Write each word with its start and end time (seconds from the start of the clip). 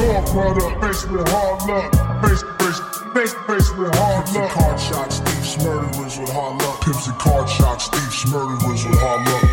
Your 0.00 0.22
product, 0.32 0.80
faced 0.82 1.10
with 1.10 1.28
hard 1.28 1.60
luck. 1.68 1.92
Face, 2.24 2.42
face, 2.58 2.80
face, 3.12 3.34
face 3.46 3.70
with 3.76 3.94
hard 3.96 4.24
Pimps 4.24 4.34
luck. 4.34 4.50
card 4.50 4.80
shots, 4.80 5.18
thieves, 5.18 5.58
murderers 5.62 6.18
with 6.18 6.32
hard 6.32 6.62
luck. 6.62 6.80
Pimps 6.80 7.06
and 7.06 7.18
card 7.18 7.48
shots, 7.48 7.88
thieves, 7.88 8.26
murderers 8.32 8.86
with 8.86 8.98
hard 8.98 9.28
luck. 9.28 9.44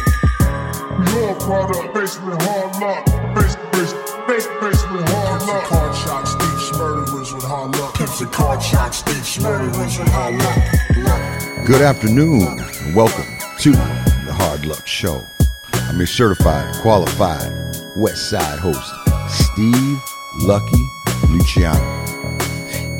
Your 1.11 1.35
product, 1.35 1.97
faced 1.97 2.23
with 2.23 2.41
hard 2.43 2.71
luck. 2.79 3.03
Face, 3.35 3.55
face, 3.75 3.93
face, 4.23 4.47
face 4.63 4.83
with 4.89 5.03
hard 5.09 5.41
Pimps 5.41 5.47
luck. 5.47 5.63
card 5.65 5.95
shots, 5.95 6.33
thieves, 6.35 6.79
murderers 6.79 7.33
with 7.33 7.43
hard 7.43 7.75
luck. 7.75 7.93
Pimps 7.95 8.21
and 8.21 8.31
card 8.31 8.63
shots, 8.63 9.01
thieves, 9.01 9.41
murderers 9.41 9.99
with 9.99 10.07
hard 10.07 10.35
luck. 10.37 11.67
Good 11.67 11.81
afternoon, 11.81 12.57
and 12.57 12.95
welcome 12.95 13.27
to 13.59 13.71
the 13.71 14.33
Hard 14.33 14.65
Luck 14.65 14.87
Show. 14.87 15.27
I'm 15.73 15.97
your 15.97 16.07
certified, 16.07 16.73
qualified 16.81 17.51
West 17.97 18.29
Side 18.29 18.59
host, 18.59 18.93
Steve 19.27 19.99
Lucky 20.39 20.87
Luciano. 21.29 21.83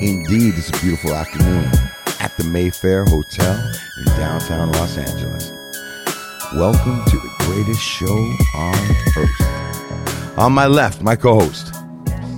Indeed, 0.02 0.56
it's 0.58 0.70
a 0.70 0.82
beautiful 0.82 1.14
afternoon 1.14 1.66
at 2.20 2.36
the 2.36 2.44
Mayfair 2.44 3.06
Hotel 3.06 3.74
in 4.00 4.06
downtown 4.18 4.72
Los 4.72 4.98
Angeles. 4.98 5.52
Welcome 6.56 7.04
to 7.06 7.18
the 7.18 7.32
greatest 7.40 7.82
show 7.82 8.34
on 8.56 8.76
earth. 9.18 10.38
On 10.40 10.52
my 10.52 10.66
left, 10.66 11.04
my 11.04 11.16
co-host, 11.16 11.74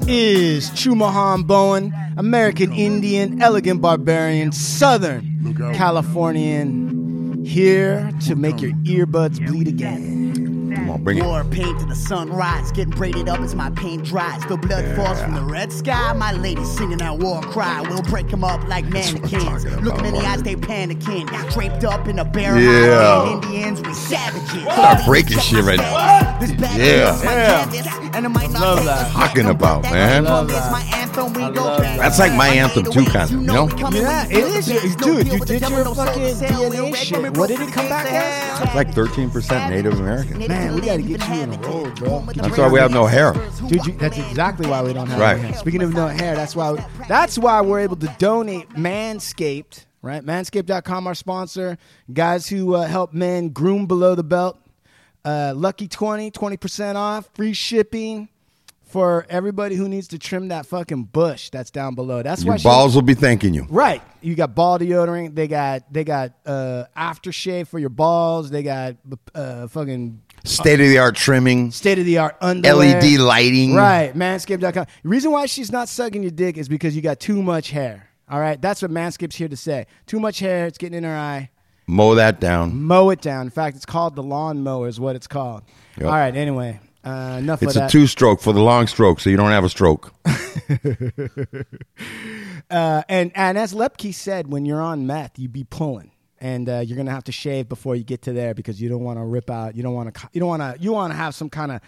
is 0.08 0.70
Chumahan 0.72 1.48
Bowen, 1.48 1.94
American 2.18 2.74
Indian, 2.74 3.42
elegant 3.42 3.82
barbarian, 3.82 4.52
Southern 4.52 5.56
Californian, 5.74 7.46
here 7.46 8.12
to 8.28 8.36
make 8.36 8.62
your 8.62 8.72
earbuds 8.84 9.46
bleed 9.46 9.70
again. 9.70 10.49
Come 10.90 10.96
on, 10.96 11.04
bring 11.04 11.18
it. 11.20 11.24
War 11.24 11.44
paint 11.44 11.80
to 11.80 11.86
the 11.86 11.96
sunrise, 11.96 12.72
getting 12.72 12.94
braided 12.94 13.30
up 13.30 13.40
as 13.40 13.56
my 13.56 13.70
paint 13.72 14.06
dries. 14.06 14.44
The 14.48 14.58
blood 14.58 14.86
falls 14.96 15.22
from 15.22 15.36
the 15.36 15.42
red 15.44 15.72
sky. 15.72 16.14
My 16.14 16.32
lady 16.34 16.64
singing 16.66 16.98
that 17.00 17.18
war 17.18 17.42
cry. 17.42 17.82
We'll 17.82 18.02
break 18.04 18.30
them 18.30 18.44
up 18.44 18.68
like 18.68 18.86
mannequins. 18.90 19.44
talking 19.64 19.84
Looking 19.84 20.06
in 20.06 20.14
the 20.16 20.20
eyes, 20.26 20.42
they 20.44 20.56
panicking. 20.56 21.28
Draped 21.54 21.84
up 21.84 22.08
in 22.08 22.20
a 22.20 22.26
bear 22.26 22.58
Yeah. 22.60 23.26
hide. 23.26 23.44
Indians, 23.46 23.82
we 23.82 23.94
savages. 23.94 24.64
Start 24.64 25.06
breaking 25.06 25.40
shit 25.40 25.64
right 25.64 25.78
now. 25.78 26.38
This 26.40 26.52
bad 26.54 26.80
Yeah. 26.80 27.14
is 27.16 27.24
Yeah. 27.24 27.66
canvas, 27.66 28.16
and 28.16 28.26
it 28.26 28.30
might 28.30 28.52
not 28.52 28.62
Love 28.62 28.78
take 28.80 28.86
that. 28.88 28.98
us 29.08 29.14
Talking 29.14 29.50
about, 29.50 29.84
man. 29.84 30.24
love 30.24 30.50
Love 30.50 30.64
that. 30.64 30.72
my 30.72 30.82
anthem. 30.98 31.34
We 31.34 31.42
go 31.54 31.64
love 31.66 31.82
back. 31.82 31.98
that. 31.98 32.00
That's 32.00 32.20
like 32.20 32.34
my 32.34 32.48
anthem 32.48 32.86
too, 32.86 33.04
kind 33.06 33.18
of, 33.24 33.32
you 33.32 33.38
know 33.42 33.54
know? 33.54 33.66
we 33.66 33.74
coming 33.74 34.02
Yeah, 34.02 34.26
when 34.28 34.32
it 34.32 34.36
we 34.36 34.42
feel 34.42 34.58
is. 34.58 34.66
the 34.66 34.74
your- 34.74 34.82
bass. 34.84 34.96
No 35.00 35.06
Dude, 35.08 35.28
you 35.34 35.40
did 35.40 35.60
devil, 35.62 35.78
your 35.84 35.96
fucking. 35.96 36.36
DNA 36.40 36.96
shit. 36.96 37.38
What 37.38 37.48
did 37.50 37.60
it 37.60 37.72
come 37.74 37.90
back 37.90 38.06
as? 38.12 38.62
It's 38.62 38.76
like 38.76 38.94
13% 38.94 39.70
Native 39.70 40.00
American. 40.00 40.48
Man, 40.48 40.79
we 40.80 40.86
gotta 40.86 41.02
get 41.02 41.28
you 41.28 41.42
in 41.42 41.54
a 41.54 41.58
roll, 41.60 41.90
bro. 41.92 42.20
That's 42.36 42.58
why 42.58 42.70
we 42.70 42.80
have 42.80 42.92
no 42.92 43.06
hair. 43.06 43.34
Dude, 43.68 43.86
you, 43.86 43.94
that's 43.94 44.18
exactly 44.18 44.68
why 44.68 44.82
we 44.82 44.94
don't 44.94 45.08
have 45.08 45.20
Right. 45.20 45.38
hair. 45.40 45.54
Speaking 45.56 45.82
of 45.84 45.94
no 45.94 46.08
hair, 46.08 46.36
that's 46.36 46.56
why 46.56 46.84
that's 47.08 47.38
why 47.38 47.62
we're 47.62 47.80
able 47.82 47.98
to 47.98 48.08
donate 48.18 48.70
Manscaped, 48.70 49.86
right? 50.02 50.24
Manscaped.com, 50.24 51.08
our 51.08 51.16
sponsor. 51.16 51.78
Guys 52.12 52.48
who 52.48 52.76
uh, 52.76 52.86
help 52.88 53.14
men 53.14 53.50
groom 53.50 53.86
below 53.88 54.16
the 54.16 54.24
belt. 54.24 54.58
Uh, 55.26 55.54
Lucky 55.56 55.88
20, 55.90 56.32
20% 56.32 56.96
off, 56.96 57.30
free 57.34 57.52
shipping 57.54 58.30
for 58.84 59.26
everybody 59.30 59.76
who 59.76 59.88
needs 59.90 60.08
to 60.08 60.18
trim 60.18 60.48
that 60.48 60.66
fucking 60.66 61.04
bush 61.04 61.50
that's 61.52 61.70
down 61.70 61.94
below. 61.94 62.24
That's 62.24 62.44
why 62.44 62.54
Your 62.54 62.58
she- 62.60 62.64
balls 62.64 62.96
will 62.96 63.02
be 63.04 63.14
thanking 63.14 63.54
you. 63.54 63.68
Right. 63.70 64.02
You 64.22 64.34
got 64.34 64.56
ball 64.56 64.80
deodorant. 64.80 65.36
They 65.36 65.48
got 65.48 65.92
they 65.94 66.04
got 66.06 66.32
uh, 66.46 66.86
aftershave 66.98 67.68
for 67.68 67.78
your 67.80 67.90
balls. 67.90 68.50
They 68.50 68.64
got 68.64 68.96
uh, 69.36 69.68
fucking 69.68 70.22
State 70.50 70.82
of 70.82 70.88
the 70.88 70.98
art 70.98 71.16
trimming, 71.16 71.72
state 71.72 72.00
of 72.00 72.06
the 72.06 72.18
art 72.18 72.36
underwear. 72.42 73.00
LED 73.00 73.20
lighting. 73.20 73.76
Right, 73.76 74.14
manscaped.com. 74.14 74.86
The 75.04 75.10
reason 75.10 75.32
why 75.32 75.46
she's 75.46 75.72
not 75.72 75.90
sucking 75.90 76.24
your 76.24 76.32
dick 76.32 76.58
is 76.58 76.68
because 76.68 76.96
you 76.96 77.02
got 77.02 77.20
too 77.20 77.42
much 77.44 77.70
hair. 77.70 78.10
All 78.30 78.40
right, 78.40 78.62
that's 78.62 78.82
what 78.82 78.92
Manscaped's 78.92 79.36
here 79.36 79.48
to 79.48 79.58
say. 79.58 79.88
Too 80.06 80.20
much 80.20 80.40
hair, 80.40 80.66
it's 80.68 80.78
getting 80.78 80.98
in 80.98 81.04
her 81.04 81.16
eye. 81.16 81.50
Mow 81.88 82.16
that 82.16 82.40
down. 82.40 82.84
Mow 82.84 83.10
it 83.10 83.22
down. 83.22 83.48
In 83.48 83.50
fact, 83.50 83.76
it's 83.76 83.86
called 83.86 84.16
the 84.16 84.24
lawn 84.24 84.64
mower, 84.64 84.88
is 84.88 85.00
what 85.00 85.16
it's 85.16 85.26
called. 85.28 85.64
Yep. 85.98 86.06
All 86.06 86.14
right, 86.14 86.36
anyway, 86.36 86.80
uh, 87.04 87.38
enough 87.40 87.64
It's 87.64 87.76
of 87.76 87.84
a 87.84 87.90
two 87.90 88.06
stroke 88.06 88.42
for 88.42 88.54
the 88.54 88.62
long 88.62 88.86
stroke, 88.88 89.20
so 89.20 89.30
you 89.30 89.38
don't 89.38 89.50
have 89.50 89.64
a 89.64 89.70
stroke. 89.70 90.14
uh, 92.70 93.04
and 93.10 93.32
and 93.36 93.58
as 93.58 93.74
Lepke 93.74 94.14
said, 94.14 94.52
when 94.52 94.66
you're 94.66 94.82
on 94.82 95.08
meth, 95.08 95.40
you 95.40 95.50
be 95.50 95.64
pulling. 95.64 96.09
And 96.42 96.70
uh, 96.70 96.80
you're 96.80 96.98
gonna 96.98 97.12
have 97.12 97.26
to 97.26 97.32
shave 97.32 97.68
before 97.68 97.96
you 97.96 98.04
get 98.04 98.22
to 98.24 98.34
there 98.34 98.54
because 98.54 98.82
you 98.82 98.90
don't 98.90 99.04
want 99.04 99.20
to 99.20 99.26
rip 99.26 99.50
out. 99.50 99.76
You 99.76 99.84
don't 99.84 99.94
want 99.94 100.14
to. 100.14 100.30
You 100.32 100.40
don't 100.40 100.50
want 100.50 100.62
to. 100.62 100.82
You 100.82 100.94
want 100.94 101.12
to 101.12 101.18
have 101.18 101.36
some 101.36 101.50
kind 101.50 101.72
of 101.74 101.82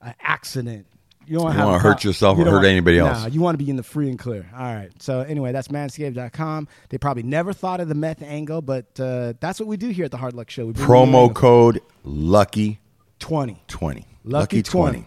uh, 0.00 0.12
accident. 0.20 0.86
You 1.26 1.34
don't 1.34 1.44
want 1.44 1.58
wanna 1.58 1.78
hurt 1.78 2.04
yourself 2.04 2.38
or 2.38 2.44
hurt 2.46 2.64
anybody 2.64 2.98
else. 2.98 3.20
Nah, 3.20 3.26
you 3.28 3.42
want 3.42 3.58
to 3.58 3.62
be 3.62 3.68
in 3.68 3.76
the 3.76 3.82
free 3.82 4.08
and 4.08 4.18
clear. 4.18 4.48
All 4.56 4.74
right. 4.74 4.90
So 5.02 5.20
anyway, 5.20 5.52
that's 5.52 5.68
manscaped.com. 5.68 6.68
They 6.88 6.96
probably 6.96 7.22
never 7.22 7.52
thought 7.52 7.80
of 7.80 7.88
the 7.88 7.94
meth 7.94 8.22
angle, 8.22 8.62
but 8.62 8.98
uh, 8.98 9.34
that's 9.38 9.60
what 9.60 9.68
we 9.68 9.76
do 9.76 9.90
here 9.90 10.06
at 10.06 10.10
the 10.10 10.16
Hard 10.16 10.32
Luck 10.32 10.48
Show. 10.48 10.64
We 10.64 10.72
Promo 10.72 11.34
code 11.34 11.82
Lucky 12.02 12.80
twenty. 13.18 13.62
twenty. 13.68 14.06
Lucky 14.24 14.62
20. 14.62 15.06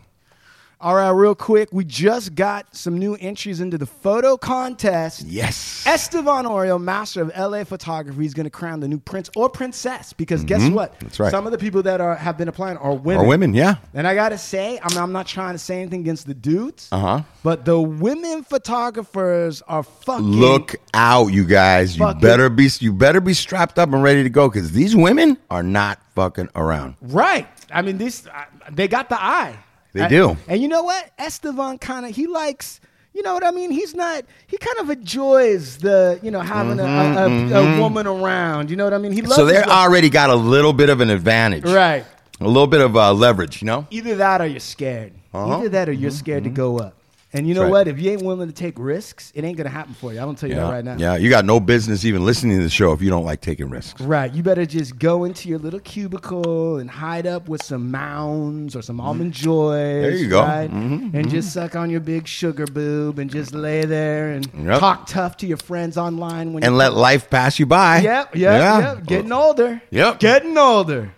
All 0.83 0.95
right, 0.95 1.09
real 1.11 1.35
quick, 1.35 1.69
we 1.71 1.85
just 1.85 2.33
got 2.33 2.75
some 2.75 2.97
new 2.97 3.13
entries 3.13 3.61
into 3.61 3.77
the 3.77 3.85
photo 3.85 4.35
contest. 4.35 5.21
Yes. 5.27 5.85
Estevan 5.85 6.45
Oriol, 6.45 6.81
master 6.81 7.21
of 7.21 7.31
LA 7.37 7.63
photography, 7.65 8.25
is 8.25 8.33
going 8.33 8.45
to 8.45 8.49
crown 8.49 8.79
the 8.79 8.87
new 8.87 8.97
prince 8.97 9.29
or 9.35 9.47
princess. 9.47 10.11
Because 10.11 10.43
guess 10.43 10.67
what? 10.71 10.93
Mm-hmm. 10.95 11.05
That's 11.05 11.19
right. 11.19 11.29
Some 11.29 11.45
of 11.45 11.51
the 11.51 11.59
people 11.59 11.83
that 11.83 12.01
are 12.01 12.15
have 12.15 12.35
been 12.35 12.47
applying 12.47 12.77
are 12.77 12.95
women. 12.95 13.23
Or 13.23 13.27
women, 13.27 13.53
yeah. 13.53 13.75
And 13.93 14.07
I 14.07 14.15
gotta 14.15 14.39
say, 14.39 14.79
I 14.81 14.89
mean, 14.89 14.97
I'm 14.97 15.11
not 15.11 15.27
trying 15.27 15.53
to 15.53 15.59
say 15.59 15.79
anything 15.81 15.99
against 16.01 16.25
the 16.25 16.33
dudes, 16.33 16.89
Uh-huh. 16.91 17.21
but 17.43 17.63
the 17.63 17.79
women 17.79 18.43
photographers 18.43 19.61
are 19.67 19.83
fucking 19.83 20.25
Look 20.25 20.75
out, 20.95 21.27
you 21.27 21.45
guys. 21.45 21.95
You 21.95 22.11
better 22.15 22.49
be 22.49 22.69
you 22.79 22.91
better 22.91 23.21
be 23.21 23.35
strapped 23.35 23.77
up 23.77 23.93
and 23.93 24.01
ready 24.01 24.23
to 24.23 24.29
go 24.31 24.49
because 24.49 24.71
these 24.71 24.95
women 24.95 25.37
are 25.51 25.61
not 25.63 25.99
fucking 26.15 26.49
around. 26.55 26.95
right. 27.01 27.47
I 27.71 27.83
mean, 27.83 27.99
this 27.99 28.25
uh, 28.25 28.45
they 28.71 28.87
got 28.87 29.09
the 29.09 29.21
eye. 29.21 29.55
They 29.93 30.01
I- 30.01 30.07
do. 30.09 30.37
And 30.47 30.61
you 30.61 30.67
know 30.67 30.83
what? 30.83 31.09
Estevan 31.19 31.77
kind 31.77 32.05
of 32.05 32.15
he 32.15 32.27
likes. 32.27 32.79
You 33.13 33.23
know 33.23 33.33
what 33.33 33.43
I 33.45 33.51
mean? 33.51 33.71
He's 33.71 33.93
not. 33.93 34.23
He 34.47 34.57
kind 34.57 34.77
of 34.79 34.89
enjoys 34.89 35.77
the 35.79 36.17
you 36.23 36.31
know 36.31 36.39
having 36.39 36.79
a, 36.79 36.83
a, 36.85 37.27
a, 37.27 37.75
a 37.77 37.79
woman 37.81 38.07
around. 38.07 38.69
You 38.69 38.77
know 38.77 38.85
what 38.85 38.93
I 38.93 38.97
mean? 38.99 39.11
He 39.11 39.21
loves 39.21 39.33
Mm-hmm, 39.37 39.49
So 39.49 39.53
they 39.53 39.61
already 39.63 40.09
got 40.09 40.29
a 40.29 40.35
little 40.35 40.71
bit 40.71 40.89
of 40.89 41.01
an 41.01 41.09
advantage. 41.09 41.65
right. 41.65 42.05
A 42.39 42.47
little 42.47 42.67
bit 42.67 42.81
of 42.81 42.95
uh, 42.97 43.13
leverage, 43.13 43.61
you 43.61 43.67
know? 43.67 43.85
Either 43.91 44.15
that 44.15 44.41
or 44.41 44.47
you're 44.47 44.59
scared. 44.59 45.13
Uh-huh. 45.31 45.57
Either 45.59 45.69
that 45.69 45.87
or 45.89 45.91
you're 45.91 46.09
scared 46.09 46.43
to 46.45 46.49
go 46.49 46.79
up. 46.79 46.95
And 47.33 47.47
you 47.47 47.53
know 47.53 47.61
right. 47.63 47.71
what? 47.71 47.87
If 47.87 47.97
you 47.97 48.11
ain't 48.11 48.23
willing 48.23 48.49
to 48.49 48.53
take 48.53 48.77
risks, 48.77 49.31
it 49.33 49.45
ain't 49.45 49.55
gonna 49.57 49.69
happen 49.69 49.93
for 49.93 50.11
you. 50.11 50.19
I'm 50.19 50.25
gonna 50.25 50.37
tell 50.37 50.49
you 50.49 50.55
that 50.55 50.69
right 50.69 50.83
now. 50.83 50.97
yeah, 50.97 51.15
you 51.15 51.29
got 51.29 51.45
no 51.45 51.61
business 51.61 52.03
even 52.03 52.25
listening 52.25 52.57
to 52.57 52.63
the 52.63 52.69
show 52.69 52.91
if 52.91 53.01
you 53.01 53.09
don't 53.09 53.23
like 53.23 53.39
taking 53.39 53.69
risks. 53.69 54.01
Right. 54.01 54.33
You 54.33 54.43
better 54.43 54.65
just 54.65 54.99
go 54.99 55.23
into 55.23 55.47
your 55.47 55.57
little 55.59 55.79
cubicle 55.79 56.77
and 56.79 56.89
hide 56.89 57.25
up 57.25 57.47
with 57.47 57.63
some 57.63 57.89
mounds 57.89 58.75
or 58.75 58.81
some 58.81 58.99
almond 58.99 59.31
joys. 59.31 59.47
Mm-hmm. 59.77 60.01
There 60.01 60.11
you 60.15 60.27
go. 60.27 60.41
Right? 60.41 60.69
Mhm, 60.69 61.13
And 61.13 61.29
just 61.29 61.53
suck 61.53 61.77
on 61.77 61.89
your 61.89 62.01
big 62.01 62.27
sugar 62.27 62.65
boob 62.67 63.17
and 63.17 63.29
just 63.31 63.53
lay 63.53 63.85
there 63.85 64.31
and 64.31 64.49
Yep. 64.53 64.79
talk 64.79 65.07
tough 65.07 65.37
to 65.37 65.47
your 65.47 65.57
friends 65.57 65.97
online 65.97 66.51
when 66.51 66.65
And 66.65 66.77
let 66.77 66.93
life 66.95 67.29
pass 67.29 67.59
you 67.59 67.65
by. 67.65 67.99
Yep, 68.01 68.35
yep, 68.35 68.59
Yeah. 68.59 68.79
yep. 68.95 69.05
Getting 69.05 69.31
older. 69.31 69.81
Yep. 69.91 70.19
Getting 70.19 70.57
older. 70.57 71.13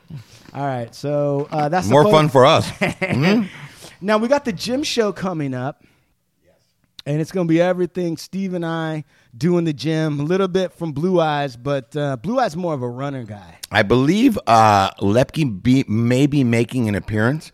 All 0.54 0.64
right, 0.64 0.94
so 0.94 1.48
uh, 1.50 1.70
that's 1.70 1.88
More 1.90 2.04
fun 2.04 2.30
for 2.30 2.46
us. 2.46 2.70
Now 4.02 4.18
we 4.18 4.28
got 4.28 4.44
the 4.46 4.52
gym 4.52 4.84
show 4.84 5.12
coming 5.14 5.54
up. 5.54 5.82
And 7.06 7.20
it's 7.20 7.32
going 7.34 7.48
to 7.48 7.52
be 7.52 7.60
everything 7.60 8.16
Steve 8.18 8.54
and 8.54 8.66
I 8.66 9.04
do 9.38 9.58
in 9.58 9.66
the 9.66 9.74
gym, 9.74 10.20
a 10.22 10.24
little 10.24 10.48
bit 10.48 10.72
from 10.74 10.94
Blue 10.94 11.20
Eyes, 11.20 11.58
but 11.58 11.96
uh, 11.98 12.16
Blue 12.18 12.40
Eyes 12.40 12.56
more 12.56 12.74
of 12.74 12.82
a 12.82 12.88
runner 12.90 13.24
guy. 13.24 13.58
I 13.72 13.84
believe 13.84 14.40
uh, 14.48 14.92
Lepke 15.02 15.62
be, 15.62 15.84
may 15.88 16.28
be 16.28 16.44
making 16.46 16.88
an 16.88 16.96
appearance 16.96 17.52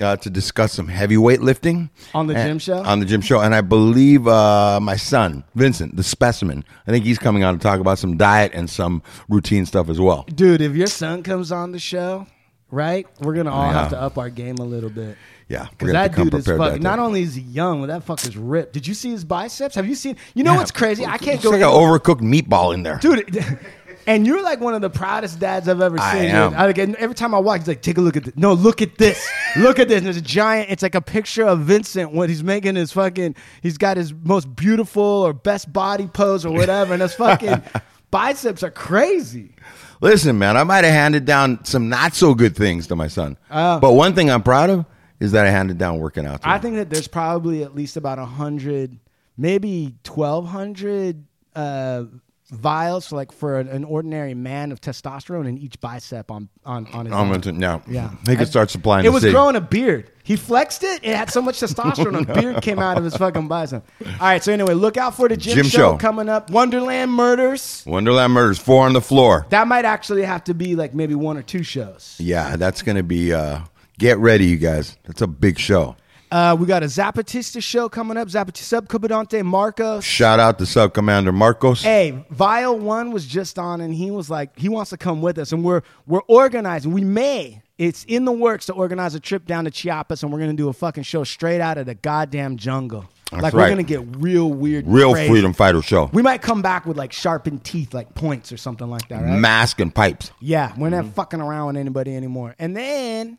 uh, 0.00 0.16
to 0.16 0.30
discuss 0.30 0.72
some 0.72 0.88
heavyweight 0.88 1.40
lifting 1.42 1.90
On 2.14 2.26
the 2.26 2.36
And- 2.36 2.48
gym 2.48 2.58
show? 2.58 2.82
On 2.84 3.00
the 3.00 3.06
gym 3.06 3.20
show, 3.20 3.40
and 3.40 3.54
I 3.54 3.60
believe 3.60 4.26
uh, 4.26 4.78
my 4.80 4.96
son 4.96 5.44
Vincent, 5.54 5.96
the 5.96 6.02
specimen. 6.02 6.64
I 6.86 6.90
think 6.90 7.04
he's 7.04 7.18
coming 7.18 7.44
on 7.44 7.54
to 7.54 7.60
talk 7.60 7.80
about 7.80 7.98
some 7.98 8.16
diet 8.16 8.52
and 8.54 8.68
some 8.70 9.02
routine 9.28 9.66
stuff 9.66 9.88
as 9.90 10.00
well. 10.00 10.24
Dude, 10.34 10.60
if 10.62 10.74
your 10.74 10.86
son 10.86 11.22
comes 11.22 11.52
on 11.52 11.72
the 11.72 11.78
show, 11.78 12.26
right, 12.70 13.06
we're 13.20 13.34
going 13.34 13.46
to 13.46 13.52
all 13.52 13.70
have 13.70 13.90
to 13.90 14.00
up 14.00 14.18
our 14.18 14.30
game 14.30 14.56
a 14.58 14.64
little 14.64 14.90
bit. 14.90 15.16
Yeah, 15.48 15.68
Because 15.70 15.92
that 15.92 16.14
dude 16.14 16.34
is 16.34 16.46
fucking. 16.46 16.82
Not 16.82 16.98
only 16.98 17.22
is 17.22 17.36
he 17.36 17.42
young, 17.42 17.80
but 17.80 17.86
that 17.86 18.04
fucker's 18.04 18.36
ripped. 18.36 18.72
Did 18.72 18.86
you 18.86 18.94
see 18.94 19.10
his 19.10 19.24
biceps? 19.24 19.76
Have 19.76 19.86
you 19.86 19.94
seen? 19.94 20.16
You 20.34 20.42
know 20.42 20.54
what's 20.54 20.72
crazy? 20.72 21.06
I 21.06 21.18
can't 21.18 21.36
It's 21.36 21.44
go. 21.44 21.50
like 21.50 21.60
an 21.60 21.68
overcooked 21.68 22.20
meatball 22.20 22.74
in 22.74 22.82
there, 22.82 22.98
dude. 22.98 23.58
And 24.08 24.24
you're 24.24 24.40
like 24.40 24.60
one 24.60 24.72
of 24.72 24.82
the 24.82 24.88
proudest 24.88 25.40
dads 25.40 25.68
I've 25.68 25.80
ever 25.80 25.98
I 25.98 26.12
seen. 26.12 26.30
am. 26.30 26.54
I, 26.54 26.66
like, 26.66 26.78
every 26.78 27.16
time 27.16 27.34
I 27.34 27.40
walk, 27.40 27.58
he's 27.58 27.66
like, 27.66 27.82
"Take 27.82 27.98
a 27.98 28.00
look 28.00 28.16
at 28.16 28.22
this. 28.22 28.34
No, 28.36 28.52
look 28.52 28.80
at 28.80 28.98
this. 28.98 29.28
look 29.56 29.80
at 29.80 29.88
this." 29.88 29.96
And 29.98 30.06
there's 30.06 30.16
a 30.16 30.20
giant. 30.20 30.70
It's 30.70 30.84
like 30.84 30.94
a 30.94 31.00
picture 31.00 31.44
of 31.44 31.62
Vincent 31.62 32.12
when 32.12 32.28
he's 32.28 32.44
making 32.44 32.76
his 32.76 32.92
fucking. 32.92 33.34
He's 33.62 33.76
got 33.78 33.96
his 33.96 34.14
most 34.14 34.54
beautiful 34.54 35.02
or 35.02 35.32
best 35.32 35.72
body 35.72 36.06
pose 36.06 36.46
or 36.46 36.52
whatever, 36.52 36.92
and 36.92 37.02
his 37.02 37.14
fucking 37.14 37.60
biceps 38.16 38.62
are 38.62 38.70
crazy. 38.70 39.54
Listen, 40.00 40.38
man, 40.38 40.56
I 40.56 40.64
might 40.64 40.84
have 40.84 40.92
handed 40.94 41.24
down 41.26 41.64
some 41.64 41.88
not 41.88 42.14
so 42.14 42.34
good 42.34 42.56
things 42.56 42.86
to 42.86 42.96
my 42.96 43.08
son. 43.08 43.36
Oh. 43.50 43.78
But 43.78 43.92
one 43.92 44.14
thing 44.14 44.30
I'm 44.30 44.42
proud 44.42 44.70
of 44.70 44.86
is 45.20 45.32
that 45.32 45.46
I 45.46 45.50
handed 45.50 45.76
down 45.78 45.98
working 45.98 46.24
out? 46.26 46.40
to 46.42 46.48
I 46.48 46.52
them? 46.54 46.62
think 46.62 46.76
that 46.76 46.90
there's 46.90 47.08
probably 47.08 47.62
at 47.62 47.74
least 47.74 47.96
about 47.96 48.18
a 48.18 48.24
hundred, 48.24 48.98
maybe 49.36 49.94
twelve 50.02 50.46
hundred 50.46 51.24
uh, 51.54 52.04
vials, 52.50 53.12
like 53.12 53.32
for 53.32 53.58
an, 53.58 53.68
an 53.68 53.84
ordinary 53.84 54.34
man 54.34 54.72
of 54.72 54.80
testosterone 54.80 55.48
in 55.48 55.58
each 55.58 55.80
bicep 55.80 56.30
on 56.30 56.48
on 56.64 56.86
on 56.88 57.06
his. 57.06 57.14
I'm 57.14 57.58
now. 57.58 57.82
Yeah, 57.88 58.10
he 58.26 58.36
could 58.36 58.48
start 58.48 58.70
supplying. 58.70 59.04
It 59.04 59.10
was 59.10 59.22
city. 59.22 59.32
growing 59.32 59.56
a 59.56 59.60
beard. 59.60 60.10
He 60.22 60.36
flexed 60.36 60.82
it. 60.82 61.04
It 61.04 61.14
had 61.16 61.30
so 61.30 61.40
much 61.40 61.60
testosterone, 61.60 62.28
a 62.28 62.34
beard 62.40 62.62
came 62.62 62.78
out 62.78 62.98
of 62.98 63.04
his 63.04 63.16
fucking 63.16 63.46
bicep. 63.48 63.86
All 64.04 64.12
right. 64.20 64.42
So 64.42 64.52
anyway, 64.52 64.74
look 64.74 64.96
out 64.96 65.14
for 65.14 65.28
the 65.28 65.36
gym, 65.36 65.54
Gym 65.54 65.66
show, 65.66 65.78
show. 65.92 65.96
coming 65.98 66.28
up. 66.28 66.50
Wonderland 66.50 67.12
Murders. 67.12 67.84
Wonderland 67.86 68.32
Murders, 68.32 68.58
four 68.58 68.84
on 68.86 68.92
the 68.92 69.00
floor. 69.00 69.46
That 69.50 69.68
might 69.68 69.84
actually 69.84 70.22
have 70.22 70.44
to 70.44 70.54
be 70.54 70.74
like 70.74 70.94
maybe 70.94 71.14
one 71.14 71.36
or 71.36 71.42
two 71.42 71.62
shows. 71.62 72.16
Yeah, 72.18 72.56
that's 72.56 72.82
gonna 72.82 73.02
be. 73.02 73.32
uh 73.32 73.60
Get 73.98 74.18
ready, 74.18 74.44
you 74.44 74.58
guys. 74.58 74.98
That's 75.04 75.22
a 75.22 75.26
big 75.26 75.58
show. 75.58 75.96
Uh, 76.30 76.56
we 76.58 76.66
got 76.66 76.82
a 76.82 76.86
Zapatista 76.86 77.62
show 77.62 77.88
coming 77.88 78.16
up. 78.16 78.28
Zapatista 78.28 78.82
Subcomandante 78.86 79.44
Marcos. 79.44 80.04
Shout 80.04 80.40
out 80.40 80.58
to 80.58 80.66
Sub 80.66 80.92
Commander 80.92 81.32
Marcos. 81.32 81.82
Hey, 81.82 82.24
Vile 82.30 82.78
One 82.78 83.12
was 83.12 83.26
just 83.26 83.58
on, 83.58 83.80
and 83.80 83.94
he 83.94 84.10
was 84.10 84.28
like, 84.28 84.58
he 84.58 84.68
wants 84.68 84.90
to 84.90 84.96
come 84.96 85.22
with 85.22 85.38
us, 85.38 85.52
and 85.52 85.62
we're 85.64 85.82
we're 86.06 86.22
organizing. 86.26 86.92
We 86.92 87.04
may. 87.04 87.62
It's 87.78 88.04
in 88.04 88.24
the 88.24 88.32
works 88.32 88.66
to 88.66 88.72
organize 88.72 89.14
a 89.14 89.20
trip 89.20 89.44
down 89.46 89.64
to 89.66 89.70
Chiapas, 89.70 90.22
and 90.22 90.32
we're 90.32 90.38
gonna 90.40 90.54
do 90.54 90.68
a 90.68 90.72
fucking 90.72 91.02
show 91.04 91.24
straight 91.24 91.60
out 91.60 91.76
of 91.78 91.86
the 91.86 91.94
goddamn 91.94 92.56
jungle. 92.56 93.04
That's 93.30 93.42
like 93.42 93.52
we're 93.54 93.68
gonna 93.68 93.82
get 93.82 94.00
real 94.16 94.50
weird, 94.50 94.86
Real 94.86 95.12
crazy. 95.12 95.28
freedom 95.28 95.52
fighter 95.52 95.82
show. 95.82 96.08
We 96.12 96.22
might 96.22 96.42
come 96.42 96.62
back 96.62 96.86
with 96.86 96.96
like 96.96 97.12
sharpened 97.12 97.64
teeth, 97.64 97.92
like 97.92 98.14
points 98.14 98.50
or 98.50 98.56
something 98.56 98.88
like 98.88 99.08
that, 99.08 99.22
right? 99.22 99.38
Mask 99.38 99.78
and 99.80 99.94
pipes. 99.94 100.30
Yeah, 100.40 100.72
we're 100.76 100.88
Mm-hmm. 100.90 101.06
not 101.06 101.14
fucking 101.14 101.40
around 101.40 101.66
with 101.66 101.76
anybody 101.76 102.16
anymore. 102.16 102.54
And 102.58 102.74
then 102.76 103.36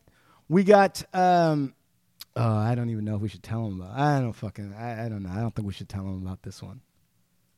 we 0.49 0.63
got 0.63 1.03
um 1.13 1.73
oh, 2.37 2.57
I 2.57 2.75
don't 2.75 2.89
even 2.89 3.05
know 3.05 3.15
if 3.15 3.21
we 3.21 3.29
should 3.29 3.43
tell 3.43 3.65
him. 3.67 3.81
about. 3.81 3.97
I 3.97 4.19
don't 4.19 4.33
fucking 4.33 4.73
I, 4.77 5.05
I 5.05 5.09
don't 5.09 5.23
know. 5.23 5.29
I 5.31 5.41
don't 5.41 5.53
think 5.53 5.67
we 5.67 5.73
should 5.73 5.89
tell 5.89 6.01
him 6.03 6.25
about 6.25 6.41
this 6.43 6.61
one. 6.61 6.81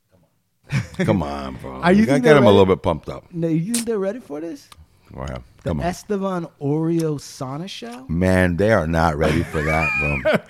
Come 0.10 0.24
on, 0.24 1.06
come 1.06 1.24
on, 1.24 1.56
bro. 1.56 1.72
Are 1.82 1.92
you 1.92 2.06
gotta 2.06 2.20
get 2.20 2.38
him 2.38 2.44
a 2.46 2.50
little 2.52 2.66
bit 2.66 2.82
pumped 2.84 3.10
up. 3.10 3.26
No, 3.34 3.48
you 3.48 3.74
think 3.74 3.86
they're 3.88 3.98
ready 4.00 4.20
for 4.20 4.40
this? 4.40 4.70
Go 5.14 5.22
ahead. 5.22 5.42
The 5.64 5.70
Come 5.72 5.80
on. 5.80 5.86
Esteban 5.88 6.48
Oriol 6.62 7.20
Sauna 7.20 7.68
show? 7.68 8.06
Man, 8.08 8.56
they 8.58 8.72
are 8.72 8.86
not 8.86 9.18
ready 9.18 9.44
for 9.44 9.62
that, 9.62 9.90
bro. 10.24 10.34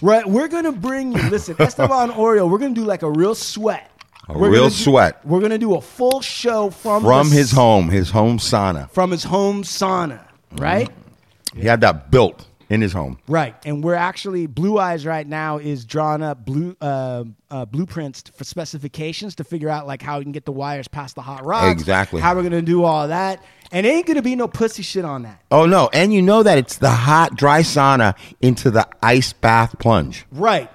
Right, 0.00 0.26
we're 0.26 0.48
gonna 0.48 0.72
bring 0.72 1.12
you. 1.12 1.22
Listen, 1.28 1.54
Esteban 1.58 2.10
Oriol, 2.12 2.50
we're 2.50 2.58
gonna 2.58 2.74
do 2.74 2.84
like 2.84 3.02
a 3.02 3.10
real 3.10 3.34
sweat. 3.34 3.90
A 4.28 4.36
We're 4.38 4.50
real 4.50 4.64
do- 4.68 4.74
sweat. 4.74 5.24
We're 5.24 5.40
gonna 5.40 5.58
do 5.58 5.74
a 5.74 5.80
full 5.82 6.22
show 6.22 6.70
from 6.70 7.02
From 7.02 7.28
the 7.28 7.36
his 7.36 7.52
home, 7.52 7.90
his 7.90 8.10
home 8.10 8.38
sauna. 8.38 8.90
from 8.90 9.10
his 9.10 9.22
home 9.24 9.62
sauna, 9.62 10.20
right? 10.52 10.88
Mm-hmm. 10.88 11.60
He 11.60 11.66
had 11.66 11.82
that 11.82 12.10
built 12.10 12.46
in 12.72 12.80
his 12.80 12.94
home. 12.94 13.18
Right, 13.28 13.54
and 13.66 13.84
we're 13.84 13.94
actually 13.94 14.46
Blue 14.46 14.78
Eyes 14.78 15.04
right 15.04 15.26
now 15.26 15.58
is 15.58 15.84
drawing 15.84 16.22
up 16.22 16.46
blue 16.46 16.74
uh, 16.80 17.24
uh, 17.50 17.66
blueprints 17.66 18.24
for 18.34 18.44
specifications 18.44 19.34
to 19.36 19.44
figure 19.44 19.68
out 19.68 19.86
like 19.86 20.00
how 20.00 20.18
we 20.18 20.24
can 20.24 20.32
get 20.32 20.46
the 20.46 20.52
wires 20.52 20.88
past 20.88 21.14
the 21.14 21.20
hot 21.20 21.44
rocks. 21.44 21.70
Exactly. 21.70 22.22
How 22.22 22.34
we're 22.34 22.42
gonna 22.42 22.62
do 22.62 22.82
all 22.82 23.08
that, 23.08 23.44
and 23.70 23.86
ain't 23.86 24.06
gonna 24.06 24.22
be 24.22 24.34
no 24.36 24.48
pussy 24.48 24.82
shit 24.82 25.04
on 25.04 25.22
that. 25.24 25.42
Oh 25.50 25.66
no, 25.66 25.90
and 25.92 26.14
you 26.14 26.22
know 26.22 26.42
that 26.42 26.56
it's 26.56 26.78
the 26.78 26.88
hot, 26.88 27.36
dry 27.36 27.60
sauna 27.60 28.16
into 28.40 28.70
the 28.70 28.88
ice 29.02 29.34
bath 29.34 29.78
plunge. 29.78 30.24
Right. 30.32 30.70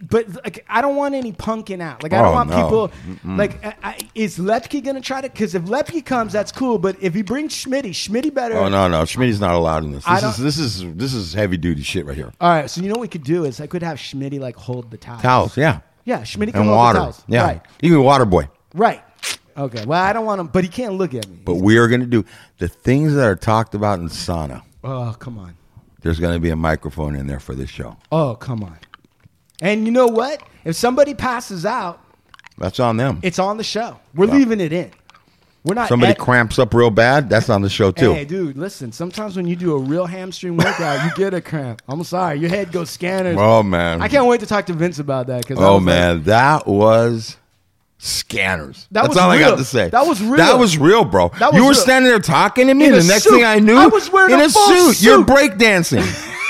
But 0.00 0.28
like, 0.44 0.64
I 0.68 0.80
don't 0.80 0.94
want 0.96 1.14
any 1.14 1.32
punking 1.32 1.80
out. 1.82 2.02
Like 2.02 2.12
I 2.12 2.18
don't 2.22 2.28
Oh, 2.28 2.32
want 2.32 2.50
no. 2.50 2.64
people. 2.64 2.92
Like, 3.36 3.64
I, 3.64 3.74
I, 3.82 3.98
is 4.14 4.38
Lepke 4.38 4.82
gonna 4.84 5.00
try 5.00 5.20
to? 5.20 5.28
Because 5.28 5.54
if 5.54 5.62
Lepke 5.64 6.04
comes, 6.04 6.32
that's 6.32 6.52
cool. 6.52 6.78
But 6.78 6.96
if 7.02 7.14
he 7.14 7.22
brings 7.22 7.52
Schmitty, 7.52 7.90
Schmitty 7.90 8.32
better. 8.32 8.56
Oh 8.56 8.68
no, 8.68 8.86
no, 8.88 9.02
Schmitty's 9.02 9.40
not 9.40 9.54
allowed 9.54 9.84
in 9.84 9.92
this. 9.92 10.04
This 10.04 10.22
is 10.22 10.36
this 10.38 10.58
is 10.58 10.94
this 10.94 11.14
is 11.14 11.32
heavy 11.34 11.56
duty 11.56 11.82
shit 11.82 12.06
right 12.06 12.16
here. 12.16 12.32
All 12.40 12.48
right. 12.50 12.70
So 12.70 12.80
you 12.80 12.88
know 12.88 12.92
what 12.94 13.00
we 13.02 13.08
could 13.08 13.24
do 13.24 13.44
is 13.44 13.60
I 13.60 13.66
could 13.66 13.82
have 13.82 13.98
Schmitty 13.98 14.38
like 14.38 14.56
hold 14.56 14.90
the 14.90 14.96
towels. 14.98 15.22
Towels, 15.22 15.56
yeah, 15.56 15.80
Yeah, 16.04 16.20
Schmitty 16.22 16.52
can 16.52 16.60
and 16.62 16.64
hold 16.66 16.76
water, 16.76 16.98
the 16.98 17.04
towels. 17.04 17.24
yeah. 17.26 17.42
Right. 17.44 17.62
Even 17.80 18.02
water 18.04 18.24
boy. 18.24 18.48
Right. 18.74 19.02
Okay. 19.56 19.84
Well, 19.84 20.02
I 20.02 20.12
don't 20.12 20.24
want 20.24 20.40
him, 20.40 20.46
but 20.46 20.62
he 20.64 20.70
can't 20.70 20.94
look 20.94 21.12
at 21.12 21.28
me. 21.28 21.40
But 21.44 21.56
we 21.56 21.76
are 21.78 21.88
going 21.88 22.00
to 22.00 22.06
do 22.06 22.24
the 22.58 22.68
things 22.68 23.14
that 23.14 23.26
are 23.26 23.36
talked 23.36 23.74
about 23.74 23.98
in 23.98 24.08
sauna. 24.08 24.62
oh, 24.84 25.14
come 25.18 25.38
on. 25.38 25.54
There's 26.00 26.18
going 26.18 26.32
to 26.34 26.40
be 26.40 26.48
a 26.50 26.56
microphone 26.56 27.14
in 27.14 27.26
there 27.26 27.38
for 27.38 27.54
this 27.54 27.68
show. 27.70 27.96
Oh, 28.10 28.34
come 28.34 28.64
on. 28.64 28.78
And 29.62 29.86
you 29.86 29.92
know 29.92 30.06
what? 30.08 30.42
If 30.64 30.76
somebody 30.76 31.14
passes 31.14 31.64
out, 31.64 32.00
That's 32.58 32.78
on 32.80 32.98
them. 32.98 33.20
it's 33.22 33.38
on 33.38 33.56
the 33.56 33.64
show. 33.64 33.98
We're 34.14 34.26
leaving 34.26 34.60
it 34.60 34.72
in. 34.74 34.90
We're 35.64 35.74
not. 35.74 35.88
Somebody 35.88 36.10
ed- 36.10 36.18
cramps 36.18 36.58
up 36.58 36.74
real 36.74 36.90
bad. 36.90 37.30
That's 37.30 37.48
on 37.48 37.62
the 37.62 37.70
show 37.70 37.92
too. 37.92 38.12
Hey, 38.12 38.24
dude, 38.24 38.56
listen. 38.58 38.90
Sometimes 38.90 39.36
when 39.36 39.46
you 39.46 39.54
do 39.56 39.74
a 39.74 39.78
real 39.78 40.06
hamstring 40.06 40.56
workout, 40.56 41.04
you 41.04 41.12
get 41.14 41.32
a 41.34 41.40
cramp. 41.40 41.80
I'm 41.88 42.02
sorry, 42.02 42.40
your 42.40 42.50
head 42.50 42.72
goes 42.72 42.90
scanners. 42.90 43.36
Oh 43.38 43.62
man. 43.62 44.02
I 44.02 44.08
can't 44.08 44.26
wait 44.26 44.40
to 44.40 44.46
talk 44.46 44.66
to 44.66 44.72
Vince 44.72 44.98
about 44.98 45.28
that. 45.28 45.46
Cause 45.46 45.58
Oh 45.60 45.74
was 45.74 45.82
like- 45.82 45.84
man, 45.84 46.22
that 46.24 46.66
was 46.66 47.36
scanners. 47.98 48.88
That 48.90 49.02
That's 49.02 49.08
was 49.10 49.18
all 49.18 49.30
I 49.30 49.38
got 49.38 49.58
to 49.58 49.64
say. 49.64 49.88
That 49.90 50.04
was 50.06 50.20
real. 50.20 50.36
That 50.38 50.58
was 50.58 50.76
real, 50.76 51.04
bro. 51.04 51.28
That 51.38 51.54
you 51.54 51.60
were 51.62 51.70
real. 51.70 51.74
standing 51.74 52.10
there 52.10 52.18
talking 52.18 52.66
to 52.66 52.74
me, 52.74 52.86
In 52.86 52.94
and 52.94 53.02
the 53.02 53.06
next 53.06 53.24
suit. 53.24 53.34
thing 53.34 53.44
I 53.44 53.60
knew, 53.60 53.76
I 53.76 53.86
was 53.86 54.10
wearing 54.10 54.34
in 54.34 54.40
a 54.40 54.44
a 54.46 54.48
full 54.48 54.92
suit. 54.92 55.02
You're 55.02 55.18
suit. 55.18 55.26
breakdancing 55.28 56.02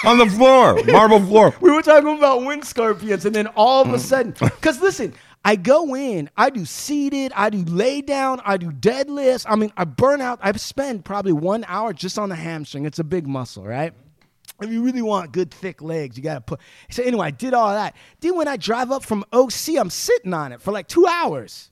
on 0.05 0.19
the 0.19 0.27
floor, 0.27 0.83
marble 0.85 1.21
floor. 1.21 1.55
we 1.61 1.71
were 1.71 1.83
talking 1.83 2.17
about 2.17 2.45
wind 2.45 2.65
scorpions, 2.65 3.25
and 3.25 3.35
then 3.35 3.47
all 3.49 3.85
Mm. 3.85 3.89
of 3.89 3.95
a 3.95 3.99
sudden, 3.99 4.33
because 4.41 4.81
listen, 4.81 5.15
I 5.45 5.57
go 5.57 5.95
in, 5.97 6.31
I 6.37 6.51
do 6.51 6.65
seated, 6.65 7.33
I 7.35 7.51
do 7.51 7.65
lay 7.65 8.01
down, 8.01 8.41
I 8.45 8.57
do 8.57 8.71
deadlifts. 8.71 9.45
I 9.49 9.57
mean, 9.57 9.73
I 9.77 9.85
burn 9.85 10.21
out. 10.21 10.39
I 10.43 10.53
spend 10.53 11.05
probably 11.05 11.33
one 11.33 11.65
hour 11.67 11.93
just 11.93 12.17
on 12.19 12.29
the 12.29 12.37
hamstring. 12.37 12.85
It's 12.85 13.01
a 13.01 13.05
big 13.05 13.27
muscle, 13.27 13.65
right? 13.65 13.93
If 14.61 14.71
you 14.71 14.85
really 14.85 15.03
want 15.03 15.33
good 15.33 15.51
thick 15.51 15.83
legs, 15.83 16.17
you 16.17 16.23
gotta 16.23 16.41
put. 16.41 16.61
So 16.91 17.03
anyway, 17.03 17.27
I 17.27 17.31
did 17.33 17.55
all 17.55 17.73
that. 17.73 17.97
Then 18.21 18.37
when 18.37 18.47
I 18.47 18.57
drive 18.57 18.93
up 18.93 19.03
from 19.03 19.25
OC, 19.33 19.77
I'm 19.77 19.91
sitting 19.91 20.33
on 20.33 20.53
it 20.53 20.61
for 20.63 20.71
like 20.71 20.87
two 20.87 21.07
hours. 21.09 21.71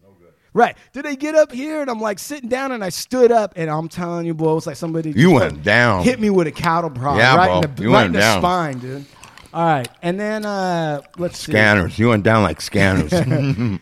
Right. 0.53 0.77
Did 0.93 1.05
they 1.05 1.15
get 1.17 1.35
up 1.37 1.53
here 1.53 1.81
and 1.81 1.89
I'm 1.91 2.01
like 2.01 2.19
sitting 2.19 2.49
down 2.49 2.73
and 2.73 2.83
I 2.83 2.89
stood 2.89 3.31
up 3.31 3.53
and 3.57 3.71
I'm 3.71 3.89
telling 3.89 4.27
you, 4.27 4.35
boy, 4.35 4.51
it 4.53 4.55
was 4.57 4.67
like 4.67 4.77
somebody 4.77 5.13
You 5.13 5.31
went 5.31 5.63
down. 5.63 6.03
hit 6.03 6.19
me 6.19 6.29
with 6.31 6.47
a 6.49 6.53
cattle 6.53 6.91
prod 6.91 7.19
Yeah, 7.19 7.37
right 7.37 7.47
bro. 7.47 7.61
in 7.61 7.75
the, 7.77 7.83
You 7.83 7.89
right 7.89 7.95
went 8.03 8.07
in 8.07 8.13
the 8.15 8.19
down. 8.19 8.41
spine, 8.41 8.79
dude. 8.81 9.07
All 9.53 9.65
right, 9.65 9.89
and 10.03 10.19
then 10.19 10.45
uh, 10.47 11.01
let's 11.19 11.39
see. 11.39 11.51
Scanners. 11.53 11.99
You 11.99 12.09
went 12.11 12.23
down 12.25 12.43
like 12.45 12.61
scanners. 12.61 13.13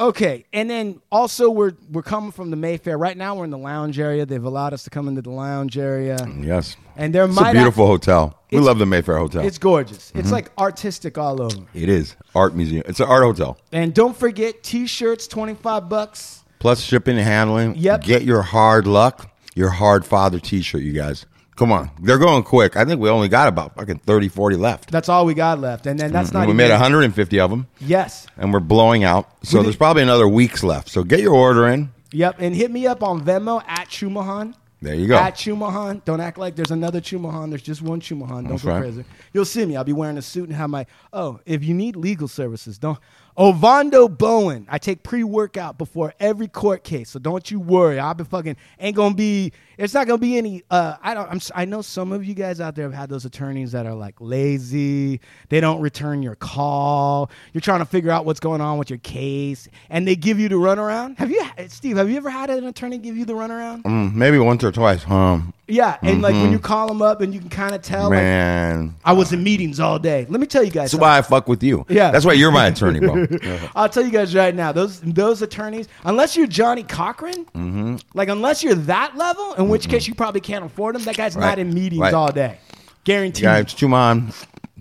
Okay, 0.00 0.46
and 0.54 0.70
then 0.70 1.02
also 1.12 1.50
we're 1.50 1.74
we're 1.90 2.02
coming 2.02 2.32
from 2.32 2.50
the 2.50 2.56
Mayfair. 2.56 2.96
Right 2.96 3.16
now 3.16 3.34
we're 3.34 3.44
in 3.44 3.50
the 3.50 3.58
lounge 3.58 3.98
area. 3.98 4.24
They've 4.24 4.42
allowed 4.42 4.72
us 4.72 4.82
to 4.84 4.90
come 4.90 5.08
into 5.08 5.20
the 5.20 5.30
lounge 5.30 5.76
area, 5.76 6.16
yes. 6.38 6.76
and 6.96 7.14
there 7.14 7.26
It's 7.26 7.34
might 7.34 7.50
a 7.50 7.52
beautiful 7.52 7.86
hotel. 7.86 8.38
We 8.50 8.60
love 8.60 8.78
the 8.78 8.86
Mayfair 8.86 9.18
Hotel. 9.18 9.44
It's 9.44 9.58
gorgeous. 9.58 10.08
Mm-hmm. 10.08 10.20
It's 10.20 10.32
like 10.32 10.50
artistic 10.58 11.18
all 11.18 11.42
over. 11.42 11.66
it 11.74 11.90
is 11.90 12.16
art 12.34 12.54
museum. 12.54 12.82
It's 12.88 12.98
an 12.98 13.06
art 13.06 13.22
hotel. 13.24 13.58
And 13.72 13.92
don't 13.94 14.16
forget 14.16 14.62
t-shirts, 14.62 15.26
twenty 15.26 15.54
five 15.54 15.90
bucks. 15.90 16.44
Plus 16.60 16.80
shipping 16.80 17.18
and 17.18 17.26
handling. 17.26 17.74
Yep. 17.76 18.02
Get 18.02 18.22
your 18.22 18.42
hard 18.42 18.86
luck, 18.86 19.30
your 19.54 19.70
hard 19.70 20.06
father 20.06 20.38
T-shirt, 20.38 20.80
you 20.82 20.92
guys. 20.92 21.26
Come 21.60 21.72
on, 21.72 21.90
they're 22.00 22.16
going 22.16 22.42
quick. 22.42 22.74
I 22.74 22.86
think 22.86 23.02
we 23.02 23.10
only 23.10 23.28
got 23.28 23.46
about 23.46 23.74
fucking 23.74 23.98
30, 23.98 24.28
40 24.28 24.56
left. 24.56 24.90
That's 24.90 25.10
all 25.10 25.26
we 25.26 25.34
got 25.34 25.58
left, 25.58 25.84
and 25.86 26.00
then 26.00 26.10
that's 26.10 26.32
not. 26.32 26.38
Mm-hmm. 26.40 26.46
we 26.46 26.54
even, 26.54 26.56
made 26.56 26.70
150 26.70 27.38
of 27.38 27.50
them, 27.50 27.66
Yes. 27.80 28.26
and 28.38 28.50
we're 28.50 28.60
blowing 28.60 29.04
out. 29.04 29.28
So 29.44 29.62
there's 29.62 29.76
probably 29.76 30.02
another 30.02 30.26
weeks 30.26 30.64
left. 30.64 30.88
So 30.88 31.04
get 31.04 31.20
your 31.20 31.34
order 31.34 31.68
in. 31.68 31.90
Yep, 32.12 32.36
and 32.38 32.56
hit 32.56 32.70
me 32.70 32.86
up 32.86 33.02
on 33.02 33.22
Venmo 33.22 33.62
at 33.66 33.88
Chumahan. 33.88 34.54
There 34.80 34.94
you 34.94 35.06
go. 35.06 35.18
At 35.18 35.34
Chumahan. 35.34 36.02
Don't 36.06 36.22
act 36.22 36.38
like 36.38 36.56
there's 36.56 36.70
another 36.70 37.02
Chumahan. 37.02 37.50
There's 37.50 37.60
just 37.60 37.82
one 37.82 38.00
Chumahan. 38.00 38.28
Don't 38.28 38.48
That's 38.48 38.64
go 38.64 38.70
right. 38.70 38.80
crazy. 38.80 39.04
You'll 39.34 39.44
see 39.44 39.66
me. 39.66 39.76
I'll 39.76 39.84
be 39.84 39.92
wearing 39.92 40.16
a 40.16 40.22
suit 40.22 40.48
and 40.48 40.56
have 40.56 40.70
my. 40.70 40.86
Oh, 41.12 41.40
if 41.44 41.62
you 41.62 41.74
need 41.74 41.94
legal 41.94 42.26
services, 42.26 42.78
don't. 42.78 42.98
Ovando 43.40 44.06
Bowen. 44.06 44.66
I 44.68 44.76
take 44.76 45.02
pre 45.02 45.24
workout 45.24 45.78
before 45.78 46.12
every 46.20 46.46
court 46.46 46.84
case, 46.84 47.08
so 47.08 47.18
don't 47.18 47.50
you 47.50 47.58
worry. 47.58 47.98
I'll 47.98 48.12
be 48.12 48.24
fucking 48.24 48.54
ain't 48.78 48.94
gonna 48.94 49.14
be. 49.14 49.52
It's 49.78 49.94
not 49.94 50.06
gonna 50.06 50.18
be 50.18 50.36
any. 50.36 50.62
Uh, 50.70 50.96
I 51.02 51.14
don't. 51.14 51.26
I'm. 51.26 51.40
i 51.54 51.64
know 51.64 51.80
some 51.80 52.12
of 52.12 52.22
you 52.22 52.34
guys 52.34 52.60
out 52.60 52.74
there 52.74 52.84
have 52.84 52.92
had 52.92 53.08
those 53.08 53.24
attorneys 53.24 53.72
that 53.72 53.86
are 53.86 53.94
like 53.94 54.16
lazy. 54.20 55.22
They 55.48 55.58
don't 55.58 55.80
return 55.80 56.22
your 56.22 56.34
call. 56.34 57.30
You're 57.54 57.62
trying 57.62 57.78
to 57.78 57.86
figure 57.86 58.10
out 58.10 58.26
what's 58.26 58.40
going 58.40 58.60
on 58.60 58.76
with 58.76 58.90
your 58.90 58.98
case, 58.98 59.68
and 59.88 60.06
they 60.06 60.16
give 60.16 60.38
you 60.38 60.50
the 60.50 60.56
runaround. 60.56 61.16
Have 61.16 61.30
you, 61.30 61.42
Steve? 61.68 61.96
Have 61.96 62.10
you 62.10 62.18
ever 62.18 62.28
had 62.28 62.50
an 62.50 62.66
attorney 62.66 62.98
give 62.98 63.16
you 63.16 63.24
the 63.24 63.32
runaround? 63.32 63.84
Mm, 63.84 64.12
maybe 64.12 64.38
once 64.38 64.62
or 64.64 64.70
twice. 64.70 65.08
Um, 65.08 65.54
Yeah, 65.70 65.96
and 66.02 66.20
like 66.22 66.34
when 66.34 66.52
you 66.52 66.58
call 66.58 66.88
them 66.88 67.00
up 67.02 67.20
and 67.20 67.32
you 67.32 67.40
can 67.40 67.48
kind 67.48 67.74
of 67.74 67.82
tell, 67.82 68.04
like, 68.04 68.12
man. 68.18 68.94
I 69.04 69.12
was 69.12 69.32
in 69.32 69.42
meetings 69.42 69.80
all 69.80 69.98
day. 69.98 70.26
Let 70.28 70.40
me 70.40 70.46
tell 70.46 70.62
you 70.64 70.70
guys. 70.70 70.90
That's 70.92 71.00
why 71.00 71.18
I 71.18 71.22
fuck 71.22 71.48
with 71.48 71.62
you. 71.62 71.86
Yeah. 71.88 72.10
That's 72.10 72.24
why 72.24 72.32
you're 72.34 72.50
my 72.50 72.66
attorney, 72.66 73.00
bro. 73.00 73.26
something. 73.26 73.58
I'll 73.76 73.88
tell 73.88 74.04
you 74.04 74.10
guys 74.10 74.34
right 74.34 74.54
now. 74.54 74.72
Those 74.72 75.00
those 75.00 75.42
attorneys, 75.42 75.88
unless 76.04 76.36
you're 76.36 76.46
Johnnie 76.46 76.82
Cochran, 76.82 77.44
Mm-hmm. 77.54 77.96
like 78.14 78.28
unless 78.28 78.62
you're 78.62 78.74
that 78.74 79.16
level, 79.16 79.54
in 79.54 79.68
which 79.68 79.88
case 79.88 80.06
you 80.08 80.14
probably 80.14 80.40
can't 80.40 80.64
afford 80.64 80.96
him. 80.96 81.02
That 81.04 81.16
guy's 81.16 81.36
not 81.36 81.58
in 81.58 81.72
meetings 81.72 82.00
right. 82.00 82.14
all 82.14 82.32
day, 82.32 82.58
guaranteed. 83.04 83.42
Guys, 83.42 83.66
Chuman, 83.74 84.32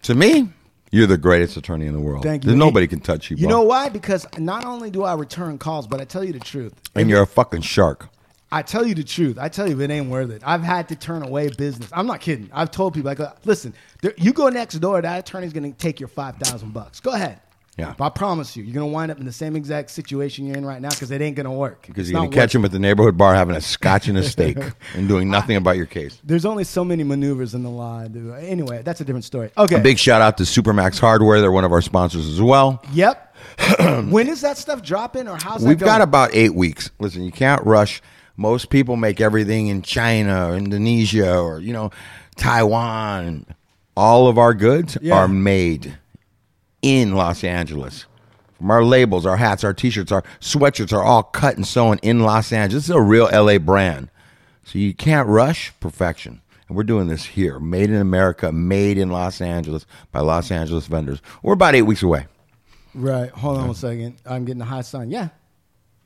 to 0.03 0.15
me, 0.15 0.50
you're 0.91 1.08
the 1.08 1.17
greatest 1.17 1.55
attorney 1.58 1.86
in 1.86 1.93
the 1.93 2.00
world. 2.00 2.24
Thank 2.24 2.43
you. 2.43 2.48
There's 2.48 2.58
nobody 2.60 2.88
can 2.88 3.00
touch 3.00 3.29
you, 3.29 3.38
You 3.38 3.48
bro. 3.48 3.58
know 3.58 3.63
why? 3.63 3.89
Because 3.89 4.25
not 4.38 4.65
only 4.65 4.89
do 4.89 5.03
I 5.03 5.13
return 5.13 5.58
calls, 5.58 5.86
but 5.88 6.01
I 6.01 6.05
tell 6.05 6.24
you 6.24 6.34
the 6.34 6.39
truth. 6.39 6.74
and 6.96 7.10
you're 7.10 7.22
a 7.22 7.27
fucking 7.27 7.62
shark. 7.62 8.10
I 8.51 8.63
tell 8.63 8.86
you 8.86 8.96
the 8.96 9.03
truth. 9.03 9.38
I 9.39 9.48
tell 9.50 9.70
you, 9.70 9.79
it 9.82 9.91
ain't 9.91 10.10
worth 10.10 10.32
it. 10.32 10.41
I've 10.46 10.63
had 10.63 10.89
to 10.89 10.96
turn 10.96 11.22
away 11.24 11.50
business. 11.50 11.89
I'm 11.94 12.08
not 12.08 12.20
kidding. 12.20 12.50
I've 12.51 12.72
told 12.72 12.94
people, 12.96 13.10
like, 13.10 13.20
uh, 13.20 13.34
listen, 13.46 13.74
there, 14.01 14.13
you 14.18 14.34
go 14.34 14.50
next 14.50 14.75
door, 14.79 15.01
that 15.01 15.20
attorney's 15.20 15.53
going 15.53 15.72
to 15.72 15.77
take 15.77 16.00
your 16.00 16.10
five 16.10 16.36
thousand 16.38 16.74
bucks. 16.74 17.00
Go 17.00 17.12
ahead. 17.12 17.41
Yeah. 17.77 17.94
But 17.98 18.06
I 18.06 18.10
promise 18.10 18.58
you, 18.58 18.63
you're 18.63 18.74
going 18.74 18.89
to 18.89 18.94
wind 18.94 19.10
up 19.10 19.20
in 19.20 19.25
the 19.25 19.32
same 19.32 19.56
exact 19.56 19.91
situation 19.91 20.46
you're 20.46 20.58
in 20.58 20.65
right 20.65 20.82
now 20.82 20.89
because 20.89 21.12
it 21.12 21.22
ain't 21.22 21.38
going 21.38 21.46
to 21.46 21.51
work. 21.51 21.84
Because 21.88 22.08
It's 22.08 22.12
you're 22.12 22.20
going 22.20 22.32
to 22.32 22.36
catch 22.36 22.53
him 22.53 22.65
at 22.65 22.72
the 22.72 22.79
neighborhood 22.79 23.18
bar 23.18 23.34
having 23.36 23.56
a 23.56 23.62
scotch 23.62 24.10
and 24.10 24.18
a 24.18 24.24
steak 24.29 24.58
and 24.96 25.08
doing 25.08 25.29
nothing 25.29 25.56
about 25.56 25.77
your 25.77 25.86
case. 25.86 26.20
There's 26.25 26.44
only 26.44 26.65
so 26.65 26.84
many 26.84 27.06
maneuvers 27.06 27.56
in 27.56 27.63
the 27.63 27.70
law. 27.70 28.06
dude. 28.06 28.34
Anyway, 28.44 28.82
that's 28.84 29.00
a 29.00 29.06
different 29.06 29.24
story. 29.24 29.51
Okay. 29.58 29.75
A 29.75 29.79
big 29.79 29.98
shout 29.98 30.22
out 30.22 30.38
to 30.39 30.44
Supermax 30.44 31.00
Hardware. 31.00 31.39
They're 31.39 31.53
one 31.53 31.63
of 31.63 31.72
our 31.72 31.82
sponsors 31.82 32.27
as 32.27 32.41
well. 32.41 32.84
Yep. 32.91 33.38
when 34.10 34.27
is 34.27 34.41
that 34.41 34.58
stuff 34.58 34.84
dropping, 34.84 35.29
or 35.29 35.38
how's 35.41 35.62
that 35.62 35.70
We've 35.70 35.79
got 35.79 36.01
about 36.01 36.32
eight 36.34 36.53
weeks. 36.56 36.91
Listen, 37.00 37.24
you 37.24 37.32
can't 37.32 37.65
rush. 37.65 38.01
Most 38.39 38.69
people 38.69 38.96
make 38.96 39.19
everything 39.19 39.67
in 39.67 39.81
China, 39.81 40.48
or 40.50 40.55
Indonesia, 40.55 41.38
or 41.38 41.60
you 41.60 41.74
know, 41.74 41.91
Taiwan. 42.38 43.46
All 43.98 44.29
of 44.29 44.38
our 44.38 44.53
goods 44.53 44.98
Yeah. 45.01 45.15
are 45.17 45.27
made 45.27 45.98
in 46.81 47.15
Los 47.15 47.43
Angeles. 47.43 48.05
From 48.58 48.72
our 48.72 48.81
labels, 48.81 49.25
our 49.25 49.36
hats, 49.36 49.65
our 49.65 49.74
T-shirts, 49.74 50.10
our 50.13 50.24
sweatshirts 50.39 50.93
are 50.93 51.03
all 51.03 51.22
cut 51.24 51.58
and 51.58 51.67
sewn 51.67 51.98
in 52.01 52.22
Los 52.22 52.53
Angeles. 52.53 52.84
This 52.84 52.89
is 52.89 52.96
a 52.96 53.01
real 53.01 53.27
LA 53.29 53.58
brand, 53.58 54.10
so 54.63 54.79
you 54.79 54.93
can't 54.93 55.27
rush 55.27 55.74
perfection. 55.81 56.39
And 56.69 56.77
we're 56.77 56.84
doing 56.84 57.08
this 57.10 57.25
here, 57.25 57.60
made 57.60 57.89
in 57.89 57.98
America, 57.98 58.53
made 58.53 58.98
in 58.98 59.10
Los 59.10 59.41
Angeles 59.41 59.86
by 60.13 60.22
Los 60.22 60.50
Angeles 60.50 60.88
vendors. 60.88 61.22
We're 61.43 61.53
about 61.53 61.75
eight 61.75 61.81
weeks 61.81 62.03
away. 62.03 62.27
Right. 62.96 63.31
Hold 63.31 63.58
on 63.58 63.69
a 63.69 63.75
second. 63.75 64.15
I'm 64.25 64.46
getting 64.46 64.62
a 64.62 64.65
high 64.65 64.81
sign. 64.84 65.10
Yeah. 65.12 65.27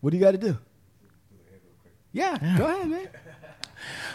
What 0.02 0.10
do 0.12 0.18
you 0.18 0.24
got 0.24 0.32
to 0.32 0.38
do? 0.40 0.58
Yeah, 2.14 2.38
Go 2.58 2.66
ahead, 2.68 2.90
man. 2.90 3.08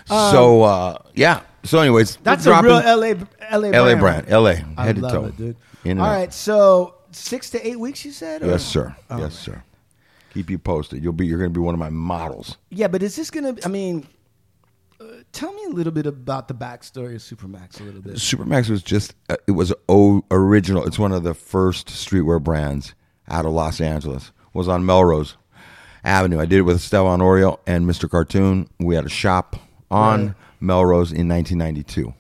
so 0.07 0.63
uh, 0.63 0.99
yeah. 1.15 1.43
So, 1.65 1.81
anyways, 1.81 2.17
Um, 2.17 2.23
That's 2.23 2.47
a 2.47 2.63
real 2.63 2.77
LA 2.77 3.15
LA 3.53 3.71
brand. 3.71 3.75
LA 3.75 3.95
brand, 3.97 4.29
LA, 4.31 4.55
I 4.77 4.85
head 4.87 4.97
to 4.97 5.03
love 5.03 5.13
toe. 5.13 5.25
it, 5.27 5.37
dude. 5.37 5.57
In 5.85 5.91
and 5.93 6.01
All 6.01 6.07
out. 6.07 6.13
right. 6.13 6.33
So 6.33 6.95
six 7.11 7.51
to 7.51 7.67
eight 7.67 7.79
weeks, 7.79 8.05
you 8.05 8.13
said? 8.13 8.43
or- 8.43 8.47
Yes, 8.47 8.65
sir. 8.65 8.95
Oh, 9.11 9.19
yes, 9.19 9.37
sir. 9.39 9.63
Keep 10.35 10.51
you 10.51 10.59
posted. 10.59 11.03
You'll 11.03 11.13
be. 11.13 11.27
You're 11.27 11.39
going 11.39 11.53
to 11.53 11.59
be 11.59 11.63
one 11.63 11.75
of 11.75 11.81
my 11.81 11.91
models. 11.91 12.57
Yeah, 12.71 12.87
but 12.89 13.03
is 13.03 13.17
this 13.17 13.31
gonna? 13.31 13.57
I 13.65 13.69
mean, 13.69 14.07
uh, 15.01 15.05
tell 15.33 15.53
me 15.53 15.65
a 15.65 15.71
little 15.71 15.93
bit 15.93 16.07
about 16.07 16.47
the 16.49 16.55
backstory 16.55 17.15
of 17.17 17.21
Supermax. 17.23 17.81
A 17.81 17.85
little 17.85 18.01
bit. 18.03 18.15
Supermax 18.15 18.69
was 18.71 18.83
just. 18.83 19.15
Uh, 19.29 19.37
it 19.47 19.53
was 19.53 19.73
o- 19.89 20.23
original. 20.31 20.87
It's 20.87 20.99
one 20.99 21.13
of 21.13 21.23
the 21.25 21.35
first 21.35 21.89
streetwear 21.89 22.43
brands 22.43 22.95
out 23.29 23.45
of 23.47 23.53
Los 23.53 23.81
Angeles. 23.81 24.31
Was 24.53 24.69
on 24.69 24.85
Melrose 24.87 25.37
Avenue. 26.09 26.41
I 26.41 26.47
did 26.47 26.59
it 26.59 26.63
with 26.63 26.77
Esteban 26.77 27.21
Oriol 27.21 27.59
and 27.67 27.85
Mr. 27.85 28.09
Cartoon. 28.11 28.69
We 28.81 28.95
had 28.95 29.05
a 29.05 29.11
shop 29.11 29.57
on 29.91 30.27
Right. 30.29 30.35
Melrose 30.61 31.13
in 31.13 31.29
1992, 31.29 32.15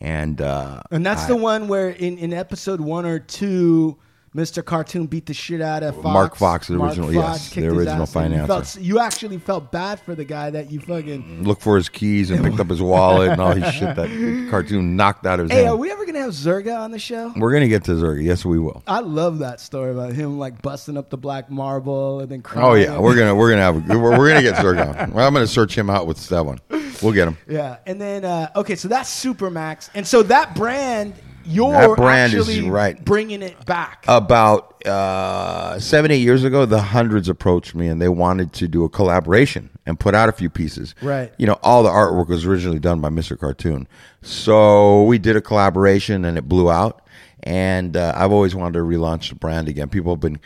and 0.00 0.40
uh, 0.40 0.82
And 0.90 1.04
that's 1.04 1.24
I- 1.24 1.28
the 1.28 1.36
one 1.36 1.66
where 1.68 1.88
in, 1.90 2.18
in 2.18 2.32
episode 2.32 2.80
one 2.80 3.06
or 3.06 3.18
two, 3.18 3.96
Mr. 4.34 4.64
Cartoon 4.64 5.06
beat 5.06 5.26
the 5.26 5.34
shit 5.34 5.60
out 5.60 5.84
of 5.84 5.94
Fox. 5.94 6.04
Mark 6.04 6.34
Fox, 6.36 6.66
the 6.66 6.74
Mark 6.74 6.88
original- 6.98 7.12
Fox 7.12 7.38
yes, 7.38 7.54
the 7.54 7.66
original 7.68 8.08
and 8.20 8.34
you 8.34 8.46
felt- 8.46 8.76
You 8.80 8.98
actually 8.98 9.38
felt 9.38 9.70
bad 9.70 10.00
for 10.00 10.16
the 10.16 10.24
guy 10.24 10.50
that 10.50 10.72
you 10.72 10.80
fucking. 10.80 11.44
looked 11.44 11.62
for 11.62 11.76
his 11.76 11.88
keys 11.88 12.30
and 12.32 12.44
picked 12.44 12.58
up 12.58 12.68
his 12.68 12.82
wallet 12.82 13.30
and 13.30 13.40
all 13.40 13.52
his 13.54 13.72
shit 13.72 13.94
that 13.94 14.08
cartoon 14.50 14.96
knocked 14.96 15.24
out 15.24 15.38
of 15.38 15.44
his 15.48 15.52
Hey, 15.52 15.58
hand. 15.64 15.74
are 15.74 15.76
we 15.76 15.88
ever 15.92 16.04
gonna 16.04 16.18
have 16.18 16.32
Zerga 16.32 16.76
on 16.80 16.90
the 16.90 16.98
show? 16.98 17.32
We're 17.36 17.52
gonna 17.52 17.68
get 17.68 17.84
to 17.84 17.92
Zerga. 17.92 18.24
Yes, 18.24 18.44
we 18.44 18.58
will. 18.58 18.82
I 18.88 18.98
love 19.00 19.38
that 19.38 19.60
story 19.60 19.92
about 19.92 20.12
him 20.14 20.36
like 20.36 20.60
busting 20.62 20.96
up 20.96 21.10
the 21.10 21.16
black 21.16 21.48
marble 21.48 22.18
and 22.18 22.28
then 22.28 22.42
crying. 22.42 22.66
Oh 22.66 22.74
yeah, 22.74 22.98
we're 22.98 23.14
gonna 23.14 23.36
we're 23.36 23.50
gonna 23.50 23.62
have 23.62 23.88
we're, 23.88 24.18
we're 24.18 24.28
gonna 24.28 24.42
get 24.42 24.56
Zerga. 24.56 25.12
Well, 25.12 25.26
I'm 25.28 25.32
gonna 25.32 25.46
search 25.46 25.78
him 25.78 25.88
out 25.88 26.08
with 26.08 26.16
Esteban. 26.18 26.58
We'll 27.02 27.12
get 27.12 27.28
him. 27.28 27.36
Yeah, 27.48 27.76
and 27.86 28.00
then 28.00 28.24
uh, 28.24 28.50
okay, 28.56 28.74
so 28.74 28.88
that's 28.88 29.08
Supermax, 29.24 29.90
and 29.94 30.04
so 30.04 30.24
that 30.24 30.54
brand, 30.56 31.14
you're 31.46 31.72
That 31.72 31.96
brand 31.96 32.34
is 32.34 32.60
right. 32.62 33.02
bringing 33.04 33.42
it 33.42 33.64
back. 33.66 34.04
About 34.08 34.84
uh, 34.86 35.78
seven 35.78 36.10
eight 36.10 36.22
years 36.22 36.44
ago, 36.44 36.66
the 36.66 36.80
hundreds 36.80 37.28
approached 37.28 37.74
me 37.74 37.88
and 37.88 38.00
they 38.00 38.08
wanted 38.08 38.52
to 38.54 38.68
do 38.68 38.84
a 38.84 38.88
collaboration 38.88 39.70
and 39.86 39.98
put 39.98 40.14
out 40.14 40.28
a 40.28 40.32
few 40.32 40.50
pieces. 40.50 40.94
Right. 41.02 41.32
You 41.38 41.46
know, 41.46 41.58
all 41.62 41.82
the 41.82 41.90
artwork 41.90 42.28
was 42.28 42.44
originally 42.44 42.78
done 42.78 43.00
by 43.00 43.08
Mr. 43.08 43.38
Cartoon, 43.38 43.86
so 44.22 45.04
we 45.04 45.18
did 45.18 45.36
a 45.36 45.40
collaboration 45.40 46.24
and 46.24 46.36
it 46.38 46.48
blew 46.48 46.70
out. 46.70 47.00
And 47.42 47.96
uh, 47.96 48.12
I've 48.16 48.32
always 48.32 48.54
wanted 48.54 48.78
to 48.78 48.84
relaunch 48.84 49.28
the 49.28 49.34
brand 49.34 49.68
again. 49.68 49.88
People 49.88 50.12
have 50.14 50.20
been. 50.20 50.40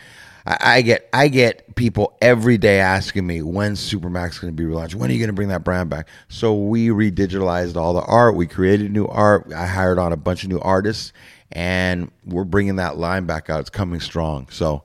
I 0.49 0.57
I 0.78 0.83
get 0.83 1.09
I 1.12 1.28
get 1.28 1.75
people 1.76 2.17
every 2.23 2.57
day 2.59 2.81
asking 2.81 3.26
me 3.26 3.43
when 3.43 3.73
Supermax 3.75 4.31
is 4.31 4.38
going 4.38 4.57
to 4.57 4.57
be 4.57 4.64
relaunched? 4.69 4.95
When 4.95 5.11
are 5.11 5.12
you 5.12 5.19
going 5.19 5.28
to 5.28 5.35
bring 5.35 5.49
that 5.49 5.62
brand 5.62 5.90
back? 5.90 6.09
So 6.28 6.55
we 6.55 6.88
redigitalized 6.88 7.76
all 7.76 7.93
the 7.93 8.02
art. 8.02 8.35
We 8.35 8.47
created 8.47 8.90
new 8.90 9.07
art. 9.07 9.52
I 9.55 9.67
hired 9.67 9.99
on 9.99 10.12
a 10.12 10.17
bunch 10.17 10.43
of 10.45 10.49
new 10.49 10.59
artists, 10.61 11.12
and 11.52 12.11
we're 12.25 12.45
bringing 12.45 12.76
that 12.76 12.97
line 12.97 13.26
back 13.26 13.50
out. 13.50 13.61
It's 13.61 13.71
coming 13.71 14.00
strong. 14.00 14.49
So 14.50 14.85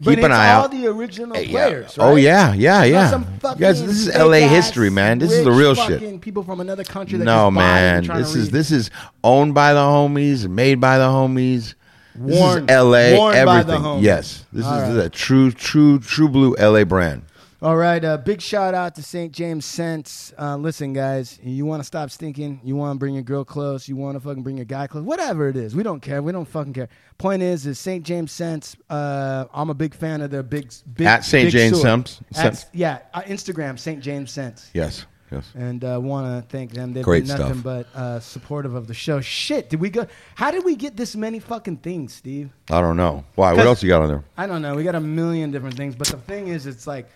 But 0.00 0.16
keep 0.16 0.18
an 0.18 0.24
it's 0.26 0.34
eye 0.34 0.52
all 0.54 0.64
out. 0.64 0.72
the 0.72 0.86
original 0.88 1.36
eh, 1.36 1.40
Yeah. 1.42 1.50
players. 1.68 1.96
Oh 1.98 2.16
yeah, 2.16 2.52
yeah, 2.52 2.82
yeah. 2.84 3.18
You 3.18 3.54
guys, 3.58 3.80
this 3.86 4.08
is 4.08 4.14
LA 4.14 4.48
history, 4.48 4.90
man. 4.90 5.18
This 5.20 5.32
is 5.32 5.44
the 5.44 5.52
real 5.52 5.74
shit. 5.76 6.20
People 6.20 6.42
from 6.42 6.60
another 6.60 6.84
country. 6.84 7.16
That 7.18 7.24
No 7.24 7.46
just 7.48 7.54
buy 7.56 7.78
it 7.78 7.82
and 7.98 8.08
man, 8.08 8.18
this 8.18 8.34
is 8.34 8.46
read. 8.46 8.52
this 8.52 8.70
is 8.72 8.90
owned 9.22 9.54
by 9.54 9.72
the 9.72 9.80
homies, 9.80 10.48
made 10.48 10.80
by 10.80 10.98
the 10.98 11.06
homies. 11.06 11.74
This 12.18 12.38
Worn- 12.40 12.64
is 12.68 12.70
LA, 12.70 13.16
worn 13.16 13.44
by 13.44 13.62
the 13.62 13.74
everything. 13.74 14.02
Yes, 14.04 14.44
this 14.52 14.64
All 14.66 14.78
is 14.80 14.96
right. 14.96 15.06
a 15.06 15.08
true, 15.10 15.50
true, 15.50 15.98
true 15.98 16.28
blue 16.28 16.54
LA 16.58 16.84
brand. 16.84 17.22
All 17.62 17.76
right, 17.76 18.04
uh, 18.04 18.18
big 18.18 18.42
shout 18.42 18.74
out 18.74 18.94
to 18.96 19.02
St. 19.02 19.32
James 19.32 19.64
Scents. 19.64 20.32
Uh, 20.38 20.56
listen, 20.56 20.92
guys, 20.92 21.38
you 21.42 21.64
want 21.64 21.80
to 21.80 21.84
stop 21.86 22.10
stinking? 22.10 22.60
You 22.62 22.76
want 22.76 22.94
to 22.96 22.98
bring 22.98 23.14
your 23.14 23.22
girl 23.22 23.44
close? 23.44 23.88
You 23.88 23.96
want 23.96 24.14
to 24.14 24.20
fucking 24.20 24.42
bring 24.42 24.58
your 24.58 24.66
guy 24.66 24.86
close? 24.86 25.02
Whatever 25.02 25.48
it 25.48 25.56
is, 25.56 25.74
we 25.74 25.82
don't 25.82 26.00
care. 26.00 26.22
We 26.22 26.32
don't 26.32 26.44
fucking 26.44 26.74
care. 26.74 26.90
Point 27.16 27.42
is, 27.42 27.66
is 27.66 27.78
St. 27.78 28.04
James 28.04 28.30
Scents. 28.30 28.76
Uh, 28.90 29.46
I'm 29.54 29.70
a 29.70 29.74
big 29.74 29.94
fan 29.94 30.20
of 30.20 30.30
their 30.30 30.42
big, 30.42 30.70
big 30.94 31.06
At 31.06 31.24
St. 31.24 31.50
James 31.50 31.80
sword. 31.80 31.82
Scents? 32.08 32.20
At- 32.32 32.36
Scents. 32.36 32.66
yeah, 32.74 32.98
uh, 33.14 33.22
Instagram 33.22 33.78
St. 33.78 34.02
James 34.02 34.30
Scents. 34.30 34.70
Yes, 34.74 35.06
yes. 35.30 35.50
and 35.54 35.84
uh, 35.84 35.98
want 36.00 36.26
to 36.26 36.48
thank 36.48 36.72
them. 36.72 36.92
They've 36.92 37.04
Great 37.04 37.26
been 37.26 37.38
nothing 37.38 37.60
stuff. 37.60 37.86
but 37.94 37.98
uh, 37.98 38.20
supportive 38.20 38.74
of 38.74 38.86
the 38.86 38.94
show. 38.94 39.20
Shit, 39.20 39.70
did 39.70 39.80
we 39.80 39.90
go? 39.90 40.06
How 40.34 40.50
did 40.50 40.64
we 40.64 40.76
get 40.76 40.96
this 40.96 41.16
many 41.16 41.38
fucking 41.38 41.78
things, 41.78 42.14
Steve? 42.14 42.50
I 42.70 42.80
don't 42.80 42.96
know 42.96 43.24
why. 43.34 43.52
What 43.52 43.66
else 43.66 43.82
you 43.82 43.88
got 43.88 44.02
on 44.02 44.08
there? 44.08 44.24
I 44.36 44.46
don't 44.46 44.62
know. 44.62 44.74
We 44.74 44.84
got 44.84 44.94
a 44.94 45.00
million 45.00 45.50
different 45.50 45.76
things, 45.76 45.94
but 45.94 46.08
the 46.08 46.18
thing 46.18 46.48
is, 46.48 46.66
it's 46.66 46.86
like 46.86 47.08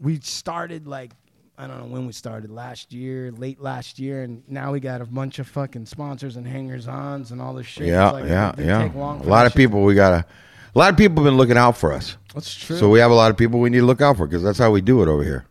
we 0.00 0.20
started 0.20 0.86
like 0.86 1.12
I 1.58 1.66
don't 1.66 1.78
know 1.78 1.86
when 1.86 2.06
we 2.06 2.12
started 2.12 2.50
last 2.50 2.92
year, 2.92 3.32
late 3.32 3.60
last 3.60 3.98
year, 3.98 4.22
and 4.22 4.42
now 4.46 4.72
we 4.72 4.80
got 4.80 5.00
a 5.00 5.06
bunch 5.06 5.38
of 5.38 5.46
fucking 5.48 5.86
sponsors 5.86 6.36
and 6.36 6.46
hangers-ons 6.46 7.30
and 7.30 7.40
all 7.40 7.54
this 7.54 7.66
shit. 7.66 7.86
Yeah, 7.86 8.10
like, 8.10 8.26
yeah, 8.26 8.52
yeah. 8.58 8.92
A 8.92 9.24
lot 9.24 9.46
of 9.46 9.52
shit- 9.52 9.56
people 9.56 9.82
we 9.82 9.94
gotta. 9.94 10.26
A 10.74 10.78
lot 10.78 10.90
of 10.90 10.98
people 10.98 11.24
have 11.24 11.30
been 11.30 11.38
looking 11.38 11.56
out 11.56 11.78
for 11.78 11.94
us. 11.94 12.18
That's 12.34 12.54
true. 12.54 12.76
So 12.76 12.90
we 12.90 12.98
have 12.98 13.10
a 13.10 13.14
lot 13.14 13.30
of 13.30 13.38
people 13.38 13.60
we 13.60 13.70
need 13.70 13.78
to 13.78 13.86
look 13.86 14.02
out 14.02 14.18
for 14.18 14.26
because 14.26 14.42
that's 14.42 14.58
how 14.58 14.70
we 14.70 14.82
do 14.82 15.00
it 15.02 15.08
over 15.08 15.24
here. 15.24 15.46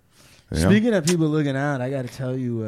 Speaking 0.54 0.94
of 0.94 1.06
people 1.06 1.28
looking 1.28 1.56
out, 1.56 1.82
I 1.82 1.90
got 1.90 2.04
to 2.04 2.08
tell 2.08 2.38
you, 2.38 2.64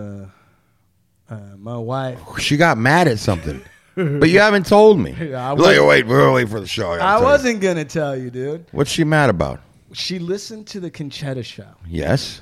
uh, 1.30 1.34
uh, 1.34 1.40
my 1.58 1.78
wife. 1.78 2.20
She 2.40 2.58
got 2.58 2.78
mad 2.78 3.08
at 3.08 3.20
something, 3.20 3.62
but 3.96 4.30
you 4.30 4.40
haven't 4.40 4.66
told 4.66 5.00
me. 5.00 5.34
I 5.34 5.52
like, 5.52 5.82
wait, 5.82 6.08
we're 6.08 6.32
waiting 6.32 6.50
for 6.50 6.60
the 6.60 6.68
show. 6.68 6.98
gotta 6.98 7.04
I 7.04 7.22
wasn't 7.22 7.62
gonna 7.62 7.86
tell 7.86 8.16
you, 8.16 8.30
dude. 8.30 8.66
What's 8.72 8.92
she 8.92 9.04
mad 9.04 9.30
about? 9.30 9.62
She 9.94 10.20
listened 10.20 10.68
to 10.68 10.80
the 10.80 10.92
Conchetta 10.92 11.44
show. 11.44 11.70
Yes, 11.88 12.42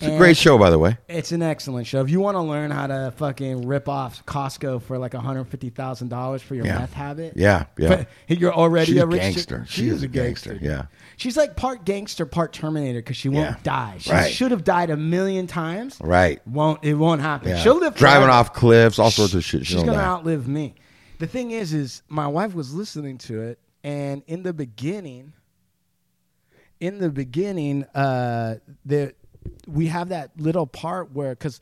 it's 0.00 0.14
a 0.14 0.16
great 0.18 0.36
show, 0.36 0.56
by 0.58 0.70
the 0.70 0.78
way. 0.78 0.96
It's 1.08 1.32
an 1.32 1.42
excellent 1.42 1.86
show. 1.86 2.00
If 2.00 2.10
you 2.10 2.20
want 2.20 2.36
to 2.36 2.40
learn 2.40 2.70
how 2.70 2.86
to 2.86 3.12
fucking 3.16 3.66
rip 3.66 3.88
off 3.88 4.24
Costco 4.26 4.82
for 4.82 4.98
like 4.98 5.12
$150,000 5.12 6.40
for 6.40 6.54
your 6.54 6.66
Yeah. 6.66 6.78
meth 6.78 6.92
habit, 6.92 7.34
Yeah, 7.36 7.66
yeah. 7.78 8.04
you're 8.28 8.52
already 8.52 8.92
She's 8.92 9.00
a 9.02 9.06
rich 9.06 9.20
gangster. 9.20 9.64
She 9.68 9.88
is 9.88 10.02
a 10.02 10.08
gangster, 10.08 10.58
yeah. 10.60 10.86
She's 11.16 11.36
like 11.36 11.56
part 11.56 11.84
gangster, 11.84 12.24
part 12.26 12.52
Terminator 12.52 13.00
because 13.00 13.16
she 13.16 13.28
won't 13.28 13.50
Yeah. 13.50 13.56
die. 13.62 13.94
She 13.98 14.10
Right. 14.10 14.32
should 14.32 14.50
have 14.52 14.64
died 14.64 14.90
a 14.90 14.96
million 14.96 15.46
times. 15.46 15.98
Right. 16.00 16.40
Won't 16.46 16.82
it 16.84 16.94
won't 16.94 17.20
happen. 17.20 17.50
Yeah. 17.50 17.58
She'll 17.58 17.78
live 17.78 17.94
driving 17.94 18.22
forever. 18.22 18.32
off 18.32 18.52
cliffs, 18.54 18.98
all 18.98 19.10
sorts 19.10 19.34
of 19.34 19.44
shit. 19.44 19.66
She 19.66 19.74
She's 19.74 19.82
gonna 19.82 19.92
die. 19.98 20.04
outlive 20.04 20.48
me. 20.48 20.74
The 21.18 21.26
thing 21.26 21.50
is, 21.50 21.74
is 21.74 22.02
my 22.08 22.26
wife 22.26 22.54
was 22.54 22.72
listening 22.72 23.18
to 23.18 23.42
it, 23.42 23.58
and 23.84 24.22
in 24.26 24.42
the 24.42 24.54
beginning, 24.54 25.34
in 26.80 26.98
the 26.98 27.10
beginning, 27.10 27.84
uh, 27.94 28.56
there 28.86 29.12
we 29.66 29.86
have 29.86 30.08
that 30.10 30.30
little 30.38 30.66
part 30.66 31.12
where, 31.12 31.30
because 31.30 31.60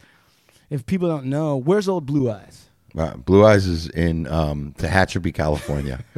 if 0.71 0.87
people 0.87 1.09
don't 1.09 1.27
know, 1.27 1.57
where's 1.57 1.89
old 1.89 2.07
Blue 2.07 2.31
Eyes? 2.31 2.65
Uh, 2.97 3.15
Blue 3.17 3.45
Eyes 3.45 3.67
is 3.67 3.87
in 3.91 4.27
um, 4.29 4.75
Tehachapi, 4.79 5.33
California, 5.33 6.03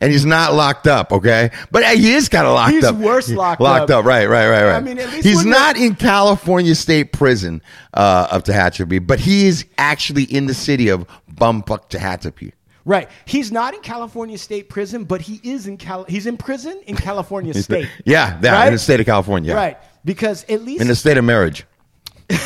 and 0.00 0.12
he's 0.12 0.24
not 0.24 0.54
locked 0.54 0.86
up. 0.86 1.12
Okay, 1.12 1.50
but 1.70 1.82
uh, 1.82 1.88
he 1.88 2.12
is 2.14 2.28
kind 2.28 2.46
of 2.46 2.54
locked 2.54 2.72
He's 2.72 2.84
up. 2.84 2.94
He's 2.96 3.04
worse 3.04 3.28
locked 3.30 3.60
up. 3.60 3.64
locked 3.64 3.90
up. 3.90 3.98
up. 4.00 4.04
Right, 4.04 4.26
right, 4.28 4.48
right, 4.48 4.62
right. 4.64 4.76
I 4.76 4.80
mean, 4.80 4.98
at 4.98 5.10
least 5.10 5.26
he's 5.26 5.44
not 5.44 5.76
in 5.76 5.96
California 5.96 6.74
State 6.74 7.12
Prison 7.12 7.60
uh, 7.94 8.28
of 8.30 8.44
Tehachapi, 8.44 9.04
but 9.06 9.18
he 9.18 9.46
is 9.46 9.66
actually 9.76 10.24
in 10.24 10.46
the 10.46 10.54
city 10.54 10.88
of 10.88 11.06
Bumfuck 11.34 11.90
Tehachapi. 11.90 12.52
Right. 12.84 13.10
He's 13.24 13.50
not 13.50 13.74
in 13.74 13.80
California 13.80 14.38
State 14.38 14.68
Prison, 14.70 15.02
but 15.04 15.20
he 15.20 15.40
is 15.42 15.66
in 15.66 15.76
Cal. 15.76 16.04
He's 16.04 16.26
in 16.26 16.36
prison 16.36 16.80
in 16.86 16.94
California 16.94 17.52
State. 17.60 17.88
Yeah, 18.04 18.38
that 18.40 18.52
Right? 18.52 18.66
in 18.68 18.72
the 18.74 18.78
state 18.78 19.00
of 19.00 19.06
California. 19.06 19.52
Right. 19.56 19.76
Because 20.06 20.44
at 20.48 20.62
least 20.64 20.80
in 20.80 20.88
the 20.88 20.94
state 20.94 21.18
of 21.18 21.24
marriage. 21.24 21.66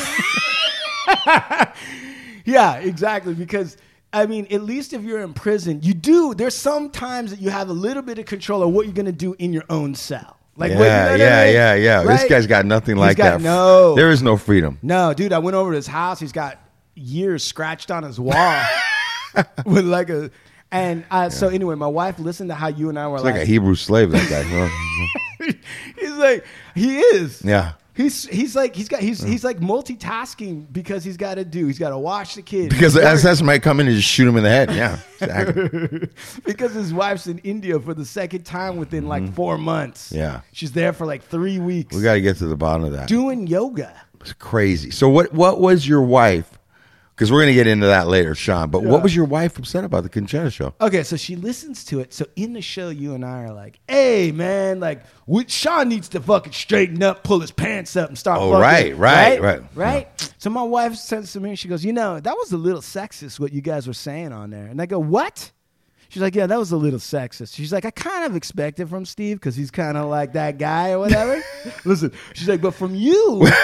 Yeah, 2.44 2.76
exactly. 2.76 3.34
Because 3.34 3.76
I 4.12 4.26
mean, 4.26 4.48
at 4.50 4.62
least 4.62 4.92
if 4.92 5.02
you're 5.02 5.20
in 5.20 5.34
prison, 5.34 5.80
you 5.82 5.94
do. 5.94 6.34
There's 6.34 6.54
some 6.56 6.90
times 6.90 7.30
that 7.30 7.40
you 7.40 7.50
have 7.50 7.68
a 7.68 7.72
little 7.72 8.02
bit 8.02 8.18
of 8.18 8.24
control 8.26 8.62
of 8.64 8.70
what 8.70 8.86
you're 8.86 8.94
gonna 8.94 9.12
do 9.12 9.36
in 9.38 9.52
your 9.52 9.62
own 9.70 9.94
cell. 9.94 10.36
Like, 10.56 10.72
yeah, 10.72 10.78
what- 10.78 10.84
you 10.84 10.90
know 10.90 11.02
what 11.12 11.20
I 11.20 11.24
yeah, 11.24 11.44
mean? 11.44 11.54
yeah, 11.54 11.74
yeah. 11.74 11.98
This 12.00 12.08
Right? 12.22 12.28
guy's 12.30 12.46
got 12.46 12.66
nothing 12.66 12.96
like 12.96 13.18
got 13.18 13.38
that. 13.38 13.40
No, 13.42 13.94
There 13.94 14.10
is 14.10 14.22
no 14.22 14.36
freedom. 14.36 14.78
no, 14.82 15.14
dude. 15.14 15.32
I 15.32 15.38
went 15.38 15.54
over 15.54 15.70
to 15.70 15.76
his 15.76 15.86
house. 15.86 16.18
He's 16.18 16.32
got 16.32 16.58
years 16.96 17.44
scratched 17.44 17.90
on 17.92 18.02
his 18.02 18.18
wall 18.18 18.62
with 19.64 19.84
like 19.84 20.10
a. 20.10 20.30
And 20.72 21.04
uh, 21.10 21.28
so 21.30 21.48
anyway, 21.48 21.74
my 21.76 21.86
wife 21.86 22.18
listened 22.18 22.48
to 22.50 22.54
how 22.54 22.68
you 22.68 22.88
and 22.88 22.98
I 22.98 23.06
were 23.06 23.16
It's 23.16 23.24
like, 23.24 23.34
like 23.34 23.42
a 23.42 23.46
Hebrew 23.46 23.74
slave, 23.74 24.10
that 24.12 24.28
guy. 24.28 24.70
he's 25.98 26.12
like 26.12 26.44
he 26.74 26.98
is. 26.98 27.42
yeah. 27.44 27.72
He's 27.92 28.24
he's 28.28 28.56
like 28.56 28.74
he's 28.74 28.88
got 28.88 29.00
he's 29.00 29.22
he's 29.22 29.44
like 29.44 29.58
multitasking 29.58 30.72
because 30.72 31.04
he's 31.04 31.18
got 31.18 31.34
to 31.34 31.44
do 31.44 31.66
he's 31.66 31.78
got 31.78 31.90
to 31.90 31.98
watch 31.98 32.34
the 32.34 32.40
kid 32.40 32.70
Because 32.70 32.94
the 32.94 33.04
SS 33.04 33.42
might 33.42 33.62
come 33.62 33.78
in 33.80 33.88
and 33.88 33.96
just 33.96 34.08
shoot 34.08 34.26
him 34.26 34.36
in 34.38 34.42
the 34.44 34.48
head. 34.48 34.70
Yeah. 34.72 34.98
Exactly. 35.20 36.08
because 36.46 36.72
his 36.72 36.94
wife's 36.94 37.26
in 37.26 37.38
India 37.40 37.78
for 37.78 37.92
the 37.92 38.06
second 38.06 38.44
time 38.44 38.78
within 38.78 39.06
like 39.06 39.30
four 39.34 39.58
months. 39.58 40.06
Mm-hmm. 40.08 40.16
Yeah. 40.18 40.40
she's 40.52 40.72
there 40.72 40.94
for 40.94 41.04
like 41.04 41.22
three 41.24 41.58
weeks 41.58 41.94
we 41.94 42.02
got 42.02 42.14
to 42.14 42.22
get 42.22 42.38
to 42.38 42.46
the 42.46 42.56
bottom 42.56 42.84
of 42.86 42.92
that. 42.92 43.06
doing 43.08 43.46
yoga. 43.46 43.92
It's 44.20 44.32
crazy. 44.32 44.90
So 44.90 45.08
what 45.10 45.32
what 45.34 45.60
was 45.60 45.86
your 45.86 46.00
wife? 46.02 46.58
Because 47.20 47.30
we're 47.30 47.42
gonna 47.42 47.52
get 47.52 47.66
into 47.66 47.84
that 47.84 48.08
later, 48.08 48.34
Sean. 48.34 48.70
But 48.70 48.82
Yeah. 48.82 48.88
what 48.88 49.02
was 49.02 49.14
your 49.14 49.26
wife 49.26 49.58
upset 49.58 49.84
about 49.84 50.04
the 50.04 50.08
Conchetta 50.08 50.50
show? 50.50 50.72
Okay, 50.80 51.02
so 51.02 51.18
she 51.18 51.36
listens 51.36 51.84
to 51.84 52.00
it. 52.00 52.14
So 52.14 52.24
in 52.34 52.54
the 52.54 52.62
show, 52.62 52.88
you 52.88 53.12
and 53.12 53.26
I 53.26 53.42
are 53.42 53.52
like, 53.52 53.78
"Hey, 53.86 54.32
man, 54.32 54.80
like, 54.80 55.02
we, 55.26 55.44
Sean 55.46 55.90
needs 55.90 56.08
to 56.08 56.20
fucking 56.20 56.54
straighten 56.54 57.02
up, 57.02 57.22
pull 57.22 57.40
his 57.40 57.50
pants 57.50 57.94
up, 57.94 58.08
and 58.08 58.16
start." 58.16 58.40
Oh, 58.40 58.52
fucking, 58.52 58.62
right, 58.62 58.96
right, 58.96 59.38
right, 59.38 59.60
right. 59.60 59.64
right. 59.74 60.32
So 60.38 60.48
my 60.48 60.62
wife 60.62 60.94
says 60.96 61.30
to 61.34 61.40
me, 61.40 61.56
she 61.56 61.68
goes, 61.68 61.84
"You 61.84 61.92
know, 61.92 62.20
that 62.20 62.34
was 62.38 62.52
a 62.52 62.56
little 62.56 62.80
sexist 62.80 63.38
what 63.38 63.52
you 63.52 63.60
guys 63.60 63.86
were 63.86 63.92
saying 63.92 64.32
on 64.32 64.48
there." 64.48 64.64
And 64.68 64.80
I 64.80 64.86
go, 64.86 64.98
"What?" 64.98 65.50
She's 66.10 66.20
like, 66.20 66.34
"Yeah, 66.34 66.46
that 66.46 66.58
was 66.58 66.72
a 66.72 66.76
little 66.76 66.98
sexist." 66.98 67.54
She's 67.54 67.72
like, 67.72 67.84
"I 67.86 67.90
kind 67.90 68.26
of 68.26 68.36
expect 68.36 68.80
it 68.80 68.86
from 68.88 69.06
Steve 69.06 69.38
because 69.38 69.56
he's 69.56 69.70
kind 69.70 69.96
of 69.96 70.08
like 70.08 70.34
that 70.34 70.58
guy 70.58 70.90
or 70.90 70.98
whatever." 70.98 71.40
Listen, 71.84 72.12
she's 72.34 72.48
like, 72.48 72.60
"But 72.60 72.74
from 72.74 72.94
you." 72.94 73.46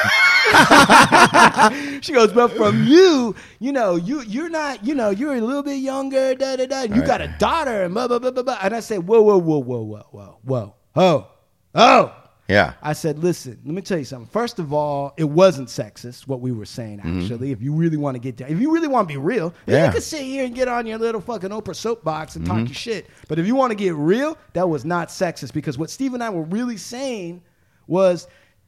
she 2.03 2.13
goes, 2.13 2.33
but 2.33 2.53
from 2.53 2.85
you, 2.85 3.35
you 3.59 3.73
know, 3.73 3.97
you 3.97 4.23
you're 4.23 4.49
not, 4.49 4.87
you 4.87 4.95
know, 4.95 5.11
you're 5.11 5.35
a 5.35 5.41
little 5.41 5.65
bit 5.65 5.77
younger, 5.79 6.35
da 6.37 6.55
da 6.57 6.67
da. 6.67 6.83
You 6.83 7.01
Right. 7.01 7.07
got 7.07 7.21
a 7.21 7.29
daughter, 7.39 7.83
and 7.85 7.93
blah 7.93 8.07
blah 8.09 8.21
blah 8.21 8.31
blah 8.31 8.43
blah. 8.45 8.59
And 8.63 8.75
I 8.75 8.81
said, 8.81 9.07
whoa 9.07 9.21
whoa 9.23 9.39
whoa 9.39 9.59
whoa 9.59 9.83
whoa 9.83 10.07
whoa 10.13 10.39
whoa 10.45 10.75
oh 10.95 11.27
oh. 11.75 12.15
Yeah. 12.49 12.75
I 12.81 12.93
said, 12.93 13.19
listen, 13.19 13.59
let 13.65 13.75
me 13.75 13.83
tell 13.83 13.99
you 13.99 14.05
something. 14.05 14.29
First 14.29 14.59
of 14.61 14.73
all, 14.73 15.13
it 15.17 15.25
wasn't 15.25 15.69
sexist 15.69 16.29
what 16.29 16.41
we 16.41 16.53
were 16.53 16.65
saying. 16.65 17.01
Actually, 17.01 17.51
if 17.51 17.61
you 17.61 17.73
really 17.73 17.97
want 17.97 18.15
to 18.15 18.21
get 18.21 18.37
down, 18.37 18.51
if 18.51 18.61
you 18.61 18.73
really 18.73 18.87
want 18.89 19.09
to 19.09 19.13
be 19.13 19.19
real, 19.19 19.51
Mm-hmm. 19.51 19.71
Yeah. 19.73 19.87
you 19.87 19.93
can 19.93 20.01
sit 20.01 20.23
here 20.23 20.45
and 20.45 20.55
get 20.55 20.69
on 20.69 20.87
your 20.87 20.99
little 20.99 21.21
fucking 21.21 21.51
Oprah 21.51 21.75
soapbox 21.75 22.37
and 22.37 22.47
Mm-hmm. 22.47 22.57
talk 22.59 22.69
your 22.69 22.75
shit. 22.75 23.07
But 23.29 23.39
if 23.41 23.47
you 23.47 23.55
want 23.57 23.73
to 23.73 23.75
get 23.77 23.95
real, 23.95 24.39
that 24.53 24.69
was 24.69 24.85
not 24.85 25.09
sexist 25.09 25.53
because 25.53 25.77
what 25.77 25.91
Steve 25.91 26.15
and 26.15 26.23
I 26.23 26.31
were 26.31 26.43
really 26.45 26.77
saying 26.77 27.43
was. 27.87 28.27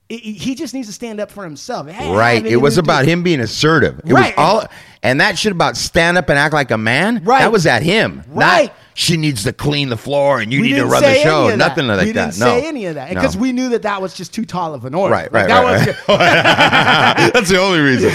it- 0.08 0.14
it- 0.24 0.38
he 0.40 0.54
just 0.54 0.72
needs 0.72 0.86
to 0.88 0.92
stand 0.94 1.20
up 1.20 1.30
for 1.30 1.44
himself. 1.44 1.86
Had 1.86 2.16
Right. 2.16 2.44
It 2.46 2.56
was 2.56 2.76
do- 2.76 2.80
about 2.80 3.04
him 3.04 3.22
being 3.22 3.40
assertive. 3.40 4.00
It 4.06 4.10
Right. 4.12 4.34
was 4.34 4.62
all 4.62 4.64
and 5.02 5.20
that 5.20 5.36
shit 5.38 5.52
about 5.52 5.76
stand 5.76 6.16
up 6.16 6.30
and 6.30 6.38
act 6.38 6.54
like 6.54 6.70
a 6.70 6.78
man. 6.78 7.20
Right. 7.24 7.40
That 7.40 7.52
was 7.52 7.66
at 7.66 7.82
him. 7.82 8.22
Right. 8.28 8.68
Not 8.68 8.74
she 8.98 9.16
needs 9.16 9.44
to 9.44 9.52
clean 9.52 9.90
the 9.90 9.96
floor 9.96 10.40
and 10.40 10.52
you 10.52 10.60
we 10.60 10.72
need 10.72 10.78
to 10.78 10.84
run 10.84 11.00
the 11.00 11.14
show. 11.14 11.44
any 11.44 11.52
of 11.52 11.58
that. 11.60 11.68
Nothing 11.68 11.86
like 11.86 12.04
we 12.04 12.10
that. 12.12 12.32
didn't 12.32 12.40
no. 12.40 12.46
say 12.46 12.66
any 12.66 12.86
of 12.86 12.96
that 12.96 13.12
No. 13.12 13.20
because 13.20 13.36
we 13.36 13.52
knew 13.52 13.68
that 13.68 13.82
that 13.82 14.02
was 14.02 14.12
just 14.12 14.34
too 14.34 14.44
tall 14.44 14.74
of 14.74 14.84
an 14.84 14.92
order. 14.92 15.12
Right, 15.14 15.32
Like, 15.32 15.48
right, 15.48 15.48
that 15.48 15.62
right, 15.62 15.86
was 15.86 16.18
right. 16.18 17.32
That's 17.32 17.48
the 17.48 17.60
only 17.60 17.78
reason. 17.78 18.10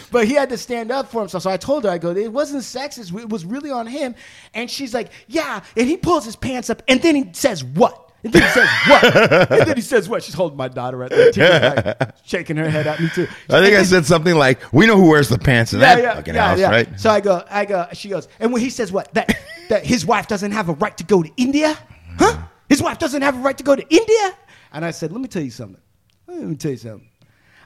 but 0.10 0.26
he 0.26 0.34
had 0.34 0.48
to 0.48 0.58
stand 0.58 0.90
up 0.90 1.08
for 1.08 1.20
himself. 1.20 1.44
So 1.44 1.50
I 1.50 1.56
told 1.56 1.84
her, 1.84 1.90
I 1.90 1.98
go, 1.98 2.10
it 2.10 2.32
wasn't 2.32 2.64
sexist. 2.64 3.16
It 3.16 3.28
was 3.28 3.44
really 3.44 3.70
on 3.70 3.86
him. 3.86 4.16
And 4.54 4.68
she's 4.68 4.92
like, 4.92 5.12
yeah. 5.28 5.62
And 5.76 5.86
he 5.86 5.96
pulls 5.96 6.24
his 6.24 6.34
pants 6.34 6.68
up, 6.68 6.82
and 6.88 7.00
then 7.00 7.14
he 7.14 7.32
says 7.32 7.62
what? 7.62 8.10
And 8.24 8.32
then 8.32 8.42
he 8.42 8.48
says 8.48 8.68
what? 8.88 9.50
and 9.52 9.68
then 9.68 9.76
he 9.76 9.82
says 9.82 10.08
what? 10.08 10.24
She's 10.24 10.34
holding 10.34 10.56
my 10.58 10.66
daughter 10.66 11.04
at 11.04 11.10
the 11.10 11.94
like, 12.00 12.16
shaking 12.24 12.56
her 12.56 12.68
head 12.68 12.88
at 12.88 12.98
me 12.98 13.08
too. 13.14 13.28
I 13.48 13.62
think 13.62 13.76
I 13.76 13.84
said 13.84 14.04
something 14.06 14.34
like, 14.34 14.60
"We 14.72 14.86
know 14.86 14.96
who 14.96 15.08
wears 15.08 15.28
the 15.28 15.38
pants 15.38 15.72
in 15.72 15.78
that 15.78 16.02
fucking 16.16 16.34
house, 16.34 16.60
right?" 16.60 16.88
So 16.98 17.10
I 17.10 17.20
go, 17.20 17.44
I 17.48 17.64
go. 17.64 17.86
She 17.92 18.08
goes, 18.08 18.26
and 18.40 18.52
when 18.52 18.60
he 18.60 18.70
says 18.70 18.90
what 18.90 19.14
that 19.14 19.32
that 19.68 19.84
his 19.86 20.04
wife 20.06 20.26
doesn't 20.28 20.52
have 20.52 20.68
a 20.68 20.72
right 20.74 20.96
to 20.96 21.04
go 21.04 21.22
to 21.22 21.30
India, 21.36 21.76
huh? 22.18 22.42
His 22.68 22.82
wife 22.82 22.98
doesn't 22.98 23.22
have 23.22 23.36
a 23.36 23.38
right 23.40 23.56
to 23.56 23.64
go 23.64 23.74
to 23.76 23.86
India. 23.88 24.34
And 24.72 24.84
I 24.84 24.90
said, 24.90 25.12
let 25.12 25.20
me 25.20 25.28
tell 25.28 25.42
you 25.42 25.50
something. 25.50 25.80
Let 26.26 26.42
me 26.42 26.56
tell 26.56 26.70
you 26.72 26.76
something. 26.76 27.08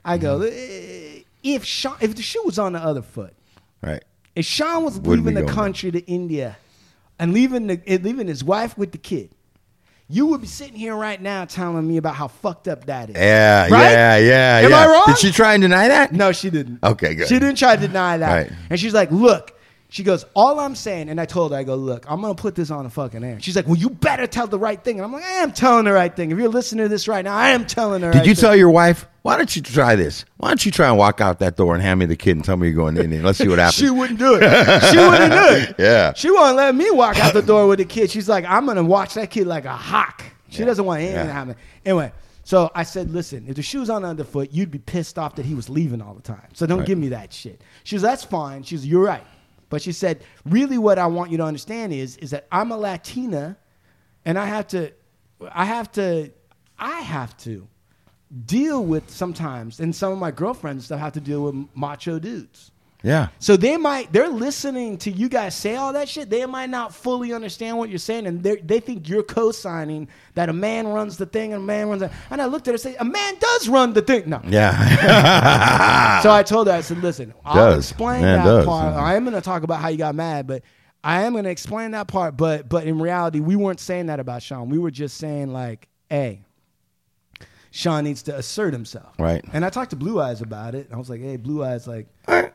I 0.05 0.19
go, 0.19 0.41
"Eh, 0.43 1.23
if 1.43 1.65
Sean, 1.65 1.97
if 2.01 2.15
the 2.15 2.23
shoe 2.23 2.43
was 2.45 2.59
on 2.59 2.73
the 2.75 2.79
other 2.81 3.03
foot, 3.03 3.35
Right. 3.83 4.03
if 4.37 4.45
Sean 4.47 4.85
was 4.85 4.99
Would 5.01 5.19
leaving 5.21 5.35
the 5.35 5.45
country 5.53 5.91
to 5.91 6.01
India 6.07 6.57
and 7.19 7.33
leaving 7.33 7.67
the 7.69 7.81
leaving 7.99 8.27
his 8.29 8.43
wife 8.45 8.77
with 8.79 8.93
the 8.93 8.99
kid, 8.99 9.31
you 10.09 10.27
would 10.27 10.41
be 10.41 10.47
sitting 10.47 10.75
here 10.77 10.95
right 10.97 11.21
now 11.21 11.45
telling 11.45 11.87
me 11.87 11.97
about 11.97 12.15
how 12.17 12.29
fucked 12.29 12.69
up 12.69 12.87
that 12.87 13.11
is. 13.11 13.17
Yeah, 13.17 13.63
Right? 13.69 13.91
yeah, 13.93 14.17
yeah, 14.19 14.61
Am 14.65 14.71
yeah. 14.71 14.77
I 14.79 14.87
wrong? 14.89 15.05
Did 15.07 15.19
she 15.19 15.31
try 15.33 15.55
and 15.55 15.63
deny 15.63 15.89
that? 15.89 16.13
No, 16.13 16.33
she 16.33 16.51
didn't. 16.51 16.81
Okay, 16.83 17.15
good. 17.15 17.29
She 17.29 17.39
didn't 17.39 17.57
try 17.57 17.77
to 17.77 17.87
deny 17.87 18.19
that. 18.19 18.33
Right. 18.33 18.53
And 18.71 18.79
she's 18.79 18.95
like, 18.95 19.11
look, 19.11 19.59
she 19.93 20.03
goes, 20.03 20.25
all 20.35 20.59
I'm 20.59 20.75
saying, 20.75 21.11
and 21.11 21.21
I 21.21 21.27
told 21.27 21.53
her, 21.53 21.59
I 21.59 21.65
go, 21.65 21.75
look, 21.77 22.11
I'm 22.11 22.23
gonna 22.23 22.35
put 22.35 22.55
this 22.55 22.71
on 22.71 22.85
the 22.85 22.91
fucking 22.91 23.23
air. 23.23 23.39
She's 23.41 23.55
like, 23.55 23.67
well, 23.67 23.77
you 23.77 23.91
better 23.91 24.27
tell 24.27 24.47
the 24.47 24.59
right 24.59 24.83
thing. 24.83 24.97
And 24.97 25.05
I'm 25.05 25.13
like, 25.13 25.23
I 25.23 25.33
am 25.43 25.53
telling 25.53 25.85
the 25.85 25.93
right 25.93 26.15
thing. 26.17 26.31
If 26.31 26.39
you're 26.39 26.49
listening 26.49 26.87
to 26.87 26.89
this 26.89 27.07
right 27.09 27.23
now, 27.23 27.35
I 27.37 27.51
am 27.51 27.67
telling 27.67 28.01
the 28.01 28.07
right 28.09 28.15
Did 28.15 28.27
you 28.27 28.35
thing. 28.35 28.41
tell 28.41 28.57
your 28.57 28.71
wife? 28.71 29.07
Why 29.21 29.37
don't 29.37 29.55
you 29.55 29.61
try 29.61 29.95
this? 29.95 30.25
Why 30.39 30.49
don't 30.49 30.65
you 30.65 30.73
try 30.73 30.89
and 30.89 30.97
walk 30.97 31.21
out 31.21 31.41
that 31.41 31.57
door 31.59 31.75
and 31.75 31.83
hand 31.83 32.01
me 32.01 32.07
the 32.07 32.17
kid 32.17 32.33
and 32.37 32.45
tell 32.45 32.57
me 32.57 32.69
you're 32.69 32.75
going 32.77 32.95
to 32.95 33.05
India? 33.05 33.23
Let's 33.23 33.37
see 33.39 33.47
what 33.49 33.59
happens. 33.59 33.77
She 33.81 33.91
wouldn't 33.91 34.19
do 34.19 34.35
it. 34.41 34.43
She 34.91 34.97
wouldn't 34.97 35.33
do 35.33 35.55
it. 35.55 35.75
Yeah. 35.79 36.15
She 36.15 36.31
won't 36.31 36.57
let 36.57 36.75
me 36.75 36.91
walk 36.91 37.19
out 37.23 37.35
the 37.35 37.43
door 37.43 37.67
with 37.69 37.79
the 37.79 37.85
kid. 37.85 38.11
She's 38.11 38.29
like, 38.31 38.47
I'm 38.47 38.65
gonna 38.65 38.83
watch 38.83 39.13
that 39.15 39.31
kid 39.31 39.47
like 39.47 39.67
a 39.67 39.77
hawk. 39.77 40.25
She 40.49 40.65
doesn't 40.65 40.85
want 40.87 41.01
anything 41.03 41.17
Yeah. 41.19 41.25
to 41.27 41.33
happen. 41.33 41.57
Anyway, 41.85 42.13
so 42.45 42.71
I 42.75 42.83
said, 42.83 43.11
listen, 43.13 43.45
if 43.47 43.57
the 43.57 43.63
shoe's 43.63 43.91
on 43.91 44.03
the 44.03 44.09
underfoot, 44.09 44.49
you'd 44.53 44.71
be 44.71 44.79
pissed 44.79 45.19
off 45.19 45.37
that 45.37 45.45
he 45.47 45.55
was 45.55 45.69
leaving 45.69 46.01
all 46.03 46.15
the 46.15 46.23
time. 46.23 46.49
So 46.55 46.67
don't 46.67 46.79
Right. 46.79 46.87
give 46.89 46.99
me 46.99 47.09
that 47.11 47.33
shit. 47.33 47.61
She 47.85 47.95
was, 47.95 48.03
that's 48.03 48.25
fine. 48.25 48.63
She's, 48.65 48.85
you're 48.87 49.05
right. 49.05 49.23
But 49.73 49.81
she 49.81 49.93
said, 49.93 50.23
really, 50.45 50.77
what 50.77 50.99
I 50.99 51.07
want 51.07 51.31
you 51.31 51.39
to 51.39 51.45
understand 51.45 51.95
is, 51.95 52.19
is 52.19 52.29
that 52.33 52.47
I'm 52.53 52.73
a 52.73 52.77
Latina, 52.77 53.57
and 54.27 54.39
I 54.39 54.45
have 54.45 54.69
to, 54.69 54.93
I 55.51 55.65
have 55.65 55.91
to, 55.93 56.31
I 56.79 57.01
have 57.01 57.35
to 57.39 57.67
deal 58.45 58.85
with 58.85 59.09
sometimes, 59.09 59.81
and 59.81 59.97
some 59.97 60.13
of 60.13 60.19
my 60.19 60.31
girlfriends 60.31 60.85
stuff 60.85 61.01
have 61.01 61.15
to 61.15 61.23
deal 61.23 61.45
with 61.45 61.55
macho 61.75 62.19
dudes. 62.19 62.71
Yeah. 63.03 63.29
So 63.39 63.57
they 63.57 63.77
might 63.77 64.13
they're 64.13 64.29
listening 64.29 64.99
to 64.99 65.11
you 65.11 65.29
guys 65.29 65.55
say 65.55 65.77
all 65.77 65.93
that 65.95 66.09
shit. 66.09 66.31
They 66.31 66.47
might 66.47 66.71
not 66.71 66.95
fully 66.95 67.33
understand 67.33 67.77
what 67.79 67.89
you're 67.89 67.99
saying, 67.99 68.27
and 68.27 68.43
they 68.43 68.57
they 68.57 68.81
think 68.81 69.09
you're 69.09 69.23
co-signing 69.23 70.09
that 70.35 70.49
a 70.49 70.53
man 70.53 70.87
runs 70.87 71.17
the 71.17 71.27
thing 71.27 71.53
and 71.53 71.63
a 71.63 71.67
man 71.67 71.89
runs. 71.89 72.01
The, 72.01 72.11
and 72.31 72.41
I 72.41 72.47
looked 72.47 72.69
at 72.69 72.73
her 72.73 72.75
and 72.75 72.81
said, 72.81 72.97
"A 73.01 73.05
man 73.05 73.35
does 73.39 73.69
run 73.69 73.93
the 73.93 74.03
thing." 74.03 74.29
No. 74.29 74.41
Yeah. 74.47 76.21
So 76.23 76.31
I 76.31 76.43
told 76.45 76.69
her, 76.69 76.73
I 76.73 76.81
said, 76.83 76.99
"Listen, 76.99 77.35
I'll 77.45 77.73
Does. 77.73 77.91
explain 77.91 78.23
Man 78.23 78.39
that 78.39 78.45
does. 78.45 78.67
part. 78.67 78.95
I 78.95 79.17
am 79.17 79.25
going 79.25 79.35
to 79.35 79.41
talk 79.41 79.65
about 79.65 79.81
how 79.81 79.89
you 79.89 79.99
got 79.99 80.15
mad, 80.15 80.47
but 80.47 80.63
I 81.03 81.23
am 81.23 81.33
going 81.33 81.45
to 81.45 81.51
explain 81.51 81.91
that 81.93 82.07
part. 82.07 82.37
But 82.37 82.69
but 82.69 82.87
in 82.87 83.01
reality, 83.01 83.41
we 83.41 83.57
weren't 83.57 83.81
saying 83.81 84.07
that 84.07 84.21
about 84.21 84.43
Sean. 84.43 84.69
We 84.69 84.79
were 84.79 84.91
just 84.93 85.17
saying 85.17 85.53
like, 85.53 85.89
hey." 86.09 86.45
Sean 87.75 88.05
needs 88.05 88.23
to 88.25 88.37
assert 88.37 88.73
himself. 88.75 89.15
Right. 89.19 89.43
And 89.53 89.65
I 89.65 89.71
talked 89.71 89.91
to 89.91 89.97
Blue 89.97 90.21
Eyes 90.21 90.43
about 90.43 90.75
it. 90.75 90.89
I 90.93 90.97
was 90.97 91.09
like, 91.11 91.21
hey, 91.23 91.37
Blue 91.39 91.65
Eyes, 91.65 91.89
like, 91.89 92.07
I 92.29 92.51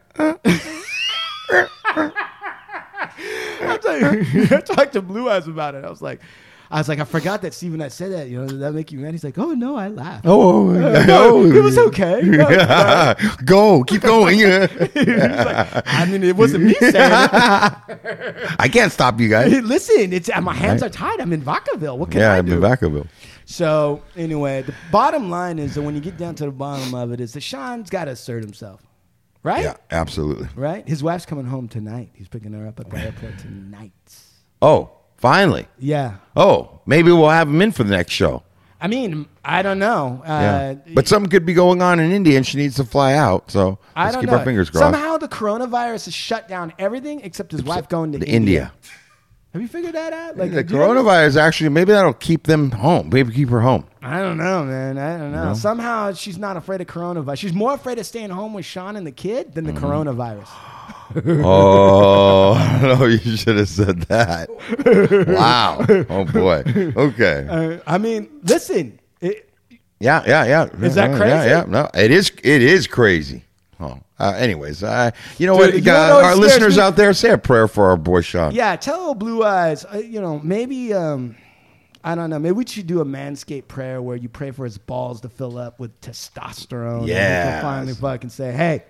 talked- 3.81 3.85
I 4.51 4.61
talked 4.61 4.93
to 4.93 5.01
Blue 5.01 5.29
Eyes 5.29 5.47
about 5.47 5.75
it. 5.75 5.83
I 5.83 5.89
was 5.89 6.01
like, 6.01 6.21
I 6.69 6.79
was 6.79 6.89
like, 6.89 6.99
I 6.99 7.05
forgot 7.05 7.41
that 7.43 7.53
Steven 7.53 7.79
had 7.79 7.93
said 7.93 8.11
that. 8.11 8.27
You 8.27 8.41
know, 8.41 8.47
did 8.47 8.59
that 8.59 8.73
make 8.73 8.91
you 8.91 8.99
mad? 8.99 9.13
He's 9.13 9.23
like, 9.23 9.37
oh 9.37 9.53
no, 9.53 9.75
I 9.77 9.87
laughed. 9.87 10.25
oh, 10.27 10.69
oh, 10.69 10.75
oh 10.75 11.03
no, 11.07 11.45
it 11.45 11.63
was 11.63 11.77
okay. 11.77 12.21
No. 12.23 13.15
Go, 13.45 13.83
keep 13.85 14.01
going. 14.01 14.41
Like, 14.41 15.83
I 15.87 16.05
mean, 16.11 16.23
it 16.23 16.35
wasn't 16.35 16.65
me 16.65 16.73
saying 16.73 16.93
it. 16.95 17.29
I 18.59 18.69
can't 18.71 18.91
stop 18.91 19.19
you 19.19 19.29
guys. 19.29 19.51
Listen, 19.63 20.11
it's 20.11 20.29
my 20.41 20.53
hands 20.53 20.83
are 20.83 20.89
tied. 20.89 21.21
I'm 21.21 21.31
in 21.31 21.41
Vacaville. 21.41 21.97
What 21.97 22.11
can 22.11 22.19
Yeah, 22.19 22.33
I 22.33 22.41
do? 22.41 22.51
Yeah, 22.51 22.57
I'm 22.57 22.63
in 22.63 22.69
Vacaville. 22.77 23.07
So 23.49 24.03
anyway, 24.17 24.61
the 24.63 24.75
bottom 24.91 25.29
line 25.29 25.57
is 25.57 25.75
that 25.75 25.81
when 25.81 25.95
you 25.95 26.01
get 26.01 26.17
down 26.17 26.35
to 26.35 26.45
the 26.45 26.51
bottom 26.51 26.93
of 26.93 27.13
it, 27.13 27.21
is 27.21 27.31
that 27.33 27.41
Sean's 27.41 27.89
got 27.89 28.05
to 28.05 28.11
assert 28.11 28.43
himself, 28.43 28.81
right? 29.41 29.63
Yeah, 29.63 29.77
absolutely. 29.89 30.49
Right. 30.53 30.85
His 30.85 31.01
wife's 31.01 31.25
coming 31.25 31.45
home 31.45 31.69
tonight. 31.69 32.09
He's 32.13 32.27
picking 32.27 32.51
her 32.51 32.67
up 32.67 32.77
at 32.81 32.89
the 32.89 32.97
airport 32.97 33.39
tonight. 33.39 33.93
Oh, 34.61 34.91
finally. 35.15 35.65
Yeah. 35.79 36.15
Oh, 36.35 36.81
maybe 36.85 37.09
we'll 37.09 37.29
have 37.29 37.47
him 37.47 37.61
in 37.61 37.71
for 37.71 37.85
the 37.85 37.95
next 37.95 38.11
show. 38.11 38.43
I 38.81 38.87
mean, 38.87 39.27
I 39.45 39.61
don't 39.61 39.79
know. 39.79 40.21
Uh, 40.25 40.27
Yeah. 40.85 40.93
but 40.93 41.07
something 41.07 41.29
could 41.31 41.45
be 41.45 41.53
going 41.53 41.81
on 41.81 42.01
in 42.01 42.11
India 42.11 42.35
and 42.35 42.45
she 42.45 42.57
needs 42.57 42.75
to 42.75 42.83
fly 42.83 43.13
out. 43.13 43.49
So 43.49 43.79
I 43.95 44.03
let's 44.03 44.15
don't 44.15 44.23
keep 44.23 44.29
know. 44.29 44.37
our 44.39 44.43
fingers 44.43 44.69
crossed. 44.69 44.83
Somehow 44.93 45.17
the 45.17 45.29
coronavirus 45.29 46.05
has 46.05 46.13
shut 46.13 46.49
down 46.49 46.73
everything 46.77 47.21
except 47.21 47.53
his 47.53 47.63
wife 47.63 47.87
going 47.87 48.11
to 48.11 48.19
to 48.19 48.25
India. 48.27 48.35
India. 48.35 48.71
Have 49.57 49.61
you 49.63 49.67
figured 49.67 49.95
that 49.95 50.13
out? 50.13 50.37
Like 50.37 50.51
the 50.51 50.63
do 50.63 50.75
you 50.75 50.83
ever- 50.83 50.93
coronavirus 51.01 51.37
actually 51.41 51.69
maybe 51.69 51.91
that'll 51.91 52.13
keep 52.13 52.43
them 52.43 52.69
home. 52.69 53.09
Maybe 53.11 53.33
keep 53.33 53.49
her 53.49 53.61
home. 53.61 53.85
I 54.03 54.19
don't 54.21 54.37
know, 54.37 54.63
man. 54.63 54.99
I 54.99 55.17
don't 55.17 55.31
know. 55.31 55.55
Somehow 55.55 56.13
she's 56.13 56.37
not 56.37 56.57
afraid 56.57 56.79
of 56.79 56.85
coronavirus. 56.85 57.37
She's 57.39 57.53
more 57.53 57.73
afraid 57.73 57.97
of 57.97 58.05
staying 58.05 58.29
home 58.29 58.53
with 58.53 58.65
Sean 58.65 58.95
and 58.95 59.05
the 59.07 59.11
kid 59.11 59.55
than 59.55 59.65
the 59.65 59.73
Mm-hmm. 59.73 59.83
coronavirus. 59.85 60.47
Oh 61.43 62.53
no, 62.99 63.05
you 63.05 63.37
should 63.37 63.57
have 63.57 63.69
said 63.69 64.01
that. 64.03 64.49
Wow. 65.27 65.85
Oh 66.09 66.25
boy. 66.25 66.63
Okay. 66.95 67.47
Uh, 67.49 67.79
I 67.87 67.97
mean, 67.97 68.29
listen. 68.43 68.99
It, 69.21 69.49
Yeah, 69.99 70.21
yeah, 70.27 70.45
yeah. 70.45 70.85
Is 70.85 70.93
that 70.95 71.15
crazy? 71.17 71.33
Yeah, 71.33 71.45
yeah. 71.45 71.65
No, 71.67 71.89
it 71.95 72.11
is. 72.11 72.31
It 72.43 72.61
is 72.61 72.85
crazy. 72.85 73.43
Oh, 73.79 73.99
uh, 74.19 74.33
anyways, 74.37 74.81
uh, 74.83 75.11
you 75.37 75.45
know 75.45 75.53
Dude, 75.57 75.73
what? 75.75 75.83
you 75.83 75.91
uh, 75.91 76.13
what 76.15 76.23
our 76.25 76.35
listeners 76.35 76.77
me? 76.77 76.81
out 76.83 76.95
there, 76.95 77.13
say 77.13 77.29
a 77.31 77.37
prayer 77.37 77.67
for 77.67 77.89
our 77.89 77.97
boy 77.97 78.21
Sean. 78.21 78.53
yeah, 78.55 78.75
tell 78.75 78.99
old 78.99 79.19
Blue 79.19 79.43
Eyes. 79.43 79.85
Uh, 79.85 79.97
you 79.99 80.19
know, 80.21 80.39
maybe. 80.39 80.93
Um, 80.93 81.35
I 82.03 82.15
don't 82.15 82.29
know. 82.29 82.39
Maybe 82.39 82.53
we 82.53 82.65
should 82.65 82.87
do 82.87 83.01
a 83.01 83.05
manscape 83.05 83.67
prayer 83.67 84.01
where 84.01 84.15
you 84.15 84.29
pray 84.29 84.51
for 84.51 84.63
his 84.63 84.77
balls 84.77 85.21
to 85.21 85.29
fill 85.29 85.57
up 85.57 85.79
with 85.79 85.99
testosterone. 86.01 86.99
and 86.99 87.05
he 87.05 87.11
Yes. 87.11 87.53
can 87.55 87.61
finally 87.61 87.93
fucking 87.93 88.29
say, 88.29 88.51
"Hey, 88.51 88.83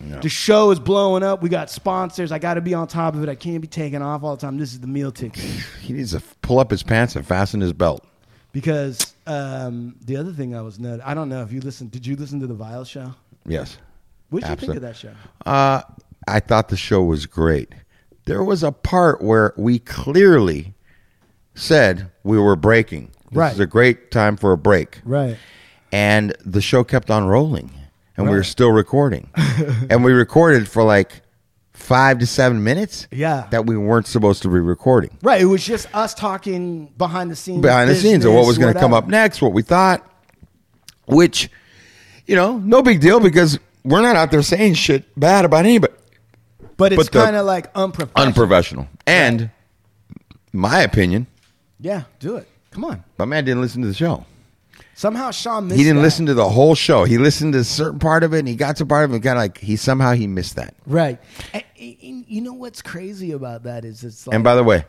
the 0.00 0.28
show 0.28 0.70
is 0.72 0.78
blowing 0.80 1.22
up. 1.22 1.40
We 1.40 1.48
got 1.48 1.70
sponsors. 1.70 2.30
I 2.32 2.38
got 2.38 2.54
to 2.54 2.60
be 2.60 2.74
on 2.74 2.86
top 2.88 3.14
of 3.14 3.22
it. 3.22 3.28
I 3.28 3.34
can't 3.34 3.60
be 3.62 3.68
taking 3.68 4.02
off 4.02 4.22
all 4.24 4.36
the 4.36 4.40
time. 4.40 4.58
This 4.58 4.72
is 4.72 4.80
the 4.80 4.86
meal 4.88 5.12
ticket." 5.12 5.42
He 5.82 5.92
needs 5.94 6.10
to 6.12 6.22
pull 6.42 6.58
up 6.58 6.70
his 6.70 6.82
pants 6.82 7.16
and 7.16 7.26
fasten 7.26 7.60
his 7.62 7.72
belt. 7.72 8.04
Because 8.52 9.14
um, 9.26 9.94
the 10.04 10.16
other 10.16 10.32
thing 10.32 10.54
I 10.54 10.60
was 10.62 10.78
noted, 10.78 11.00
I 11.02 11.14
don't 11.14 11.28
know 11.30 11.42
if 11.42 11.52
you 11.52 11.60
listened. 11.60 11.92
Did 11.92 12.06
you 12.06 12.16
listen 12.16 12.40
to 12.40 12.46
the 12.46 12.54
Vile 12.54 12.84
show? 12.84 13.14
Yes. 13.46 13.78
What 14.30 14.42
did 14.42 14.50
you 14.50 14.56
think 14.56 14.74
of 14.76 14.82
that 14.82 14.96
show? 14.96 15.12
Uh, 15.46 15.82
I 16.26 16.40
thought 16.40 16.68
the 16.68 16.76
show 16.76 17.02
was 17.02 17.26
great. 17.26 17.74
There 18.26 18.44
was 18.44 18.62
a 18.62 18.72
part 18.72 19.22
where 19.22 19.54
we 19.56 19.78
clearly 19.78 20.74
said 21.54 22.10
we 22.24 22.38
were 22.38 22.56
breaking. 22.56 23.10
This 23.30 23.36
Right. 23.38 23.52
is 23.52 23.60
a 23.60 23.66
great 23.66 24.10
time 24.10 24.36
for 24.36 24.52
a 24.52 24.58
break. 24.58 25.00
Right. 25.04 25.36
And 25.92 26.36
the 26.44 26.60
show 26.60 26.84
kept 26.84 27.10
on 27.10 27.26
rolling, 27.26 27.70
and 28.16 28.28
we 28.28 28.34
were 28.36 28.44
still 28.44 28.70
recording. 28.70 29.30
and 29.90 30.04
we 30.04 30.12
recorded 30.12 30.68
for 30.68 30.82
like 30.82 31.22
five 31.72 32.18
to 32.18 32.26
seven 32.26 32.62
minutes. 32.62 33.06
Yeah. 33.10 33.46
That 33.50 33.64
we 33.64 33.78
weren't 33.78 34.06
supposed 34.06 34.42
to 34.42 34.48
be 34.48 34.60
recording. 34.60 35.16
Right. 35.22 35.40
It 35.40 35.46
was 35.46 35.64
just 35.64 35.88
us 35.94 36.12
talking 36.12 36.92
behind 36.98 37.30
the 37.30 37.36
scenes. 37.36 37.62
behind 37.62 37.88
the 37.88 37.94
scenes 37.94 38.26
of 38.26 38.34
what 38.34 38.46
was 38.46 38.58
going 38.58 38.74
to 38.74 38.78
come 38.80 38.92
up 38.92 39.08
next, 39.08 39.40
what 39.40 39.52
we 39.54 39.62
thought, 39.62 40.04
which, 41.06 41.48
you 42.26 42.34
know, 42.36 42.58
no 42.58 42.82
big 42.82 43.00
deal 43.00 43.20
because 43.20 43.58
we're 43.88 44.02
not 44.02 44.16
out 44.16 44.30
there 44.30 44.42
saying 44.42 44.74
shit 44.74 45.04
bad 45.18 45.44
about 45.44 45.64
anybody. 45.64 45.92
But 46.76 46.92
it's 46.92 47.08
kind 47.08 47.34
of 47.36 47.44
like 47.46 47.70
unprofessional. 47.74 48.26
Unprofessional. 48.26 48.88
And 49.06 49.50
my 50.52 50.80
opinion, 50.82 51.26
yeah, 51.80 52.04
do 52.20 52.36
it. 52.36 52.48
Come 52.70 52.84
on. 52.84 53.02
my 53.18 53.24
man 53.24 53.44
didn't 53.44 53.60
listen 53.62 53.82
to 53.82 53.88
the 53.88 53.94
show. 53.94 54.24
Somehow 54.94 55.30
Sean 55.30 55.68
missed 55.68 55.78
He 55.78 55.84
didn't 55.84 55.96
that. 55.98 56.02
listen 56.02 56.26
to 56.26 56.34
the 56.34 56.48
whole 56.48 56.74
show. 56.74 57.04
He 57.04 57.18
listened 57.18 57.52
to 57.54 57.60
a 57.60 57.64
certain 57.64 57.98
part 57.98 58.22
of 58.24 58.34
it 58.34 58.40
and 58.40 58.48
he 58.48 58.54
got 58.56 58.76
to 58.76 58.86
part 58.86 59.04
of 59.04 59.12
it 59.12 59.14
and 59.16 59.22
kind 59.24 59.36
of 59.38 59.42
like 59.42 59.58
he 59.58 59.76
somehow 59.76 60.12
he 60.12 60.26
missed 60.26 60.56
that. 60.56 60.74
Right. 60.86 61.18
And, 61.52 61.64
and 61.80 62.24
you 62.28 62.40
know 62.40 62.52
what's 62.52 62.82
crazy 62.82 63.32
about 63.32 63.62
that 63.64 63.84
is 63.84 64.02
it's 64.04 64.26
like 64.26 64.34
And 64.34 64.42
by 64.44 64.54
the 64.54 64.64
way, 64.64 64.84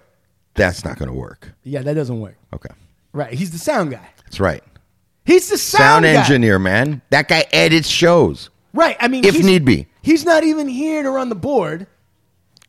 that's 0.56 0.84
not 0.84 0.98
going 0.98 1.10
to 1.10 1.16
work. 1.16 1.52
yeah, 1.64 1.82
that 1.84 1.94
doesn't 1.94 2.20
work. 2.20 2.38
Okay. 2.54 2.70
Right. 3.14 3.34
He's 3.34 3.52
the 3.52 3.58
sound 3.60 3.92
guy. 3.92 4.10
That's 4.26 4.40
right. 4.40 4.64
He's 5.26 5.50
the 5.50 5.58
sound, 5.58 6.04
Sound 6.04 6.06
engineer, 6.06 6.58
man. 6.60 7.02
That 7.12 7.28
guy 7.28 7.46
edits 7.52 7.88
shows. 7.88 8.50
Right. 8.74 8.98
I 9.00 9.08
mean, 9.08 9.24
If 9.26 9.34
he's- 9.36 9.46
need 9.46 9.66
be. 9.66 9.88
he's 10.02 10.26
not 10.26 10.44
even 10.44 10.68
here 10.68 11.04
to 11.04 11.10
run 11.10 11.30
the 11.30 11.36
board. 11.36 11.88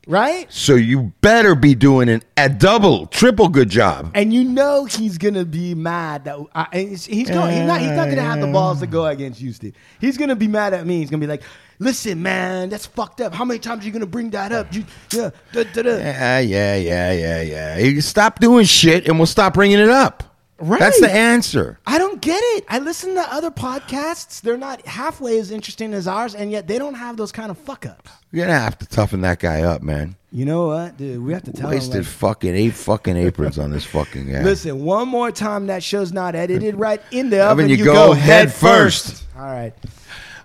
Right. 0.07 0.47
So 0.51 0.75
you 0.75 1.13
better 1.21 1.55
be 1.55 1.75
doing 1.75 2.09
an, 2.09 2.23
a 2.37 2.49
double, 2.49 3.07
triple 3.07 3.49
good 3.49 3.69
job. 3.69 4.11
And 4.15 4.33
you 4.33 4.43
know 4.45 4.87
he's 4.87 5.19
gonna 5.19 5.45
be 5.45 5.75
mad 5.75 6.25
that 6.25 6.37
I, 6.55 6.67
he's, 6.73 7.05
he's 7.05 7.29
going. 7.29 7.55
He's 7.55 7.67
not. 7.67 7.81
He's 7.81 7.91
not 7.91 8.09
gonna 8.09 8.23
have 8.23 8.41
the 8.41 8.47
balls 8.49 8.81
to 8.81 8.87
go 8.87 9.05
against 9.07 9.41
you, 9.43 9.53
Steve. 9.53 9.75
He's 10.01 10.17
gonna 10.17 10.35
be 10.35 10.49
mad 10.49 10.73
at 10.73 10.87
me. 10.87 10.99
He's 11.01 11.11
gonna 11.11 11.21
be 11.21 11.27
like, 11.27 11.43
"Listen, 11.79 12.23
man, 12.23 12.71
that's 12.71 12.87
fucked 12.87 13.21
up. 13.21 13.35
How 13.35 13.45
many 13.45 13.61
times 13.61 13.85
are 13.85 13.87
you 13.87 13.93
gonna 13.93 14.07
bring 14.07 14.31
that 14.31 14.53
up? 14.53 14.75
You, 14.75 14.85
yeah, 15.13 15.31
da, 15.53 15.65
da, 15.65 15.83
da. 15.83 15.97
Yeah, 15.99 16.39
yeah, 16.41 16.77
yeah, 16.77 17.13
yeah, 17.13 17.43
yeah. 17.43 17.79
You 17.79 18.01
stop 18.01 18.41
doing 18.41 18.65
shit 18.65 19.07
and 19.07 19.19
we'll 19.19 19.27
stop 19.27 19.53
bringing 19.55 19.79
it 19.79 19.91
up. 19.91 20.25
Right. 20.61 20.79
That's 20.79 21.01
the 21.01 21.11
answer. 21.11 21.79
I 21.87 21.97
don't 21.97 22.21
get 22.21 22.39
it. 22.57 22.67
I 22.69 22.81
listen 22.81 23.15
to 23.15 23.21
other 23.33 23.51
podcasts. 23.51 24.43
They're 24.43 24.59
not 24.59 24.85
halfway 24.87 25.39
as 25.39 25.51
interesting 25.51 25.95
as 25.95 26.07
ours, 26.07 26.35
and 26.35 26.51
yet 26.51 26.67
they 26.67 26.79
don't 26.79 26.95
have 26.95 27.17
those 27.17 27.33
kind 27.33 27.51
of 27.51 27.57
fuck 27.57 27.87
ups. 27.87 28.11
You're 28.31 28.47
gonna 28.47 28.59
have 28.59 28.79
to 28.81 28.87
toughen 28.87 29.23
that 29.23 29.39
guy 29.39 29.63
up, 29.63 29.83
man. 29.83 30.17
You 30.31 30.45
know 30.45 30.67
what, 30.67 30.99
dude? 30.99 31.25
We 31.25 31.33
have 31.33 31.45
to 31.45 31.53
tell 31.53 31.71
Wasted 31.71 31.95
him. 31.95 32.01
Like, 32.03 32.07
fucking 32.11 32.55
eight 32.55 32.75
fucking 32.75 33.17
aprons 33.17 33.59
on 33.59 33.71
this 33.71 33.85
fucking 33.87 34.31
guy. 34.31 34.43
Listen, 34.43 34.85
one 34.85 35.09
more 35.09 35.33
time 35.33 35.67
that 35.69 35.83
show's 35.83 36.13
not 36.13 36.35
edited 36.35 36.77
right 36.77 37.01
in 37.11 37.31
the 37.31 37.43
Oven, 37.43 37.69
you 37.71 37.77
You, 37.77 37.85
go 37.87 38.09
go, 38.09 38.13
head 38.13 38.49
head 38.49 38.53
first. 38.53 39.07
first. 39.07 39.25
All 39.37 39.43
right. 39.47 39.73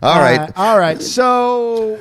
All 0.01 0.19
right. 0.19 0.39
Uh, 0.39 0.51
all 0.55 0.79
right. 0.79 1.01
So, 1.01 1.99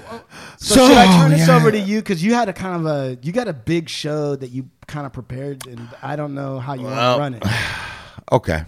so, 0.56 0.74
So, 0.76 0.88
should 0.88 0.96
I 0.96 1.18
turn 1.20 1.30
this 1.32 1.48
yeah. 1.48 1.56
over 1.56 1.70
to 1.70 1.78
you 1.78 1.98
because 1.98 2.22
you 2.22 2.32
had 2.34 2.48
a 2.48 2.52
kind 2.52 2.76
of 2.76 2.86
a 2.86 3.18
you 3.22 3.32
got 3.32 3.48
a 3.48 3.52
big 3.52 3.88
show 3.88 4.36
that 4.36 4.50
you 4.50 4.68
kind 4.86 5.04
of 5.04 5.12
prepared, 5.12 5.66
and 5.66 5.88
I 6.02 6.16
don't 6.16 6.34
know 6.34 6.60
how 6.60 6.74
you 6.74 6.84
Well, 6.84 7.18
want 7.18 7.40
to 7.40 7.46
run 7.46 7.52
it. 7.52 7.58
Okay. 8.32 8.64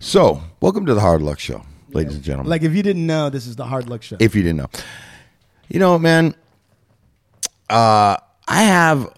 So, 0.00 0.42
welcome 0.60 0.86
to 0.86 0.94
the 0.94 1.00
Hard 1.00 1.22
Luck 1.22 1.38
Show, 1.38 1.62
ladies 1.90 2.16
and 2.16 2.24
gentlemen. 2.24 2.50
Like 2.50 2.62
if 2.62 2.74
you 2.74 2.82
didn't 2.82 3.06
know, 3.06 3.30
this 3.30 3.46
is 3.46 3.56
the 3.56 3.64
hard 3.64 3.88
luck 3.88 4.02
show. 4.02 4.16
if 4.18 4.34
you 4.34 4.42
didn't 4.42 4.58
know. 4.58 4.68
You 5.68 5.78
know, 5.78 5.98
man, 5.98 6.34
uh, 7.70 8.16
I 8.48 8.62
have 8.62 9.08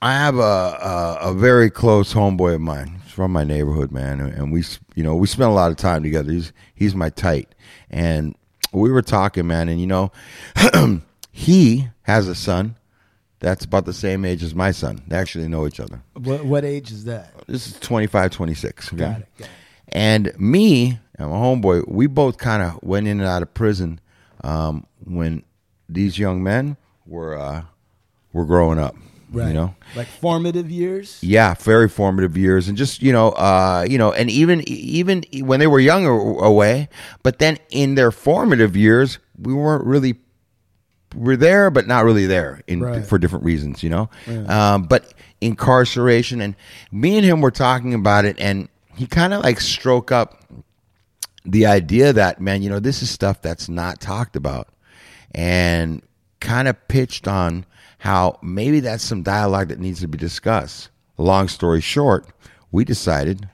I 0.00 0.14
have 0.14 0.38
a, 0.38 0.40
a 0.40 1.18
a 1.30 1.34
very 1.34 1.70
close 1.70 2.12
homeboy 2.12 2.54
of 2.54 2.60
mine. 2.60 3.00
He's 3.04 3.12
from 3.12 3.32
my 3.32 3.44
neighborhood, 3.44 3.92
man, 3.92 4.20
and 4.20 4.32
and 4.32 4.52
we 4.52 4.64
you 4.94 5.04
know 5.04 5.14
we 5.14 5.26
spent 5.26 5.50
a 5.50 5.54
lot 5.54 5.70
of 5.70 5.76
time 5.76 6.02
together. 6.02 6.32
He's 6.32 6.52
he's 6.74 6.94
my 6.94 7.10
tight, 7.10 7.54
and 7.90 8.34
we 8.72 8.90
were 8.90 9.02
talking, 9.02 9.46
man, 9.46 9.68
and 9.68 9.80
you 9.80 9.86
know, 9.86 10.10
he 11.30 11.88
has 12.02 12.26
a 12.26 12.34
son 12.34 12.76
that's 13.42 13.64
about 13.64 13.84
the 13.84 13.92
same 13.92 14.24
age 14.24 14.42
as 14.42 14.54
my 14.54 14.70
son. 14.70 15.02
They 15.08 15.16
actually 15.16 15.48
know 15.48 15.66
each 15.66 15.80
other. 15.80 16.00
what, 16.14 16.44
what 16.44 16.64
age 16.64 16.92
is 16.92 17.04
that? 17.04 17.34
This 17.48 17.66
is 17.66 17.80
25, 17.80 18.30
26. 18.30 18.88
Okay? 18.88 18.96
Got 18.96 19.20
it, 19.20 19.28
got 19.36 19.48
it. 19.48 19.50
And 19.88 20.32
me 20.38 21.00
and 21.16 21.28
my 21.28 21.36
homeboy, 21.36 21.88
we 21.88 22.06
both 22.06 22.38
kind 22.38 22.62
of 22.62 22.80
went 22.82 23.08
in 23.08 23.18
and 23.20 23.28
out 23.28 23.42
of 23.42 23.52
prison 23.52 24.00
um, 24.44 24.86
when 25.04 25.42
these 25.88 26.18
young 26.18 26.42
men 26.42 26.76
were 27.04 27.36
uh, 27.36 27.64
were 28.32 28.46
growing 28.46 28.78
up. 28.78 28.94
Right. 29.30 29.48
You 29.48 29.54
know, 29.54 29.74
like 29.96 30.08
formative 30.08 30.70
years. 30.70 31.18
yeah, 31.22 31.54
very 31.54 31.88
formative 31.88 32.36
years, 32.36 32.68
and 32.68 32.76
just 32.76 33.02
you 33.02 33.12
know, 33.12 33.30
uh, 33.30 33.84
you 33.88 33.96
know, 33.96 34.12
and 34.12 34.30
even 34.30 34.62
even 34.68 35.24
when 35.40 35.58
they 35.58 35.66
were 35.66 35.80
younger 35.80 36.10
away, 36.10 36.90
but 37.22 37.38
then 37.38 37.58
in 37.70 37.94
their 37.94 38.10
formative 38.10 38.76
years, 38.76 39.18
we 39.38 39.54
weren't 39.54 39.86
really 39.86 40.12
we're 41.14 41.36
there, 41.36 41.70
but 41.70 41.86
not 41.86 42.04
really 42.04 42.26
there 42.26 42.62
in 42.66 42.80
Right. 42.80 43.04
for 43.04 43.18
different 43.18 43.44
reasons, 43.44 43.82
you 43.82 43.90
know. 43.90 44.08
Um, 44.48 44.84
but 44.84 45.12
incarceration, 45.40 46.40
and 46.40 46.54
me 46.90 47.16
and 47.16 47.24
him 47.24 47.40
were 47.40 47.50
talking 47.50 47.94
about 47.94 48.24
it, 48.24 48.36
and 48.38 48.68
he 48.96 49.06
kind 49.06 49.32
of 49.34 49.42
like 49.42 49.60
stroke 49.60 50.12
up 50.12 50.38
the 51.44 51.66
idea 51.66 52.12
that 52.12 52.40
man, 52.40 52.62
you 52.62 52.70
know, 52.70 52.78
this 52.80 53.02
is 53.02 53.10
stuff 53.10 53.42
that's 53.42 53.68
not 53.68 54.00
talked 54.00 54.36
about, 54.36 54.68
and 55.34 56.02
kind 56.40 56.68
of 56.68 56.76
pitched 56.88 57.26
on 57.28 57.64
how 57.98 58.38
maybe 58.42 58.80
that's 58.80 59.04
some 59.04 59.22
dialogue 59.22 59.68
that 59.68 59.78
needs 59.78 60.00
to 60.00 60.08
be 60.08 60.18
discussed. 60.18 60.88
Long 61.18 61.46
story 61.48 61.80
short, 61.80 62.26
we 62.72 62.84
decided 62.84 63.48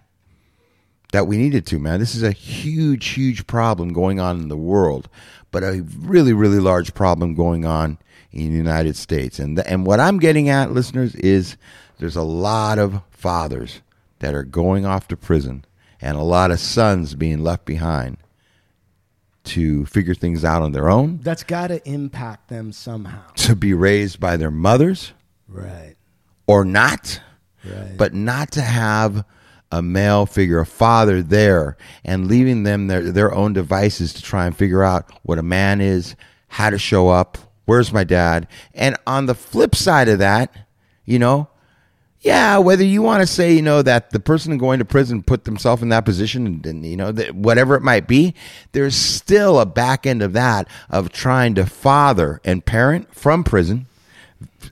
that 1.12 1.27
we 1.27 1.37
needed 1.38 1.66
to, 1.66 1.79
man. 1.79 2.01
This 2.01 2.14
is 2.14 2.23
a 2.23 2.33
huge, 2.33 3.09
huge 3.09 3.47
problem 3.47 3.92
going 3.92 4.21
on 4.21 4.38
in 4.40 4.49
the 4.49 4.57
world, 4.57 5.09
but 5.51 5.62
a 5.62 5.85
really, 6.01 6.33
really 6.33 6.61
large 6.61 6.92
problem 6.94 7.35
going 7.35 7.64
on 7.64 7.99
in 8.31 8.51
the 8.51 8.57
United 8.57 8.94
States. 8.97 9.38
And 9.38 9.57
the, 9.57 9.66
and 9.68 9.87
what 9.87 10.01
I'm 10.01 10.18
getting 10.18 10.49
at, 10.51 10.73
listeners, 10.73 11.14
is 11.14 11.57
there's 11.99 12.16
a 12.16 12.23
lot 12.23 12.79
of 12.79 13.01
fathers 13.11 13.81
that 14.18 14.35
are 14.35 14.42
going 14.42 14.85
off 14.85 15.09
to 15.09 15.16
prison, 15.16 15.64
and 16.01 16.16
a 16.16 16.23
lot 16.23 16.51
of 16.51 16.61
sons 16.61 17.14
being 17.14 17.42
left 17.42 17.64
behind 17.64 18.18
to 19.44 19.87
figure 19.87 20.14
things 20.14 20.44
out 20.44 20.62
on 20.62 20.73
their 20.73 20.90
own, 20.90 21.18
That's 21.23 21.42
got 21.44 21.68
to 21.68 21.87
impact 21.88 22.49
them 22.49 22.71
somehow. 22.73 23.23
to 23.37 23.57
be 23.57 23.73
raised 23.73 24.21
by 24.21 24.37
their 24.37 24.51
mothers 24.51 25.12
Right. 25.49 25.94
or 26.47 26.64
not 26.66 27.21
Right. 27.64 27.97
but 27.97 28.12
not 28.12 28.51
to 28.53 28.61
have 28.61 29.25
a 29.71 29.83
male 29.83 30.27
figure, 30.27 30.61
a 30.61 30.67
father 30.67 31.23
there, 31.23 31.77
and 32.05 32.29
leaving 32.29 32.63
them 32.63 32.87
their 32.87 33.11
their 33.13 33.35
own 33.35 33.53
devices 33.53 34.13
to 34.15 34.23
try 34.23 34.47
and 34.47 34.57
figure 34.57 34.83
out 34.83 35.11
what 35.23 35.39
a 35.39 35.43
man 35.43 35.81
is, 35.81 36.17
how 36.49 36.71
to 36.71 36.79
show 36.79 37.09
up, 37.09 37.39
where's 37.67 37.93
my 37.93 38.05
dad, 38.05 38.47
and 38.75 38.97
on 39.07 39.27
the 39.27 39.35
flip 39.35 39.75
side 39.75 40.09
of 40.09 40.19
that, 40.19 40.55
you 41.05 41.19
know. 41.19 41.49
Yeah, 42.21 42.59
whether 42.59 42.83
you 42.83 43.01
want 43.01 43.21
to 43.21 43.29
say, 43.29 43.53
you 43.53 43.63
know, 43.63 43.81
that 43.81 44.11
the 44.11 44.19
person 44.19 44.59
going 44.59 44.81
to 44.81 44.85
prison 44.85 45.23
put 45.23 45.45
themselves 45.45 45.83
in 45.83 45.91
that 45.91 46.05
position 46.05 46.49
and, 46.49 46.67
and 46.67 46.85
you 46.85 46.97
know, 46.97 47.13
that 47.13 47.33
whatever 47.33 47.77
it 47.77 47.83
might 47.83 48.09
be, 48.09 48.35
there's 48.73 48.97
still 48.97 49.61
a 49.61 49.65
back 49.65 50.05
end 50.05 50.21
of 50.21 50.33
that 50.33 50.67
of 50.91 51.13
trying 51.13 51.55
to 51.55 51.65
father 51.65 52.41
and 52.45 52.67
parent 52.67 53.15
from 53.15 53.45
prison 53.45 53.87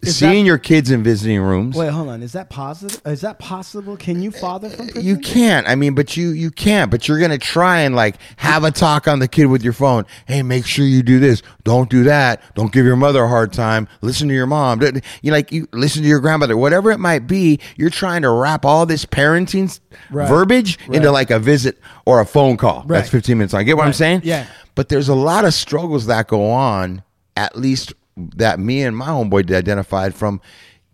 Is 0.06 0.16
seeing 0.16 0.44
that- 0.44 0.48
your 0.48 0.58
kids 0.58 0.90
in 0.90 1.02
visiting 1.02 1.40
rooms. 1.40 1.76
Wait, 1.76 1.88
hold 1.90 2.08
on. 2.08 2.22
Is 2.22 2.32
that 2.32 2.50
positive? 2.50 3.00
Is 3.06 3.20
that 3.22 3.38
possible? 3.38 3.96
Can 3.96 4.22
you 4.22 4.30
father 4.30 4.68
from 4.70 4.86
prison? 4.88 5.04
You 5.04 5.18
can't. 5.18 5.68
I 5.68 5.74
mean, 5.74 5.94
but 5.94 6.16
you 6.16 6.30
you 6.30 6.50
can't. 6.50 6.90
But 6.90 7.08
you're 7.08 7.18
gonna 7.18 7.38
try 7.38 7.80
and 7.80 7.94
like 7.94 8.16
have 8.36 8.64
a 8.64 8.70
talk 8.70 9.08
on 9.08 9.18
the 9.18 9.28
kid 9.28 9.46
with 9.46 9.62
your 9.62 9.72
phone. 9.72 10.04
Hey, 10.26 10.42
make 10.42 10.66
sure 10.66 10.84
you 10.84 11.02
do 11.02 11.18
this. 11.18 11.42
Don't 11.64 11.90
do 11.90 12.04
that. 12.04 12.42
Don't 12.54 12.72
give 12.72 12.86
your 12.86 12.96
mother 12.96 13.24
a 13.24 13.28
hard 13.28 13.52
time. 13.52 13.88
Listen 14.00 14.28
to 14.28 14.34
your 14.34 14.46
mom. 14.46 14.80
You 15.22 15.32
like 15.32 15.52
you 15.52 15.68
listen 15.72 16.02
to 16.02 16.08
your 16.08 16.20
grandmother. 16.20 16.56
Whatever 16.56 16.90
it 16.90 16.98
might 17.00 17.26
be, 17.26 17.60
you're 17.76 17.90
trying 17.90 18.22
to 18.22 18.30
wrap 18.30 18.64
all 18.64 18.86
this 18.86 19.04
parenting 19.04 19.78
Right. 20.10 20.28
verbiage 20.28 20.78
into 20.90 21.10
like 21.10 21.30
a 21.30 21.38
visit 21.38 21.78
or 22.04 22.20
a 22.20 22.26
phone 22.26 22.56
call. 22.56 22.84
That's 22.86 23.08
15 23.08 23.38
minutes 23.38 23.52
long. 23.54 23.64
Get 23.64 23.76
what 23.76 23.86
I'm 23.86 23.92
saying? 23.92 24.20
Yeah. 24.24 24.46
But 24.74 24.88
there's 24.90 25.08
a 25.08 25.14
lot 25.14 25.44
of 25.44 25.54
struggles 25.54 26.06
that 26.06 26.28
go 26.28 26.50
on. 26.50 27.02
At 27.36 27.56
least 27.56 27.92
that 28.16 28.58
me 28.58 28.82
and 28.82 28.96
my 28.96 29.06
homeboy 29.08 29.54
identified 29.54 30.14
from 30.14 30.40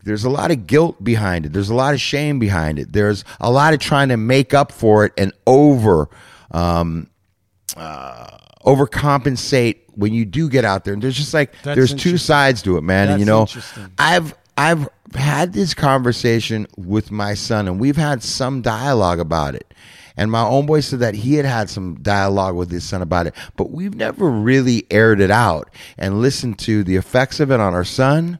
there's 0.05 0.25
a 0.25 0.31
lot 0.31 0.51
of 0.51 0.67
guilt 0.67 1.03
behind 1.03 1.47
it. 1.47 1.53
There's 1.53 1.71
a 1.71 1.75
lot 1.75 1.95
of 1.95 2.01
shame 2.01 2.39
behind 2.39 2.79
it. 2.79 2.93
There's 2.93 3.25
a 3.41 3.51
lot 3.51 3.73
of 3.73 3.81
trying 3.81 4.09
to 4.09 4.17
make 4.17 4.53
up 4.53 4.73
for 4.73 5.05
it 5.05 5.13
and 5.17 5.33
over 5.47 6.09
um, 6.51 7.09
uh, 7.77 8.39
overcompensate 8.65 9.79
when 9.95 10.13
you 10.13 10.25
do 10.25 10.49
get 10.49 10.65
out 10.65 10.85
there. 10.85 10.95
And 10.95 11.03
there's 11.03 11.17
just 11.17 11.35
like 11.35 11.53
That's 11.63 11.77
there's 11.77 11.95
two 11.95 12.19
sides 12.19 12.63
to 12.63 12.77
it, 12.77 12.83
man. 12.83 13.11
and 13.11 13.21
you 13.21 13.27
know. 13.27 13.47
I've 13.99 14.35
I've 14.57 14.89
had 15.15 15.53
this 15.53 15.75
conversation 15.75 16.67
with 16.77 17.11
my 17.11 17.35
son, 17.35 17.69
and 17.69 17.79
we've 17.79 17.97
had 17.97 18.23
some 18.23 18.61
dialogue 18.63 19.21
about 19.21 19.55
it. 19.55 19.73
And 20.17 20.31
my 20.31 20.43
own 20.43 20.67
boy 20.67 20.81
said 20.81 21.01
that 21.01 21.15
he 21.15 21.35
had 21.35 21.47
had 21.47 21.71
some 21.71 21.97
dialogue 22.03 22.55
with 22.55 22.71
his 22.71 22.85
son 22.85 23.03
about 23.03 23.27
it, 23.27 23.35
but 23.57 23.71
we've 23.71 23.95
never 23.95 24.29
really 24.31 24.87
aired 24.91 25.21
it 25.21 25.31
out 25.31 25.71
and 25.97 26.21
listened 26.21 26.59
to 26.61 26.85
the 26.85 26.97
effects 26.97 27.41
of 27.41 27.51
it 27.51 27.61
on 27.61 27.75
our 27.75 27.85
son. 27.85 28.39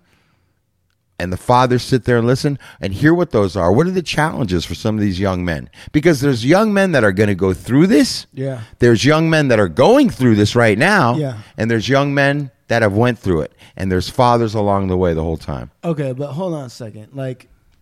And 1.19 1.33
the 1.33 1.37
fathers 1.37 1.85
sit 1.85 2.05
there 2.05 2.19
and 2.19 2.27
listen 2.27 2.59
and 2.81 2.93
hear 2.93 3.15
what 3.15 3.31
those 3.31 3.55
are. 3.57 3.73
What 3.73 3.87
are 3.87 3.93
the 3.93 4.03
challenges 4.03 4.65
for 4.65 4.75
some 4.75 4.97
of 4.97 5.01
these 5.01 5.21
young 5.21 5.45
men? 5.45 5.71
Because 5.93 6.21
there's 6.21 6.45
young 6.45 6.75
men 6.75 6.93
that 6.93 7.05
are 7.05 7.13
going 7.13 7.29
to 7.29 7.37
go 7.37 7.55
through 7.55 7.87
this. 7.87 8.27
Yeah. 8.33 8.63
There's 8.81 9.05
young 9.05 9.31
men 9.31 9.47
that 9.49 9.61
are 9.61 9.69
going 9.69 10.11
through 10.11 10.35
this 10.35 10.57
right 10.57 10.77
now. 10.77 11.15
Yeah. 11.15 11.39
And 11.57 11.71
there's 11.71 11.89
young 11.89 12.13
men 12.13 12.51
that 12.67 12.83
have 12.83 12.95
went 12.95 13.21
through 13.21 13.43
it. 13.43 13.53
And 13.77 13.93
there's 13.93 14.09
fathers 14.09 14.55
along 14.55 14.89
the 14.89 14.97
way 14.97 15.15
the 15.15 15.23
whole 15.23 15.37
time. 15.37 15.71
Okay, 15.85 16.13
but 16.13 16.33
hold 16.33 16.55
on 16.55 16.65
a 16.65 16.71
second. 16.71 17.11
Like, 17.15 17.49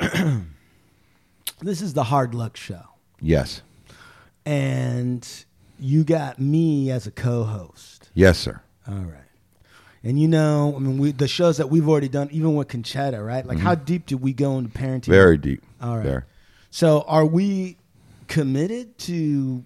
this 1.61 1.81
is 1.81 1.94
the 1.94 2.05
hard 2.05 2.35
luck 2.35 2.57
show, 2.57 2.83
Yes. 3.20 3.62
And 4.44 5.44
you 5.79 6.05
got 6.05 6.38
me 6.38 6.90
as 6.90 7.07
a 7.07 7.11
co-host. 7.11 8.11
Yes, 8.14 8.38
sir. 8.38 8.61
All 8.88 8.94
right. 8.94 9.24
And 10.03 10.20
you 10.20 10.29
know, 10.29 10.74
I 10.76 10.79
mean, 10.79 10.98
we 10.98 11.12
the 11.12 11.29
shows 11.29 11.59
that 11.59 11.68
we've 11.68 11.88
already 11.88 12.09
done, 12.09 12.29
even 12.33 12.55
with 12.55 12.68
Conchetta, 12.68 13.24
right? 13.24 13.44
Like, 13.44 13.59
how 13.59 13.74
deep 13.74 14.07
did 14.07 14.20
we 14.20 14.33
go 14.33 14.57
into 14.57 14.70
parenting? 14.70 15.03
Mm-hmm. 15.03 15.12
Very 15.12 15.37
deep. 15.37 15.62
All 15.81 15.96
right. 15.96 16.05
There. 16.05 16.26
So, 16.70 17.05
are 17.07 17.26
we 17.26 17.76
committed 18.29 18.96
to 19.00 19.62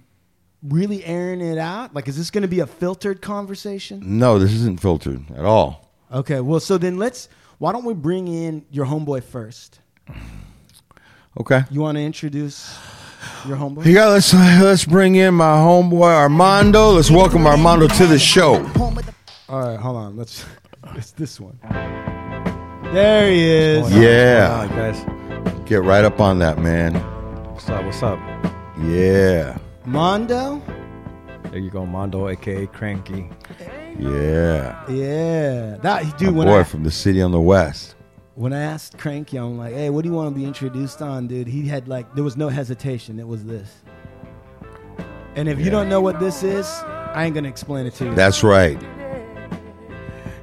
really 0.62 1.04
airing 1.04 1.40
it 1.40 1.58
out? 1.58 1.94
Like, 1.94 2.08
is 2.08 2.16
this 2.16 2.30
going 2.30 2.42
to 2.42 2.48
be 2.48 2.60
a 2.60 2.66
filtered 2.66 3.22
conversation? 3.22 4.18
No, 4.18 4.40
this 4.40 4.52
isn't 4.52 4.80
filtered 4.80 5.30
at 5.30 5.44
all. 5.44 5.88
Okay. 6.12 6.40
Well, 6.40 6.60
so 6.60 6.78
then 6.78 6.98
let's. 6.98 7.28
Why 7.58 7.70
don't 7.70 7.84
we 7.84 7.94
bring 7.94 8.26
in 8.26 8.66
your 8.72 8.86
homeboy 8.86 9.22
first? 9.22 9.78
Okay. 11.38 11.62
You 11.70 11.80
want 11.80 11.96
to 11.96 12.02
introduce 12.02 12.76
your 13.46 13.56
homeboy? 13.56 13.84
Yeah, 13.86 14.06
let's 14.06 14.32
let's 14.32 14.84
bring 14.84 15.14
in 15.16 15.34
my 15.34 15.56
homeboy 15.56 16.14
Armando. 16.14 16.90
Let's 16.90 17.10
welcome 17.10 17.46
Armando 17.46 17.88
to 17.88 18.06
the 18.06 18.18
show. 18.18 18.56
All 19.48 19.60
right, 19.60 19.78
hold 19.78 19.96
on. 19.96 20.16
Let's. 20.16 20.44
It's 20.94 21.12
this 21.12 21.40
one. 21.40 21.58
There 22.92 23.30
he 23.30 23.42
is. 23.42 23.92
Yeah. 23.94 24.66
Hi 24.66 24.68
guys. 24.68 25.04
Get 25.66 25.82
right 25.82 26.04
up 26.04 26.20
on 26.20 26.38
that, 26.40 26.58
man. 26.58 26.94
What's 27.52 27.68
up? 27.68 27.84
What's 27.84 28.02
up? 28.02 28.18
Yeah. 28.82 29.58
Mondo. 29.84 30.62
There 31.44 31.58
you 31.58 31.70
go, 31.70 31.86
Mondo, 31.86 32.28
aka 32.28 32.66
Cranky. 32.66 33.30
Yeah. 33.98 34.90
Yeah, 34.90 35.76
that 35.82 36.04
My 36.04 36.10
dude. 36.18 36.34
When 36.34 36.48
boy 36.48 36.60
I 36.60 36.64
from 36.64 36.82
the 36.82 36.90
city 36.90 37.22
on 37.22 37.30
the 37.30 37.40
west. 37.40 37.93
When 38.34 38.52
I 38.52 38.60
asked 38.62 38.98
Cranky, 38.98 39.36
I'm 39.36 39.58
like, 39.58 39.74
"Hey, 39.74 39.90
what 39.90 40.02
do 40.02 40.08
you 40.08 40.14
want 40.14 40.34
to 40.34 40.38
be 40.38 40.44
introduced 40.44 41.00
on, 41.02 41.26
dude?" 41.26 41.46
He 41.48 41.68
had 41.68 41.88
like, 41.88 42.14
there 42.14 42.24
was 42.24 42.36
no 42.36 42.48
hesitation. 42.48 43.18
It 43.18 43.28
was 43.28 43.44
this. 43.44 43.82
And 45.36 45.48
if 45.48 45.58
you 45.60 45.70
don't 45.70 45.88
know 45.88 46.00
what 46.00 46.20
this 46.20 46.42
is, 46.42 46.66
I 46.86 47.24
ain't 47.24 47.34
gonna 47.34 47.48
explain 47.48 47.86
it 47.86 47.94
to 47.94 48.06
you. 48.06 48.14
That's 48.14 48.42
right. 48.42 48.80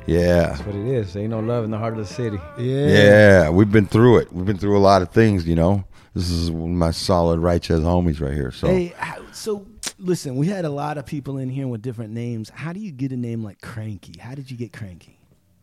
Yeah. 0.07 0.47
That's 0.47 0.65
what 0.65 0.75
it 0.75 0.85
is. 0.87 1.15
Ain't 1.15 1.29
no 1.29 1.39
love 1.39 1.63
in 1.63 1.71
the 1.71 1.77
heart 1.77 1.93
of 1.93 1.99
the 1.99 2.05
city. 2.13 2.37
yeah. 2.57 2.87
Yeah, 2.87 3.49
we've 3.49 3.71
been 3.71 3.87
through 3.87 4.17
it. 4.17 4.33
We've 4.33 4.45
been 4.45 4.57
through 4.57 4.77
a 4.77 4.79
lot 4.81 5.01
of 5.01 5.09
things, 5.09 5.47
you 5.47 5.55
know. 5.55 5.85
This 6.13 6.29
is 6.29 6.51
one 6.51 6.71
of 6.71 6.75
my 6.75 6.91
solid 6.91 7.39
righteous 7.39 7.79
homies 7.79 8.19
right 8.19 8.33
here. 8.33 8.51
So 8.51 8.67
Hey, 8.67 8.93
so 9.31 9.65
listen, 9.97 10.35
we 10.35 10.47
had 10.47 10.65
a 10.65 10.69
lot 10.69 10.97
of 10.97 11.05
people 11.05 11.37
in 11.37 11.47
here 11.49 11.67
with 11.67 11.81
different 11.81 12.11
names. 12.11 12.49
How 12.49 12.73
do 12.73 12.79
you 12.81 12.91
get 12.91 13.11
a 13.13 13.17
name 13.17 13.43
like 13.43 13.61
Cranky? 13.61 14.19
How 14.19 14.35
did 14.35 14.51
you 14.51 14.57
get 14.57 14.73
Cranky? 14.73 15.17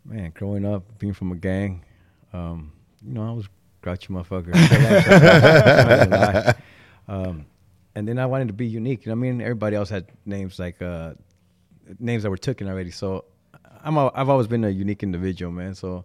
Man, 0.06 0.32
growing 0.34 0.64
up, 0.64 0.98
being 0.98 1.12
from 1.12 1.32
a 1.32 1.36
gang, 1.36 1.84
um, 2.32 2.72
you 3.04 3.14
know, 3.14 3.28
I 3.28 3.32
was 3.32 3.48
grouchy 3.82 4.08
motherfucker. 4.08 4.54
Um, 7.08 7.46
and 7.94 8.06
then 8.06 8.18
I 8.18 8.26
wanted 8.26 8.48
to 8.48 8.54
be 8.54 8.66
unique. 8.66 9.06
You 9.06 9.10
know, 9.10 9.14
I 9.14 9.16
mean, 9.16 9.40
everybody 9.40 9.74
else 9.74 9.88
had 9.88 10.06
names 10.26 10.58
like 10.58 10.80
uh, 10.82 11.14
names 11.98 12.22
that 12.22 12.30
were 12.30 12.36
taken 12.36 12.68
already. 12.68 12.90
So 12.90 13.24
I'm 13.82 13.96
a, 13.96 14.12
I've 14.14 14.28
always 14.28 14.46
been 14.46 14.62
a 14.64 14.68
unique 14.68 15.02
individual, 15.02 15.50
man. 15.50 15.74
So 15.74 16.04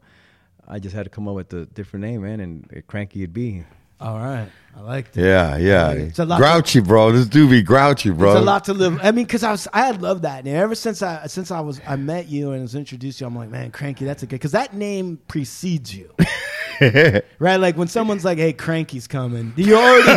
I 0.68 0.80
just 0.80 0.96
had 0.96 1.04
to 1.04 1.10
come 1.10 1.28
up 1.28 1.36
with 1.36 1.54
a 1.54 1.66
different 1.66 2.06
name, 2.06 2.22
man, 2.22 2.40
and 2.40 2.84
Cranky 2.88 3.24
it'd 3.24 3.34
be. 3.34 3.66
All 4.00 4.18
right, 4.18 4.50
I 4.76 4.82
like 4.82 5.16
it. 5.16 5.22
yeah, 5.22 5.56
yeah. 5.58 5.92
It's 5.92 6.20
a 6.20 6.26
lot 6.26 6.40
grouchy, 6.40 6.82
bro. 6.82 7.12
This 7.14 7.26
dude 7.28 7.50
be 7.50 7.62
grouchy, 7.62 8.10
bro. 8.10 8.32
It's 8.32 8.42
a 8.42 8.44
lot 8.44 8.66
to 8.66 8.74
live. 8.74 9.00
I 9.02 9.12
mean, 9.12 9.26
because 9.26 9.44
I 9.44 9.52
was, 9.52 9.68
I 9.72 9.86
had 9.86 10.02
loved 10.02 10.24
that 10.24 10.44
name 10.44 10.56
ever 10.58 10.76
since 10.76 11.02
I, 11.02 11.28
since 11.28 11.52
I 11.52 11.62
was, 11.62 11.80
I 11.88 11.96
met 11.96 12.28
you 12.28 12.52
and 12.52 12.62
was 12.62 12.76
introduced 12.76 13.20
to 13.20 13.24
you. 13.24 13.28
I'm 13.28 13.36
like, 13.36 13.50
man, 13.50 13.72
Cranky, 13.72 14.04
that's 14.04 14.24
a 14.24 14.26
good, 14.26 14.36
because 14.36 14.52
that 14.52 14.74
name 14.74 15.20
precedes 15.30 15.96
you, 15.96 16.14
right? 17.40 17.58
Like 17.58 17.78
when 17.78 17.88
someone's 17.88 18.26
like, 18.26 18.38
hey, 18.38 18.54
Cranky's 18.54 19.08
coming, 19.08 19.54
you 19.56 19.76
already, 19.76 20.10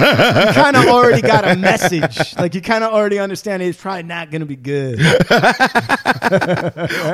you 0.46 0.52
kind 0.54 0.76
of 0.76 0.86
already 0.86 1.22
got 1.22 1.46
a 1.48 1.56
message. 1.56 2.36
Like 2.36 2.54
you 2.54 2.60
kind 2.60 2.84
of 2.84 2.92
already 2.92 3.18
understand 3.18 3.62
it's 3.62 3.80
probably 3.80 4.04
not 4.04 4.30
going 4.30 4.40
to 4.40 4.46
be 4.46 4.56
good. 4.56 4.98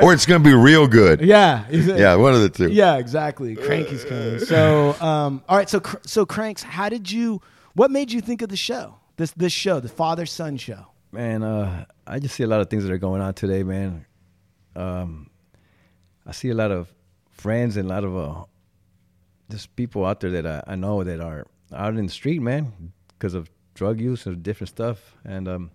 or 0.01 0.13
it's 0.13 0.25
gonna 0.25 0.43
be 0.43 0.53
real 0.53 0.87
good. 0.87 1.21
Yeah, 1.21 1.65
Yeah, 1.69 2.15
one 2.15 2.33
of 2.33 2.41
the 2.41 2.49
two. 2.49 2.69
Yeah, 2.71 2.97
exactly. 2.97 3.55
Cranky's 3.55 4.03
coming. 4.05 4.39
So, 4.39 4.93
um, 5.01 5.43
all 5.47 5.57
right. 5.57 5.69
So, 5.69 5.79
cr- 5.79 5.97
so 6.05 6.25
Cranks, 6.25 6.63
how 6.63 6.89
did 6.89 7.11
you? 7.11 7.41
What 7.75 7.91
made 7.91 8.11
you 8.11 8.21
think 8.21 8.41
of 8.41 8.49
the 8.49 8.57
show? 8.57 8.95
This 9.17 9.31
this 9.31 9.53
show, 9.53 9.79
the 9.79 9.89
father 9.89 10.25
son 10.25 10.57
show. 10.57 10.87
Man, 11.11 11.43
uh, 11.43 11.85
I 12.07 12.19
just 12.19 12.35
see 12.35 12.43
a 12.43 12.47
lot 12.47 12.61
of 12.61 12.69
things 12.69 12.83
that 12.83 12.91
are 12.91 12.97
going 12.97 13.21
on 13.21 13.33
today, 13.35 13.61
man. 13.63 14.05
Um, 14.75 15.29
I 16.25 16.31
see 16.31 16.49
a 16.49 16.55
lot 16.55 16.71
of 16.71 16.91
friends 17.31 17.77
and 17.77 17.89
a 17.89 17.93
lot 17.93 18.03
of 18.03 18.17
uh, 18.17 18.43
just 19.53 19.75
people 19.75 20.05
out 20.05 20.19
there 20.19 20.31
that 20.31 20.45
I, 20.45 20.73
I 20.73 20.75
know 20.75 21.03
that 21.03 21.19
are 21.21 21.45
out 21.71 21.95
in 21.95 22.05
the 22.05 22.11
street, 22.11 22.41
man, 22.41 22.91
because 23.09 23.33
of 23.33 23.49
drug 23.75 23.99
use 24.01 24.25
and 24.25 24.41
different 24.43 24.69
stuff, 24.69 25.15
and 25.25 25.47
um, 25.47 25.71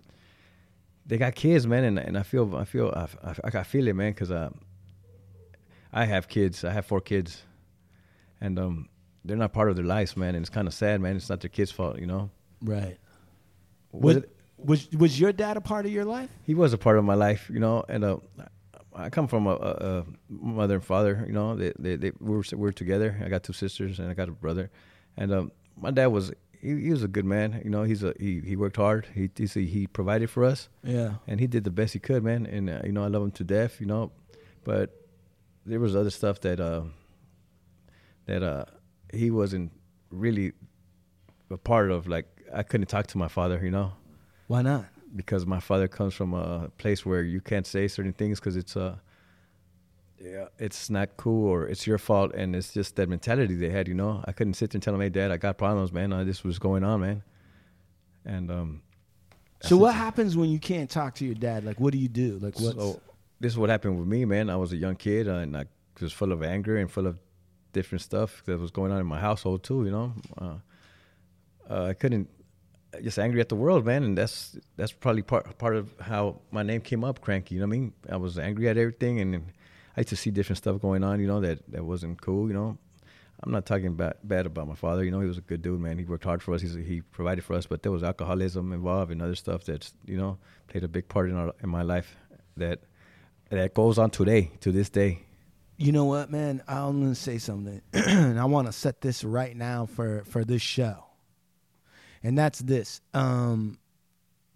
they 1.06 1.16
got 1.18 1.34
kids, 1.34 1.66
man, 1.66 1.84
and, 1.84 1.98
and 1.98 2.18
I 2.18 2.22
feel 2.22 2.54
I 2.56 2.64
feel 2.64 2.88
I, 2.94 3.30
I, 3.30 3.58
I 3.60 3.62
feel 3.62 3.86
it, 3.88 3.94
man, 3.94 4.12
because 4.12 4.30
uh, 4.30 4.50
I 5.92 6.04
have 6.04 6.28
kids. 6.28 6.64
I 6.64 6.72
have 6.72 6.86
four 6.86 7.00
kids, 7.00 7.42
and 8.40 8.58
um, 8.58 8.88
they're 9.24 9.36
not 9.36 9.52
part 9.52 9.70
of 9.70 9.76
their 9.76 9.84
lives, 9.84 10.16
man, 10.16 10.34
and 10.34 10.42
it's 10.42 10.50
kind 10.50 10.68
of 10.68 10.74
sad, 10.74 11.00
man. 11.00 11.16
It's 11.16 11.30
not 11.30 11.40
their 11.40 11.48
kids' 11.48 11.70
fault, 11.72 11.98
you 11.98 12.06
know. 12.06 12.30
Right. 12.62 12.98
Was 13.92 14.02
Was, 14.02 14.16
it- 14.16 14.30
was 14.58 14.88
was 14.90 15.20
your 15.20 15.32
dad 15.32 15.56
a 15.56 15.60
part 15.60 15.86
of 15.86 15.92
your 15.92 16.04
life? 16.04 16.30
he 16.44 16.54
was 16.54 16.72
a 16.72 16.78
part 16.78 16.98
of 16.98 17.04
my 17.04 17.14
life, 17.14 17.48
you 17.52 17.60
know, 17.60 17.84
and 17.88 18.04
uh, 18.04 18.16
I 18.98 19.10
come 19.10 19.28
from 19.28 19.46
a, 19.46 19.50
a, 19.52 19.70
a 20.00 20.04
mother 20.28 20.74
and 20.74 20.84
father, 20.84 21.24
you 21.26 21.32
know, 21.32 21.54
they, 21.54 21.72
they, 21.78 21.96
they 21.96 22.12
we 22.20 22.34
were 22.36 22.44
we 22.52 22.56
were 22.58 22.72
together. 22.72 23.20
I 23.24 23.28
got 23.28 23.42
two 23.44 23.52
sisters 23.52 23.98
and 24.00 24.10
I 24.10 24.14
got 24.14 24.28
a 24.28 24.32
brother, 24.32 24.70
and 25.16 25.32
um, 25.32 25.52
my 25.76 25.90
dad 25.90 26.06
was 26.08 26.32
he, 26.60 26.80
he 26.86 26.90
was 26.90 27.04
a 27.04 27.08
good 27.08 27.24
man, 27.24 27.60
you 27.64 27.70
know. 27.70 27.84
He's 27.84 28.02
a 28.02 28.12
he, 28.18 28.40
he 28.40 28.56
worked 28.56 28.76
hard. 28.76 29.06
He 29.14 29.30
he 29.36 29.46
he 29.66 29.86
provided 29.86 30.28
for 30.30 30.42
us, 30.44 30.68
Yeah. 30.82 31.14
and 31.28 31.38
he 31.40 31.46
did 31.46 31.62
the 31.64 31.70
best 31.70 31.92
he 31.92 32.00
could, 32.00 32.22
man. 32.24 32.44
And 32.46 32.68
uh, 32.68 32.80
you 32.84 32.92
know, 32.92 33.04
I 33.04 33.08
love 33.08 33.22
him 33.22 33.30
to 33.32 33.44
death, 33.44 33.80
you 33.80 33.86
know, 33.86 34.10
but 34.64 34.90
there 35.64 35.80
was 35.80 35.94
other 35.94 36.10
stuff 36.10 36.40
that 36.40 36.58
uh, 36.60 36.82
that 38.26 38.42
uh, 38.42 38.64
he 39.12 39.30
wasn't 39.30 39.70
really 40.10 40.52
a 41.50 41.56
part 41.56 41.90
of. 41.90 42.06
Like 42.08 42.26
I 42.52 42.62
couldn't 42.64 42.88
talk 42.88 43.06
to 43.08 43.18
my 43.18 43.28
father, 43.28 43.60
you 43.62 43.70
know 43.70 43.92
Why 44.48 44.62
not? 44.62 44.86
Because 45.14 45.46
my 45.46 45.60
father 45.60 45.88
comes 45.88 46.14
from 46.14 46.34
a 46.34 46.68
place 46.78 47.04
where 47.04 47.22
you 47.22 47.40
can't 47.40 47.66
say 47.66 47.88
certain 47.88 48.12
things 48.12 48.38
because 48.40 48.56
it's 48.56 48.76
uh 48.76 48.96
yeah 50.20 50.46
it's 50.58 50.90
not 50.90 51.16
cool 51.16 51.48
or 51.48 51.66
it's 51.66 51.86
your 51.86 51.98
fault 51.98 52.34
and 52.34 52.54
it's 52.56 52.72
just 52.72 52.96
that 52.96 53.08
mentality 53.08 53.54
they 53.54 53.70
had 53.70 53.86
you 53.88 53.94
know 53.94 54.22
i 54.26 54.32
couldn't 54.32 54.54
sit 54.54 54.70
there 54.70 54.76
and 54.76 54.82
tell 54.82 54.94
him 54.94 55.00
hey 55.00 55.08
dad 55.08 55.30
i 55.30 55.36
got 55.36 55.56
problems 55.56 55.92
man 55.92 56.12
uh, 56.12 56.24
this 56.24 56.42
was 56.42 56.58
going 56.58 56.82
on 56.82 57.00
man 57.00 57.22
and 58.24 58.50
um 58.50 58.82
So 59.60 59.76
what 59.76 59.94
happens 59.94 60.36
when 60.36 60.50
you 60.50 60.60
can't 60.60 60.88
talk 60.88 61.16
to 61.16 61.24
your 61.24 61.34
dad? 61.34 61.64
Like, 61.64 61.80
what 61.80 61.92
do 61.92 61.98
you 61.98 62.08
do? 62.08 62.38
Like, 62.40 62.60
what? 62.60 62.74
so 62.76 63.00
this 63.40 63.52
is 63.52 63.58
what 63.58 63.70
happened 63.70 63.98
with 63.98 64.08
me 64.08 64.24
man 64.24 64.50
i 64.50 64.56
was 64.56 64.72
a 64.72 64.76
young 64.76 64.96
kid 64.96 65.28
uh, 65.28 65.42
and 65.44 65.56
i 65.56 65.64
was 66.00 66.12
full 66.12 66.32
of 66.32 66.42
anger 66.42 66.76
and 66.76 66.90
full 66.90 67.06
of 67.06 67.18
different 67.72 68.02
stuff 68.02 68.42
that 68.46 68.58
was 68.58 68.70
going 68.70 68.92
on 68.92 69.00
in 69.00 69.06
my 69.06 69.20
household 69.20 69.62
too. 69.62 69.84
You 69.84 69.90
know, 69.90 70.12
uh, 70.40 70.54
uh, 71.70 71.84
I 71.86 71.94
couldn't 71.94 72.28
just 73.02 73.18
angry 73.18 73.40
at 73.40 73.48
the 73.48 73.56
world, 73.56 73.84
man, 73.84 74.02
and 74.02 74.16
that's 74.16 74.56
that's 74.76 74.92
probably 74.92 75.22
part 75.22 75.58
part 75.58 75.76
of 75.76 75.94
how 76.00 76.40
my 76.50 76.62
name 76.62 76.80
came 76.80 77.04
up, 77.04 77.20
cranky. 77.20 77.54
You 77.54 77.60
know 77.60 77.66
what 77.66 77.74
I 77.74 77.78
mean? 77.78 77.92
I 78.10 78.16
was 78.16 78.38
angry 78.38 78.68
at 78.68 78.76
everything, 78.76 79.20
and 79.20 79.52
I 79.96 80.00
used 80.00 80.08
to 80.10 80.16
see 80.16 80.30
different 80.30 80.58
stuff 80.58 80.80
going 80.80 81.04
on. 81.04 81.20
You 81.20 81.26
know 81.26 81.40
that 81.40 81.70
that 81.72 81.84
wasn't 81.84 82.20
cool. 82.20 82.48
You 82.48 82.54
know, 82.54 82.78
I'm 83.42 83.52
not 83.52 83.66
talking 83.66 83.94
bad 83.94 84.14
bad 84.24 84.46
about 84.46 84.68
my 84.68 84.74
father. 84.74 85.04
You 85.04 85.10
know, 85.10 85.20
he 85.20 85.28
was 85.28 85.38
a 85.38 85.42
good 85.42 85.62
dude, 85.62 85.80
man. 85.80 85.98
He 85.98 86.04
worked 86.04 86.24
hard 86.24 86.42
for 86.42 86.54
us. 86.54 86.62
He's, 86.62 86.74
he 86.74 87.02
provided 87.02 87.44
for 87.44 87.54
us, 87.54 87.66
but 87.66 87.82
there 87.82 87.92
was 87.92 88.02
alcoholism 88.02 88.72
involved 88.72 89.12
and 89.12 89.22
other 89.22 89.34
stuff 89.34 89.64
that's 89.64 89.92
you 90.06 90.16
know 90.16 90.38
played 90.68 90.84
a 90.84 90.88
big 90.88 91.08
part 91.08 91.30
in 91.30 91.36
our 91.36 91.52
in 91.62 91.68
my 91.68 91.82
life 91.82 92.16
that 92.56 92.80
that 93.50 93.74
goes 93.74 93.98
on 93.98 94.10
today 94.10 94.50
to 94.60 94.72
this 94.72 94.88
day. 94.88 95.20
You 95.76 95.92
know 95.92 96.06
what, 96.06 96.30
man? 96.30 96.62
I'm 96.66 97.00
gonna 97.00 97.14
say 97.14 97.38
something, 97.38 97.80
and 97.92 98.40
I 98.40 98.46
want 98.46 98.66
to 98.66 98.72
set 98.72 99.00
this 99.00 99.22
right 99.22 99.56
now 99.56 99.86
for 99.86 100.24
for 100.24 100.44
this 100.44 100.62
show, 100.62 101.04
and 102.22 102.36
that's 102.36 102.60
this. 102.60 103.00
Um, 103.14 103.78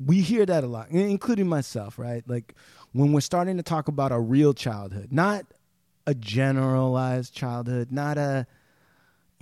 we 0.04 0.20
hear 0.20 0.44
that 0.46 0.64
a 0.64 0.66
lot, 0.66 0.90
including 0.90 1.48
myself, 1.48 1.98
right? 1.98 2.22
Like 2.26 2.54
when 2.92 3.12
we're 3.12 3.20
starting 3.20 3.56
to 3.56 3.62
talk 3.62 3.88
about 3.88 4.12
a 4.12 4.18
real 4.18 4.52
childhood, 4.54 5.08
not 5.10 5.44
a 6.06 6.14
generalized 6.14 7.34
childhood, 7.34 7.92
not 7.92 8.18
a 8.18 8.46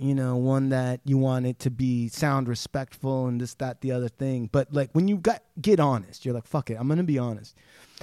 you 0.01 0.15
know 0.15 0.35
one 0.35 0.69
that 0.69 0.99
you 1.05 1.15
want 1.15 1.45
it 1.45 1.59
to 1.59 1.69
be 1.69 2.07
sound 2.07 2.47
respectful 2.47 3.27
and 3.27 3.39
this 3.39 3.53
that 3.55 3.81
the 3.81 3.91
other 3.91 4.09
thing 4.09 4.49
but 4.51 4.73
like 4.73 4.89
when 4.93 5.07
you 5.07 5.15
got 5.15 5.43
get 5.61 5.79
honest 5.79 6.25
you're 6.25 6.33
like 6.33 6.47
fuck 6.47 6.71
it 6.71 6.77
i'm 6.79 6.87
gonna 6.87 7.03
be 7.03 7.19
honest 7.19 7.55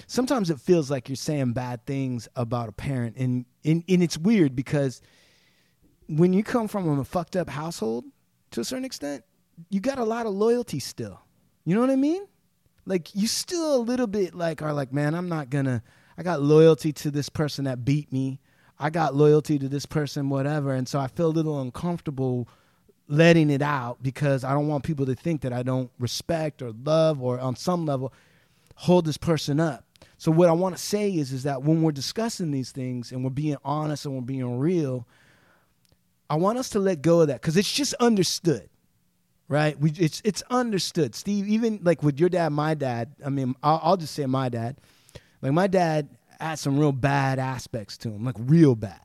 sometimes 0.06 0.48
it 0.48 0.60
feels 0.60 0.92
like 0.92 1.08
you're 1.08 1.16
saying 1.16 1.52
bad 1.52 1.84
things 1.86 2.28
about 2.36 2.68
a 2.68 2.72
parent 2.72 3.16
and 3.16 3.44
and, 3.64 3.82
and 3.88 4.00
it's 4.00 4.16
weird 4.16 4.54
because 4.54 5.02
when 6.06 6.32
you 6.32 6.44
come 6.44 6.68
from 6.68 7.00
a 7.00 7.04
fucked 7.04 7.34
up 7.34 7.50
household 7.50 8.04
to 8.52 8.60
a 8.60 8.64
certain 8.64 8.84
extent 8.84 9.24
you 9.70 9.80
got 9.80 9.98
a 9.98 10.04
lot 10.04 10.26
of 10.26 10.32
loyalty 10.32 10.78
still. 10.78 11.20
You 11.64 11.74
know 11.74 11.80
what 11.80 11.90
i 11.90 11.96
mean? 11.96 12.26
Like 12.86 13.14
you 13.14 13.26
still 13.26 13.76
a 13.76 13.82
little 13.82 14.06
bit 14.06 14.34
like 14.34 14.62
are 14.62 14.72
like 14.72 14.92
man 14.92 15.14
i'm 15.14 15.28
not 15.28 15.50
gonna 15.50 15.82
i 16.16 16.22
got 16.22 16.40
loyalty 16.42 16.92
to 16.94 17.10
this 17.10 17.28
person 17.28 17.64
that 17.64 17.84
beat 17.84 18.12
me. 18.12 18.40
I 18.78 18.90
got 18.90 19.14
loyalty 19.14 19.58
to 19.58 19.68
this 19.68 19.86
person 19.86 20.30
whatever. 20.30 20.72
And 20.72 20.88
so 20.88 20.98
i 20.98 21.06
feel 21.08 21.26
a 21.26 21.28
little 21.28 21.60
uncomfortable 21.60 22.48
letting 23.10 23.50
it 23.50 23.62
out 23.62 24.02
because 24.02 24.44
i 24.44 24.52
don't 24.52 24.68
want 24.68 24.84
people 24.84 25.06
to 25.06 25.14
think 25.14 25.40
that 25.40 25.52
i 25.52 25.62
don't 25.62 25.90
respect 25.98 26.60
or 26.60 26.72
love 26.84 27.22
or 27.22 27.40
on 27.40 27.56
some 27.56 27.86
level 27.86 28.12
hold 28.78 29.04
this 29.04 29.16
person 29.16 29.58
up. 29.58 29.84
So 30.18 30.30
what 30.30 30.48
I 30.48 30.52
want 30.52 30.76
to 30.76 30.82
say 30.82 31.10
is 31.10 31.32
is 31.32 31.42
that 31.42 31.64
when 31.64 31.82
we're 31.82 31.90
discussing 31.90 32.52
these 32.52 32.70
things 32.70 33.10
and 33.10 33.24
we're 33.24 33.30
being 33.30 33.56
honest 33.64 34.06
and 34.06 34.14
we're 34.14 34.20
being 34.20 34.58
real, 34.58 35.06
I 36.30 36.36
want 36.36 36.58
us 36.58 36.68
to 36.70 36.78
let 36.78 37.02
go 37.02 37.22
of 37.22 37.26
that 37.26 37.40
because 37.40 37.56
it's 37.56 37.72
just 37.72 37.94
understood, 37.94 38.68
right? 39.48 39.78
We 39.78 39.90
it's 39.92 40.20
it's 40.24 40.42
understood. 40.50 41.14
Steve, 41.14 41.48
even 41.48 41.80
like 41.82 42.02
with 42.02 42.20
your 42.20 42.28
dad, 42.28 42.50
my 42.50 42.74
dad. 42.74 43.14
I 43.24 43.30
mean, 43.30 43.54
I'll, 43.62 43.80
I'll 43.82 43.96
just 43.96 44.14
say 44.14 44.26
my 44.26 44.48
dad. 44.48 44.76
Like 45.42 45.52
my 45.52 45.66
dad 45.66 46.08
had 46.38 46.58
some 46.58 46.78
real 46.78 46.92
bad 46.92 47.38
aspects 47.38 47.96
to 47.98 48.10
him, 48.10 48.24
like 48.24 48.36
real 48.38 48.74
bad. 48.74 49.00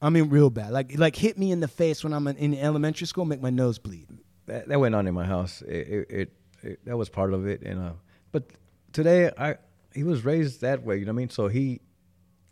I 0.00 0.10
mean, 0.10 0.28
real 0.28 0.50
bad. 0.50 0.70
Like 0.70 0.98
like 0.98 1.16
hit 1.16 1.38
me 1.38 1.50
in 1.50 1.60
the 1.60 1.68
face 1.68 2.04
when 2.04 2.12
I'm 2.12 2.28
in, 2.28 2.54
elementary 2.54 3.06
school, 3.06 3.24
make 3.24 3.42
my 3.42 3.50
nose 3.50 3.78
bleed. 3.78 4.06
That, 4.46 4.68
that 4.68 4.78
went 4.78 4.94
on 4.94 5.06
in 5.06 5.14
my 5.14 5.24
house. 5.24 5.62
It, 5.62 5.88
it, 5.88 6.10
it, 6.10 6.32
it 6.62 6.84
that 6.84 6.96
was 6.96 7.08
part 7.08 7.32
of 7.34 7.46
it, 7.46 7.62
and 7.62 7.80
uh, 7.80 7.92
but 8.32 8.44
today 8.92 9.30
I 9.36 9.56
he 9.94 10.04
was 10.04 10.24
raised 10.24 10.60
that 10.60 10.84
way. 10.84 10.96
You 10.98 11.04
know 11.04 11.12
what 11.12 11.16
I 11.16 11.22
mean? 11.22 11.30
So 11.30 11.48
he, 11.48 11.80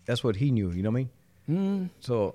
that's 0.04 0.24
what 0.24 0.36
he 0.36 0.50
knew. 0.50 0.70
You 0.70 0.82
know 0.82 0.90
what 0.90 1.06
I 1.48 1.52
mean? 1.52 1.88
Mm. 1.88 1.90
So 2.00 2.34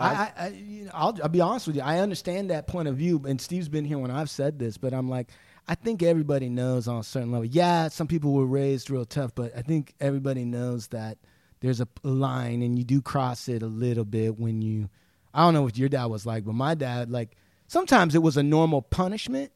I, 0.00 0.14
I, 0.14 0.32
I 0.36 0.48
you 0.48 0.84
know, 0.84 0.90
I'll, 0.94 1.18
I'll 1.22 1.28
be 1.28 1.40
honest 1.40 1.66
with 1.66 1.76
you. 1.76 1.82
I 1.82 1.98
understand 1.98 2.50
that 2.50 2.66
point 2.66 2.88
of 2.88 2.96
view, 2.96 3.22
and 3.26 3.40
Steve's 3.40 3.68
been 3.68 3.84
here 3.84 3.98
when 3.98 4.10
I've 4.10 4.30
said 4.30 4.58
this, 4.58 4.78
but 4.78 4.92
I'm 4.92 5.08
like, 5.08 5.28
I 5.68 5.74
think 5.74 6.02
everybody 6.02 6.48
knows 6.48 6.88
on 6.88 6.98
a 6.98 7.04
certain 7.04 7.30
level. 7.30 7.44
Yeah, 7.44 7.88
some 7.88 8.06
people 8.06 8.32
were 8.32 8.46
raised 8.46 8.90
real 8.90 9.04
tough, 9.04 9.34
but 9.34 9.56
I 9.56 9.62
think 9.62 9.94
everybody 10.00 10.44
knows 10.44 10.88
that 10.88 11.18
there's 11.60 11.80
a 11.80 11.88
line, 12.02 12.62
and 12.62 12.78
you 12.78 12.84
do 12.84 13.02
cross 13.02 13.48
it 13.48 13.62
a 13.62 13.66
little 13.66 14.04
bit 14.04 14.38
when 14.38 14.62
you. 14.62 14.88
I 15.32 15.44
don't 15.44 15.54
know 15.54 15.62
what 15.62 15.78
your 15.78 15.88
dad 15.88 16.06
was 16.06 16.26
like, 16.26 16.44
but 16.44 16.54
my 16.54 16.74
dad, 16.74 17.08
like, 17.08 17.36
sometimes 17.68 18.16
it 18.16 18.22
was 18.22 18.36
a 18.36 18.42
normal 18.42 18.82
punishment, 18.82 19.52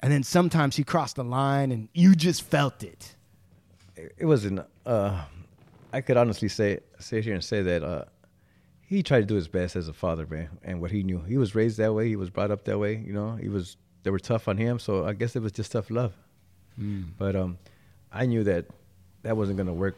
and 0.00 0.10
then 0.10 0.22
sometimes 0.22 0.76
he 0.76 0.84
crossed 0.84 1.16
the 1.16 1.24
line, 1.24 1.72
and 1.72 1.88
you 1.92 2.14
just 2.14 2.42
felt 2.42 2.82
it 2.82 3.16
it 4.18 4.26
wasn't. 4.26 4.60
Uh, 4.86 5.24
I 5.92 6.00
could 6.00 6.16
honestly 6.16 6.48
say 6.48 6.80
sit 6.98 7.24
here 7.24 7.34
and 7.34 7.44
say 7.44 7.62
that 7.62 7.82
uh, 7.82 8.04
he 8.90 9.04
tried 9.04 9.20
to 9.20 9.26
do 9.26 9.36
his 9.36 9.46
best 9.46 9.76
as 9.76 9.86
a 9.86 9.92
father, 9.92 10.26
man, 10.26 10.48
and 10.64 10.80
what 10.80 10.90
he 10.90 11.04
knew. 11.04 11.20
He 11.20 11.38
was 11.38 11.54
raised 11.54 11.78
that 11.78 11.94
way. 11.94 12.08
He 12.08 12.16
was 12.16 12.28
brought 12.28 12.50
up 12.50 12.64
that 12.64 12.76
way. 12.76 12.96
You 12.96 13.12
know, 13.12 13.36
he 13.36 13.48
was. 13.48 13.76
They 14.02 14.10
were 14.10 14.18
tough 14.18 14.48
on 14.48 14.56
him, 14.56 14.78
so 14.80 15.06
I 15.06 15.12
guess 15.12 15.36
it 15.36 15.42
was 15.42 15.52
just 15.52 15.70
tough 15.70 15.90
love. 15.90 16.12
Mm. 16.80 17.04
But 17.16 17.36
um, 17.36 17.58
I 18.12 18.26
knew 18.26 18.42
that 18.44 18.64
that 19.22 19.36
wasn't 19.36 19.58
gonna 19.58 19.72
work 19.72 19.96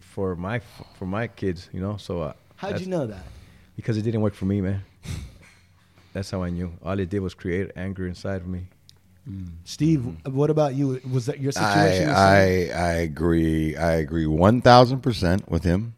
for 0.00 0.34
my 0.34 0.60
for 0.94 1.06
my 1.06 1.28
kids. 1.28 1.70
You 1.72 1.80
know, 1.80 1.98
so 1.98 2.22
uh, 2.22 2.32
how'd 2.56 2.80
you 2.80 2.88
know 2.88 3.06
that? 3.06 3.24
Because 3.76 3.96
it 3.96 4.02
didn't 4.02 4.22
work 4.22 4.34
for 4.34 4.46
me, 4.46 4.60
man. 4.60 4.82
that's 6.12 6.32
how 6.32 6.42
I 6.42 6.50
knew. 6.50 6.72
All 6.82 6.98
it 6.98 7.08
did 7.08 7.20
was 7.20 7.34
create 7.34 7.70
anger 7.76 8.08
inside 8.08 8.40
of 8.40 8.48
me. 8.48 8.66
Mm. 9.30 9.50
Steve, 9.62 10.00
mm-hmm. 10.00 10.34
what 10.34 10.50
about 10.50 10.74
you? 10.74 11.00
Was 11.08 11.26
that 11.26 11.38
your 11.38 11.52
situation? 11.52 12.10
I, 12.10 12.70
I, 12.70 12.88
I 12.88 12.92
agree. 13.06 13.76
I 13.76 13.92
agree 13.92 14.26
one 14.26 14.62
thousand 14.62 15.00
percent 15.00 15.48
with 15.48 15.62
him. 15.62 15.94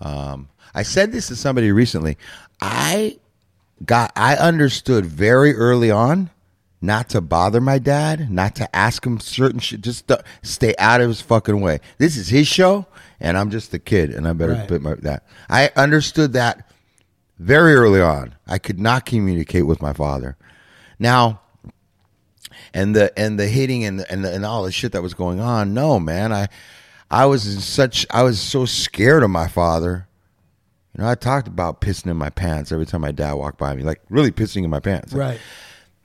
Um, 0.00 0.48
I 0.74 0.82
said 0.82 1.12
this 1.12 1.28
to 1.28 1.36
somebody 1.36 1.72
recently. 1.72 2.18
I 2.60 3.18
got. 3.84 4.12
I 4.16 4.36
understood 4.36 5.06
very 5.06 5.54
early 5.54 5.90
on 5.90 6.30
not 6.80 7.08
to 7.10 7.20
bother 7.20 7.60
my 7.60 7.78
dad, 7.78 8.30
not 8.30 8.56
to 8.56 8.76
ask 8.76 9.06
him 9.06 9.20
certain 9.20 9.60
shit, 9.60 9.80
just 9.80 10.08
to 10.08 10.22
stay 10.42 10.74
out 10.78 11.00
of 11.00 11.08
his 11.08 11.20
fucking 11.20 11.60
way. 11.60 11.80
This 11.98 12.16
is 12.16 12.28
his 12.28 12.48
show, 12.48 12.86
and 13.20 13.38
I'm 13.38 13.50
just 13.50 13.70
the 13.70 13.78
kid, 13.78 14.10
and 14.10 14.26
I 14.26 14.32
better 14.32 14.54
right. 14.54 14.68
put 14.68 14.82
my 14.82 14.94
that. 14.96 15.24
I 15.48 15.70
understood 15.76 16.32
that 16.32 16.70
very 17.38 17.74
early 17.74 18.00
on. 18.00 18.34
I 18.46 18.58
could 18.58 18.80
not 18.80 19.06
communicate 19.06 19.66
with 19.66 19.82
my 19.82 19.92
father. 19.92 20.36
Now 20.98 21.42
and 22.74 22.94
the 22.94 23.16
and 23.18 23.38
the 23.38 23.46
hitting 23.46 23.84
and 23.84 24.04
and, 24.08 24.24
the, 24.24 24.32
and 24.32 24.44
all 24.44 24.64
the 24.64 24.72
shit 24.72 24.92
that 24.92 25.02
was 25.02 25.14
going 25.14 25.40
on. 25.40 25.74
No, 25.74 26.00
man, 26.00 26.32
I 26.32 26.48
I 27.10 27.26
was 27.26 27.52
in 27.54 27.60
such 27.60 28.06
I 28.10 28.22
was 28.22 28.40
so 28.40 28.64
scared 28.64 29.22
of 29.22 29.30
my 29.30 29.48
father. 29.48 30.08
You 30.96 31.02
know, 31.02 31.08
I 31.08 31.14
talked 31.14 31.48
about 31.48 31.80
pissing 31.80 32.10
in 32.10 32.16
my 32.16 32.30
pants 32.30 32.70
every 32.70 32.86
time 32.86 33.00
my 33.00 33.12
dad 33.12 33.32
walked 33.34 33.58
by 33.58 33.74
me, 33.74 33.82
like 33.82 34.02
really 34.10 34.30
pissing 34.30 34.64
in 34.64 34.70
my 34.70 34.80
pants. 34.80 35.12
Right. 35.12 35.40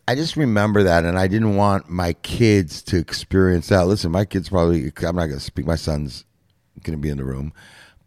I 0.08 0.15
just 0.15 0.38
remember 0.38 0.84
that, 0.84 1.04
and 1.04 1.19
I 1.19 1.28
didn't 1.28 1.58
want 1.58 1.89
my 1.89 2.13
kids 2.13 2.82
to 2.84 2.97
experience 2.97 3.67
that. 3.67 3.88
Listen, 3.88 4.12
my 4.12 4.23
kids 4.23 4.47
probably, 4.47 4.86
I'm 5.04 5.15
not 5.17 5.28
going 5.28 5.32
to 5.32 5.39
speak, 5.41 5.65
my 5.65 5.76
son's 5.76 6.23
going 6.84 6.97
to 6.97 7.02
be 7.02 7.10
in 7.10 7.17
the 7.17 7.26
room, 7.26 7.52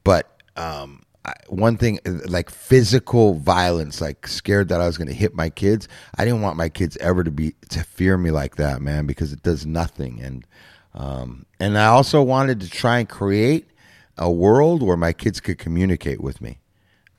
but 0.03 0.43
um, 0.57 1.03
one 1.49 1.77
thing 1.77 1.99
like 2.27 2.51
physical 2.51 3.35
violence 3.35 4.01
like 4.01 4.27
scared 4.27 4.69
that 4.69 4.81
i 4.81 4.87
was 4.87 4.97
going 4.97 5.07
to 5.09 5.15
hit 5.15 5.35
my 5.35 5.51
kids 5.51 5.87
i 6.17 6.25
didn't 6.25 6.41
want 6.41 6.57
my 6.57 6.69
kids 6.69 6.97
ever 6.97 7.23
to 7.23 7.31
be 7.31 7.55
to 7.69 7.83
fear 7.85 8.17
me 8.17 8.31
like 8.31 8.57
that 8.57 8.81
man 8.81 9.07
because 9.07 9.33
it 9.33 9.43
does 9.43 9.67
nothing 9.67 10.21
and 10.21 10.47
um, 10.95 11.45
and 11.61 11.77
i 11.77 11.87
also 11.87 12.23
wanted 12.23 12.61
to 12.61 12.71
try 12.71 12.99
and 12.99 13.09
create 13.09 13.69
a 14.17 14.31
world 14.31 14.83
where 14.83 14.97
my 14.97 15.13
kids 15.13 15.41
could 15.41 15.59
communicate 15.59 16.21
with 16.21 16.41
me 16.41 16.59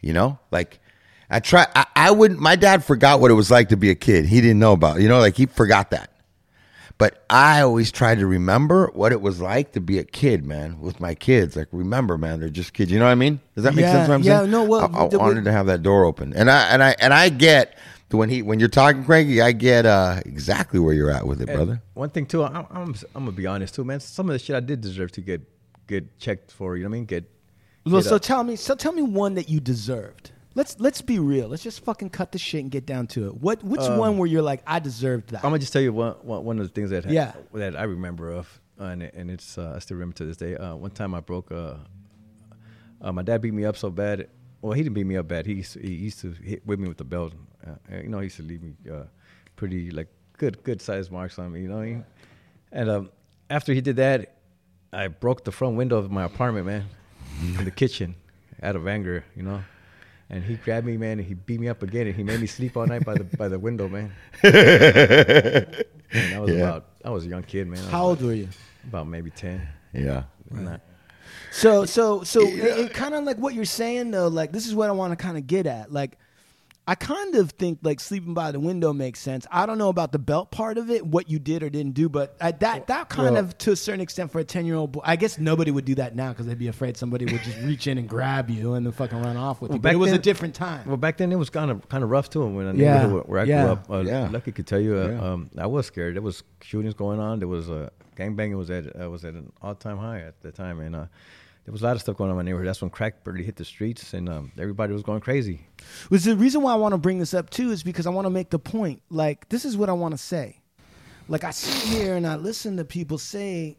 you 0.02 0.14
know 0.14 0.38
like 0.52 0.80
i 1.30 1.40
try 1.40 1.66
I, 1.76 1.86
I 1.96 2.12
wouldn't 2.12 2.40
my 2.40 2.56
dad 2.56 2.84
forgot 2.84 3.20
what 3.20 3.32
it 3.32 3.36
was 3.36 3.52
like 3.52 3.70
to 3.70 3.78
be 3.78 3.90
a 3.90 3.96
kid 3.96 4.26
he 4.26 4.42
didn't 4.42 4.60
know 4.60 4.74
about 4.74 5.02
you 5.02 5.08
know 5.08 5.20
like 5.20 5.36
he 5.36 5.46
forgot 5.46 5.92
that 5.92 6.12
but 7.02 7.26
I 7.32 7.62
always 7.62 7.92
try 7.92 8.14
to 8.14 8.28
remember 8.28 8.92
what 8.94 9.12
it 9.12 9.22
was 9.22 9.42
like 9.42 9.72
to 9.72 9.82
be 9.82 9.98
a 9.98 10.04
kid, 10.04 10.46
man, 10.46 10.80
with 10.80 11.00
my 11.00 11.16
kids. 11.16 11.56
Like, 11.56 11.68
remember, 11.72 12.16
man, 12.16 12.40
they're 12.40 12.48
just 12.48 12.74
kids. 12.74 12.92
You 12.92 13.00
know 13.00 13.06
what 13.06 13.12
I 13.12 13.16
mean? 13.16 13.40
Does 13.56 13.64
that 13.64 13.74
make 13.74 13.86
yeah, 13.86 13.92
sense? 13.92 14.08
What 14.08 14.14
I'm 14.14 14.22
yeah, 14.22 14.40
saying? 14.42 14.52
no. 14.52 14.64
Well, 14.66 14.82
I, 14.94 15.06
I 15.06 15.08
the, 15.08 15.18
wanted 15.18 15.46
to 15.46 15.52
have 15.52 15.66
that 15.66 15.82
door 15.82 16.06
open, 16.06 16.32
and 16.36 16.52
I 16.52 16.62
and 16.70 16.84
I 16.84 16.96
and 17.00 17.12
I 17.12 17.30
get 17.30 17.76
when 18.12 18.30
he 18.30 18.44
when 18.44 18.60
you're 18.60 18.70
talking, 18.70 19.04
Cranky, 19.04 19.42
I 19.42 19.52
get 19.52 19.88
uh, 19.88 20.22
exactly 20.28 20.80
where 20.80 20.94
you're 20.94 21.10
at 21.10 21.26
with 21.26 21.42
it, 21.42 21.50
and 21.50 21.58
brother. 21.58 21.82
One 21.96 22.12
thing 22.12 22.28
too, 22.28 22.44
I'm, 22.44 22.68
I'm 22.70 22.96
I'm 23.16 23.26
gonna 23.26 23.32
be 23.32 23.48
honest 23.48 23.74
too, 23.74 23.84
man. 23.84 24.00
Some 24.00 24.30
of 24.30 24.34
the 24.34 24.40
shit 24.40 24.56
I 24.56 24.60
did 24.60 24.82
deserve 24.82 25.12
to 25.14 25.22
get 25.22 25.42
get 25.88 26.20
checked 26.20 26.52
for. 26.52 26.78
You 26.78 26.84
know 26.84 26.90
what 26.90 26.98
I 26.98 27.00
mean? 27.00 27.06
Get. 27.06 27.32
Well, 27.86 28.02
so 28.02 28.18
tell 28.18 28.44
me, 28.44 28.56
so 28.56 28.76
tell 28.76 28.92
me 28.92 29.02
one 29.02 29.36
that 29.36 29.50
you 29.50 29.60
deserved. 29.60 30.32
Let's 30.54 30.80
let's 30.80 31.02
be 31.02 31.18
real. 31.18 31.48
Let's 31.48 31.64
just 31.64 31.84
fucking 31.86 32.10
cut 32.10 32.34
the 32.34 32.38
shit 32.38 32.62
and 32.62 32.70
get 32.70 32.86
down 32.86 33.08
to 33.08 33.28
it. 33.28 33.36
What 33.36 33.64
which 33.64 33.82
um, 33.82 33.98
one 33.98 34.18
where 34.18 34.28
you're 34.28 34.42
like, 34.42 34.62
I 34.68 34.80
deserved 34.80 35.30
that? 35.30 35.38
I'm 35.38 35.52
gonna 35.52 35.60
just 35.60 35.72
tell 35.72 35.82
you 35.82 35.94
one 35.94 36.16
one, 36.22 36.44
one 36.44 36.60
of 36.60 36.68
the 36.68 36.74
things 36.74 36.90
that 36.90 37.10
yeah. 37.10 37.32
that 37.54 37.80
I 37.80 37.84
remember 37.84 38.32
of, 38.32 38.62
uh, 38.80 38.86
and 38.86 39.04
and 39.04 39.32
it's 39.32 39.58
uh, 39.58 39.74
I 39.76 39.80
still 39.80 39.96
remember 39.96 40.16
to 40.18 40.26
this 40.26 40.38
day. 40.38 40.56
Uh, 40.58 40.76
one 40.76 40.92
time 40.92 41.16
I 41.16 41.22
broke. 41.22 41.52
Uh, 41.52 41.76
uh, 43.02 43.12
my 43.12 43.24
dad 43.24 43.42
beat 43.42 43.54
me 43.54 43.66
up 43.66 43.78
so 43.78 43.90
bad. 43.90 44.28
Well, 44.62 44.74
he 44.74 44.84
didn't 44.84 44.94
beat 44.94 45.06
me 45.06 45.16
up 45.18 45.28
bad. 45.28 45.48
He 45.48 45.54
used 45.54 45.74
to, 45.74 45.80
he 45.80 45.94
used 45.94 46.20
to 46.22 46.34
hit 46.34 46.68
with 46.68 46.80
me 46.80 46.88
with 46.88 46.98
the 46.98 47.06
belt. 47.06 47.34
Uh, 47.66 47.96
you 47.96 48.10
know, 48.10 48.20
he 48.20 48.26
used 48.26 48.38
to 48.38 48.44
leave 48.44 48.62
me 48.62 48.74
pretty 49.56 49.90
like 49.90 50.08
good 50.38 50.62
good 50.64 50.82
sized 50.82 51.12
marks 51.12 51.40
on 51.40 51.54
me. 51.54 51.62
You 51.62 51.70
know, 51.70 52.04
and 52.74 52.90
um, 52.90 53.10
after 53.50 53.74
he 53.74 53.80
did 53.80 53.96
that, 53.96 54.36
I 54.92 55.08
broke 55.08 55.46
the 55.46 55.52
front 55.54 55.78
window 55.78 55.98
of 55.98 56.12
my 56.12 56.26
apartment, 56.26 56.66
man, 56.66 56.86
in 57.42 57.66
the 57.66 57.72
kitchen, 57.72 58.16
out 58.64 58.76
of 58.76 58.88
anger. 58.88 59.24
You 59.36 59.44
know 59.44 59.64
and 60.30 60.42
he 60.46 60.56
grabbed 60.56 60.88
me, 60.88 60.96
man, 60.96 61.20
and 61.20 61.28
he 61.28 61.34
beat 61.34 61.60
me 61.60 61.68
up 61.68 61.84
again, 61.84 62.08
and 62.08 62.16
he 62.16 62.24
made 62.24 62.40
me 62.40 62.48
sleep 62.48 62.78
all 62.78 62.88
night 62.88 63.04
by 63.04 63.14
the 63.16 63.26
by 63.26 63.48
the 63.50 63.60
window, 63.60 63.90
man. 63.90 64.12
And 66.14 66.34
I 66.36 66.40
was 66.40 66.50
Yeah. 66.52 66.58
about, 66.58 66.86
I 67.06 67.10
was 67.10 67.26
a 67.26 67.30
young 67.30 67.44
kid, 67.44 67.68
man. 67.68 67.82
How 67.86 68.04
old 68.08 68.22
were 68.22 68.34
you? 68.34 68.50
About 68.84 69.08
maybe 69.08 69.30
ten. 69.30 69.66
Yeah. 69.94 70.24
Not- 70.50 70.82
So 71.52 71.86
so 71.86 72.24
so 72.24 72.42
it, 72.42 72.80
it 72.80 72.94
kind 72.94 73.14
of 73.14 73.24
like 73.24 73.38
what 73.38 73.54
you're 73.54 73.64
saying 73.66 74.12
though. 74.12 74.28
Like 74.28 74.52
this 74.52 74.68
is 74.68 74.76
what 74.76 74.90
I 74.90 74.92
want 74.94 75.12
to 75.12 75.16
kind 75.22 75.38
of 75.38 75.48
get 75.48 75.66
at. 75.68 75.92
Like 75.92 76.18
I 76.88 76.96
kind 76.96 77.36
of 77.36 77.52
think 77.52 77.80
like 77.84 78.00
sleeping 78.00 78.34
by 78.34 78.52
the 78.52 78.60
window 78.60 78.92
makes 78.92 79.20
sense. 79.20 79.46
I 79.52 79.66
don't 79.68 79.78
know 79.78 79.90
about 79.90 80.12
the 80.12 80.20
belt 80.20 80.50
part 80.52 80.80
of 80.80 80.90
it, 80.90 81.06
what 81.06 81.30
you 81.30 81.38
did 81.38 81.62
or 81.62 81.70
didn't 81.70 81.94
do, 81.94 82.10
but 82.10 82.36
I, 82.42 82.52
that 82.54 82.88
that 82.88 83.08
kind 83.08 83.36
Well- 83.36 83.46
of 83.46 83.58
to 83.60 83.72
a 83.72 83.76
certain 83.76 84.02
extent 84.02 84.32
for 84.32 84.40
a 84.40 84.44
ten 84.44 84.66
year 84.66 84.76
old 84.76 84.94
boy. 84.94 85.02
I 85.04 85.16
guess 85.16 85.38
nobody 85.38 85.70
would 85.70 85.86
do 85.86 85.96
that 85.96 86.16
now 86.16 86.30
because 86.30 86.48
they'd 86.48 86.58
be 86.58 86.68
afraid 86.68 86.98
somebody 86.98 87.26
would 87.26 87.42
just 87.44 87.60
reach 87.60 87.86
in 87.86 87.98
and 88.00 88.10
grab 88.10 88.50
you 88.50 88.74
and 88.74 88.86
then 88.86 88.92
fucking 88.94 89.22
run 89.22 89.38
off 89.38 89.62
with 89.62 89.70
Well, 89.70 89.78
you. 89.78 89.82
But 89.82 89.94
it 89.94 89.98
was 89.98 90.12
a 90.12 90.18
different 90.18 90.56
time. 90.56 90.88
Well, 90.88 90.98
back 90.98 91.18
then 91.18 91.32
it 91.32 91.36
was 91.38 91.52
kind 91.52 91.70
of 91.70 91.88
kind 91.88 92.04
of 92.04 92.10
rough 92.10 92.30
too. 92.32 92.46
When 92.46 92.68
I 92.68 92.74
Yeah, 92.74 93.06
where 93.08 93.40
I 93.42 93.44
yeah. 93.44 93.64
grew 93.64 93.72
up, 93.74 93.90
uh, 93.90 94.00
Yeah. 94.00 94.30
Lucky 94.32 94.52
could 94.52 94.66
tell 94.68 94.80
you, 94.80 94.98
uh, 94.98 95.08
Yeah. 95.10 95.32
um, 95.34 95.50
I 95.58 95.68
was 95.68 95.86
scared. 95.86 96.16
There 96.16 96.22
was 96.24 96.44
shootings 96.62 96.96
going 96.96 97.20
on. 97.20 97.40
There 97.40 97.48
was 97.48 97.70
uh, 97.70 97.90
gangbanging 98.18 98.58
was 98.58 98.72
at 98.72 99.00
uh, 99.00 99.10
was 99.10 99.24
at 99.24 99.36
an 99.36 99.52
all 99.62 99.76
time 99.76 99.98
high 99.98 100.22
at 100.22 100.42
the 100.42 100.52
time, 100.52 100.80
and 100.80 100.96
uh, 100.96 101.06
there 101.66 101.72
was 101.72 101.82
a 101.82 101.86
lot 101.86 101.96
of 101.96 102.02
stuff 102.02 102.18
going 102.18 102.30
on 102.30 102.34
in 102.34 102.38
my 102.38 102.44
neighborhood. 102.44 102.68
That's 102.68 102.82
when 102.82 102.90
crack 102.90 103.16
really 103.26 103.44
hit 103.44 103.56
the 103.56 103.66
streets, 103.66 104.14
and 104.14 104.28
um, 104.28 104.52
everybody 104.58 104.94
was 104.94 105.04
going 105.04 105.22
crazy. 105.22 105.62
was 106.10 106.24
the 106.24 106.36
reason 106.36 106.62
why 106.62 106.74
I 106.74 106.76
want 106.76 106.94
to 106.94 106.98
bring 106.98 107.20
this 107.20 107.34
up 107.34 107.50
too 107.50 107.72
is 107.72 107.84
because 107.84 108.08
I 108.08 108.10
want 108.10 108.26
to 108.26 108.32
make 108.32 108.50
the 108.50 108.60
point. 108.60 109.02
Like 109.10 109.48
this 109.50 109.66
is 109.66 109.78
what 109.78 109.90
I 109.90 109.94
want 109.94 110.14
to 110.14 110.18
say. 110.18 110.60
Like 111.28 111.44
I 111.44 111.52
sit 111.52 111.90
here 111.90 112.16
and 112.16 112.26
I 112.26 112.36
listen 112.36 112.78
to 112.78 112.86
people 112.86 113.18
say, 113.18 113.78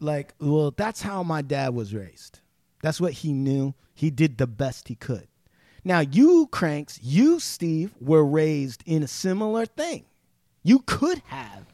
like, 0.00 0.34
well, 0.40 0.70
that's 0.70 1.02
how 1.02 1.22
my 1.22 1.42
dad 1.42 1.74
was 1.74 1.94
raised. 1.94 2.40
That's 2.82 3.00
what 3.00 3.12
he 3.12 3.32
knew. 3.32 3.74
He 3.94 4.10
did 4.10 4.38
the 4.38 4.46
best 4.46 4.88
he 4.88 4.94
could. 4.94 5.26
Now 5.84 6.00
you 6.00 6.48
cranks, 6.52 7.00
you 7.02 7.40
Steve, 7.40 7.94
were 8.00 8.24
raised 8.24 8.82
in 8.86 9.02
a 9.02 9.08
similar 9.08 9.66
thing. 9.66 10.04
You 10.62 10.80
could 10.80 11.22
have 11.26 11.64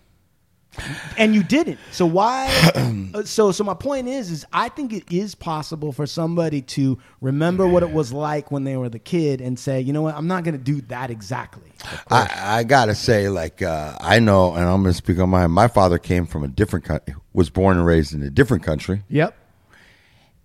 and 1.18 1.34
you 1.34 1.42
didn't. 1.42 1.78
So 1.90 2.06
why? 2.06 2.46
uh, 3.14 3.24
so 3.24 3.52
so 3.52 3.62
my 3.64 3.74
point 3.74 4.08
is, 4.08 4.30
is 4.30 4.46
I 4.52 4.68
think 4.68 4.92
it 4.92 5.04
is 5.12 5.34
possible 5.34 5.92
for 5.92 6.06
somebody 6.06 6.62
to 6.62 6.98
remember 7.20 7.66
what 7.68 7.82
it 7.82 7.90
was 7.92 8.12
like 8.12 8.50
when 8.50 8.64
they 8.64 8.76
were 8.76 8.88
the 8.88 8.98
kid 8.98 9.40
and 9.40 9.58
say, 9.58 9.80
you 9.80 9.92
know 9.92 10.02
what, 10.02 10.14
I'm 10.14 10.26
not 10.26 10.44
going 10.44 10.56
to 10.56 10.62
do 10.62 10.80
that 10.82 11.10
exactly. 11.10 11.70
I, 12.10 12.30
I 12.60 12.64
gotta 12.64 12.94
say, 12.94 13.28
like 13.28 13.60
uh, 13.62 13.96
I 14.00 14.18
know, 14.20 14.54
and 14.54 14.64
I'm 14.64 14.82
gonna 14.82 14.92
speak 14.92 15.18
on 15.18 15.30
mine. 15.30 15.50
My 15.50 15.68
father 15.68 15.98
came 15.98 16.26
from 16.26 16.44
a 16.44 16.48
different 16.48 16.84
country, 16.84 17.14
was 17.32 17.50
born 17.50 17.76
and 17.76 17.84
raised 17.86 18.14
in 18.14 18.22
a 18.22 18.30
different 18.30 18.62
country, 18.62 19.02
Yep. 19.08 19.36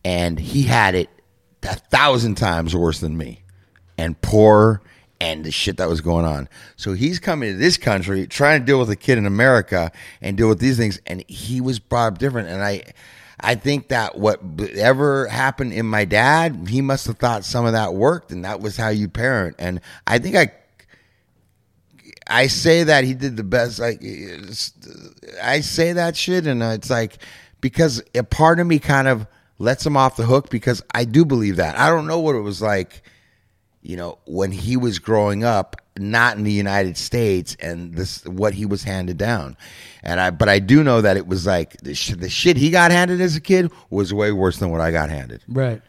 and 0.03 0.39
he 0.39 0.63
had 0.63 0.95
it 0.95 1.09
a 1.63 1.75
thousand 1.75 2.35
times 2.35 2.75
worse 2.75 2.99
than 2.99 3.17
me, 3.17 3.43
and 3.97 4.19
poorer, 4.21 4.81
and 5.19 5.43
the 5.43 5.51
shit 5.51 5.77
that 5.77 5.89
was 5.89 6.01
going 6.01 6.25
on. 6.25 6.49
So 6.75 6.93
he's 6.93 7.19
coming 7.19 7.53
to 7.53 7.57
this 7.57 7.77
country 7.77 8.27
trying 8.27 8.59
to 8.59 8.65
deal 8.65 8.79
with 8.79 8.89
a 8.89 8.95
kid 8.95 9.17
in 9.17 9.25
America 9.25 9.91
and 10.21 10.37
deal 10.37 10.49
with 10.49 10.59
these 10.59 10.77
things, 10.77 10.99
and 11.07 11.23
he 11.27 11.61
was 11.61 11.79
brought 11.79 12.13
up 12.13 12.17
different. 12.17 12.49
And 12.49 12.63
I, 12.63 12.83
I 13.39 13.55
think 13.55 13.89
that 13.89 14.17
whatever 14.17 15.27
happened 15.27 15.73
in 15.73 15.85
my 15.85 16.05
dad, 16.05 16.67
he 16.69 16.81
must 16.81 17.07
have 17.07 17.17
thought 17.17 17.45
some 17.45 17.65
of 17.65 17.73
that 17.73 17.93
worked, 17.93 18.31
and 18.31 18.45
that 18.45 18.59
was 18.59 18.77
how 18.77 18.89
you 18.89 19.07
parent. 19.07 19.55
And 19.59 19.81
I 20.05 20.19
think 20.19 20.35
I 20.35 20.51
I 22.29 22.47
say 22.47 22.83
that 22.83 23.03
he 23.03 23.13
did 23.13 23.37
the 23.37 23.43
best. 23.43 23.79
Like, 23.79 24.01
I 25.41 25.61
say 25.61 25.93
that 25.93 26.15
shit, 26.15 26.45
and 26.45 26.61
it's 26.61 26.89
like 26.89 27.17
because 27.61 28.01
a 28.13 28.23
part 28.23 28.59
of 28.59 28.67
me 28.67 28.79
kind 28.79 29.07
of 29.07 29.25
lets 29.59 29.85
him 29.85 29.97
off 29.97 30.15
the 30.15 30.25
hook 30.25 30.49
because 30.49 30.83
I 30.93 31.05
do 31.05 31.25
believe 31.25 31.55
that. 31.55 31.77
I 31.77 31.89
don't 31.89 32.07
know 32.07 32.19
what 32.19 32.35
it 32.35 32.41
was 32.41 32.61
like, 32.61 33.01
you 33.87 33.95
know, 33.95 34.17
when 34.25 34.51
he 34.51 34.75
was 34.75 34.99
growing 34.99 35.45
up, 35.45 35.77
not 35.97 36.35
in 36.35 36.43
the 36.43 36.51
United 36.51 36.97
States, 36.97 37.55
and 37.61 37.95
this 37.95 38.25
what 38.25 38.53
he 38.53 38.65
was 38.65 38.83
handed 38.83 39.17
down. 39.17 39.55
And 40.03 40.19
I, 40.19 40.29
but 40.29 40.49
I 40.49 40.59
do 40.59 40.83
know 40.83 40.99
that 40.99 41.15
it 41.15 41.25
was 41.25 41.45
like 41.45 41.77
the, 41.77 41.95
sh- 41.95 42.15
the 42.17 42.29
shit 42.29 42.57
he 42.57 42.69
got 42.69 42.91
handed 42.91 43.21
as 43.21 43.37
a 43.37 43.41
kid 43.41 43.71
was 43.89 44.13
way 44.13 44.33
worse 44.33 44.57
than 44.57 44.71
what 44.71 44.81
I 44.81 44.91
got 44.91 45.09
handed. 45.09 45.41
Right. 45.47 45.81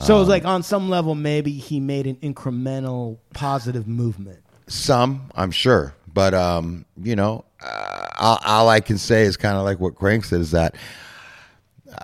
So 0.00 0.20
it's 0.20 0.28
like 0.28 0.44
on 0.44 0.62
some 0.62 0.90
level, 0.90 1.14
maybe 1.14 1.52
he 1.52 1.80
made 1.80 2.06
an 2.06 2.16
incremental 2.16 3.16
positive 3.32 3.88
movement. 3.88 4.40
Some, 4.66 5.30
I'm 5.34 5.50
sure, 5.50 5.94
but 6.12 6.34
um, 6.34 6.84
you 7.02 7.16
know, 7.16 7.46
uh, 7.62 8.06
all, 8.18 8.38
all 8.44 8.68
I 8.68 8.80
can 8.80 8.98
say 8.98 9.22
is 9.22 9.38
kind 9.38 9.56
of 9.56 9.64
like 9.64 9.80
what 9.80 9.94
Crank 9.94 10.26
said 10.26 10.42
is 10.42 10.50
that 10.50 10.74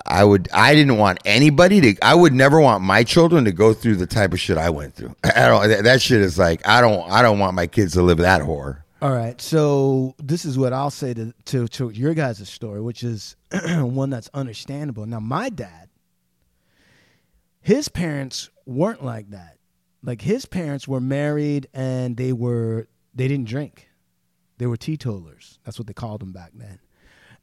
I 0.07 0.25
would, 0.25 0.49
I 0.53 0.75
didn't 0.75 0.99
want 0.99 1.19
anybody 1.25 1.81
to, 1.81 2.05
I 2.05 2.15
would 2.15 2.33
never 2.33 2.61
want 2.61 2.83
my 2.83 3.05
children 3.05 3.45
to 3.45 3.53
go 3.53 3.73
through 3.75 3.97
the 3.97 4.07
type 4.07 4.33
of 4.33 4.41
shit 4.41 4.59
I 4.59 4.71
went 4.71 4.95
through. 4.95 5.15
I 5.25 5.47
don't, 5.47 5.69
that, 5.69 5.85
that 5.85 6.03
shit 6.03 6.21
is 6.21 6.39
like, 6.39 6.67
I 6.67 6.81
don't, 6.81 7.11
I 7.11 7.23
don't 7.23 7.39
want 7.39 7.55
my 7.55 7.67
kids 7.67 7.95
to 7.95 8.03
live 8.03 8.19
that 8.19 8.43
horror. 8.43 8.85
All 9.03 9.11
right. 9.11 9.41
So 9.41 10.15
this 10.19 10.45
is 10.45 10.57
what 10.57 10.73
I'll 10.73 10.91
say 10.91 11.13
to 11.15 11.35
to, 11.47 11.67
to 11.67 11.91
your 11.91 12.15
guys' 12.15 12.49
story, 12.49 12.81
which 12.81 13.03
is 13.03 13.35
one 13.67 14.11
that's 14.11 14.31
understandable. 14.33 15.07
Now, 15.07 15.19
my 15.19 15.49
dad, 15.49 15.89
his 17.61 17.89
parents 17.89 18.49
weren't 18.65 19.05
like 19.05 19.31
that. 19.31 19.59
Like 20.05 20.23
his 20.23 20.47
parents 20.47 20.87
were 20.87 21.01
married 21.01 21.67
and 21.75 22.17
they 22.17 22.33
were 22.33 22.87
they 23.13 23.27
didn't 23.27 23.49
drink. 23.49 23.89
They 24.59 24.67
were 24.67 24.77
teetotalers. 24.77 25.59
That's 25.65 25.79
what 25.79 25.89
they 25.89 25.95
called 25.95 26.21
them 26.21 26.33
back 26.33 26.53
then. 26.55 26.79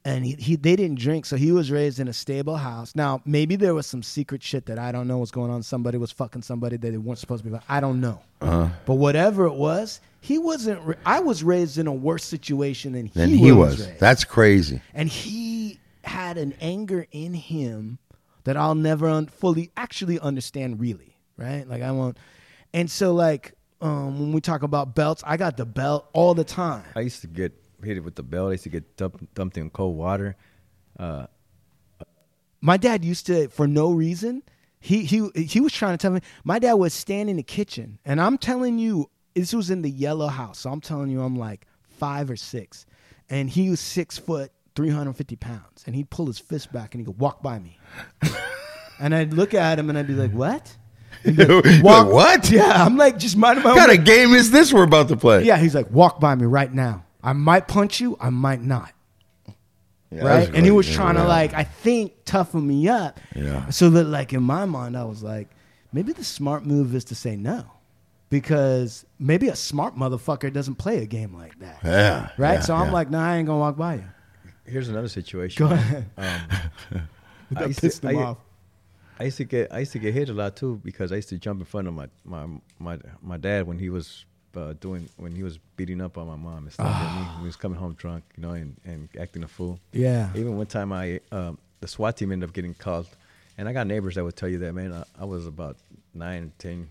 And 0.10 0.26
he, 0.26 0.34
he 0.34 0.56
they 0.56 0.76
didn't 0.76 0.98
drink, 1.00 1.26
so 1.26 1.36
he 1.36 1.52
was 1.52 1.70
raised 1.72 2.00
in 2.00 2.08
a 2.08 2.14
stable 2.14 2.58
house. 2.58 2.96
Now, 2.96 3.22
maybe 3.26 3.56
there 3.56 3.74
was 3.76 3.86
some 3.86 4.02
secret 4.02 4.42
shit 4.42 4.66
that 4.66 4.80
I 4.80 4.92
don't 4.92 5.08
know 5.08 5.18
what's 5.20 5.32
going 5.32 5.52
on. 5.52 5.62
Somebody 5.64 5.98
was 5.98 6.12
fucking 6.12 6.42
somebody 6.42 6.78
that 6.78 6.92
they 6.92 6.98
weren't 6.98 7.20
supposed 7.20 7.44
to 7.44 7.50
be. 7.52 7.58
I 7.70 7.80
don't 7.80 8.02
know. 8.02 8.22
But 8.40 8.96
whatever 8.96 9.46
it 9.46 9.54
was, 9.54 10.00
he 10.22 10.38
wasn't. 10.38 10.82
ra- 10.84 10.96
I 11.06 11.20
was 11.20 11.44
raised 11.44 11.78
in 11.78 11.88
a 11.88 11.94
worse 11.94 12.24
situation 12.24 12.94
than 12.94 13.06
he, 13.08 13.12
Than 13.20 13.30
he 13.30 13.52
was. 13.52 13.78
was. 13.78 13.90
That's 14.00 14.24
crazy. 14.24 14.82
and 14.94 15.10
he 15.10 15.80
had 16.04 16.38
an 16.38 16.56
anger 16.62 17.06
in 17.12 17.34
him 17.34 18.00
that 18.46 18.58
I'll 18.58 18.74
never 18.76 19.08
un- 19.08 19.28
fully 19.28 19.70
actually 19.78 20.20
understand. 20.20 20.80
Really, 20.80 21.16
right? 21.38 21.68
Like 21.68 21.82
I 21.84 21.92
won't. 21.92 22.18
And 22.74 22.90
so, 22.90 23.14
like 23.14 23.54
um, 23.82 24.20
when 24.20 24.32
we 24.32 24.42
talk 24.42 24.64
about 24.64 24.96
belts, 24.96 25.24
I 25.26 25.38
got 25.38 25.56
the 25.58 25.66
belt 25.66 26.10
all 26.14 26.34
the 26.34 26.44
time. 26.44 26.84
I 26.96 27.02
used 27.02 27.22
to 27.22 27.28
get 27.28 27.54
hit 27.84 27.98
it 27.98 28.02
with 28.04 28.16
the 28.16 28.24
belt. 28.24 28.50
I 28.50 28.52
used 28.54 28.64
to 28.64 28.70
get 28.70 28.98
dumped, 28.98 29.34
dumped 29.34 29.58
in 29.58 29.70
cold 29.70 29.96
water. 29.98 30.36
Uh, 30.98 31.28
My 32.62 32.78
dad 32.78 33.06
used 33.06 33.26
to, 33.28 33.48
for 33.50 33.68
no 33.68 33.92
reason, 33.92 34.44
he 34.82 35.04
he 35.04 35.30
he 35.36 35.60
was 35.60 35.74
trying 35.74 35.94
to 35.94 36.02
tell 36.02 36.12
me. 36.12 36.22
My 36.44 36.60
dad 36.60 36.74
would 36.74 36.92
stand 36.92 37.30
in 37.30 37.38
the 37.38 37.44
kitchen, 37.44 38.00
and 38.06 38.20
I'm 38.22 38.38
telling 38.38 38.80
you, 38.80 39.10
this 39.34 39.54
was 39.54 39.70
in 39.70 39.82
the 39.82 39.90
yellow 39.90 40.28
house. 40.28 40.60
So 40.60 40.72
I'm 40.72 40.82
telling 40.82 41.10
you, 41.10 41.22
I'm 41.22 41.36
like 41.36 41.66
five 41.98 42.30
or 42.30 42.36
six, 42.36 42.86
and 43.30 43.50
he 43.50 43.70
was 43.70 43.80
six 43.80 44.18
foot, 44.18 44.52
three 44.76 44.90
hundred 44.90 45.14
fifty 45.14 45.36
pounds, 45.36 45.84
and 45.86 45.96
he'd 45.96 46.10
pull 46.10 46.28
his 46.28 46.40
fist 46.40 46.72
back 46.72 46.94
and 46.94 47.02
he 47.02 47.06
could 47.06 47.20
walk 47.20 47.42
by 47.44 47.60
me, 47.60 47.78
and 49.00 49.14
I'd 49.16 49.34
look 49.34 49.54
at 49.54 49.80
him 49.80 49.90
and 49.90 49.98
I'd 49.98 50.08
be 50.08 50.14
like, 50.14 50.32
"What?" 50.32 50.76
He'd 51.24 51.36
be 51.36 51.44
like, 51.46 51.84
Like, 51.84 52.08
what? 52.08 52.50
Yeah, 52.50 52.86
I'm 52.86 52.96
like 52.96 53.18
just 53.18 53.36
minding 53.36 53.64
my 53.64 53.72
What 53.74 53.88
kind 53.88 54.00
of 54.00 54.06
game 54.06 54.34
is 54.34 54.52
this 54.52 54.72
we're 54.72 54.84
about 54.84 55.10
to 55.10 55.18
play? 55.18 55.44
Yeah, 55.44 55.58
he's 55.58 55.76
like, 55.76 55.90
"Walk 55.92 56.20
by 56.22 56.36
me 56.36 56.46
right 56.46 56.74
now. 56.74 57.04
I 57.24 57.34
might 57.34 57.68
punch 57.68 58.00
you. 58.00 58.18
I 58.20 58.30
might 58.30 58.62
not." 58.62 58.94
Yeah, 60.12 60.26
right? 60.26 60.50
And 60.56 60.66
he 60.66 60.72
was 60.72 60.88
crazy. 60.88 60.98
trying 60.98 61.16
to 61.16 61.24
like, 61.24 61.54
I 61.54 61.64
think, 61.64 62.14
toughen 62.26 62.66
me 62.66 62.88
up. 62.88 63.20
Yeah. 63.36 63.70
So 63.70 63.90
that 63.92 64.06
like 64.06 64.34
in 64.34 64.42
my 64.42 64.66
mind, 64.66 64.98
I 64.98 65.04
was 65.04 65.22
like, 65.22 65.50
maybe 65.94 66.14
the 66.14 66.24
smart 66.24 66.66
move 66.66 66.96
is 66.96 67.04
to 67.06 67.16
say 67.16 67.36
no, 67.36 67.66
because 68.32 69.06
maybe 69.20 69.50
a 69.50 69.56
smart 69.56 69.96
motherfucker 69.96 70.52
doesn't 70.52 70.76
play 70.76 71.04
a 71.04 71.06
game 71.06 71.36
like 71.36 71.60
that. 71.60 71.80
Yeah. 71.84 72.30
Right. 72.38 72.54
yeah, 72.56 72.60
so 72.62 72.74
I'm 72.76 72.88
yeah. 72.88 72.94
like, 72.94 73.12
nah, 73.12 73.24
I 73.24 73.38
ain't 73.38 73.46
gonna 73.48 73.60
walk 73.60 73.78
by 73.78 73.96
you. 73.96 74.04
here's 74.66 74.90
another 74.90 75.10
situation. 75.10 75.68
Go 75.68 75.74
ahead. 75.74 76.10
Um, 76.18 76.26
I 77.56 77.60
That 77.60 77.68
used 77.68 77.82
pissed 77.82 78.02
to, 78.02 78.10
him 78.10 78.18
I, 78.18 78.24
off. 78.24 78.38
I 79.20 79.24
used 79.26 79.38
to 79.38 79.44
get 79.44 79.72
I 79.72 79.80
used 79.80 79.92
to 79.92 80.00
get 80.00 80.14
hit 80.14 80.30
a 80.30 80.34
lot 80.34 80.56
too 80.56 80.80
because 80.84 81.12
I 81.12 81.18
used 81.18 81.30
to 81.30 81.38
jump 81.38 81.60
in 81.60 81.66
front 81.66 81.88
of 81.88 81.94
my 81.94 82.08
my 82.24 82.48
my, 82.80 82.98
my 83.22 83.38
dad 83.38 83.68
when 83.68 83.78
he 83.78 83.90
was 83.90 84.26
uh, 84.56 84.74
doing 84.80 85.08
when 85.18 85.36
he 85.36 85.44
was 85.44 85.58
beating 85.76 86.02
up 86.02 86.18
on 86.18 86.28
my 86.28 86.36
mom 86.36 86.64
and 86.64 86.74
stuff. 86.74 86.88
and 86.88 87.26
he, 87.26 87.40
he 87.42 87.46
was 87.46 87.56
coming 87.56 87.78
home 87.78 87.94
drunk, 87.94 88.24
you 88.36 88.42
know, 88.42 88.52
and, 88.52 88.76
and 88.86 89.10
acting 89.20 89.44
a 89.44 89.48
fool. 89.48 89.80
Yeah. 89.92 90.30
Even 90.36 90.58
one 90.58 90.68
time 90.68 90.92
I 90.92 91.20
um, 91.32 91.58
the 91.82 91.88
SWAT 91.88 92.18
team 92.18 92.32
ended 92.32 92.50
up 92.50 92.54
getting 92.54 92.74
called, 92.74 93.08
and 93.58 93.68
I 93.70 93.74
got 93.74 93.88
neighbors 93.88 94.16
that 94.16 94.24
would 94.24 94.36
tell 94.36 94.50
you 94.50 94.60
that 94.60 94.74
man. 94.74 94.94
I, 94.94 95.04
I 95.22 95.26
was 95.26 95.48
about 95.48 95.78
nine, 96.14 96.52
ten, 96.58 96.90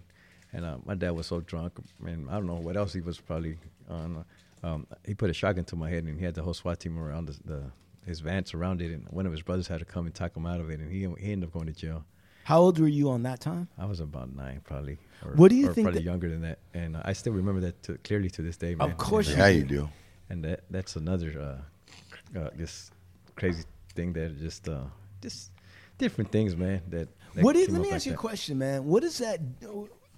and 0.52 0.64
uh, 0.64 0.76
my 0.84 0.94
dad 0.94 1.10
was 1.10 1.26
so 1.26 1.40
drunk, 1.40 1.74
and 2.04 2.28
I 2.30 2.34
don't 2.34 2.46
know 2.46 2.54
what 2.54 2.76
else 2.76 2.92
he 2.92 3.00
was 3.00 3.18
probably 3.18 3.58
on. 3.88 4.24
Um, 4.62 4.86
he 5.06 5.14
put 5.14 5.30
a 5.30 5.34
shotgun 5.34 5.64
to 5.66 5.76
my 5.76 5.88
head, 5.88 6.04
and 6.04 6.18
he 6.18 6.24
had 6.24 6.34
the 6.34 6.42
whole 6.42 6.54
SWAT 6.54 6.80
team 6.80 6.98
around 6.98 7.26
the, 7.26 7.38
the 7.44 7.62
his 8.06 8.20
van 8.20 8.46
surrounded, 8.46 8.90
and 8.90 9.06
one 9.10 9.26
of 9.26 9.32
his 9.32 9.42
brothers 9.42 9.68
had 9.68 9.80
to 9.80 9.84
come 9.84 10.06
and 10.06 10.14
talk 10.14 10.36
him 10.36 10.46
out 10.46 10.60
of 10.60 10.70
it, 10.70 10.80
and 10.80 10.90
he 10.90 11.00
he 11.24 11.32
ended 11.32 11.48
up 11.48 11.52
going 11.52 11.66
to 11.66 11.72
jail. 11.72 12.04
How 12.44 12.60
old 12.60 12.78
were 12.78 12.88
you 12.88 13.10
on 13.10 13.24
that 13.24 13.40
time? 13.40 13.68
I 13.78 13.84
was 13.84 14.00
about 14.00 14.34
nine, 14.34 14.62
probably. 14.64 14.96
Or, 15.24 15.32
What 15.32 15.50
do 15.50 15.56
you 15.56 15.68
or 15.68 15.72
think 15.72 15.86
Probably 15.86 16.02
younger 16.02 16.28
than 16.28 16.42
that, 16.42 16.58
and 16.74 16.96
uh, 16.96 17.02
I 17.04 17.12
still 17.12 17.32
remember 17.32 17.60
that 17.62 17.82
to, 17.84 17.98
clearly 17.98 18.30
to 18.30 18.42
this 18.42 18.56
day, 18.56 18.74
man. 18.74 18.90
Of 18.90 18.96
course 18.96 19.28
And, 19.28 19.38
Yeah, 19.38 19.44
uh, 19.44 19.48
you 19.48 19.64
do. 19.64 19.88
and 20.30 20.44
that 20.44 20.60
that's 20.70 20.96
another 20.96 21.60
uh, 22.34 22.38
uh, 22.38 22.50
this 22.54 22.90
crazy 23.36 23.64
thing 23.94 24.12
that 24.14 24.38
just 24.38 24.68
uh, 24.68 24.84
just 25.20 25.50
different 25.98 26.30
things, 26.30 26.56
man. 26.56 26.82
That, 26.88 27.08
that 27.34 27.44
What 27.44 27.56
is, 27.56 27.66
came 27.66 27.74
let 27.74 27.82
me 27.82 27.88
like 27.88 27.96
ask 27.96 28.06
you 28.06 28.14
a 28.14 28.16
question, 28.16 28.58
man. 28.58 28.84
What 28.84 29.02
is 29.04 29.18
that? 29.18 29.40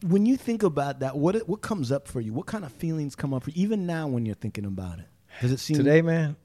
when 0.03 0.25
you 0.27 0.37
think 0.37 0.63
about 0.63 1.01
that, 1.01 1.17
what 1.17 1.37
what 1.49 1.61
comes 1.61 1.93
up 1.93 2.09
for 2.09 2.21
you? 2.21 2.33
What 2.33 2.47
kind 2.47 2.65
of 2.65 2.73
feelings 2.73 3.15
come 3.15 3.35
up 3.35 3.45
for 3.45 3.51
you? 3.51 3.63
Even 3.63 3.87
now, 3.87 4.07
when 4.09 4.27
you're 4.27 4.35
thinking 4.35 4.65
about 4.65 4.99
it, 4.99 5.07
does 5.41 5.53
it 5.53 5.61
seem 5.61 5.77
Today, 5.77 6.03
man, 6.03 6.37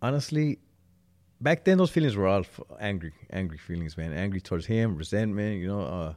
honestly, 0.00 0.58
back 1.40 1.64
then 1.64 1.78
those 1.78 1.90
feelings 1.90 2.16
were 2.16 2.26
all 2.26 2.44
angry, 2.78 3.12
angry 3.30 3.58
feelings, 3.58 3.96
man. 3.96 4.12
Angry 4.12 4.40
towards 4.40 4.66
him, 4.66 4.96
resentment. 4.96 5.60
You 5.60 5.68
know, 5.68 5.80
uh, 5.82 6.14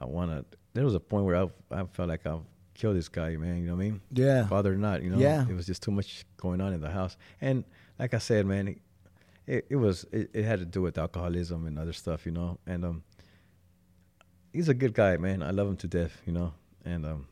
I 0.00 0.04
wanna. 0.04 0.44
There 0.78 0.84
was 0.84 0.94
a 0.94 1.00
point 1.00 1.24
where 1.24 1.34
I, 1.34 1.48
I 1.72 1.82
felt 1.86 2.08
like 2.08 2.24
I'll 2.24 2.46
kill 2.72 2.94
this 2.94 3.08
guy, 3.08 3.36
man. 3.36 3.58
You 3.58 3.66
know 3.66 3.74
what 3.74 3.82
I 3.82 3.88
mean? 3.90 4.00
Yeah. 4.12 4.46
Father 4.46 4.74
or 4.74 4.76
not, 4.76 5.02
you 5.02 5.10
know. 5.10 5.18
Yeah. 5.18 5.44
It 5.50 5.52
was 5.52 5.66
just 5.66 5.82
too 5.82 5.90
much 5.90 6.24
going 6.36 6.60
on 6.60 6.72
in 6.72 6.80
the 6.80 6.88
house, 6.88 7.16
and 7.40 7.64
like 7.98 8.14
I 8.14 8.18
said, 8.18 8.46
man, 8.46 8.68
it, 8.68 8.78
it, 9.44 9.66
it 9.70 9.74
was 9.74 10.06
it, 10.12 10.30
it 10.32 10.44
had 10.44 10.60
to 10.60 10.64
do 10.64 10.80
with 10.80 10.96
alcoholism 10.96 11.66
and 11.66 11.80
other 11.80 11.92
stuff, 11.92 12.24
you 12.24 12.30
know. 12.30 12.60
And 12.64 12.84
um, 12.84 13.02
he's 14.52 14.68
a 14.68 14.74
good 14.74 14.94
guy, 14.94 15.16
man. 15.16 15.42
I 15.42 15.50
love 15.50 15.66
him 15.66 15.76
to 15.78 15.88
death, 15.88 16.22
you 16.24 16.32
know. 16.32 16.54
And 16.84 17.04
um, 17.04 17.26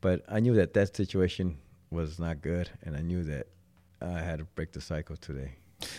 but 0.00 0.24
I 0.28 0.40
knew 0.40 0.54
that 0.54 0.74
that 0.74 0.96
situation 0.96 1.58
was 1.92 2.18
not 2.18 2.42
good, 2.42 2.70
and 2.82 2.96
I 2.96 3.02
knew 3.02 3.22
that 3.22 3.46
I 4.02 4.18
had 4.18 4.40
to 4.40 4.46
break 4.46 4.72
the 4.72 4.80
cycle 4.80 5.16
today. 5.16 5.52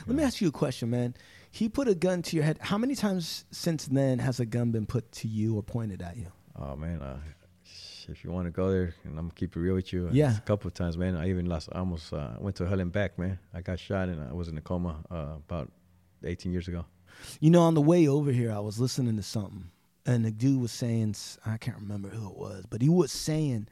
Let 0.08 0.18
me 0.18 0.24
ask 0.24 0.42
you 0.42 0.50
a 0.50 0.52
question, 0.52 0.90
man. 0.90 1.16
He 1.50 1.70
put 1.70 1.88
a 1.88 1.96
gun 1.96 2.22
to 2.24 2.36
your 2.36 2.44
head. 2.44 2.58
How 2.60 2.78
many 2.78 2.96
times 2.96 3.46
since 3.50 3.86
then 3.86 4.20
has 4.20 4.42
a 4.42 4.46
gun 4.46 4.72
been 4.72 4.86
put 4.86 5.10
to 5.14 5.30
you 5.30 5.56
or 5.56 5.64
pointed 5.64 6.02
at 6.02 6.18
you? 6.18 6.28
Oh 6.60 6.76
man, 6.76 7.02
uh, 7.02 7.20
if 8.08 8.24
you 8.24 8.32
want 8.32 8.46
to 8.46 8.52
go 8.52 8.72
there, 8.72 8.94
and 9.04 9.18
I'm 9.18 9.26
gonna 9.26 9.34
keep 9.36 9.56
it 9.56 9.60
real 9.60 9.76
with 9.76 9.94
you. 9.94 10.10
Yeah. 10.12 10.38
a 10.38 10.42
couple 10.42 10.68
of 10.68 10.74
times, 10.74 10.98
man. 10.98 11.16
I 11.16 11.30
even 11.30 11.46
lost. 11.46 11.70
I 11.72 11.80
almost 11.80 12.14
uh, 12.14 12.32
went 12.40 12.56
to 12.58 12.66
hell 12.66 12.80
and 12.80 12.92
back, 12.92 13.18
man. 13.18 13.40
I 13.54 13.62
got 13.62 13.80
shot 13.80 14.10
and 14.10 14.22
I 14.22 14.34
was 14.34 14.48
in 14.48 14.58
a 14.58 14.62
coma 14.62 15.04
uh, 15.10 15.36
about 15.38 15.72
18 16.24 16.52
years 16.52 16.68
ago. 16.68 16.86
You 17.40 17.52
know, 17.52 17.62
on 17.62 17.74
the 17.74 17.82
way 17.82 18.08
over 18.08 18.32
here, 18.32 18.52
I 18.52 18.60
was 18.60 18.80
listening 18.80 19.18
to 19.18 19.24
something, 19.24 19.70
and 20.06 20.26
the 20.26 20.32
dude 20.32 20.62
was 20.62 20.72
saying, 20.72 21.16
I 21.46 21.58
can't 21.58 21.78
remember 21.78 22.10
who 22.10 22.28
it 22.30 22.38
was, 22.38 22.66
but 22.70 22.82
he 22.82 22.90
was 22.90 23.12
saying 23.12 23.68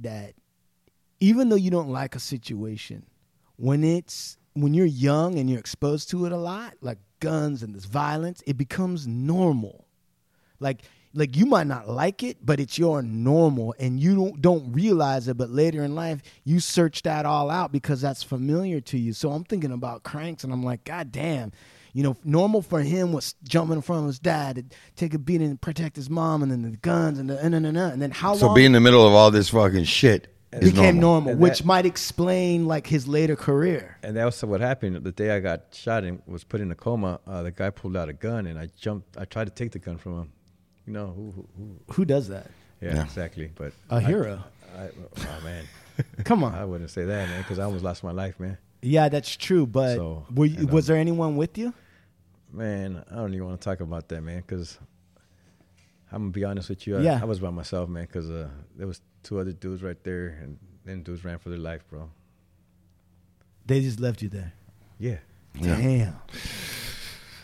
that 0.00 0.34
even 1.20 1.48
though 1.48 1.56
you 1.56 1.70
don't 1.70 1.90
like 1.90 2.14
a 2.14 2.20
situation, 2.20 3.04
when 3.56 3.84
it's 3.84 4.36
when 4.54 4.74
you're 4.74 4.86
young 4.86 5.38
and 5.38 5.48
you're 5.48 5.58
exposed 5.58 6.10
to 6.10 6.24
it 6.26 6.32
a 6.32 6.36
lot, 6.36 6.74
like 6.80 6.98
guns 7.20 7.62
and 7.62 7.74
this 7.74 7.84
violence, 7.84 8.42
it 8.46 8.56
becomes 8.56 9.06
normal. 9.06 9.86
Like 10.60 10.82
like 11.18 11.36
you 11.36 11.44
might 11.46 11.66
not 11.66 11.88
like 11.88 12.22
it, 12.22 12.38
but 12.44 12.60
it's 12.60 12.78
your 12.78 13.02
normal 13.02 13.74
and 13.78 13.98
you 14.00 14.14
don't 14.14 14.40
don't 14.40 14.72
realize 14.72 15.28
it, 15.28 15.36
but 15.36 15.50
later 15.50 15.82
in 15.84 15.94
life 15.94 16.22
you 16.44 16.60
search 16.60 17.02
that 17.02 17.26
all 17.26 17.50
out 17.50 17.72
because 17.72 18.00
that's 18.00 18.22
familiar 18.22 18.80
to 18.82 18.96
you. 18.98 19.12
So 19.12 19.32
I'm 19.32 19.44
thinking 19.44 19.72
about 19.72 20.02
cranks 20.04 20.44
and 20.44 20.52
I'm 20.52 20.62
like, 20.62 20.84
God 20.84 21.12
damn. 21.12 21.52
You 21.94 22.02
know, 22.04 22.16
normal 22.22 22.62
for 22.62 22.80
him 22.80 23.12
was 23.12 23.34
jumping 23.42 23.76
in 23.76 23.82
front 23.82 24.02
of 24.02 24.06
his 24.08 24.18
dad 24.20 24.56
to 24.56 24.64
take 24.94 25.14
a 25.14 25.18
beating 25.18 25.48
and 25.48 25.60
protect 25.60 25.96
his 25.96 26.08
mom, 26.08 26.42
and 26.42 26.52
then 26.52 26.62
the 26.62 26.76
guns 26.76 27.18
and 27.18 27.28
the 27.30 27.38
and, 27.40 27.54
and, 27.54 27.66
and, 27.66 27.76
and 27.76 28.00
then 28.00 28.10
how 28.12 28.34
So 28.34 28.46
long 28.46 28.54
be 28.54 28.64
in 28.66 28.72
the 28.72 28.80
middle 28.80 29.04
of 29.06 29.12
all 29.14 29.30
this 29.32 29.48
fucking 29.48 29.84
shit 29.84 30.32
is 30.52 30.70
became 30.70 31.00
normal. 31.00 31.00
normal, 31.00 31.30
And 31.32 31.40
which 31.40 31.58
that- 31.60 31.64
might 31.66 31.86
explain 31.86 32.66
like 32.66 32.86
his 32.86 33.08
later 33.08 33.34
career. 33.36 33.96
And 34.02 34.16
that 34.16 34.24
was 34.26 34.44
what 34.44 34.60
happened. 34.60 35.02
The 35.02 35.10
day 35.12 35.34
I 35.34 35.40
got 35.40 35.74
shot 35.74 36.04
and 36.04 36.22
was 36.26 36.44
put 36.44 36.60
in 36.60 36.70
a 36.70 36.74
coma, 36.76 37.20
uh, 37.26 37.42
the 37.42 37.50
guy 37.50 37.70
pulled 37.70 37.96
out 37.96 38.08
a 38.08 38.12
gun, 38.12 38.46
and 38.46 38.58
I 38.58 38.68
jumped. 38.78 39.16
I 39.16 39.24
tried 39.24 39.44
to 39.46 39.50
take 39.52 39.72
the 39.72 39.78
gun 39.80 39.96
from 39.96 40.18
him. 40.20 40.32
You 40.88 40.94
know 40.94 41.08
who? 41.14 41.32
who, 41.32 41.46
who 41.58 41.92
Who 41.92 42.04
does 42.06 42.28
that? 42.28 42.46
yeah, 42.80 42.94
Yeah. 42.94 43.04
exactly. 43.04 43.50
But 43.54 43.72
A 43.90 43.96
I- 43.96 44.00
hero. 44.00 44.42
I, 44.74 44.88
oh 45.18 45.40
man, 45.44 45.64
Come 46.24 46.42
on! 46.44 46.54
I 46.54 46.64
wouldn't 46.64 46.90
say 46.90 47.04
that, 47.04 47.28
man, 47.28 47.42
because 47.42 47.58
I 47.58 47.64
almost 47.64 47.84
lost 47.84 48.02
my 48.04 48.10
life, 48.12 48.40
man. 48.40 48.56
Yeah, 48.80 49.08
that's 49.10 49.36
true. 49.36 49.66
But 49.66 49.96
So, 49.96 50.24
were 50.34 50.46
you, 50.46 50.66
was 50.66 50.88
um, 50.88 50.94
there 50.94 51.00
anyone 51.00 51.36
with 51.36 51.58
you? 51.58 51.74
Man, 52.52 53.04
I 53.10 53.16
don't 53.16 53.34
even 53.34 53.46
want 53.48 53.60
to 53.60 53.64
talk 53.64 53.80
about 53.80 54.08
that, 54.08 54.22
man, 54.22 54.40
because 54.46 54.78
I'm 56.10 56.22
gonna 56.22 56.30
be 56.30 56.44
honest 56.44 56.68
with 56.70 56.86
you. 56.86 56.96
I, 56.98 57.00
Yeah. 57.02 57.18
I 57.20 57.24
was 57.26 57.38
by 57.40 57.50
myself, 57.50 57.88
man, 57.90 58.04
because 58.06 58.30
uh, 58.30 58.48
there 58.76 58.86
was 58.86 59.00
two 59.22 59.38
other 59.40 59.52
dudes 59.52 59.82
right 59.82 60.02
there, 60.04 60.38
and 60.42 60.58
then 60.86 61.02
dudes 61.02 61.22
ran 61.24 61.38
for 61.38 61.50
their 61.50 61.58
life, 61.58 61.82
bro. 61.90 62.08
They 63.66 63.80
just 63.82 64.00
left 64.00 64.22
you 64.22 64.28
there. 64.30 64.52
Yeah. 64.98 65.18
Damn. 65.60 66.14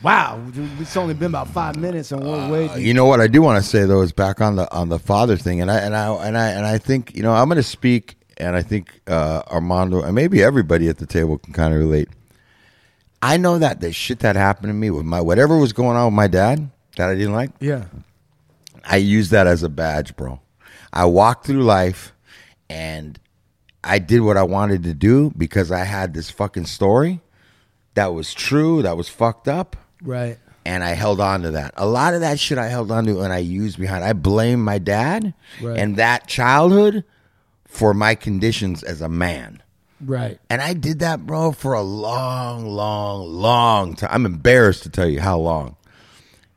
Wow, 0.03 0.43
it's 0.81 0.97
only 0.97 1.15
been 1.15 1.31
about 1.31 1.49
five 1.49 1.77
minutes, 1.77 2.13
and 2.13 2.23
we're 2.23 2.51
way. 2.51 2.69
Uh, 2.69 2.77
you 2.77 2.93
know 2.93 3.07
what 3.07 3.21
I 3.21 3.27
do 3.27 3.41
want 3.41 3.63
to 3.63 3.69
say 3.69 3.85
though 3.85 4.03
is 4.03 4.13
back 4.13 4.41
on 4.41 4.57
the 4.57 4.71
on 4.73 4.89
the 4.91 4.99
father 4.99 5.37
thing, 5.37 5.61
and 5.63 5.71
I 5.71 5.79
and 5.79 5.97
I 5.97 6.27
and 6.27 6.37
I 6.37 6.49
and 6.51 6.67
I 6.67 6.79
think 6.79 7.15
you 7.15 7.23
know 7.23 7.33
I'm 7.33 7.49
going 7.49 7.57
to 7.57 7.63
speak, 7.63 8.17
and 8.37 8.55
I 8.55 8.63
think 8.63 9.01
uh, 9.07 9.43
Armando 9.51 10.03
and 10.03 10.15
maybe 10.15 10.43
everybody 10.43 10.89
at 10.89 10.99
the 10.99 11.07
table 11.07 11.39
can 11.39 11.53
kind 11.55 11.73
of 11.73 11.81
relate. 11.81 12.09
I 13.23 13.39
know 13.39 13.59
that 13.59 13.81
the 13.81 13.93
shit 13.93 14.19
that 14.19 14.37
happened 14.37 14.69
to 14.69 14.75
me 14.75 14.91
with 14.91 15.07
my 15.07 15.21
whatever 15.23 15.57
was 15.57 15.73
going 15.73 15.97
on 15.97 16.07
with 16.07 16.15
my 16.15 16.27
dad 16.27 16.71
that 16.97 17.09
I 17.09 17.15
didn't 17.15 17.33
like. 17.33 17.51
yeah, 17.61 17.87
I 18.85 18.97
use 18.97 19.31
that 19.31 19.47
as 19.47 19.63
a 19.63 19.71
badge, 19.71 20.15
bro. 20.17 20.41
I 20.93 21.07
walked 21.07 21.47
through 21.47 21.65
life 21.65 22.13
and 22.69 23.19
I 23.83 23.99
did 23.99 24.21
what 24.21 24.37
I 24.37 24.43
wanted 24.43 24.83
to 24.85 24.95
do 24.95 25.33
because 25.37 25.73
I 25.73 25.85
had 25.85 26.13
this 26.15 26.31
fucking 26.31 26.67
story 26.67 27.21
that 27.95 28.13
was 28.13 28.35
true, 28.35 28.83
that 28.83 28.97
was 28.97 29.09
fucked 29.09 29.49
up, 29.49 29.77
right. 30.05 30.39
and 30.65 30.85
I 30.85 30.91
held 30.91 31.21
on 31.21 31.43
to 31.43 31.51
that. 31.53 31.75
A 31.77 31.87
lot 31.87 32.15
of 32.15 32.21
that 32.21 32.39
shit 32.39 32.57
I 32.59 32.69
held 32.69 32.91
on 32.93 33.05
to 33.07 33.21
and 33.21 33.33
I 33.33 33.39
used 33.39 33.79
behind. 33.79 34.05
I 34.05 34.13
blame 34.13 34.63
my 34.63 34.79
dad 34.79 35.35
Right. 35.61 35.79
and 35.79 35.97
that 35.97 36.27
childhood 36.29 37.05
for 37.67 37.93
my 37.95 38.15
conditions 38.15 38.83
as 38.85 39.01
a 39.01 39.09
man. 39.09 39.63
Right. 40.01 40.39
And 40.51 40.61
I 40.63 40.75
did 40.75 40.99
that, 41.01 41.25
bro, 41.27 41.53
for 41.53 41.73
a 41.73 41.83
long, 41.83 42.67
long, 42.67 43.27
long 43.27 43.95
time. 43.97 44.11
I'm 44.13 44.27
embarrassed 44.27 44.83
to 44.85 44.91
tell 44.91 45.09
you 45.09 45.21
how 45.21 45.39
long. 45.39 45.77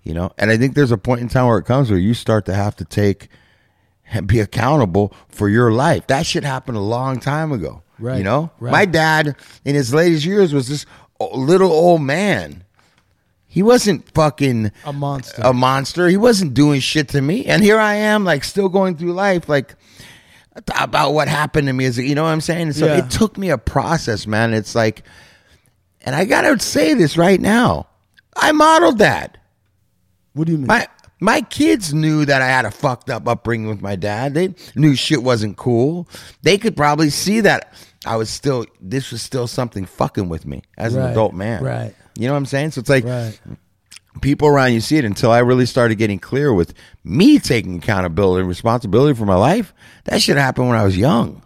You 0.03 0.13
know, 0.13 0.31
and 0.37 0.51
I 0.51 0.57
think 0.57 0.73
there's 0.75 0.91
a 0.91 0.97
point 0.97 1.21
in 1.21 1.27
time 1.27 1.47
where 1.47 1.57
it 1.57 1.65
comes 1.65 1.89
where 1.89 1.99
you 1.99 2.13
start 2.13 2.45
to 2.45 2.53
have 2.53 2.75
to 2.77 2.85
take 2.85 3.27
and 4.09 4.25
be 4.25 4.39
accountable 4.39 5.13
for 5.27 5.49
your 5.49 5.71
life. 5.71 6.07
That 6.07 6.25
shit 6.25 6.43
happened 6.45 6.77
a 6.77 6.81
long 6.81 7.19
time 7.19 7.51
ago. 7.51 7.83
Right, 7.99 8.17
You 8.19 8.23
know, 8.23 8.51
right. 8.59 8.71
my 8.71 8.85
dad 8.85 9.35
in 9.65 9.75
his 9.75 9.93
latest 9.93 10.23
years 10.23 10.53
was 10.53 10.67
this 10.69 10.85
little 11.19 11.71
old 11.71 12.01
man. 12.03 12.63
He 13.57 13.63
wasn't 13.63 14.07
fucking 14.13 14.71
A 14.85 14.93
monster. 14.93 15.41
a 15.43 15.51
monster. 15.51 16.07
He 16.07 16.15
wasn't 16.15 16.53
doing 16.53 16.79
shit 16.79 17.07
to 17.09 17.21
me. 17.23 17.45
And 17.45 17.63
here 17.63 17.79
I 17.79 17.95
am, 17.95 18.23
like 18.23 18.43
still 18.43 18.69
going 18.69 18.95
through 18.97 19.13
life, 19.13 19.49
like 19.49 19.73
about 20.79 21.15
what 21.15 21.27
happened 21.27 21.65
to 21.65 21.73
me. 21.73 21.85
Is 21.85 21.97
you 21.97 22.13
know 22.13 22.21
what 22.21 22.29
I'm 22.29 22.41
saying? 22.41 22.73
So 22.73 22.85
Yeah. 22.85 22.97
it 23.03 23.09
took 23.09 23.35
me 23.35 23.49
a 23.49 23.57
process, 23.57 24.27
man. 24.27 24.53
It's 24.53 24.75
like, 24.75 25.01
and 26.01 26.15
I 26.15 26.25
gotta 26.25 26.59
say 26.59 26.93
this 26.93 27.17
right 27.17 27.41
now. 27.41 27.87
I 28.35 28.51
modeled 28.51 28.99
that. 28.99 29.39
What 30.33 30.45
do 30.45 30.51
you 30.51 30.59
mean? 30.59 30.67
My 30.67 30.87
my 31.19 31.41
kids 31.41 31.95
knew 31.95 32.25
that 32.25 32.43
I 32.43 32.47
had 32.47 32.65
a 32.65 32.69
fucked 32.69 33.09
up 33.09 33.27
upbringing 33.27 33.69
with 33.69 33.81
my 33.81 33.95
dad. 33.95 34.35
They 34.35 34.53
knew 34.75 34.95
shit 34.95 35.23
wasn't 35.23 35.57
cool. 35.57 36.07
They 36.43 36.59
could 36.59 36.77
probably 36.77 37.09
see 37.09 37.41
that 37.41 37.73
I 38.07 38.15
was 38.15 38.29
still 38.29 38.65
this 38.81 39.11
was 39.11 39.21
still 39.21 39.47
something 39.47 39.85
fucking 39.85 40.29
with 40.29 40.45
me 40.45 40.63
as 40.77 40.95
an 40.95 41.03
adult 41.03 41.33
man. 41.33 41.63
right. 41.63 41.95
You 42.17 42.27
know 42.27 42.33
what 42.33 42.39
I'm 42.39 42.45
saying? 42.45 42.71
So 42.71 42.79
it's 42.79 42.89
like 42.89 43.05
right. 43.05 43.39
people 44.21 44.47
around 44.47 44.73
you 44.73 44.81
see 44.81 44.97
it 44.97 45.05
until 45.05 45.31
I 45.31 45.39
really 45.39 45.67
started 45.67 45.95
getting 45.95 46.17
clear 46.17 46.51
with 46.53 46.73
me 47.03 47.37
taking 47.37 47.77
accountability 47.77 48.39
and 48.39 48.49
responsibility 48.49 49.15
for 49.15 49.25
my 49.25 49.35
life. 49.35 49.73
That 50.05 50.21
shit 50.21 50.37
happened 50.37 50.69
when 50.69 50.77
I 50.77 50.83
was 50.83 50.97
young. 50.97 51.43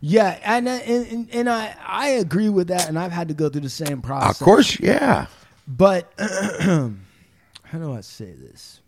Yeah, 0.00 0.38
and, 0.44 0.68
uh, 0.68 0.70
and 0.70 1.06
and 1.06 1.28
and 1.32 1.50
I 1.50 1.74
I 1.84 2.08
agree 2.10 2.48
with 2.48 2.68
that, 2.68 2.88
and 2.88 2.98
I've 2.98 3.10
had 3.10 3.28
to 3.28 3.34
go 3.34 3.48
through 3.48 3.62
the 3.62 3.68
same 3.68 4.00
process. 4.00 4.40
Of 4.40 4.44
course, 4.44 4.78
yeah. 4.78 5.26
But 5.66 6.12
how 6.18 7.78
do 7.78 7.92
I 7.92 8.00
say 8.02 8.32
this? 8.32 8.80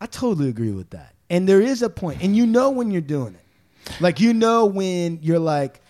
I 0.00 0.06
totally 0.06 0.48
agree 0.48 0.72
with 0.72 0.90
that. 0.90 1.14
And 1.28 1.48
there 1.48 1.60
is 1.60 1.82
a 1.82 1.90
point, 1.90 2.22
and 2.22 2.36
you 2.36 2.46
know 2.46 2.70
when 2.70 2.90
you're 2.90 3.00
doing 3.00 3.34
it. 3.34 4.00
Like 4.00 4.20
you 4.20 4.32
know 4.32 4.66
when 4.66 5.18
you're 5.22 5.38
like, 5.38 5.80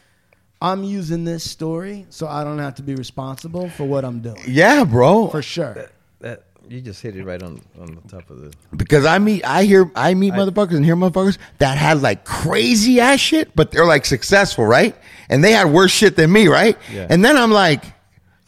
I'm 0.60 0.84
using 0.84 1.24
this 1.24 1.48
story, 1.48 2.06
so 2.10 2.26
I 2.26 2.42
don't 2.44 2.58
have 2.58 2.76
to 2.76 2.82
be 2.82 2.94
responsible 2.94 3.68
for 3.70 3.84
what 3.84 4.04
I'm 4.04 4.20
doing. 4.20 4.42
Yeah, 4.46 4.84
bro. 4.84 5.28
For 5.28 5.42
sure. 5.42 5.90
That 6.20 6.44
you 6.68 6.80
just 6.80 7.02
hit 7.02 7.14
it 7.16 7.24
right 7.24 7.42
on 7.42 7.60
on 7.78 8.00
the 8.02 8.08
top 8.08 8.28
of 8.30 8.40
the. 8.40 8.52
Because 8.76 9.04
I 9.04 9.18
meet, 9.18 9.44
I 9.44 9.64
hear, 9.64 9.90
I 9.94 10.14
meet 10.14 10.32
motherfuckers 10.32 10.76
and 10.76 10.84
hear 10.84 10.96
motherfuckers 10.96 11.38
that 11.58 11.78
had 11.78 12.02
like 12.02 12.24
crazy 12.24 13.00
ass 13.00 13.20
shit, 13.20 13.54
but 13.54 13.70
they're 13.70 13.86
like 13.86 14.04
successful, 14.04 14.64
right? 14.64 14.96
And 15.28 15.44
they 15.44 15.52
had 15.52 15.70
worse 15.70 15.92
shit 15.92 16.16
than 16.16 16.32
me, 16.32 16.48
right? 16.48 16.76
Yeah. 16.92 17.06
And 17.08 17.24
then 17.24 17.36
I'm 17.36 17.52
like, 17.52 17.84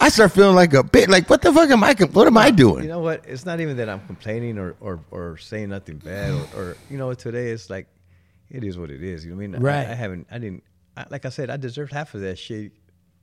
I 0.01 0.09
start 0.09 0.33
feeling 0.33 0.55
like 0.57 0.75
a 0.75 0.83
bit, 0.83 1.11
like 1.11 1.29
what 1.29 1.43
the 1.43 1.53
fuck 1.53 1.71
am 1.71 1.85
I? 1.85 1.95
What 1.95 2.27
am 2.27 2.39
I 2.39 2.51
doing? 2.51 2.85
You 2.85 2.91
know 2.91 3.01
what? 3.01 3.25
It's 3.27 3.45
not 3.45 3.61
even 3.61 3.77
that 3.77 3.89
I'm 3.89 4.01
complaining 4.07 4.59
or 4.59 4.77
or, 4.81 5.01
or 5.11 5.37
saying 5.37 5.69
nothing 5.71 5.99
bad 5.99 6.33
or, 6.33 6.59
or 6.59 6.77
you 6.89 6.99
know 6.99 7.13
today 7.15 7.51
it's 7.51 7.69
like 7.69 7.87
it 8.51 8.65
is 8.65 8.79
what 8.79 8.91
it 8.91 9.03
is. 9.03 9.25
You 9.25 9.33
know 9.33 9.37
what 9.37 9.45
I 9.45 9.47
mean? 9.49 9.61
Right. 9.61 9.87
I, 9.87 9.93
I 9.93 9.95
haven't. 9.95 10.27
I 10.31 10.39
didn't. 10.39 10.63
I, 10.99 11.07
like 11.11 11.25
I 11.25 11.29
said, 11.29 11.49
I 11.49 11.57
deserved 11.57 11.93
half 11.93 12.15
of 12.15 12.23
that 12.23 12.39
shit. 12.39 12.73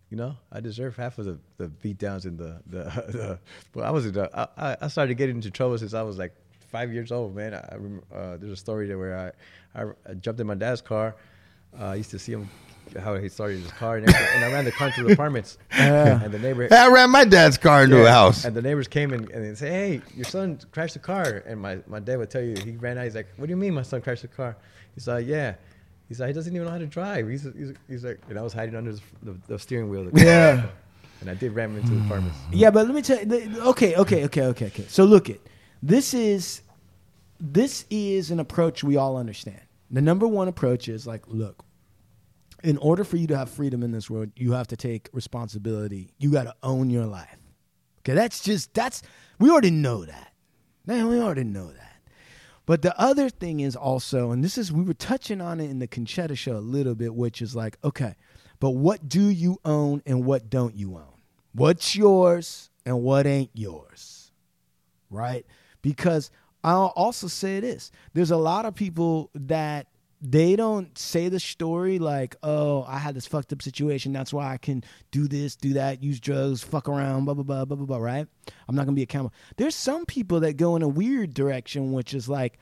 You 0.10 0.18
know, 0.18 0.38
I 0.52 0.62
deserve 0.62 0.96
half 0.96 1.18
of 1.18 1.26
the, 1.26 1.40
the 1.58 1.68
beat 1.68 1.98
downs 1.98 2.26
and 2.26 2.38
the 2.38 2.62
the. 2.68 2.84
the 3.10 3.40
well, 3.74 3.86
I 3.86 3.90
was 3.90 4.10
the, 4.12 4.50
I, 4.58 4.78
I 4.80 4.88
started 4.88 5.16
getting 5.16 5.36
into 5.36 5.52
trouble 5.52 5.78
since 5.78 5.94
I 5.94 6.04
was 6.04 6.18
like 6.18 6.34
five 6.72 6.94
years 6.94 7.12
old, 7.12 7.36
man. 7.36 7.54
I 7.54 7.76
remember 7.76 8.04
uh, 8.14 8.38
there's 8.38 8.54
a 8.54 8.56
story 8.56 8.88
there 8.88 8.98
where 8.98 9.34
I, 9.76 9.82
I 9.82 9.86
I 10.10 10.14
jumped 10.14 10.40
in 10.40 10.48
my 10.48 10.56
dad's 10.56 10.82
car. 10.82 11.16
Uh, 11.78 11.88
I 11.88 11.96
used 11.96 12.12
to 12.12 12.20
see 12.20 12.32
him 12.32 12.50
how 13.02 13.16
he 13.16 13.28
started 13.28 13.60
his 13.60 13.72
car 13.72 13.98
and 13.98 14.08
and 14.08 14.46
I 14.46 14.52
ran 14.54 14.64
the 14.64 14.72
car 14.72 14.88
into 14.88 15.04
the 15.04 15.14
apartments. 15.14 15.58
And 15.72 16.32
the 16.32 16.40
neighbor 16.40 16.68
I 16.72 16.88
ran 16.88 17.10
my 17.10 17.26
dad's 17.26 17.58
car 17.58 17.84
into 17.84 18.06
a 18.06 18.10
house. 18.10 18.46
And 18.46 18.56
the 18.56 18.62
neighbors 18.62 18.88
came 18.88 19.12
in 19.12 19.30
and 19.32 19.44
they 19.44 19.56
say, 19.56 19.70
"Hey, 19.70 20.02
your 20.16 20.26
son 20.26 20.60
crashed 20.72 20.94
the 20.94 21.00
car." 21.00 21.44
And 21.46 21.60
my, 21.60 21.80
my 21.88 22.00
dad 22.00 22.18
would 22.20 22.30
tell 22.30 22.44
you 22.44 22.56
he 22.56 22.78
ran 22.78 22.98
out. 22.98 23.04
He's 23.04 23.16
like, 23.16 23.28
"What 23.36 23.48
do 23.48 23.50
you 23.50 23.58
mean 23.58 23.74
my 23.74 23.82
son 23.82 24.02
crashed 24.02 24.22
the 24.22 24.30
car?" 24.30 24.56
He's 24.94 25.08
like, 25.08 25.26
"Yeah." 25.26 25.56
He's 26.08 26.20
like, 26.20 26.28
"He 26.28 26.34
doesn't 26.34 26.54
even 26.54 26.66
know 26.66 26.72
how 26.72 26.78
to 26.78 26.86
drive." 26.86 27.28
He's 27.28 27.44
he's, 27.44 27.74
he's 27.88 28.06
like, 28.06 28.20
and 28.30 28.38
I 28.38 28.42
was 28.42 28.54
hiding 28.54 28.76
under 28.76 28.94
the, 28.94 29.02
the, 29.24 29.38
the 29.48 29.60
steering 29.60 29.90
wheel. 29.90 30.10
Yeah. 30.14 30.68
And 31.22 31.30
I 31.30 31.34
did 31.34 31.54
ram 31.54 31.72
him 31.72 31.82
into 31.82 31.96
the 31.96 32.06
apartments. 32.06 32.38
Mm. 32.38 32.50
Yeah, 32.54 32.70
but 32.72 32.86
let 32.86 32.96
me 32.96 33.02
tell 33.02 33.18
you. 33.24 33.62
Okay, 33.70 33.96
okay, 33.96 34.26
okay, 34.26 34.44
okay, 34.44 34.66
okay. 34.68 34.86
So 34.88 35.06
look 35.06 35.30
it. 35.30 35.42
This 35.82 36.14
is 36.14 36.62
this 37.40 37.86
is 37.90 38.32
an 38.32 38.40
approach 38.40 38.84
we 38.84 38.98
all 38.98 39.18
understand. 39.18 39.62
The 39.92 40.02
number 40.02 40.28
one 40.28 40.48
approach 40.48 40.88
is 40.88 41.08
like, 41.08 41.24
look, 41.28 41.64
in 42.64 42.78
order 42.78 43.04
for 43.04 43.18
you 43.18 43.28
to 43.28 43.38
have 43.38 43.50
freedom 43.50 43.84
in 43.84 43.92
this 43.92 44.10
world, 44.10 44.32
you 44.36 44.52
have 44.54 44.68
to 44.68 44.76
take 44.76 45.10
responsibility. 45.14 46.12
You 46.18 46.32
got 46.32 46.44
to 46.44 46.56
own 46.64 46.90
your 46.90 47.06
life. 47.06 47.38
Okay, 48.00 48.14
that's 48.14 48.42
just 48.42 48.74
that's 48.74 49.02
we 49.40 49.50
already 49.50 49.72
know 49.72 50.06
that. 50.06 50.34
Man, 50.86 51.08
we 51.08 51.20
already 51.20 51.44
know 51.44 51.72
that. 51.72 51.95
But 52.66 52.82
the 52.82 53.00
other 53.00 53.30
thing 53.30 53.60
is 53.60 53.76
also, 53.76 54.32
and 54.32 54.44
this 54.44 54.58
is 54.58 54.72
we 54.72 54.84
were 54.84 54.94
touching 54.94 55.42
on 55.42 55.60
it 55.60 55.70
in 55.70 55.80
the 55.80 55.88
Conchetta 55.88 56.38
show 56.38 56.58
a 56.58 56.60
little 56.60 56.96
bit, 56.96 57.14
which 57.14 57.42
is 57.42 57.56
like, 57.56 57.78
okay, 57.84 58.16
but 58.60 58.72
what 58.72 59.08
do 59.08 59.28
you 59.28 59.60
own 59.64 60.02
and 60.06 60.26
what 60.26 60.50
don't 60.50 60.76
you 60.76 60.96
own? 60.96 61.14
What's 61.54 61.96
yours 61.96 62.70
and 62.86 63.02
what 63.02 63.28
ain't 63.28 63.52
yours? 63.54 64.32
Right? 65.10 65.46
Because 65.82 66.32
I'll 66.64 66.94
also 66.96 67.28
say 67.28 67.60
this. 67.60 67.92
There's 68.14 68.32
a 68.32 68.38
lot 68.38 68.66
of 68.66 68.74
people 68.74 69.30
that 69.36 69.88
they 70.22 70.56
don't 70.56 70.98
say 70.98 71.30
the 71.30 71.40
story 71.40 72.00
like, 72.00 72.36
oh, 72.42 72.84
I 72.88 72.98
had 72.98 73.16
this 73.16 73.28
fucked 73.28 73.54
up 73.54 73.62
situation. 73.62 74.14
That's 74.14 74.34
why 74.34 74.52
I 74.54 74.58
can 74.58 74.84
do 75.12 75.28
this, 75.28 75.56
do 75.56 75.74
that, 75.74 76.02
use 76.02 76.20
drugs, 76.20 76.64
fuck 76.64 76.88
around, 76.90 77.26
blah, 77.26 77.34
blah, 77.34 77.44
blah, 77.44 77.66
blah, 77.66 77.78
blah, 77.78 77.86
blah, 77.86 77.98
right? 77.98 78.28
I'm 78.68 78.76
not 78.76 78.86
going 78.86 78.96
to 78.96 79.00
be 79.00 79.04
accountable. 79.04 79.34
There's 79.58 79.76
some 79.76 80.06
people 80.06 80.40
that 80.42 80.54
go 80.54 80.76
in 80.76 80.82
a 80.82 80.88
weird 80.88 81.34
direction, 81.34 81.92
which 81.92 82.14
is 82.14 82.30
like, 82.30 82.58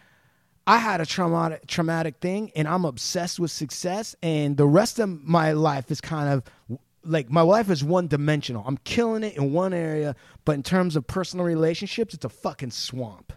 I 0.65 0.77
had 0.77 1.01
a 1.01 1.05
traumatic 1.05 1.67
traumatic 1.67 2.15
thing 2.21 2.49
and 2.55 2.69
I'm 2.69 2.85
obsessed 2.85 3.37
with 3.37 3.51
success 3.51 4.15
and 4.23 4.55
the 4.55 4.65
rest 4.65 4.97
of 4.97 5.09
my 5.09 5.51
life 5.51 5.91
is 5.91 5.99
kind 5.99 6.29
of 6.29 6.79
like 7.03 7.29
my 7.29 7.41
life 7.41 7.69
is 7.69 7.83
one 7.83 8.07
dimensional. 8.07 8.63
I'm 8.65 8.77
killing 8.77 9.23
it 9.23 9.35
in 9.35 9.51
one 9.51 9.73
area, 9.73 10.15
but 10.45 10.53
in 10.53 10.63
terms 10.63 10.95
of 10.95 11.05
personal 11.05 11.45
relationships, 11.45 12.13
it's 12.13 12.23
a 12.23 12.29
fucking 12.29 12.71
swamp. 12.71 13.33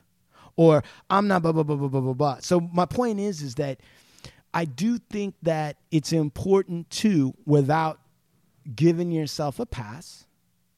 Or 0.56 0.84
I'm 1.10 1.28
not 1.28 1.42
blah 1.42 1.52
blah 1.52 1.64
blah 1.64 1.76
blah 1.76 1.88
blah 1.88 2.00
blah 2.00 2.12
blah. 2.12 2.38
So 2.40 2.60
my 2.60 2.86
point 2.86 3.20
is 3.20 3.42
is 3.42 3.56
that 3.56 3.80
I 4.57 4.64
do 4.64 4.96
think 4.96 5.34
that 5.42 5.76
it's 5.90 6.14
important 6.14 6.88
to 7.02 7.34
without 7.44 8.00
giving 8.74 9.12
yourself 9.12 9.61
a 9.61 9.66
pass, 9.66 10.24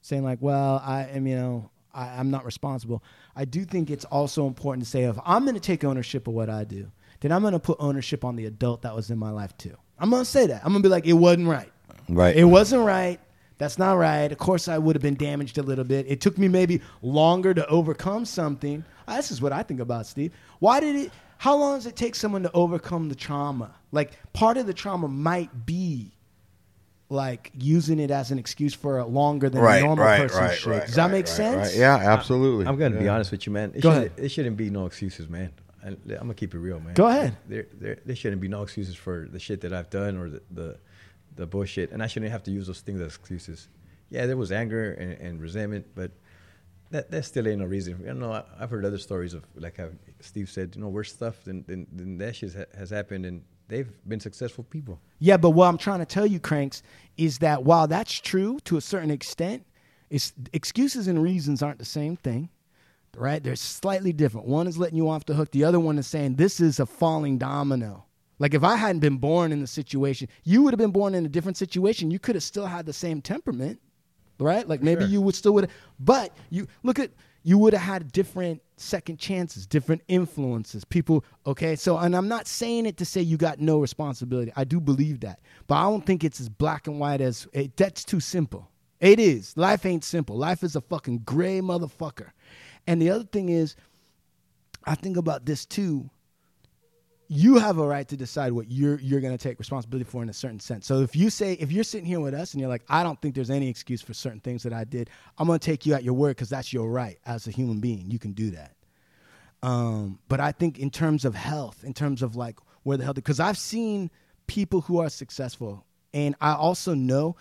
saying 0.01 0.25
like, 0.25 0.39
well, 0.41 0.81
I 0.85 1.03
am, 1.03 1.25
you 1.25 1.37
know, 1.37 1.71
I, 1.93 2.19
I'm 2.19 2.29
not 2.29 2.43
responsible. 2.43 3.01
I 3.37 3.45
do 3.45 3.63
think 3.63 3.89
it's 3.89 4.03
also 4.03 4.47
important 4.47 4.83
to 4.83 4.89
say, 4.89 5.03
if 5.03 5.17
I'm 5.23 5.43
going 5.43 5.55
to 5.55 5.61
take 5.61 5.85
ownership 5.85 6.27
of 6.27 6.33
what 6.33 6.49
I 6.49 6.65
do, 6.65 6.91
then 7.21 7.31
I'm 7.31 7.39
going 7.39 7.53
to 7.53 7.59
put 7.59 7.77
ownership 7.79 8.25
on 8.25 8.35
the 8.35 8.47
adult 8.47 8.81
that 8.81 8.93
was 8.93 9.11
in 9.11 9.17
my 9.17 9.29
life 9.29 9.57
too. 9.57 9.77
I'm 9.97 10.09
going 10.09 10.23
to 10.23 10.29
say 10.29 10.47
that. 10.47 10.61
I'm 10.65 10.73
going 10.73 10.83
to 10.83 10.89
be 10.89 10.91
like, 10.91 11.05
it 11.05 11.13
wasn't 11.13 11.47
right. 11.47 11.71
Right. 12.09 12.35
It 12.35 12.43
wasn't 12.43 12.83
right. 12.85 13.17
That's 13.59 13.79
not 13.79 13.93
right. 13.93 14.29
Of 14.29 14.39
course, 14.39 14.67
I 14.67 14.77
would 14.77 14.97
have 14.97 15.03
been 15.03 15.15
damaged 15.15 15.57
a 15.57 15.63
little 15.63 15.85
bit. 15.85 16.05
It 16.09 16.19
took 16.19 16.37
me 16.37 16.49
maybe 16.49 16.81
longer 17.01 17.53
to 17.53 17.65
overcome 17.67 18.25
something. 18.25 18.83
Ah, 19.07 19.15
This 19.15 19.31
is 19.31 19.41
what 19.41 19.53
I 19.53 19.63
think 19.63 19.79
about 19.79 20.05
Steve. 20.05 20.33
Why 20.59 20.81
did 20.81 20.97
it? 20.97 21.11
How 21.39 21.55
long 21.55 21.77
does 21.77 21.85
it 21.85 21.95
take 21.95 22.15
someone 22.15 22.43
to 22.43 22.51
overcome 22.51 23.07
the 23.07 23.15
trauma? 23.15 23.73
Like 23.93 24.11
part 24.33 24.57
of 24.57 24.67
the 24.67 24.73
trauma 24.73 25.07
might 25.07 25.65
be 25.65 26.11
like 27.07 27.51
using 27.57 27.97
it 27.97 28.11
as 28.11 28.31
an 28.31 28.37
excuse 28.37 28.73
for 28.73 28.97
a 28.97 29.05
longer 29.05 29.49
than 29.49 29.63
a 29.65 29.79
normal 29.79 30.05
person 30.05 30.51
should. 30.51 30.81
Does 30.81 30.95
that 30.95 31.09
make 31.09 31.27
sense? 31.27 31.77
Yeah, 31.77 31.95
absolutely. 31.95 32.67
I'm 32.67 32.77
gonna 32.77 32.99
be 32.99 33.07
honest 33.07 33.31
with 33.31 33.45
you, 33.45 33.53
man. 33.53 33.71
It 33.73 33.79
Go 33.79 33.89
shouldn't, 33.89 34.11
ahead. 34.11 34.25
It 34.25 34.29
shouldn't 34.29 34.57
be 34.57 34.69
no 34.69 34.85
excuses, 34.85 35.29
man. 35.29 35.53
I, 35.81 35.87
I'm 35.87 35.97
gonna 36.05 36.33
keep 36.33 36.53
it 36.53 36.59
real, 36.59 36.81
man. 36.81 36.93
Go 36.95 37.07
ahead. 37.07 37.37
There, 37.47 37.67
there, 37.79 37.99
there 38.05 38.15
shouldn't 38.17 38.41
be 38.41 38.49
no 38.49 38.61
excuses 38.61 38.95
for 38.95 39.29
the 39.31 39.39
shit 39.39 39.61
that 39.61 39.71
I've 39.71 39.89
done 39.89 40.17
or 40.17 40.29
the, 40.29 40.41
the, 40.51 40.77
the 41.37 41.47
bullshit, 41.47 41.91
and 41.91 42.03
I 42.03 42.07
shouldn't 42.07 42.33
have 42.33 42.43
to 42.43 42.51
use 42.51 42.67
those 42.67 42.81
things 42.81 42.99
as 42.99 43.15
excuses. 43.15 43.69
Yeah, 44.09 44.25
there 44.25 44.35
was 44.35 44.51
anger 44.51 44.91
and, 44.91 45.13
and 45.13 45.41
resentment, 45.41 45.87
but 45.95 46.11
that 46.91 47.09
that 47.11 47.23
still 47.23 47.47
ain't 47.47 47.59
no 47.59 47.65
reason. 47.65 48.03
You 48.05 48.13
know, 48.13 48.33
I, 48.33 48.43
I've 48.59 48.69
heard 48.69 48.83
other 48.83 48.97
stories 48.97 49.33
of 49.33 49.45
like 49.55 49.77
how 49.77 49.87
Steve 50.21 50.49
said, 50.49 50.75
you 50.75 50.81
know, 50.81 50.89
worse 50.89 51.11
stuff 51.13 51.43
than 51.43 51.63
than, 51.67 51.87
than 51.95 52.17
that 52.17 52.35
shit 52.35 52.53
ha- 52.53 52.77
has 52.77 52.89
happened, 52.89 53.25
and 53.25 53.43
they've 53.67 53.89
been 54.07 54.19
successful 54.19 54.63
people. 54.65 54.99
Yeah, 55.19 55.37
but 55.37 55.51
what 55.51 55.67
I'm 55.67 55.77
trying 55.77 55.99
to 55.99 56.05
tell 56.05 56.25
you, 56.25 56.39
Cranks, 56.39 56.81
is 57.17 57.39
that 57.39 57.63
while 57.63 57.87
that's 57.87 58.13
true 58.13 58.59
to 58.65 58.77
a 58.77 58.81
certain 58.81 59.11
extent, 59.11 59.65
it's, 60.09 60.33
excuses 60.53 61.07
and 61.07 61.21
reasons 61.21 61.61
aren't 61.61 61.79
the 61.79 61.85
same 61.85 62.15
thing, 62.17 62.49
right? 63.15 63.43
They're 63.43 63.55
slightly 63.55 64.11
different. 64.13 64.47
One 64.47 64.67
is 64.67 64.77
letting 64.77 64.97
you 64.97 65.09
off 65.09 65.25
the 65.25 65.33
hook. 65.35 65.51
The 65.51 65.63
other 65.63 65.79
one 65.79 65.97
is 65.99 66.07
saying 66.07 66.35
this 66.35 66.59
is 66.59 66.79
a 66.79 66.85
falling 66.85 67.37
domino. 67.37 68.05
Like 68.39 68.53
if 68.53 68.63
I 68.63 68.75
hadn't 68.77 69.01
been 69.01 69.17
born 69.17 69.51
in 69.51 69.59
the 69.61 69.67
situation, 69.67 70.29
you 70.45 70.63
would 70.63 70.73
have 70.73 70.79
been 70.79 70.91
born 70.91 71.13
in 71.13 71.25
a 71.25 71.29
different 71.29 71.57
situation. 71.57 72.09
You 72.09 72.19
could 72.19 72.35
have 72.35 72.43
still 72.43 72.65
had 72.65 72.85
the 72.85 72.93
same 72.93 73.21
temperament, 73.21 73.79
right? 74.39 74.67
Like 74.67 74.81
maybe 74.81 75.01
Sure. 75.01 75.09
you 75.09 75.21
would 75.21 75.35
still 75.35 75.53
would, 75.55 75.69
but 75.99 76.35
you 76.49 76.65
look 76.83 76.99
at 76.99 77.11
you 77.43 77.57
would 77.57 77.73
have 77.73 77.81
had 77.81 78.11
different 78.11 78.61
second 78.77 79.19
chances, 79.19 79.65
different 79.65 80.01
influences. 80.07 80.83
People, 80.85 81.23
okay. 81.45 81.75
So, 81.75 81.97
and 81.97 82.15
I'm 82.15 82.27
not 82.27 82.47
saying 82.47 82.85
it 82.85 82.97
to 82.97 83.05
say 83.05 83.21
you 83.21 83.37
got 83.37 83.59
no 83.59 83.79
responsibility. 83.79 84.51
I 84.55 84.63
do 84.63 84.79
believe 84.79 85.21
that, 85.21 85.39
but 85.67 85.75
I 85.75 85.83
don't 85.83 86.05
think 86.05 86.23
it's 86.23 86.39
as 86.39 86.49
black 86.49 86.87
and 86.87 86.99
white 86.99 87.21
as 87.21 87.47
it, 87.53 87.75
that's 87.77 88.03
too 88.03 88.19
simple. 88.19 88.69
It 88.99 89.19
is. 89.19 89.55
Life 89.55 89.85
ain't 89.85 90.03
simple. 90.03 90.37
Life 90.37 90.63
is 90.63 90.75
a 90.75 90.81
fucking 90.81 91.19
gray 91.19 91.61
motherfucker. 91.61 92.31
And 92.85 93.01
the 93.01 93.09
other 93.09 93.23
thing 93.23 93.49
is, 93.49 93.75
I 94.83 94.95
think 94.95 95.15
about 95.15 95.45
this 95.45 95.65
too 95.65 96.09
you 97.31 97.59
have 97.59 97.77
a 97.77 97.85
right 97.85 98.07
to 98.07 98.17
decide 98.17 98.51
what 98.51 98.71
you're 98.71 98.99
you're 98.99 99.21
going 99.21 99.37
to 99.37 99.41
take 99.41 99.59
responsibility 99.59 100.03
for 100.03 100.23
in 100.23 100.29
a 100.29 100.33
certain 100.33 100.59
sense. 100.59 100.87
So 100.87 101.01
if 101.01 101.15
you 101.15 101.29
say 101.29 101.53
if 101.53 101.71
you're 101.71 101.83
sitting 101.83 102.07
here 102.07 102.19
with 102.19 102.33
us 102.33 102.53
and 102.53 102.59
you're 102.59 102.69
like, 102.69 102.81
I 102.89 103.03
don't 103.03 103.21
think 103.21 103.35
there's 103.35 103.51
any 103.51 103.69
excuse 103.69 104.01
for 104.01 104.15
certain 104.15 104.39
things 104.39 104.63
that 104.63 104.73
I 104.73 104.83
did, 104.83 105.11
I'm 105.37 105.45
going 105.45 105.59
to 105.59 105.65
take 105.65 105.85
you 105.85 105.93
at 105.93 106.03
your 106.03 106.15
word 106.15 106.31
because 106.31 106.49
that's 106.49 106.73
your 106.73 106.89
right 106.89 107.19
as 107.27 107.45
a 107.45 107.51
human 107.51 107.79
being. 107.79 108.09
You 108.09 108.17
can 108.17 108.33
do 108.33 108.49
that. 108.51 108.75
Um, 109.61 110.17
but 110.27 110.39
I 110.39 110.51
think 110.51 110.79
in 110.79 110.89
terms 110.89 111.23
of 111.23 111.35
health, 111.35 111.83
in 111.83 111.93
terms 111.93 112.23
of 112.23 112.35
like 112.35 112.57
where 112.81 112.97
the 112.97 113.03
hell, 113.03 113.13
because 113.13 113.39
I've 113.39 113.59
seen 113.59 114.09
people 114.47 114.81
who 114.81 114.99
are 114.99 115.09
successful, 115.09 115.85
and 116.15 116.35
I 116.41 116.53
also 116.53 116.95
know 116.95 117.35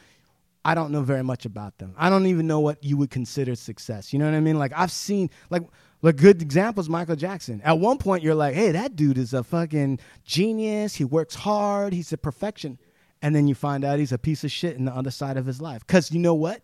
I 0.66 0.74
don't 0.74 0.90
know 0.90 1.00
very 1.00 1.22
much 1.22 1.46
about 1.46 1.78
them. 1.78 1.94
I 1.96 2.10
don't 2.10 2.26
even 2.26 2.46
know 2.46 2.60
what 2.60 2.84
you 2.84 2.98
would 2.98 3.10
consider 3.10 3.54
success. 3.54 4.12
You 4.12 4.18
know 4.18 4.26
what 4.26 4.34
I 4.34 4.40
mean? 4.40 4.58
Like 4.58 4.72
I've 4.76 4.92
seen 4.92 5.30
like 5.48 5.62
like 6.02 6.16
good 6.16 6.40
examples 6.42 6.88
Michael 6.88 7.16
Jackson. 7.16 7.60
At 7.64 7.78
one 7.78 7.98
point 7.98 8.22
you're 8.22 8.34
like, 8.34 8.54
"Hey, 8.54 8.72
that 8.72 8.96
dude 8.96 9.18
is 9.18 9.34
a 9.34 9.42
fucking 9.42 9.98
genius. 10.24 10.94
He 10.94 11.04
works 11.04 11.34
hard. 11.34 11.92
He's 11.92 12.12
a 12.12 12.18
perfection." 12.18 12.78
And 13.20 13.34
then 13.34 13.48
you 13.48 13.54
find 13.54 13.84
out 13.84 13.98
he's 13.98 14.12
a 14.12 14.18
piece 14.18 14.44
of 14.44 14.52
shit 14.52 14.76
in 14.76 14.84
the 14.84 14.94
other 14.94 15.10
side 15.10 15.36
of 15.36 15.46
his 15.46 15.60
life. 15.60 15.86
Cuz 15.86 16.12
you 16.12 16.20
know 16.20 16.34
what? 16.34 16.62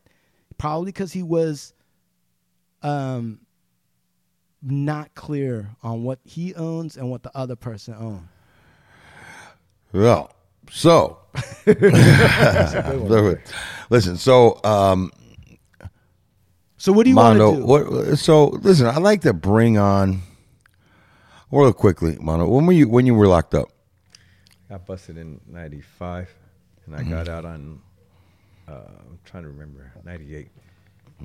Probably 0.56 0.92
cuz 0.92 1.12
he 1.12 1.22
was 1.22 1.72
um 2.82 3.40
not 4.62 5.14
clear 5.14 5.76
on 5.82 6.04
what 6.04 6.20
he 6.24 6.54
owns 6.54 6.96
and 6.96 7.10
what 7.10 7.22
the 7.22 7.36
other 7.36 7.56
person 7.56 7.94
owns. 7.94 8.28
Well, 9.92 10.32
so 10.70 11.18
listen. 13.90 14.16
So, 14.16 14.60
um, 14.64 15.12
So 16.84 16.92
what 16.92 17.04
do 17.04 17.10
you 17.10 17.18
want 17.18 17.38
Mondo, 17.38 17.54
to 17.54 17.56
do? 17.62 17.64
what? 17.64 18.18
So 18.18 18.48
listen, 18.48 18.86
I 18.86 18.98
like 18.98 19.22
to 19.22 19.32
bring 19.32 19.78
on. 19.78 20.20
Real 21.50 21.72
quickly, 21.72 22.18
Mono. 22.20 22.46
When 22.46 22.66
were 22.66 22.74
you 22.74 22.88
when 22.88 23.06
you 23.06 23.14
were 23.14 23.26
locked 23.26 23.54
up? 23.54 23.70
I 24.68 24.74
got 24.74 24.86
busted 24.86 25.16
in 25.16 25.40
'95, 25.46 26.28
and 26.86 26.96
I 26.96 27.02
Mm-hmm. 27.02 27.10
got 27.10 27.28
out 27.28 27.46
on. 27.46 27.80
Uh, 28.68 28.72
I'm 29.00 29.18
trying 29.24 29.44
to 29.44 29.48
remember 29.48 29.92
'98. 30.04 30.48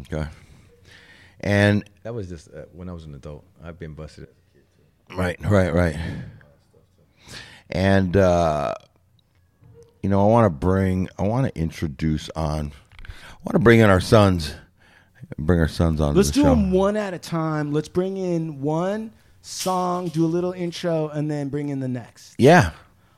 Okay. 0.01 0.29
And 1.41 1.83
That 2.03 2.13
was 2.13 2.29
just 2.29 2.47
uh, 2.53 2.63
when 2.71 2.89
I 2.89 2.93
was 2.93 3.05
an 3.05 3.15
adult. 3.15 3.45
I've 3.61 3.79
been 3.79 3.95
busted. 3.95 4.29
Right, 5.09 5.37
right, 5.41 5.73
right. 5.73 5.97
And 7.69 8.15
uh, 8.15 8.75
you 10.03 10.09
know, 10.09 10.21
I 10.21 10.31
want 10.31 10.45
to 10.45 10.49
bring, 10.49 11.09
I 11.17 11.23
want 11.23 11.53
to 11.53 11.59
introduce 11.59 12.29
on, 12.29 12.71
I 13.03 13.35
want 13.43 13.53
to 13.53 13.59
bring 13.59 13.79
in 13.79 13.89
our 13.89 13.99
sons, 14.01 14.53
bring 15.37 15.59
our 15.59 15.67
sons 15.67 16.01
on. 16.01 16.15
Let's 16.15 16.31
do 16.31 16.41
show. 16.41 16.49
them 16.49 16.71
one 16.71 16.97
at 16.97 17.13
a 17.13 17.19
time. 17.19 17.71
Let's 17.71 17.89
bring 17.89 18.17
in 18.17 18.61
one 18.61 19.11
song, 19.41 20.07
do 20.09 20.25
a 20.25 20.27
little 20.27 20.51
intro, 20.51 21.09
and 21.09 21.29
then 21.29 21.49
bring 21.49 21.69
in 21.69 21.79
the 21.79 21.87
next. 21.87 22.35
Yeah, 22.37 22.71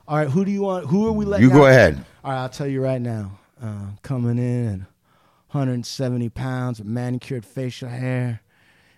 All 0.07 0.18
right, 0.18 0.30
who 0.30 0.43
do 0.45 0.51
you 0.51 0.62
want? 0.62 0.88
Who 0.88 1.07
are 1.07 1.12
we 1.12 1.26
letting? 1.26 1.47
you 1.47 1.53
go 1.53 1.66
ahead. 1.66 2.03
All 2.24 2.32
right, 2.32 2.41
I'll 2.41 2.49
tell 2.49 2.68
you 2.68 2.82
right 2.82 3.01
now. 3.01 3.39
Uh, 3.62 3.88
coming 4.01 4.38
in 4.38 4.68
at 4.68 4.80
170 5.53 6.30
pounds 6.30 6.80
with 6.80 6.88
manicured 6.88 7.45
facial 7.45 7.89
hair. 7.89 8.41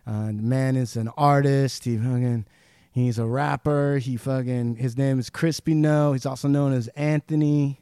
Uh, 0.07 0.27
the 0.27 0.33
man 0.33 0.75
is 0.75 0.95
an 0.95 1.09
artist. 1.17 1.83
He 1.85 1.97
fucking, 1.97 2.45
he's 2.91 3.19
a 3.19 3.25
rapper. 3.25 3.97
He 3.97 4.17
fucking, 4.17 4.75
his 4.77 4.97
name 4.97 5.19
is 5.19 5.29
Crispy 5.29 5.73
Note. 5.73 6.13
He's 6.13 6.25
also 6.25 6.47
known 6.47 6.73
as 6.73 6.87
Anthony. 6.89 7.79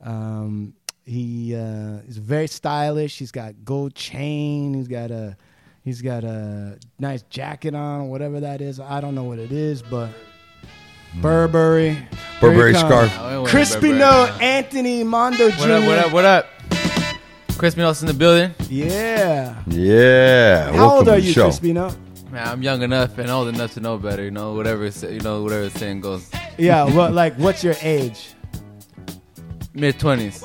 Um, 0.00 0.74
he 1.06 1.54
uh, 1.54 2.00
is 2.08 2.18
very 2.18 2.48
stylish. 2.48 3.18
He's 3.18 3.30
got 3.30 3.64
gold 3.64 3.94
chain. 3.94 4.74
He's 4.74 4.88
got 4.88 5.12
a 5.12 5.36
he's 5.84 6.02
got 6.02 6.24
a 6.24 6.78
nice 6.98 7.22
jacket 7.30 7.74
on, 7.74 8.08
whatever 8.08 8.40
that 8.40 8.60
is. 8.60 8.80
I 8.80 9.00
don't 9.00 9.14
know 9.14 9.24
what 9.24 9.38
it 9.38 9.52
is, 9.52 9.82
but 9.82 10.10
Burberry. 11.22 11.94
Here 11.94 12.08
Burberry 12.40 12.74
scarf. 12.74 13.18
I 13.20 13.36
ain't 13.36 13.48
Crispy 13.48 13.92
Burberry. 13.92 14.44
Anthony 14.44 15.04
Mondo 15.04 15.48
Jr. 15.50 15.60
What 15.60 15.70
up? 15.70 15.84
What 15.84 15.98
up? 15.98 16.12
What 16.12 16.24
up? 16.24 16.46
Crispy 17.56 17.80
Notes 17.80 18.02
in 18.02 18.08
the 18.08 18.12
building. 18.12 18.52
Yeah. 18.68 19.62
Yeah. 19.68 20.72
How 20.72 20.96
old 20.96 21.08
are 21.08 21.18
you, 21.18 21.32
show. 21.32 21.44
Crispy 21.44 21.72
note? 21.72 21.96
Man, 22.30 22.46
I'm 22.46 22.62
young 22.62 22.82
enough 22.82 23.16
and 23.16 23.30
old 23.30 23.48
enough 23.48 23.72
to 23.74 23.80
know 23.80 23.96
better. 23.96 24.24
You 24.24 24.32
know, 24.32 24.54
whatever 24.54 24.84
you 24.86 25.20
know, 25.20 25.42
whatever 25.42 25.68
the 25.68 25.78
saying 25.78 26.00
goes. 26.00 26.28
Yeah. 26.58 26.84
Well, 26.84 27.12
like, 27.12 27.34
what's 27.36 27.64
your 27.64 27.76
age? 27.80 28.34
Mid 29.72 29.98
twenties. 29.98 30.44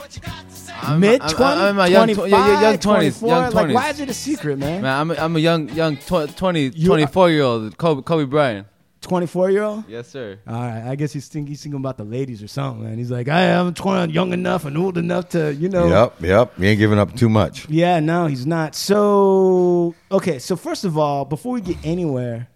Mid 0.98 1.22
I'm- 1.22 1.30
20, 1.30 1.62
I'm 1.62 1.80
a 1.80 1.88
young 1.88 2.08
tw- 2.08 2.14
25, 2.16 2.30
yeah, 2.30 2.48
yeah, 2.48 2.62
young 2.70 2.78
20s, 2.78 3.20
24? 3.20 3.30
young 3.30 3.52
Like, 3.54 3.74
why 3.76 3.90
is 3.90 4.00
it 4.00 4.10
a 4.10 4.14
secret, 4.14 4.58
man? 4.58 4.82
Man, 4.82 5.00
I'm 5.00 5.12
a, 5.12 5.16
I'm 5.16 5.36
a 5.36 5.40
young 5.40 5.70
young 5.70 5.98
tw- 5.98 6.36
20, 6.36 6.72
You- 6.76 6.88
24 6.88 7.30
year 7.30 7.44
old 7.44 7.78
Kobe 7.78 8.02
Kobe 8.02 8.26
Bryant. 8.26 8.68
24 9.02 9.50
year 9.50 9.64
old? 9.64 9.84
Yes, 9.88 10.10
sir. 10.10 10.38
All 10.48 10.54
right, 10.62 10.84
I 10.88 10.96
guess 10.96 11.12
he's 11.12 11.28
thinking 11.28 11.48
he's 11.48 11.64
thinking 11.64 11.80
about 11.80 11.98
the 11.98 12.04
ladies 12.04 12.44
or 12.44 12.48
something, 12.48 12.84
man. 12.84 13.00
He's 13.00 13.10
like, 13.10 13.28
I 13.30 13.42
am 13.42 13.74
20, 13.74 14.14
young 14.14 14.32
enough 14.32 14.64
and 14.64 14.78
old 14.78 14.96
enough 14.98 15.30
to, 15.30 15.54
you 15.56 15.70
know. 15.70 15.88
Yep, 15.88 16.22
yep. 16.22 16.54
You 16.60 16.68
ain't 16.68 16.78
giving 16.80 17.00
up 17.00 17.16
too 17.16 17.28
much. 17.30 17.68
Yeah, 17.68 18.00
no, 18.00 18.28
he's 18.28 18.46
not. 18.46 18.76
So, 18.76 19.96
okay, 20.12 20.38
so 20.38 20.56
first 20.56 20.86
of 20.86 20.98
all, 21.00 21.26
before 21.26 21.54
we 21.54 21.62
get 21.62 21.78
anywhere, 21.84 22.48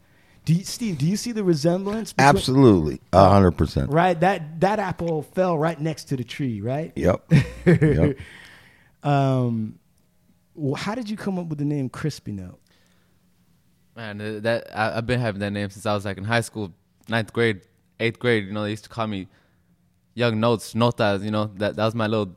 do 0.45 0.53
you, 0.53 0.63
Steve, 0.63 0.97
do 0.99 1.07
you 1.07 1.17
see 1.17 1.31
the 1.31 1.43
resemblance? 1.43 2.13
between- 2.13 2.29
Absolutely. 2.29 3.01
A 3.11 3.29
hundred 3.29 3.51
percent. 3.53 3.91
Right, 3.91 4.17
that 4.19 4.59
that 4.61 4.79
apple 4.79 5.23
fell 5.23 5.57
right 5.57 5.79
next 5.79 6.05
to 6.05 6.15
the 6.17 6.23
tree, 6.23 6.61
right? 6.61 6.93
Yep. 6.95 7.31
yep. 7.65 8.17
Um, 9.03 9.79
wh- 10.59 10.77
how 10.77 10.95
did 10.95 11.09
you 11.09 11.17
come 11.17 11.37
up 11.39 11.47
with 11.47 11.57
the 11.59 11.65
name 11.65 11.89
Crispy 11.89 12.31
Note? 12.31 12.59
Man, 13.95 14.19
uh, 14.21 14.39
that 14.41 14.67
I, 14.77 14.97
I've 14.97 15.05
been 15.07 15.19
having 15.19 15.39
that 15.39 15.51
name 15.51 15.69
since 15.69 15.85
I 15.85 15.93
was 15.93 16.05
like 16.05 16.17
in 16.17 16.23
high 16.23 16.41
school, 16.41 16.73
ninth 17.07 17.31
grade, 17.33 17.61
eighth 17.99 18.19
grade. 18.19 18.45
You 18.45 18.53
know, 18.53 18.63
they 18.63 18.71
used 18.71 18.83
to 18.83 18.89
call 18.89 19.07
me 19.07 19.27
Young 20.13 20.39
Notes, 20.39 20.73
Notas. 20.73 21.23
You 21.23 21.31
know, 21.31 21.45
that 21.57 21.75
that 21.75 21.85
was 21.85 21.95
my 21.95 22.07
little 22.07 22.35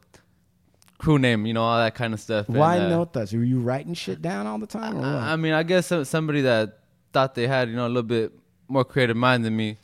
crew 0.99 1.19
name. 1.19 1.47
You 1.47 1.55
know, 1.55 1.63
all 1.63 1.79
that 1.79 1.95
kind 1.95 2.15
of 2.15 2.21
stuff. 2.21 2.49
Why 2.49 2.77
And, 2.77 2.93
uh, 2.93 3.05
notas? 3.05 3.35
Were 3.37 3.45
you 3.45 3.59
writing 3.61 3.95
shit 3.95 4.23
down 4.23 4.47
all 4.47 4.59
the 4.59 4.67
time, 4.67 4.99
or? 4.99 5.05
I 5.05 5.33
I 5.33 5.37
mean, 5.37 5.53
I 5.53 5.63
guess 5.63 5.93
somebody 6.09 6.43
that 6.43 6.78
thought 7.13 7.35
they 7.35 7.47
had, 7.47 7.69
you 7.69 7.77
know, 7.77 7.87
a 7.87 7.89
little 7.89 8.03
bit 8.03 8.33
more 8.69 8.85
creative 8.85 9.17
mind 9.17 9.45
than 9.45 9.57
me 9.57 9.77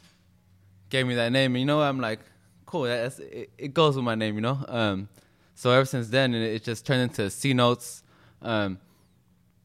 gave 0.90 1.06
me 1.06 1.14
that 1.14 1.32
name. 1.32 1.54
And, 1.54 1.60
you 1.60 1.66
know, 1.66 1.82
I'm 1.82 2.00
like, 2.00 2.20
cool, 2.66 2.82
that's, 2.84 3.18
it, 3.18 3.50
it 3.58 3.74
goes 3.74 3.96
with 3.96 4.04
my 4.04 4.14
name, 4.14 4.36
you 4.36 4.40
know? 4.40 4.64
Um, 4.68 5.08
so 5.54 5.70
ever 5.70 5.84
since 5.84 6.08
then, 6.08 6.34
it, 6.34 6.42
it 6.42 6.64
just 6.64 6.86
turned 6.86 7.02
into 7.02 7.30
C 7.30 7.52
Notes, 7.52 8.02
um, 8.42 8.78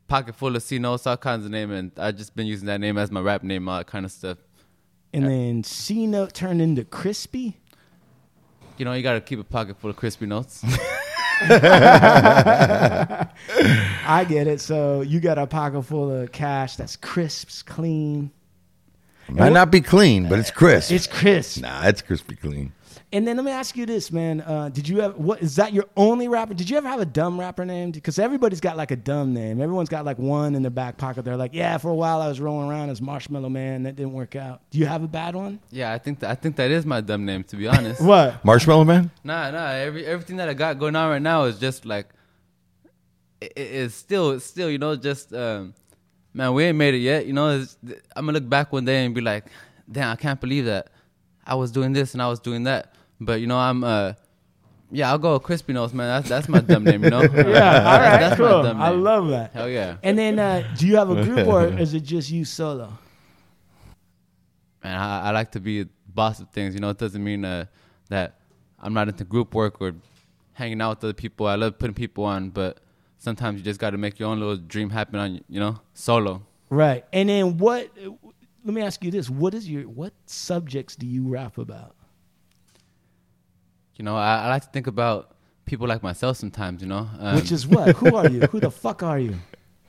pocket 0.07 0.35
full 0.35 0.55
of 0.55 0.63
C 0.63 0.79
Notes, 0.79 1.05
all 1.05 1.17
kinds 1.17 1.45
of 1.45 1.51
name. 1.51 1.71
And 1.71 1.91
I've 1.97 2.15
just 2.15 2.35
been 2.35 2.47
using 2.47 2.67
that 2.67 2.79
name 2.79 2.97
as 2.97 3.11
my 3.11 3.21
rap 3.21 3.43
name, 3.43 3.67
all 3.67 3.77
that 3.77 3.87
kind 3.87 4.05
of 4.05 4.11
stuff. 4.11 4.37
and 5.13 5.25
then 5.25 5.63
C 5.63 6.07
Note 6.07 6.33
turned 6.33 6.61
into 6.61 6.83
Crispy. 6.83 7.57
You 8.77 8.85
know, 8.85 8.93
you 8.93 9.03
got 9.03 9.13
to 9.13 9.21
keep 9.21 9.39
a 9.39 9.43
pocket 9.43 9.77
full 9.77 9.89
of 9.89 9.97
crispy 9.97 10.25
notes. 10.25 10.63
I 14.05 14.25
get 14.27 14.47
it. 14.47 14.59
So 14.61 15.01
you 15.01 15.19
got 15.19 15.37
a 15.37 15.47
pocket 15.47 15.83
full 15.83 16.11
of 16.11 16.31
cash 16.31 16.75
that's 16.75 16.95
crisp, 16.95 17.65
clean. 17.65 18.31
Might 19.29 19.53
not 19.53 19.71
be 19.71 19.81
clean, 19.81 20.27
but 20.27 20.39
it's 20.39 20.49
uh, 20.49 20.55
crisp. 20.55 20.91
It's 20.91 21.07
crisp. 21.07 21.61
nah, 21.61 21.87
it's 21.87 22.01
crispy 22.01 22.35
clean. 22.35 22.73
And 23.11 23.27
then 23.27 23.37
let 23.37 23.43
me 23.43 23.51
ask 23.51 23.75
you 23.75 23.87
this, 23.87 24.11
man. 24.11 24.41
Uh, 24.41 24.69
did 24.69 24.87
you 24.87 25.01
have 25.01 25.15
what 25.17 25.41
is 25.41 25.55
that 25.55 25.73
your 25.73 25.85
only 25.97 26.27
rapper? 26.27 26.53
Did 26.53 26.69
you 26.69 26.77
ever 26.77 26.87
have 26.87 26.99
a 26.99 27.05
dumb 27.05 27.39
rapper 27.39 27.65
name? 27.65 27.89
Because 27.89 28.19
everybody's 28.19 28.59
got 28.61 28.77
like 28.77 28.91
a 28.91 28.95
dumb 28.95 29.33
name. 29.33 29.59
Everyone's 29.59 29.89
got 29.89 30.05
like 30.05 30.19
one 30.19 30.53
in 30.53 30.61
their 30.61 30.69
back 30.69 30.97
pocket. 30.97 31.25
They're 31.25 31.35
like, 31.35 31.55
yeah, 31.55 31.79
for 31.79 31.89
a 31.89 31.95
while 31.95 32.21
I 32.21 32.27
was 32.27 32.39
rolling 32.39 32.69
around 32.69 32.91
as 32.91 33.01
Marshmallow 33.01 33.49
Man. 33.49 33.81
That 33.83 33.95
didn't 33.95 34.13
work 34.13 34.35
out. 34.35 34.61
Do 34.69 34.77
you 34.77 34.85
have 34.85 35.01
a 35.01 35.07
bad 35.07 35.35
one? 35.35 35.59
yeah, 35.71 35.91
I 35.91 35.97
think, 35.97 36.19
that, 36.19 36.29
I 36.29 36.35
think 36.35 36.55
that 36.57 36.69
is 36.69 36.85
my 36.85 37.01
dumb 37.01 37.25
name, 37.25 37.43
to 37.45 37.55
be 37.55 37.67
honest. 37.67 37.99
What? 38.05 38.45
Marshmallow 38.45 38.83
Man? 38.83 39.09
Nah, 39.23 39.49
nah. 39.49 39.69
Every 39.71 40.05
everything 40.05 40.37
that 40.37 40.47
I 40.47 40.53
got 40.53 40.77
going 40.77 40.95
on 40.95 41.09
right 41.09 41.21
now 41.21 41.45
is 41.45 41.57
just 41.57 41.87
like 41.87 42.09
it, 43.41 43.53
it- 43.55 43.61
it's 43.61 43.95
still 43.95 44.31
it's 44.31 44.45
still 44.45 44.69
you 44.69 44.77
know 44.77 44.95
just 44.95 45.33
um, 45.33 45.73
man 46.33 46.53
we 46.53 46.63
ain't 46.65 46.77
made 46.77 46.93
it 46.93 46.99
yet. 46.99 47.25
You 47.25 47.33
know 47.33 47.59
it's, 47.59 47.75
I'm 48.15 48.25
gonna 48.27 48.33
look 48.39 48.47
back 48.47 48.71
one 48.71 48.85
day 48.85 49.03
and 49.03 49.15
be 49.15 49.21
like, 49.21 49.45
damn, 49.91 50.11
I 50.11 50.15
can't 50.15 50.39
believe 50.39 50.65
that 50.65 50.89
I 51.43 51.55
was 51.55 51.71
doing 51.71 51.91
this 51.93 52.13
and 52.13 52.21
I 52.21 52.27
was 52.27 52.39
doing 52.39 52.65
that. 52.65 52.93
But 53.19 53.41
you 53.41 53.47
know 53.47 53.57
I'm 53.57 53.83
uh 53.83 54.13
yeah 54.91 55.09
I'll 55.09 55.17
go 55.17 55.33
with 55.33 55.43
crispy 55.43 55.73
notes 55.73 55.93
man. 55.93 56.07
That's 56.07 56.29
that's 56.29 56.49
my 56.49 56.59
dumb 56.59 56.83
name. 56.83 57.03
You 57.03 57.09
know. 57.09 57.21
Yeah. 57.33 57.91
All 57.91 57.99
right. 57.99 58.19
That's 58.19 58.39
my 58.39 58.47
cool. 58.47 58.63
dumb 58.63 58.81
I 58.81 58.89
love 58.89 59.29
that. 59.29 59.53
Hell 59.53 59.69
yeah. 59.69 59.97
And 60.03 60.17
then, 60.17 60.39
uh, 60.39 60.63
do 60.77 60.87
you 60.87 60.95
have 60.97 61.09
a 61.09 61.23
group 61.23 61.47
or 61.47 61.67
is 61.79 61.93
it 61.93 62.01
just 62.01 62.31
you 62.31 62.45
solo? 62.45 62.93
Man, 64.83 64.95
I, 64.95 65.27
I 65.27 65.31
like 65.31 65.51
to 65.51 65.59
be 65.59 65.81
a 65.81 65.87
boss 66.07 66.39
of 66.39 66.49
things. 66.49 66.73
You 66.73 66.79
know, 66.79 66.89
it 66.89 66.97
doesn't 66.97 67.23
mean 67.23 67.43
uh, 67.43 67.65
that 68.09 68.39
I'm 68.79 68.93
not 68.93 69.09
into 69.09 69.23
group 69.23 69.53
work 69.53 69.81
or 69.81 69.93
hanging 70.53 70.81
out 70.81 70.97
with 70.97 71.03
other 71.03 71.13
people. 71.13 71.47
I 71.47 71.55
love 71.55 71.77
putting 71.77 71.93
people 71.93 72.23
on, 72.23 72.49
but 72.49 72.79
sometimes 73.17 73.59
you 73.59 73.63
just 73.63 73.79
got 73.79 73.91
to 73.91 73.97
make 73.97 74.19
your 74.19 74.29
own 74.29 74.39
little 74.39 74.57
dream 74.57 74.89
happen 74.89 75.19
on 75.19 75.35
you, 75.35 75.41
you 75.49 75.59
know 75.59 75.79
solo. 75.93 76.43
Right. 76.69 77.05
And 77.11 77.29
then 77.29 77.57
what? 77.57 77.89
Let 78.63 78.73
me 78.73 78.81
ask 78.81 79.03
you 79.03 79.11
this: 79.11 79.29
What 79.29 79.53
is 79.53 79.69
your 79.69 79.83
what 79.83 80.13
subjects 80.25 80.95
do 80.95 81.07
you 81.07 81.27
rap 81.27 81.57
about? 81.57 81.95
You 83.99 84.05
know, 84.05 84.15
I, 84.15 84.45
I 84.45 84.47
like 84.47 84.63
to 84.63 84.69
think 84.69 84.87
about 84.87 85.35
people 85.65 85.85
like 85.85 86.01
myself 86.01 86.37
sometimes. 86.37 86.81
You 86.81 86.87
know, 86.87 87.07
um, 87.19 87.35
Which 87.35 87.51
is 87.51 87.67
what? 87.67 87.97
Who 87.97 88.15
are 88.15 88.29
you? 88.29 88.39
Who 88.47 88.61
the 88.61 88.71
fuck 88.83 89.03
are 89.03 89.19
you? 89.19 89.35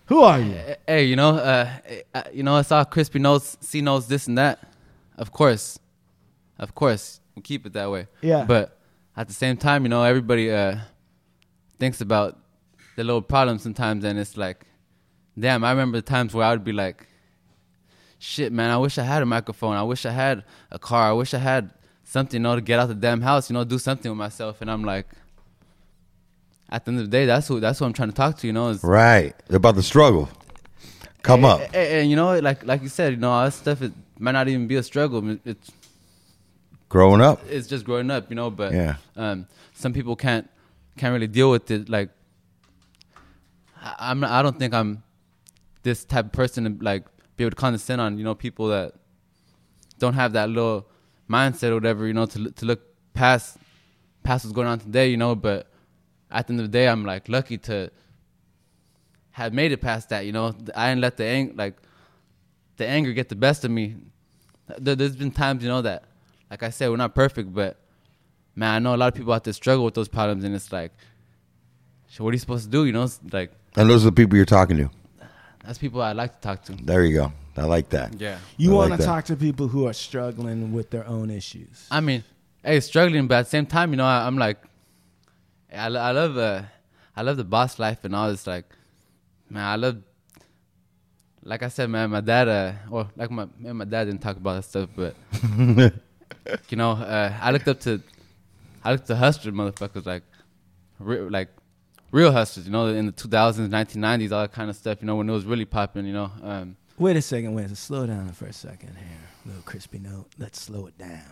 Who 0.06 0.22
are 0.22 0.40
you? 0.40 0.52
eh, 0.54 0.74
hey, 0.84 1.04
you 1.04 1.14
know, 1.14 1.36
uh, 1.36 1.70
eh, 1.86 2.02
uh, 2.12 2.22
you 2.32 2.42
know, 2.42 2.56
it's 2.56 2.72
all 2.72 2.84
crispy 2.84 3.20
notes, 3.20 3.56
C 3.60 3.80
notes, 3.80 4.06
this 4.06 4.26
and 4.26 4.36
that. 4.36 4.58
Of 5.16 5.30
course, 5.30 5.78
of 6.58 6.74
course, 6.74 7.20
we 7.36 7.42
keep 7.42 7.64
it 7.66 7.72
that 7.74 7.88
way. 7.88 8.08
Yeah. 8.20 8.44
But 8.44 8.76
at 9.16 9.28
the 9.28 9.34
same 9.34 9.56
time, 9.56 9.84
you 9.84 9.88
know, 9.88 10.02
everybody 10.02 10.50
uh, 10.50 10.78
thinks 11.78 12.00
about 12.00 12.36
the 12.96 13.04
little 13.04 13.22
problems 13.22 13.62
sometimes, 13.62 14.02
and 14.02 14.18
it's 14.18 14.36
like, 14.36 14.66
damn, 15.38 15.62
I 15.62 15.70
remember 15.70 15.98
the 15.98 16.02
times 16.02 16.34
where 16.34 16.46
I 16.46 16.50
would 16.50 16.64
be 16.64 16.72
like, 16.72 17.06
shit, 18.18 18.52
man, 18.52 18.70
I 18.70 18.76
wish 18.78 18.98
I 18.98 19.04
had 19.04 19.22
a 19.22 19.26
microphone. 19.26 19.76
I 19.76 19.84
wish 19.84 20.04
I 20.04 20.10
had 20.10 20.42
a 20.72 20.80
car. 20.80 21.10
I 21.10 21.12
wish 21.12 21.32
I 21.32 21.38
had 21.38 21.70
something, 22.10 22.40
you 22.40 22.42
know, 22.42 22.56
to 22.56 22.60
get 22.60 22.78
out 22.80 22.88
the 22.88 22.94
damn 22.94 23.20
house, 23.20 23.48
you 23.48 23.54
know, 23.54 23.62
do 23.64 23.78
something 23.78 24.10
with 24.10 24.18
myself. 24.18 24.60
And 24.60 24.70
I'm 24.70 24.82
like, 24.84 25.06
at 26.68 26.84
the 26.84 26.90
end 26.90 27.00
of 27.00 27.06
the 27.06 27.10
day, 27.10 27.24
that's 27.26 27.46
who 27.48 27.60
that's 27.60 27.78
who 27.78 27.84
I'm 27.84 27.92
trying 27.92 28.10
to 28.10 28.14
talk 28.14 28.38
to, 28.38 28.46
you 28.46 28.52
know. 28.52 28.68
Is, 28.68 28.82
Right. 28.82 29.34
About 29.48 29.74
the 29.76 29.82
struggle. 29.82 30.28
Come 31.22 31.44
up. 31.44 31.60
and, 31.60 31.74
and, 31.76 32.10
you 32.10 32.16
know, 32.16 32.38
like 32.40 32.64
like 32.66 32.82
you 32.82 32.88
said, 32.88 33.12
you 33.12 33.18
know, 33.18 33.30
all 33.30 33.44
that 33.44 33.52
stuff 33.52 33.82
it 33.82 33.92
might 34.18 34.32
not 34.32 34.48
even 34.48 34.66
be 34.66 34.76
a 34.76 34.82
struggle. 34.82 35.38
It's 35.44 35.70
Growing 36.88 37.20
up. 37.20 37.40
it's 37.48 37.68
just 37.68 37.84
growing 37.84 38.10
up, 38.10 38.28
you 38.30 38.34
know. 38.36 38.50
But 38.50 38.72
Yeah. 38.72 38.96
um, 39.16 39.46
some 39.74 39.92
people 39.92 40.16
can't 40.16 40.48
can't 40.96 41.12
really 41.12 41.28
deal 41.28 41.50
with 41.50 41.70
it. 41.70 41.88
Like, 41.88 42.10
I, 43.80 43.94
I'm 44.10 44.24
I 44.24 44.42
don't 44.42 44.58
think 44.58 44.74
I'm 44.74 45.02
this 45.82 46.04
type 46.04 46.26
of 46.26 46.32
person 46.32 46.64
to 46.78 46.84
like 46.84 47.04
be 47.36 47.44
able 47.44 47.50
to 47.50 47.56
condescend 47.56 48.00
on 48.00 48.18
you 48.18 48.24
know 48.24 48.34
people 48.34 48.68
that 48.68 48.94
don't 49.98 50.14
have 50.14 50.32
that 50.32 50.48
little 50.48 50.86
mindset 51.30 51.70
or 51.70 51.74
whatever, 51.74 52.06
you 52.06 52.12
know, 52.12 52.26
to 52.26 52.38
look- 52.38 52.56
to 52.56 52.66
look 52.66 52.80
past 53.14 53.56
past 54.22 54.44
what's 54.44 54.54
going 54.54 54.66
on 54.68 54.78
today, 54.80 55.08
you 55.10 55.16
know. 55.16 55.34
But 55.34 55.66
at 56.30 56.46
the 56.46 56.52
end 56.52 56.60
of 56.60 56.66
the 56.66 56.72
day, 56.78 56.88
I'm 56.88 57.04
like 57.04 57.28
lucky 57.28 57.56
to 57.58 57.90
have 59.32 59.52
made 59.54 59.72
it 59.72 59.80
past 59.80 60.08
that, 60.10 60.26
you 60.26 60.32
know. 60.32 60.54
I 60.74 60.88
didn't 60.90 61.00
let 61.02 61.16
the 61.16 61.24
ang- 61.24 61.54
like 61.56 61.76
the 62.76 62.86
anger 62.86 63.12
get 63.12 63.28
the 63.28 63.36
best 63.36 63.64
of 63.64 63.70
me. 63.70 63.96
There, 64.78 64.94
there's 64.96 65.16
been 65.16 65.30
times, 65.30 65.62
you 65.62 65.68
know, 65.68 65.82
that 65.82 66.04
like 66.50 66.62
I 66.62 66.70
said, 66.70 66.90
we're 66.90 66.96
not 66.96 67.14
perfect, 67.14 67.52
but 67.54 67.78
man, 68.56 68.74
I 68.74 68.78
know 68.80 68.94
a 68.94 68.98
lot 68.98 69.08
of 69.08 69.14
people 69.14 69.32
out 69.32 69.44
there 69.44 69.52
struggle 69.52 69.84
with 69.84 69.94
those 69.94 70.08
problems, 70.08 70.42
and 70.44 70.54
it's 70.54 70.72
like, 70.72 70.92
so 72.08 72.24
what 72.24 72.30
are 72.30 72.34
you 72.34 72.38
supposed 72.40 72.64
to 72.64 72.70
do? 72.70 72.84
You 72.86 72.92
know, 72.92 73.04
it's 73.04 73.20
like 73.32 73.52
And 73.76 73.88
those 73.88 74.02
are 74.04 74.10
the 74.10 74.12
people 74.20 74.36
you're 74.36 74.44
talking 74.46 74.76
to. 74.78 74.90
that's 75.64 75.78
people 75.78 76.02
I 76.02 76.12
like 76.12 76.34
to 76.34 76.40
talk 76.40 76.64
to. 76.64 76.72
There 76.72 77.04
you 77.04 77.14
go. 77.14 77.32
I 77.56 77.64
like 77.64 77.88
that. 77.90 78.18
Yeah. 78.20 78.38
You 78.56 78.72
I 78.72 78.74
want 78.76 78.90
like 78.90 79.00
to 79.00 79.06
that. 79.06 79.12
talk 79.12 79.24
to 79.26 79.36
people 79.36 79.68
who 79.68 79.86
are 79.86 79.92
struggling 79.92 80.72
with 80.72 80.90
their 80.90 81.06
own 81.06 81.30
issues. 81.30 81.86
I 81.90 82.00
mean, 82.00 82.24
hey, 82.64 82.80
struggling, 82.80 83.26
but 83.26 83.38
at 83.38 83.42
the 83.46 83.50
same 83.50 83.66
time, 83.66 83.90
you 83.90 83.96
know, 83.96 84.04
I, 84.06 84.26
I'm 84.26 84.38
like, 84.38 84.58
I, 85.72 85.86
I 85.86 85.88
love, 86.12 86.36
uh, 86.38 86.62
I 87.16 87.22
love 87.22 87.36
the 87.36 87.44
boss 87.44 87.78
life 87.78 88.04
and 88.04 88.14
all 88.14 88.30
this. 88.30 88.46
Like, 88.46 88.66
man, 89.48 89.64
I 89.64 89.76
love, 89.76 89.98
like 91.42 91.62
I 91.62 91.68
said, 91.68 91.90
man, 91.90 92.10
my 92.10 92.20
dad, 92.20 92.48
uh, 92.48 92.72
well, 92.88 93.10
like 93.16 93.30
my, 93.30 93.46
man, 93.58 93.76
my 93.76 93.84
dad 93.84 94.04
didn't 94.04 94.22
talk 94.22 94.36
about 94.36 94.54
that 94.56 94.64
stuff, 94.64 94.88
but 94.94 95.14
you 96.68 96.76
know, 96.76 96.92
uh, 96.92 97.32
I 97.40 97.50
looked 97.50 97.68
up 97.68 97.80
to, 97.80 98.00
I 98.84 98.92
looked 98.92 99.06
to 99.08 99.16
hustler 99.16 99.52
motherfuckers, 99.52 100.06
like, 100.06 100.22
re- 100.98 101.20
like 101.28 101.48
real 102.12 102.32
hustlers, 102.32 102.66
you 102.66 102.72
know, 102.72 102.86
in 102.86 103.06
the 103.06 103.12
2000s, 103.12 103.68
1990s, 103.68 104.32
all 104.32 104.42
that 104.42 104.52
kind 104.52 104.70
of 104.70 104.76
stuff, 104.76 104.98
you 105.00 105.06
know, 105.06 105.16
when 105.16 105.28
it 105.28 105.32
was 105.32 105.44
really 105.44 105.64
popping, 105.64 106.06
you 106.06 106.12
know. 106.12 106.30
Um, 106.42 106.76
Wait 107.00 107.16
a 107.16 107.22
second. 107.22 107.54
Wait. 107.54 107.62
A 107.62 107.68
second. 107.68 107.76
slow 107.76 108.06
down 108.06 108.28
for 108.32 108.44
a 108.44 108.52
second 108.52 108.94
here. 108.94 109.18
Little 109.46 109.62
crispy 109.62 109.98
note. 109.98 110.26
Let's 110.38 110.60
slow 110.60 110.86
it 110.86 110.98
down. 110.98 111.24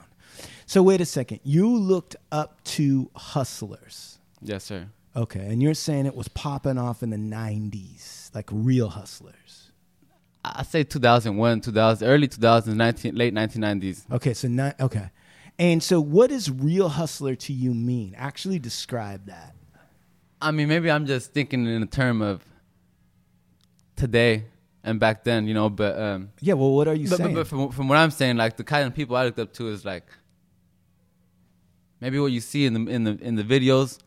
So 0.65 0.83
wait 0.83 1.03
a 1.03 1.05
second. 1.05 1.41
You 1.45 1.69
looked 1.77 2.17
up 2.33 2.65
to 2.65 3.11
hustlers. 3.15 4.19
Yes, 4.41 4.65
sir. 4.65 4.87
Okay, 5.15 5.41
and 5.41 5.63
you're 5.63 5.75
saying 5.75 6.07
it 6.07 6.15
was 6.15 6.29
popping 6.29 6.79
off 6.79 7.03
in 7.03 7.11
the 7.11 7.19
'90s, 7.19 8.35
like 8.35 8.49
real 8.51 8.89
hustlers. 8.89 9.73
I 10.43 10.63
say 10.63 10.85
2001, 10.85 11.61
2000, 11.61 12.09
early 12.09 12.29
2000s, 12.29 12.69
19, 12.69 13.15
late 13.15 13.35
1990s. 13.35 14.11
Okay, 14.11 14.33
so 14.33 14.49
not 14.49 14.81
okay. 14.81 15.11
And 15.59 15.83
so, 15.83 16.01
what 16.01 16.31
does 16.31 16.51
real 16.51 16.89
hustler 16.89 17.35
to 17.35 17.53
you 17.53 17.75
mean? 17.75 18.15
Actually, 18.17 18.59
describe 18.59 19.27
that. 19.27 19.55
I 20.41 20.51
mean, 20.51 20.69
maybe 20.69 20.91
I'm 20.91 21.05
just 21.05 21.35
thinking 21.35 21.67
in 21.67 21.83
a 21.83 21.87
term 21.87 22.23
of 22.23 22.43
today 23.97 24.45
and 24.89 24.99
back 25.01 25.25
then, 25.25 25.47
you 25.49 25.55
know. 25.55 25.69
But 25.71 25.99
um, 25.99 26.31
Yeah. 26.41 26.55
Well, 26.55 26.73
what 26.73 26.89
are 26.89 26.95
you 26.95 27.09
but, 27.09 27.19
but, 27.19 27.25
saying? 27.25 27.35
but 27.35 27.47
from 27.47 27.71
from 27.71 27.89
what 27.89 27.99
I'm 27.99 28.11
saying, 28.11 28.37
like 28.37 28.57
the 28.57 28.65
kind 28.65 28.87
of 28.87 28.95
people 28.95 29.15
I 29.17 29.25
looked 29.27 29.39
up 29.39 29.53
to 29.55 29.69
is 29.69 29.85
like 29.85 30.05
maybe 32.01 32.19
what 32.19 32.33
you 32.33 32.41
see 32.41 32.67
in 32.67 32.73
the 32.75 32.91
in 32.91 33.05
the 33.05 33.13
in 33.21 33.35
the 33.37 33.45
videos, 33.45 33.99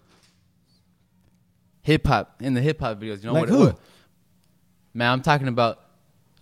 hip 1.81 2.05
hop 2.07 2.41
in 2.41 2.53
the 2.53 2.61
hip 2.61 2.79
hop 2.79 2.99
videos. 2.99 3.19
You 3.23 3.27
know 3.27 3.33
Like 3.33 3.41
what, 3.41 3.49
who? 3.49 3.59
what- 3.67 3.79
Man, 4.93 5.09
I'm 5.09 5.21
talking 5.21 5.47
about. 5.47 5.79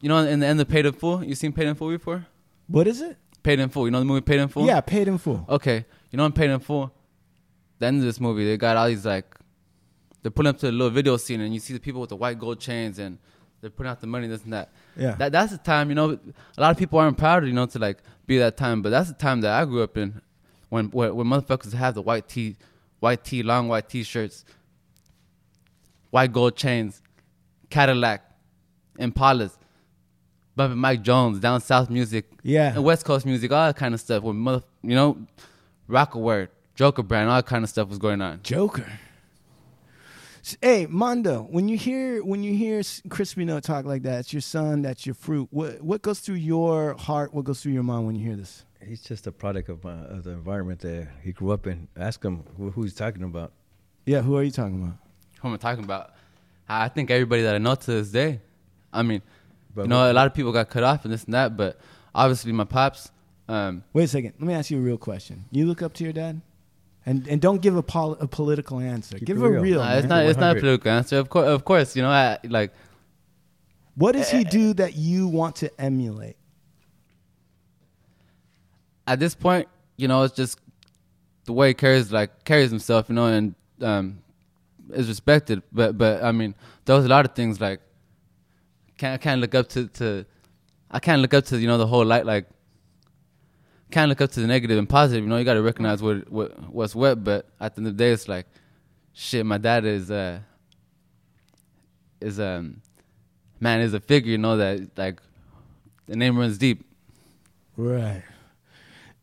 You 0.01 0.09
know, 0.09 0.17
in 0.19 0.39
the 0.39 0.47
end 0.47 0.59
of 0.61 0.67
Paid 0.67 0.85
in 0.85 0.93
Full, 0.93 1.23
you 1.23 1.35
seen 1.35 1.51
Paid 1.53 1.67
in 1.67 1.75
Full 1.75 1.89
before? 1.89 2.25
what 2.67 2.87
is 2.87 3.01
it? 3.01 3.17
Paid 3.43 3.59
in 3.59 3.69
Full. 3.69 3.85
You 3.85 3.91
know 3.91 3.99
the 3.99 4.05
movie 4.05 4.21
Paid 4.21 4.39
in 4.39 4.47
Full? 4.47 4.65
Yeah, 4.65 4.79
paid 4.81 5.07
in 5.07 5.17
full. 5.17 5.45
Okay, 5.49 5.85
you 6.09 6.17
know 6.17 6.25
in 6.25 6.31
Paid 6.31 6.49
in 6.49 6.59
Full, 6.59 6.91
the 7.79 7.85
end 7.85 7.97
of 7.99 8.05
this 8.05 8.19
movie, 8.19 8.45
they 8.45 8.57
got 8.57 8.75
all 8.77 8.87
these 8.87 9.05
like, 9.05 9.35
they're 10.21 10.31
pulling 10.31 10.49
up 10.51 10.57
to 10.59 10.69
a 10.69 10.71
little 10.71 10.89
video 10.89 11.17
scene, 11.17 11.41
and 11.41 11.53
you 11.53 11.59
see 11.59 11.73
the 11.73 11.79
people 11.79 11.99
with 12.01 12.09
the 12.09 12.15
white 12.15 12.39
gold 12.39 12.59
chains, 12.59 12.97
and 12.97 13.17
they're 13.61 13.69
putting 13.69 13.89
out 13.89 13.99
the 14.01 14.07
money, 14.07 14.27
this 14.27 14.43
and 14.43 14.53
that. 14.53 14.69
Yeah. 14.97 15.15
That 15.15 15.31
that's 15.31 15.51
the 15.51 15.57
time, 15.57 15.89
you 15.89 15.95
know. 15.95 16.17
A 16.57 16.61
lot 16.61 16.71
of 16.71 16.77
people 16.77 16.99
aren't 16.99 17.17
proud, 17.17 17.45
you 17.45 17.53
know, 17.53 17.65
to 17.65 17.79
like 17.79 17.97
be 18.25 18.37
that 18.39 18.57
time, 18.57 18.81
but 18.81 18.89
that's 18.89 19.07
the 19.09 19.15
time 19.15 19.41
that 19.41 19.51
I 19.51 19.65
grew 19.65 19.83
up 19.83 19.97
in, 19.97 20.21
when 20.69 20.85
when, 20.91 21.15
when 21.15 21.27
motherfuckers 21.27 21.73
have 21.73 21.95
the 21.95 22.01
white 22.01 22.27
tee, 22.29 22.55
white 22.99 23.23
tee, 23.23 23.43
long 23.43 23.67
white 23.67 23.89
t-shirts, 23.89 24.45
white 26.09 26.31
gold 26.31 26.55
chains, 26.55 27.01
Cadillac, 27.69 28.23
Impalas, 28.97 29.57
bumping 30.55 30.79
Mike 30.79 31.01
Jones, 31.03 31.39
down 31.39 31.61
south 31.61 31.89
music, 31.89 32.25
Yeah. 32.43 32.73
and 32.73 32.83
West 32.83 33.05
Coast 33.05 33.25
music, 33.25 33.51
all 33.51 33.67
that 33.67 33.75
kind 33.75 33.93
of 33.93 33.99
stuff. 33.99 34.23
With 34.23 34.35
mother, 34.35 34.63
you 34.83 34.95
know, 34.95 35.17
Rocawear, 35.89 36.49
Joker 36.75 37.03
brand, 37.03 37.29
all 37.29 37.35
that 37.37 37.45
kind 37.45 37.63
of 37.63 37.69
stuff 37.69 37.89
was 37.89 37.97
going 37.97 38.21
on. 38.21 38.39
Joker. 38.43 38.85
S- 40.49 40.57
Hey, 40.61 40.85
Mondo, 40.89 41.43
when 41.49 41.67
you 41.69 41.77
hear 41.77 42.23
when 42.23 42.43
you 42.43 42.53
hear 42.55 42.79
S- 42.79 43.01
Crispy 43.09 43.45
Note 43.45 43.63
talk 43.63 43.85
like 43.85 44.03
that, 44.03 44.19
it's 44.21 44.33
your 44.33 44.41
son, 44.41 44.81
that's 44.81 45.05
your 45.05 45.13
fruit. 45.15 45.47
What 45.51 45.81
what 45.81 46.01
goes 46.01 46.19
through 46.19 46.35
your 46.35 46.95
heart? 46.97 47.33
What 47.33 47.45
goes 47.45 47.61
through 47.61 47.73
your 47.73 47.83
mind 47.83 48.05
when 48.07 48.15
you 48.15 48.25
hear 48.25 48.35
this? 48.35 48.65
He's 48.83 49.01
just 49.01 49.27
a 49.27 49.31
product 49.31 49.69
of, 49.69 49.85
uh, 49.85 49.89
of 50.15 50.23
the 50.23 50.31
environment 50.31 50.79
that 50.79 51.09
he 51.21 51.33
grew 51.33 51.51
up 51.51 51.67
in. 51.67 51.87
Ask 51.97 52.23
him 52.23 52.43
who, 52.57 52.71
who 52.71 52.83
he's 52.83 52.93
talking 52.95 53.23
about. 53.23 53.51
Yeah, 54.05 54.21
who 54.21 54.37
are 54.37 54.43
you 54.43 54.51
talking 54.51 54.81
about? 54.81 54.95
Who 55.41 55.49
am 55.49 55.53
I 55.53 55.57
talking 55.57 55.83
about? 55.83 56.13
I 56.67 56.85
I 56.85 56.87
think 56.87 57.11
everybody 57.11 57.43
that 57.43 57.53
I 57.55 57.57
know 57.59 57.75
to 57.75 57.91
this 57.91 58.09
day. 58.09 58.41
I 58.91 59.03
mean, 59.03 59.21
But 59.75 59.83
you 59.83 59.87
know, 59.89 59.99
what- 59.99 60.11
a 60.11 60.13
lot 60.13 60.25
of 60.27 60.33
people 60.33 60.51
got 60.51 60.69
cut 60.69 60.83
off 60.83 61.03
and 61.05 61.13
this 61.13 61.25
and 61.25 61.33
that, 61.35 61.55
but 61.57 61.79
obviously 62.15 62.51
my 62.53 62.63
pops. 62.63 63.11
Um, 63.47 63.83
Wait 63.93 64.03
a 64.03 64.07
second. 64.07 64.33
Let 64.39 64.47
me 64.47 64.53
ask 64.53 64.71
you 64.71 64.77
a 64.77 64.81
real 64.81 64.97
question. 64.97 65.45
You 65.51 65.65
look 65.65 65.81
up 65.81 65.93
to 65.95 66.03
your 66.03 66.13
dad, 66.13 66.41
and 67.09 67.27
and 67.27 67.41
don't 67.41 67.61
give 67.61 67.75
a, 67.75 67.83
pol- 67.83 68.17
a 68.19 68.27
political 68.27 68.79
answer. 68.79 69.17
Keep 69.17 69.27
give 69.27 69.41
a 69.41 69.49
real. 69.49 69.61
real. 69.61 69.79
nah, 69.79 69.93
it's 69.93 70.07
not. 70.07 70.25
It's 70.25 70.39
not 70.39 70.57
a 70.57 70.59
political 70.59 70.91
answer. 70.91 71.17
Of 71.17 71.29
course, 71.29 71.47
of 71.47 71.65
course. 71.65 71.95
You 71.95 72.03
know, 72.03 72.09
I, 72.09 72.37
like 72.43 72.71
What 73.95 74.13
does 74.13 74.29
he 74.29 74.43
do 74.43 74.73
that 74.75 74.95
you 74.95 75.27
want 75.27 75.57
to 75.57 75.81
emulate? 75.81 76.35
at 79.09 79.19
this 79.19 79.33
point, 79.33 79.67
you 79.97 80.07
know, 80.07 80.21
it's 80.21 80.35
just 80.35 80.59
the 81.45 81.53
way 81.53 81.69
he 81.69 81.73
carries 81.73 82.11
like 82.11 82.43
carries 82.45 82.69
himself, 82.69 83.09
you 83.09 83.15
know, 83.15 83.25
and 83.25 83.55
um, 83.81 84.19
is 84.93 85.09
respected. 85.09 85.63
But 85.71 85.97
but 85.97 86.23
I 86.23 86.31
mean, 86.31 86.53
there 86.85 86.95
was 86.95 87.05
a 87.05 87.09
lot 87.09 87.25
of 87.25 87.33
things 87.33 87.59
like 87.59 87.81
can't 88.99 89.15
I 89.15 89.17
can't 89.17 89.41
look 89.41 89.55
up 89.55 89.67
to 89.69 89.87
to 89.87 90.25
I 90.91 90.99
can't 90.99 91.21
look 91.23 91.33
up 91.33 91.45
to 91.45 91.57
you 91.57 91.67
know 91.67 91.79
the 91.79 91.87
whole 91.87 92.05
light 92.05 92.25
like 92.25 92.45
can't 93.91 94.09
look 94.09 94.21
up 94.21 94.31
to 94.31 94.39
the 94.39 94.47
negative 94.47 94.77
and 94.77 94.87
positive. 94.87 95.23
You 95.23 95.29
know, 95.29 95.37
you 95.37 95.45
got 95.45 95.55
to 95.55 95.61
recognize 95.61 96.01
what 96.01 96.29
what 96.31 96.71
what's 96.71 96.95
what. 96.95 97.23
But 97.23 97.47
at 97.59 97.75
the 97.75 97.81
end 97.81 97.87
of 97.87 97.97
the 97.97 98.03
day, 98.03 98.11
it's 98.11 98.27
like 98.27 98.45
shit. 99.13 99.45
My 99.45 99.57
dad 99.57 99.85
is 99.85 100.11
uh 100.11 100.39
is 102.21 102.39
um 102.39 102.81
man 103.59 103.81
is 103.81 103.93
a 103.93 103.99
figure. 103.99 104.31
You 104.31 104.37
know 104.37 104.57
that 104.57 104.97
like 104.97 105.21
the 106.07 106.15
name 106.15 106.37
runs 106.37 106.57
deep. 106.57 106.85
Right. 107.77 108.23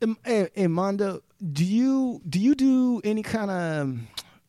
Um, 0.02 0.18
hey, 0.24 0.48
hey, 0.54 0.66
Mondo, 0.66 1.22
do 1.52 1.64
you 1.64 2.20
do 2.28 2.38
you 2.38 2.54
do 2.54 3.00
any 3.04 3.22
kind 3.22 3.50
of 3.50 3.98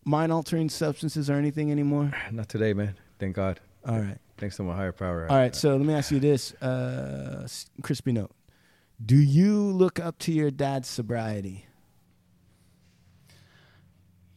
mind 0.06 0.32
altering 0.32 0.70
substances 0.70 1.30
or 1.30 1.34
anything 1.34 1.72
anymore? 1.72 2.12
Not 2.32 2.50
today, 2.50 2.74
man. 2.74 2.96
Thank 3.20 3.36
God. 3.36 3.60
All 3.88 4.00
right. 4.00 4.18
Thanks 4.38 4.58
to 4.58 4.64
my 4.64 4.76
higher 4.76 4.92
power. 4.92 5.28
All 5.30 5.38
right. 5.38 5.56
So 5.56 5.76
let 5.76 5.86
me 5.86 5.94
ask 5.94 6.12
you 6.12 6.20
this, 6.20 6.54
uh, 6.56 7.48
crispy 7.82 8.12
note: 8.12 8.32
Do 9.04 9.16
you 9.16 9.62
look 9.72 10.00
up 10.00 10.18
to 10.20 10.32
your 10.32 10.50
dad's 10.50 10.88
sobriety? 10.88 11.66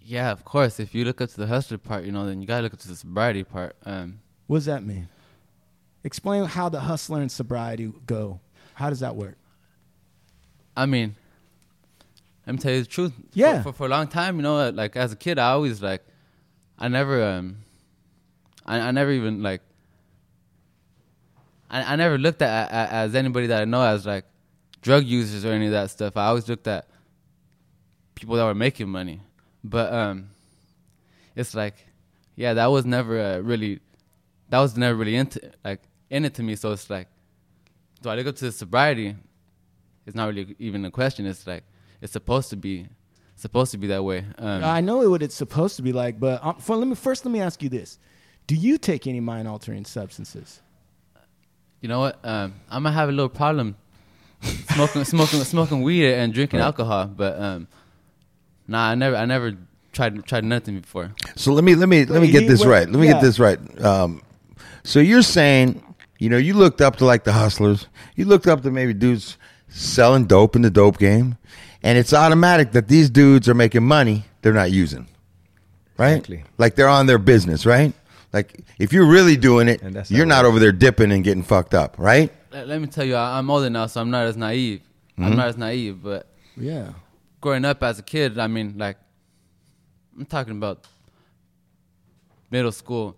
Yeah, 0.02 0.32
of 0.32 0.44
course. 0.44 0.80
If 0.80 0.94
you 0.94 1.04
look 1.04 1.20
up 1.20 1.30
to 1.30 1.36
the 1.36 1.46
hustler 1.46 1.78
part, 1.78 2.04
you 2.04 2.12
know, 2.12 2.26
then 2.26 2.40
you 2.40 2.46
gotta 2.46 2.62
look 2.62 2.74
up 2.74 2.80
to 2.80 2.88
the 2.88 2.96
sobriety 2.96 3.44
part. 3.44 3.76
Um, 3.84 4.20
What 4.46 4.58
does 4.58 4.64
that 4.66 4.82
mean? 4.84 5.08
Explain 6.04 6.44
how 6.44 6.68
the 6.68 6.80
hustler 6.80 7.20
and 7.20 7.30
sobriety 7.30 7.92
go. 8.06 8.40
How 8.74 8.90
does 8.90 9.00
that 9.00 9.16
work? 9.16 9.36
I 10.76 10.86
mean, 10.86 11.14
let 12.46 12.54
me 12.54 12.58
tell 12.58 12.72
you 12.72 12.80
the 12.80 12.86
truth. 12.86 13.12
For- 13.14 13.22
Yeah. 13.34 13.62
For, 13.62 13.72
for, 13.72 13.86
a 13.86 13.88
long 13.88 14.08
time, 14.08 14.36
you 14.36 14.42
know, 14.42 14.70
like 14.70 14.96
as 14.96 15.12
a 15.12 15.16
kid, 15.16 15.38
I 15.38 15.50
always 15.50 15.82
like, 15.82 16.02
I 16.78 16.88
never, 16.88 17.22
um, 17.22 17.58
I, 18.66 18.80
I 18.80 18.90
never 18.90 19.10
even 19.12 19.42
like, 19.42 19.60
I, 21.70 21.92
I 21.92 21.96
never 21.96 22.18
looked 22.18 22.42
at, 22.42 22.70
at 22.72 22.90
as 22.90 23.14
anybody 23.14 23.46
that 23.48 23.62
I 23.62 23.64
know 23.64 23.82
as 23.82 24.06
like 24.06 24.24
drug 24.82 25.04
users 25.04 25.44
or 25.44 25.52
any 25.52 25.66
of 25.66 25.72
that 25.72 25.90
stuff. 25.90 26.16
I 26.16 26.26
always 26.26 26.48
looked 26.48 26.66
at 26.66 26.88
people 28.14 28.36
that 28.36 28.44
were 28.44 28.54
making 28.54 28.88
money. 28.88 29.20
But 29.62 29.92
um, 29.92 30.30
it's 31.36 31.54
like, 31.54 31.74
yeah, 32.36 32.54
that 32.54 32.66
was 32.66 32.84
never 32.84 33.20
uh, 33.20 33.38
really, 33.38 33.80
that 34.48 34.60
was 34.60 34.76
never 34.76 34.96
really 34.96 35.16
into 35.16 35.40
like 35.64 35.82
in 36.08 36.24
it 36.24 36.34
to 36.34 36.42
me. 36.42 36.56
So 36.56 36.72
it's 36.72 36.88
like, 36.88 37.08
do 38.02 38.08
I 38.08 38.14
look 38.14 38.26
up 38.26 38.36
to 38.36 38.46
the 38.46 38.52
sobriety? 38.52 39.16
It's 40.06 40.16
not 40.16 40.28
really 40.28 40.56
even 40.58 40.84
a 40.84 40.90
question. 40.90 41.26
It's 41.26 41.46
like 41.46 41.64
it's 42.00 42.12
supposed 42.12 42.50
to 42.50 42.56
be, 42.56 42.86
supposed 43.36 43.70
to 43.72 43.78
be 43.78 43.86
that 43.88 44.02
way. 44.02 44.24
Um, 44.38 44.64
I 44.64 44.80
know 44.80 45.08
what 45.10 45.22
it's 45.22 45.34
supposed 45.34 45.76
to 45.76 45.82
be 45.82 45.92
like, 45.92 46.18
but 46.18 46.42
um, 46.42 46.56
for, 46.56 46.76
let 46.76 46.88
me 46.88 46.94
first 46.94 47.24
let 47.26 47.32
me 47.32 47.40
ask 47.40 47.62
you 47.62 47.68
this: 47.68 47.98
Do 48.46 48.54
you 48.54 48.78
take 48.78 49.06
any 49.06 49.20
mind 49.20 49.46
altering 49.46 49.84
substances? 49.84 50.62
you 51.80 51.88
know 51.88 52.00
what? 52.00 52.18
Um, 52.24 52.54
I 52.68 52.78
might 52.78 52.92
have 52.92 53.08
a 53.08 53.12
little 53.12 53.28
problem 53.28 53.76
smoking, 54.42 55.04
smoking, 55.04 55.44
smoking 55.44 55.82
weed 55.82 56.12
and 56.12 56.32
drinking 56.32 56.60
alcohol, 56.60 57.06
but 57.06 57.40
um, 57.40 57.68
nah, 58.66 58.90
I 58.90 58.94
never, 58.94 59.16
I 59.16 59.24
never 59.26 59.56
tried 59.92 60.24
tried 60.24 60.44
nothing 60.44 60.80
before. 60.80 61.12
So 61.36 61.52
let 61.52 61.64
me 61.64 61.74
let 61.74 61.88
me 61.88 62.04
let 62.04 62.22
me 62.22 62.30
get 62.30 62.46
this 62.46 62.64
right. 62.64 62.88
Let 62.88 62.98
me 63.00 63.06
yeah. 63.06 63.14
get 63.14 63.22
this 63.22 63.38
right. 63.38 63.58
Um, 63.82 64.22
so 64.82 65.00
you're 65.00 65.22
saying, 65.22 65.82
you 66.18 66.28
know, 66.28 66.36
you 66.36 66.54
looked 66.54 66.80
up 66.80 66.96
to 66.96 67.04
like 67.04 67.24
the 67.24 67.32
hustlers. 67.32 67.86
You 68.16 68.24
looked 68.24 68.46
up 68.46 68.62
to 68.62 68.70
maybe 68.70 68.94
dudes 68.94 69.36
selling 69.68 70.26
dope 70.26 70.56
in 70.56 70.62
the 70.62 70.70
dope 70.70 70.98
game, 70.98 71.36
and 71.82 71.98
it's 71.98 72.12
automatic 72.12 72.72
that 72.72 72.88
these 72.88 73.10
dudes 73.10 73.48
are 73.48 73.54
making 73.54 73.84
money 73.84 74.24
they're 74.42 74.52
not 74.52 74.70
using, 74.70 75.06
right? 75.98 76.12
Exactly. 76.12 76.44
Like 76.58 76.74
they're 76.74 76.88
on 76.88 77.06
their 77.06 77.18
business, 77.18 77.66
right? 77.66 77.92
Like 78.32 78.60
if 78.78 78.92
you're 78.92 79.06
really 79.06 79.36
doing 79.36 79.68
it, 79.68 79.82
you're 80.10 80.26
not 80.26 80.42
not 80.42 80.44
over 80.44 80.58
there 80.58 80.72
dipping 80.72 81.12
and 81.12 81.24
getting 81.24 81.42
fucked 81.42 81.74
up, 81.74 81.96
right? 81.98 82.32
Let, 82.52 82.68
let 82.68 82.80
me 82.80 82.86
tell 82.86 83.04
you, 83.04 83.14
I, 83.14 83.38
I'm 83.38 83.48
older 83.50 83.70
now, 83.70 83.86
so 83.86 84.00
I'm 84.00 84.10
not 84.10 84.26
as 84.26 84.36
naive. 84.36 84.82
I'm 85.18 85.36
not 85.36 85.48
as 85.48 85.56
naive, 85.56 86.02
but 86.02 86.26
Yeah. 86.56 86.92
growing 87.40 87.64
up 87.64 87.82
as 87.82 87.98
a 87.98 88.02
kid, 88.02 88.38
I 88.38 88.46
mean, 88.46 88.74
like, 88.78 88.96
I'm 90.18 90.24
talking 90.26 90.56
about 90.56 90.86
middle 92.50 92.72
school, 92.72 93.16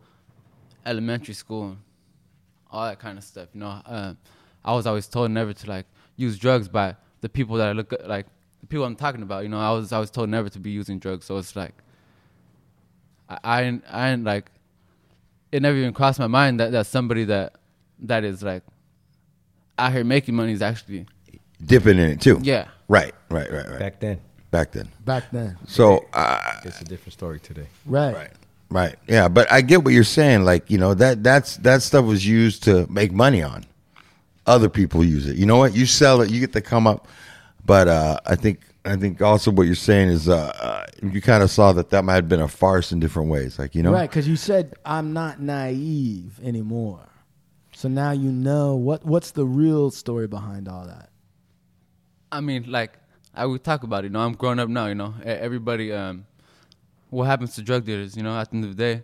elementary 0.85 1.35
school, 1.35 1.77
all 2.71 2.87
that 2.87 2.99
kind 2.99 3.17
of 3.19 3.25
stuff. 3.25 3.49
You 3.55 3.61
know, 3.61 3.81
uh, 3.87 4.15
I 4.65 4.75
was 4.75 4.87
always 4.87 5.07
told 5.07 5.31
never 5.31 5.53
to 5.53 5.69
like 5.69 5.87
use 6.17 6.39
drugs 6.39 6.69
by 6.69 6.97
the 7.21 7.29
people 7.29 7.57
that 7.57 7.69
I 7.69 7.73
look 7.73 7.93
at, 7.93 8.09
like 8.09 8.27
the 8.61 8.67
people 8.67 8.85
I'm 8.85 8.97
talking 8.97 9.23
about. 9.23 9.43
You 9.45 9.49
know, 9.49 9.59
I 9.61 9.71
was 9.71 9.93
I 9.93 9.99
was 9.99 10.11
told 10.11 10.29
never 10.29 10.49
to 10.49 10.59
be 10.59 10.71
using 10.71 10.99
drugs. 10.99 11.25
So 11.27 11.39
it's 11.39 11.57
like, 11.57 11.75
I 13.29 13.39
I 13.45 13.63
ain't, 13.63 13.85
I 13.89 14.11
ain't 14.11 14.25
like, 14.25 14.51
it 15.51 15.63
never 15.63 15.77
even 15.77 15.93
crossed 15.93 16.19
my 16.19 16.27
mind 16.27 16.61
that 16.61 16.73
that 16.73 16.87
somebody 16.87 17.25
that 17.25 17.55
that 18.01 18.25
is 18.25 18.43
like 18.43 18.63
out 19.79 19.93
here 19.93 20.05
making 20.05 20.35
money 20.35 20.53
is 20.53 20.63
actually 20.63 21.07
Dipping 21.65 21.99
in 21.99 22.11
it 22.11 22.21
too. 22.21 22.41
yeah. 22.43 22.69
Right. 22.89 23.15
Right. 23.31 23.51
Right. 23.51 23.69
Right. 23.69 23.79
Back 23.79 24.01
then, 24.01 24.21
Back 24.51 24.73
then. 24.73 24.89
Back 25.05 25.31
then. 25.31 25.57
So. 25.67 26.07
Uh, 26.13 26.61
it's 26.65 26.81
a 26.81 26.85
different 26.85 27.13
story 27.13 27.39
today. 27.41 27.69
Right. 27.87 28.15
Right. 28.15 28.31
Right. 28.69 28.97
Yeah, 29.07 29.29
but 29.29 29.51
I 29.53 29.61
get 29.61 29.85
what 29.85 29.93
you're 29.93 30.03
saying. 30.03 30.45
Like, 30.45 30.71
you 30.71 30.79
know, 30.79 30.95
that 30.95 31.23
that's 31.23 31.57
that 31.59 31.83
stuff 31.83 32.05
was 32.07 32.27
used 32.27 32.63
to 32.65 32.87
make 32.91 33.13
money 33.13 33.43
on. 33.43 33.65
Other 34.47 34.69
people 34.71 35.05
use 35.05 35.27
it. 35.29 35.37
You 35.37 35.45
know 35.47 35.59
what? 35.59 35.75
You 35.77 35.85
sell 35.87 36.21
it, 36.23 36.31
you 36.31 36.41
get 36.41 36.53
to 36.55 36.61
come 36.63 36.87
up 36.87 37.07
But 37.65 37.87
uh, 37.89 38.19
I 38.27 38.35
think 38.35 38.61
I 38.85 38.97
think 38.97 39.21
also 39.23 39.51
what 39.51 39.67
you're 39.67 39.75
saying 39.77 40.09
is 40.09 40.29
uh, 40.29 40.53
uh, 40.59 40.87
you 41.03 41.21
kind 41.21 41.43
of 41.43 41.51
saw 41.51 41.73
that 41.73 41.91
that 41.91 42.03
might 42.05 42.15
have 42.15 42.29
been 42.29 42.41
a 42.41 42.49
farce 42.49 42.91
in 42.93 42.99
different 42.99 43.29
ways, 43.29 43.59
like 43.59 43.75
you 43.75 43.83
know, 43.83 43.93
Right, 43.93 44.09
because 44.11 44.27
you 44.27 44.37
said 44.37 44.75
I'm 44.85 45.13
not 45.13 45.41
naive 45.41 46.41
anymore. 46.43 47.01
So 47.83 47.89
now 47.89 48.13
you 48.13 48.31
know 48.31 48.77
what 48.77 49.05
what's 49.05 49.33
the 49.33 49.45
real 49.45 49.91
story 49.91 50.29
behind 50.29 50.69
all 50.69 50.87
that. 50.87 51.11
I 52.31 52.41
mean, 52.41 52.71
like 52.71 52.93
I 53.35 53.45
would 53.45 53.65
talk 53.65 53.83
about 53.83 54.05
it. 54.05 54.07
You 54.07 54.11
know, 54.11 54.21
I'm 54.21 54.35
growing 54.35 54.61
up 54.61 54.69
now. 54.69 54.87
You 54.87 54.95
know, 54.95 55.13
everybody. 55.25 55.93
Um, 55.93 56.25
what 57.11 57.25
happens 57.25 57.57
to 57.57 57.63
drug 57.63 57.85
dealers? 57.85 58.17
You 58.17 58.23
know, 58.23 58.39
at 58.39 58.51
the 58.51 58.55
end 58.55 58.65
of 58.67 58.77
the 58.77 58.81
day, 58.81 59.03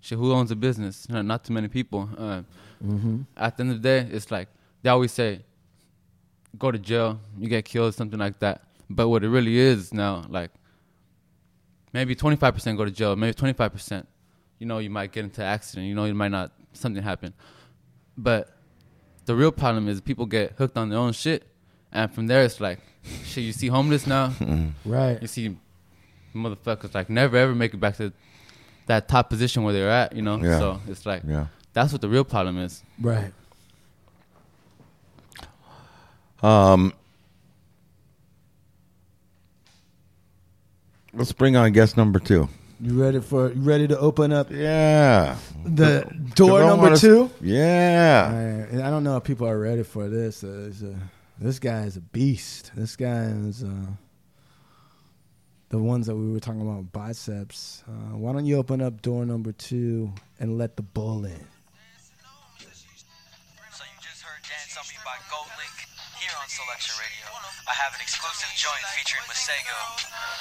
shit. 0.00 0.18
Who 0.18 0.32
owns 0.32 0.50
a 0.50 0.56
business? 0.56 1.06
You 1.08 1.14
know, 1.14 1.22
not 1.22 1.44
too 1.44 1.52
many 1.52 1.68
people. 1.68 2.10
Uh, 2.18 2.42
At 3.36 3.56
the 3.56 3.60
end 3.62 3.70
of 3.70 3.80
the 3.80 3.88
day, 3.90 4.08
it's 4.10 4.32
like 4.32 4.48
they 4.82 4.90
always 4.90 5.12
say, 5.12 5.44
go 6.58 6.72
to 6.72 6.78
jail, 6.80 7.20
you 7.38 7.48
get 7.48 7.64
killed, 7.64 7.94
something 7.94 8.18
like 8.18 8.40
that. 8.40 8.62
But 8.90 9.06
what 9.06 9.22
it 9.22 9.28
really 9.28 9.56
is 9.56 9.94
now, 9.94 10.24
like 10.28 10.50
maybe 11.92 12.16
25% 12.16 12.76
go 12.76 12.84
to 12.84 12.90
jail, 12.90 13.14
maybe 13.14 13.34
25%. 13.34 14.04
You 14.58 14.66
know, 14.66 14.78
you 14.78 14.90
might 14.90 15.12
get 15.12 15.22
into 15.22 15.42
an 15.42 15.46
accident. 15.46 15.86
You 15.86 15.94
know, 15.94 16.06
you 16.06 16.14
might 16.14 16.32
not 16.32 16.50
something 16.76 17.02
happen. 17.02 17.34
But 18.16 18.56
the 19.26 19.34
real 19.34 19.52
problem 19.52 19.88
is 19.88 20.00
people 20.00 20.26
get 20.26 20.52
hooked 20.52 20.76
on 20.76 20.88
their 20.88 20.98
own 20.98 21.12
shit, 21.12 21.46
and 21.92 22.10
from 22.10 22.26
there 22.26 22.42
it's 22.42 22.60
like, 22.60 22.80
shit. 23.24 23.44
You 23.44 23.52
see 23.52 23.68
homeless 23.68 24.06
now. 24.06 24.32
Right. 24.84 25.20
You 25.20 25.28
see 25.28 25.56
motherfuckers 26.34 26.94
like 26.94 27.10
never 27.10 27.36
ever 27.36 27.54
make 27.54 27.74
it 27.74 27.78
back 27.78 27.96
to 27.96 28.12
that 28.86 29.08
top 29.08 29.30
position 29.30 29.64
where 29.64 29.72
they're 29.72 29.90
at. 29.90 30.14
You 30.14 30.22
know. 30.22 30.36
Yeah. 30.36 30.58
So 30.58 30.80
it's 30.86 31.04
like 31.04 31.22
yeah. 31.26 31.46
that's 31.72 31.92
what 31.92 32.00
the 32.00 32.08
real 32.08 32.24
problem 32.24 32.58
is. 32.58 32.82
Right. 33.00 33.32
Um, 36.42 36.92
let's 41.12 41.32
bring 41.32 41.56
on 41.56 41.72
guest 41.72 41.96
number 41.96 42.18
two. 42.18 42.48
You 42.78 43.00
ready 43.02 43.20
for 43.20 43.50
you 43.52 43.60
ready 43.62 43.88
to 43.88 43.98
open 43.98 44.32
up 44.32 44.50
Yeah, 44.50 45.36
the 45.64 46.04
door 46.34 46.60
number 46.60 46.94
two? 46.96 47.30
Yeah, 47.40 48.66
I, 48.72 48.86
I 48.86 48.90
don't 48.90 49.02
know 49.02 49.16
if 49.16 49.24
people 49.24 49.48
are 49.48 49.58
ready 49.58 49.82
for 49.82 50.08
this. 50.08 50.44
Uh, 50.44 50.70
a- 50.84 51.42
this 51.42 51.58
guy 51.58 51.82
is 51.84 51.96
a 51.96 52.00
beast. 52.00 52.72
This 52.74 52.96
guy 52.96 53.24
is 53.48 53.62
uh, 53.64 53.86
the 55.70 55.78
ones 55.78 56.06
that 56.06 56.16
we 56.16 56.30
were 56.32 56.40
talking 56.40 56.60
about 56.62 56.92
biceps. 56.92 57.82
Uh, 57.88 58.16
why 58.16 58.32
don't 58.32 58.44
you 58.46 58.56
open 58.56 58.80
up 58.82 59.00
door 59.02 59.24
number 59.24 59.52
two 59.52 60.12
and 60.38 60.58
let 60.58 60.76
the 60.76 60.82
bull 60.82 61.24
in? 61.24 61.46
On 66.46 66.50
Selection 66.50 66.94
Radio. 67.00 67.26
I 67.66 67.72
have 67.72 67.92
an 67.92 68.00
exclusive 68.00 68.48
joint 68.54 68.78
featuring 68.94 69.24
Masego 69.24 69.74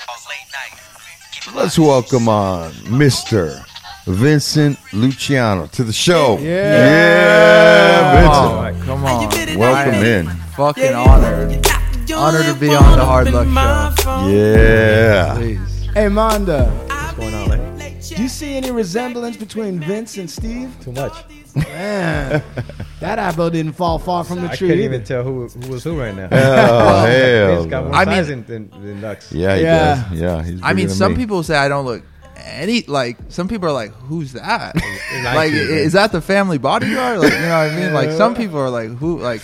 called 0.05 0.19
Late 0.29 0.45
Night. 0.53 1.55
Let's 1.55 1.79
welcome 1.79 2.29
on 2.29 2.73
Mister 2.95 3.65
Vincent 4.05 4.77
Luciano 4.93 5.65
to 5.65 5.83
the 5.83 5.91
show. 5.91 6.37
Yeah. 6.37 6.51
yeah, 6.77 8.21
Vincent. 8.21 8.55
right, 8.55 8.85
come 8.85 9.03
on. 9.03 9.57
Welcome 9.57 10.05
in. 10.05 10.27
Fucking 10.55 10.93
honored. 10.93 11.65
Honored 12.13 12.45
to 12.45 12.59
be 12.59 12.69
on 12.69 12.99
the 12.99 13.03
Hard 13.03 13.31
Luck 13.31 13.97
Show. 13.97 14.27
Yeah. 14.27 15.33
Please. 15.37 15.87
Hey, 15.95 16.07
Mondo, 16.09 16.65
What's 16.65 17.13
going 17.13 17.33
on, 17.33 17.49
man? 17.49 17.64
Do 18.09 18.21
you 18.21 18.27
see 18.29 18.55
any 18.55 18.71
resemblance 18.71 19.37
between 19.37 19.79
Vince 19.79 20.17
and 20.17 20.29
Steve? 20.29 20.75
Too 20.81 20.91
much. 20.91 21.13
Man, 21.55 22.43
that 22.99 23.17
apple 23.19 23.49
didn't 23.49 23.73
fall 23.73 23.97
far 23.97 24.23
from 24.23 24.41
the 24.41 24.49
I 24.49 24.55
tree. 24.55 24.67
couldn't 24.67 24.83
either. 24.83 24.93
even 24.95 25.03
tell 25.05 25.23
who 25.23 25.47
who 25.47 25.71
was 25.71 25.83
who 25.83 25.97
right 25.99 26.13
now. 26.15 26.27
Oh 26.31 27.05
hell. 27.05 27.57
He's 27.61 27.65
got 27.71 27.85
more 27.85 27.93
I 27.95 28.05
mean- 28.05 28.15
size 28.15 28.27
than, 28.27 28.45
than, 28.45 28.69
than 28.71 29.01
Nux. 29.01 29.15
Yeah, 29.31 29.55
he 29.55 29.61
Yeah. 29.63 30.03
does. 30.09 30.19
Yeah, 30.19 30.43
he's. 30.43 30.61
I 30.61 30.73
bigger 30.73 30.75
mean, 30.75 30.87
than 30.87 30.95
some 30.97 31.11
me. 31.13 31.17
people 31.17 31.43
say 31.43 31.55
I 31.57 31.67
don't 31.69 31.85
look 31.85 32.03
any 32.45 32.81
like. 32.83 33.17
Some 33.29 33.47
people 33.47 33.69
are 33.69 33.73
like, 33.73 33.91
"Who's 33.93 34.33
that?" 34.33 34.75
like 35.23 35.23
like, 35.23 35.51
i- 35.53 35.55
is 35.55 35.93
that 35.93 36.11
the 36.11 36.21
family 36.21 36.57
bodyguard? 36.57 37.19
Like, 37.19 37.31
you 37.33 37.39
know 37.39 37.47
what 37.47 37.71
I 37.71 37.75
mean? 37.79 37.93
Like, 37.93 38.11
some 38.11 38.35
people 38.35 38.59
are 38.59 38.69
like, 38.69 38.89
"Who?" 38.97 39.19
Like, 39.19 39.41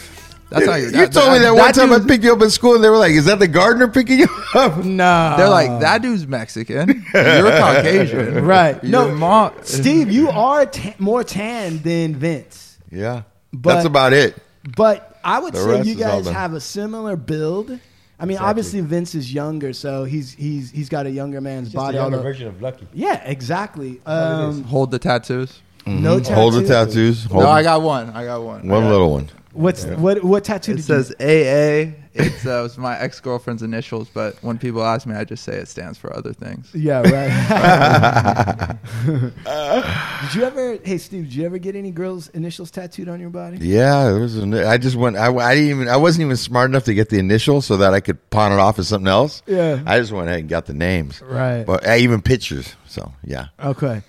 that's 0.52 0.66
not 0.68 0.80
your. 0.82 0.92
You 0.92 1.08
told 1.08 1.34
me 1.34 1.40
that, 1.40 1.56
one 1.56 1.74
time 1.74 1.92
I 1.94 2.00
picked 2.06 2.24
you 2.24 2.34
up 2.34 2.42
at 2.42 2.52
school, 2.52 2.76
and 2.76 2.84
they 2.84 2.90
were 2.90 2.98
like, 2.98 3.14
"Is 3.14 3.26
that 3.26 3.40
the 3.40 3.48
gardener 3.48 3.88
picking 3.88 4.20
you 4.20 4.28
up?" 4.54 4.78
No, 4.86 5.34
They're 5.38 5.50
like, 5.50 5.80
"That 5.82 6.02
dude's 6.02 6.28
Mexican. 6.28 7.04
You're 7.14 7.42
Caucasian, 7.60 8.46
Right. 8.46 8.84
Your 8.84 8.92
No, 8.92 9.16
mom, 9.16 9.54
Steve, 9.64 10.12
you 10.12 10.30
are 10.30 10.66
ta- 10.66 10.94
more 11.00 11.24
tan 11.24 11.80
than 11.82 12.16
Vince. 12.16 12.78
Yeah, 12.92 13.24
But- 13.54 13.76
that's 13.76 13.86
about 13.86 14.14
it. 14.14 14.36
But 14.78 15.18
I 15.24 15.40
would 15.40 15.54
The 15.54 15.64
say 15.64 15.90
you 15.90 15.96
guys 15.96 16.28
have 16.28 16.54
a 16.54 16.60
similar 16.60 17.16
build. 17.16 17.80
I 18.20 18.26
mean, 18.26 18.38
obviously 18.38 18.82
Vince 18.82 19.16
is 19.16 19.34
younger, 19.34 19.74
so 19.74 20.04
he's 20.04 20.34
he's 20.34 20.70
he's 20.70 20.90
got 20.90 21.08
a 21.08 21.10
younger 21.10 21.42
man's 21.42 21.70
Just 21.70 21.76
body. 21.78 21.98
a 21.98 22.02
younger 22.02 22.18
although- 22.18 22.28
version 22.30 22.48
of 22.48 22.62
Lucky. 22.62 22.88
yeah, 22.94 23.24
exactly. 23.26 24.00
Um, 24.06 24.64
hold 24.66 24.92
the 24.92 25.00
tattoos." 25.00 25.62
no 25.88 26.20
tattoos. 26.20 26.36
Hold 26.36 26.54
the 26.54 26.68
tattoos. 26.68 27.24
Hold 27.26 27.44
No, 27.44 27.50
I 27.50 27.64
got 27.64 27.82
one. 27.82 28.12
I 28.12 28.26
got 28.26 28.44
one. 28.44 28.68
one 28.68 28.82
got- 28.84 28.90
little 28.92 29.12
one. 29.14 29.30
What's 29.54 29.86
what 29.86 30.24
what 30.24 30.44
tattoo 30.44 30.74
It 30.74 30.76
did 30.76 30.84
says 30.86 31.12
AA. 31.20 31.98
It's 32.14 32.46
uh, 32.46 32.64
it's 32.66 32.78
my 32.78 33.00
ex 33.00 33.22
girlfriend's 33.22 33.64
initials, 33.64 34.10
but 34.10 34.36
when 34.42 34.58
people 34.58 34.84
ask 34.84 35.08
me, 35.08 35.16
I 35.16 35.24
just 35.24 35.44
say 35.46 35.54
it 35.54 35.70
stands 35.70 35.98
for 35.98 36.14
other 36.16 36.34
things. 36.34 36.70
Yeah, 36.74 37.00
right. 37.02 38.78
did 40.22 40.36
you 40.36 40.44
ever? 40.44 40.78
Hey, 40.84 40.98
Steve, 40.98 41.26
did 41.26 41.36
you 41.36 41.46
ever 41.46 41.58
get 41.58 41.76
any 41.76 41.92
girls' 41.92 42.28
initials 42.30 42.70
tattooed 42.70 43.08
on 43.08 43.22
your 43.22 43.30
body? 43.30 43.58
Yeah, 43.62 44.14
it 44.14 44.20
was. 44.20 44.38
An, 44.38 44.54
I 44.54 44.78
just 44.78 44.98
went. 44.98 45.16
I, 45.16 45.34
I 45.34 45.56
didn't 45.56 45.70
even. 45.70 45.88
I 45.88 45.96
wasn't 45.96 46.26
even 46.26 46.38
smart 46.38 46.70
enough 46.70 46.84
to 46.86 46.94
get 46.94 47.10
the 47.10 47.20
initials 47.20 47.66
so 47.66 47.78
that 47.78 47.94
I 47.94 48.02
could 48.02 48.30
pawn 48.30 48.52
it 48.52 48.60
off 48.60 48.78
as 48.78 48.90
something 48.90 49.08
else. 49.08 49.42
Yeah. 49.48 49.82
I 49.86 50.00
just 50.00 50.12
went 50.12 50.28
ahead 50.28 50.42
and 50.42 50.50
got 50.50 50.66
the 50.66 50.74
names. 50.74 51.22
Right. 51.22 51.64
But 51.64 51.88
uh, 51.88 51.96
even 51.96 52.22
pictures. 52.22 52.76
So 52.88 53.14
yeah. 53.24 53.48
Okay. 53.64 54.02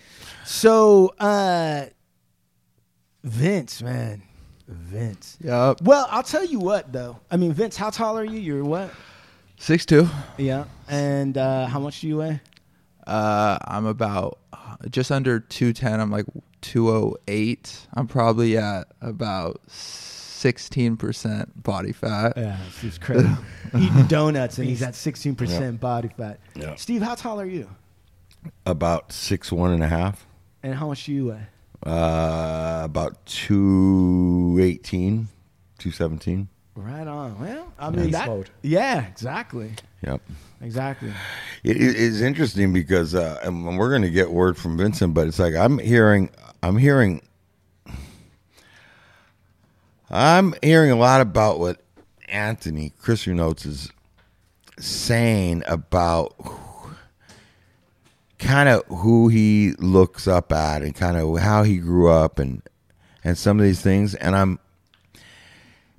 So, 0.44 1.14
uh, 1.18 1.86
Vince, 3.22 3.80
man, 3.80 4.22
Vince. 4.72 5.36
Yup. 5.42 5.80
Well, 5.82 6.06
I'll 6.10 6.22
tell 6.22 6.44
you 6.44 6.58
what, 6.58 6.92
though. 6.92 7.18
I 7.30 7.36
mean, 7.36 7.52
Vince, 7.52 7.76
how 7.76 7.90
tall 7.90 8.18
are 8.18 8.24
you? 8.24 8.38
You're 8.38 8.64
what? 8.64 8.90
Six 9.58 9.86
two. 9.86 10.08
Yeah. 10.38 10.64
And 10.88 11.38
uh, 11.38 11.66
how 11.66 11.78
much 11.78 12.00
do 12.00 12.08
you 12.08 12.16
weigh? 12.18 12.40
Uh, 13.06 13.58
I'm 13.64 13.86
about 13.86 14.38
uh, 14.52 14.76
just 14.90 15.10
under 15.12 15.40
210. 15.40 16.00
I'm 16.00 16.10
like 16.10 16.26
208. 16.62 17.86
I'm 17.94 18.06
probably 18.06 18.56
at 18.56 18.88
about 19.00 19.60
16% 19.68 21.46
body 21.62 21.92
fat. 21.92 22.32
Yeah, 22.36 22.58
it's 22.82 22.98
crazy. 22.98 23.28
Eating 23.78 24.06
donuts 24.06 24.58
and 24.58 24.68
he's 24.68 24.82
at 24.82 24.94
16% 24.94 25.78
body 25.80 26.10
fat. 26.16 26.40
Yeah. 26.54 26.74
Steve, 26.74 27.02
how 27.02 27.14
tall 27.14 27.40
are 27.40 27.46
you? 27.46 27.68
About 28.66 29.12
six 29.12 29.52
one 29.52 29.70
and 29.70 29.84
a 29.84 29.88
half. 29.88 30.26
And 30.64 30.74
how 30.74 30.88
much 30.88 31.04
do 31.04 31.12
you 31.12 31.26
weigh? 31.26 31.46
Uh, 31.84 32.82
about 32.84 33.24
two 33.26 34.58
eighteen, 34.60 35.28
two 35.78 35.90
seventeen. 35.90 36.48
Right 36.74 37.06
on. 37.06 37.38
Well, 37.40 37.72
I 37.78 37.90
mean, 37.90 38.06
Beast 38.06 38.12
that, 38.12 38.28
mode. 38.28 38.50
yeah, 38.62 39.04
exactly. 39.06 39.72
Yep. 40.06 40.22
Exactly. 40.62 41.12
It 41.64 41.76
it 41.76 41.96
is 41.96 42.22
interesting 42.22 42.72
because, 42.72 43.14
uh, 43.16 43.40
and 43.42 43.76
we're 43.78 43.90
going 43.90 44.02
to 44.02 44.10
get 44.10 44.30
word 44.30 44.56
from 44.56 44.78
Vincent, 44.78 45.12
but 45.12 45.26
it's 45.26 45.40
like 45.40 45.54
I'm 45.54 45.78
hearing, 45.78 46.30
I'm 46.62 46.76
hearing, 46.76 47.20
I'm 50.08 50.54
hearing 50.62 50.92
a 50.92 50.96
lot 50.96 51.20
about 51.20 51.58
what 51.58 51.82
Anthony 52.28 52.92
Chris 53.00 53.26
Notes 53.26 53.66
is 53.66 53.90
saying 54.78 55.64
about 55.66 56.34
kind 58.42 58.68
of 58.68 58.84
who 58.86 59.28
he 59.28 59.72
looks 59.78 60.26
up 60.28 60.52
at 60.52 60.82
and 60.82 60.94
kind 60.94 61.16
of 61.16 61.38
how 61.38 61.62
he 61.62 61.78
grew 61.78 62.10
up 62.10 62.38
and 62.38 62.62
and 63.24 63.38
some 63.38 63.58
of 63.58 63.64
these 63.64 63.80
things, 63.80 64.14
and 64.14 64.34
I'm. 64.36 64.58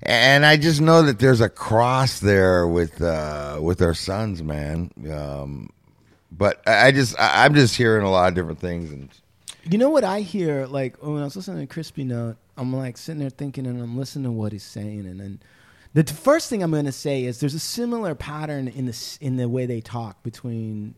And 0.02 0.44
I 0.44 0.58
just 0.58 0.82
know 0.82 1.00
that 1.02 1.18
there's 1.18 1.40
a 1.40 1.48
cross 1.48 2.20
there 2.20 2.66
with 2.68 3.00
uh, 3.00 3.58
with 3.62 3.80
our 3.80 3.94
sons, 3.94 4.42
man. 4.42 4.90
Um, 5.10 5.70
but 6.30 6.62
I 6.68 6.92
just 6.92 7.18
I- 7.18 7.44
I'm 7.44 7.54
just 7.54 7.74
hearing 7.76 8.04
a 8.04 8.10
lot 8.10 8.28
of 8.28 8.34
different 8.34 8.58
things, 8.60 8.92
and 8.92 9.08
You 9.64 9.78
know 9.78 9.88
what 9.88 10.04
I 10.04 10.20
hear? 10.20 10.66
Like 10.66 11.02
when 11.02 11.22
I 11.22 11.24
was 11.24 11.36
listening 11.36 11.66
to 11.66 11.72
Crispy 11.72 12.04
Note, 12.04 12.36
I'm 12.58 12.74
like 12.76 12.98
sitting 12.98 13.20
there 13.20 13.30
thinking, 13.30 13.66
and 13.66 13.80
I'm 13.80 13.96
listening 13.96 14.24
to 14.24 14.32
what 14.32 14.52
he's 14.52 14.62
saying, 14.62 15.06
and 15.06 15.18
then 15.20 15.40
the 15.94 16.04
first 16.04 16.50
thing 16.50 16.62
I'm 16.62 16.70
going 16.72 16.84
to 16.84 16.92
say 16.92 17.24
is 17.24 17.40
there's 17.40 17.54
a 17.54 17.58
similar 17.58 18.14
pattern 18.14 18.68
in 18.68 18.84
the 18.84 19.18
in 19.22 19.36
the 19.36 19.48
way 19.48 19.64
they 19.64 19.80
talk 19.80 20.22
between 20.22 20.96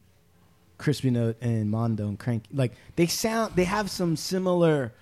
Crispy 0.78 1.10
Note 1.10 1.36
and 1.40 1.70
Mondo 1.70 2.06
and 2.08 2.18
Cranky. 2.18 2.48
Like 2.52 2.72
they 2.96 3.06
sound, 3.06 3.54
they 3.56 3.64
have 3.64 3.90
some 3.90 4.16
similar 4.16 4.92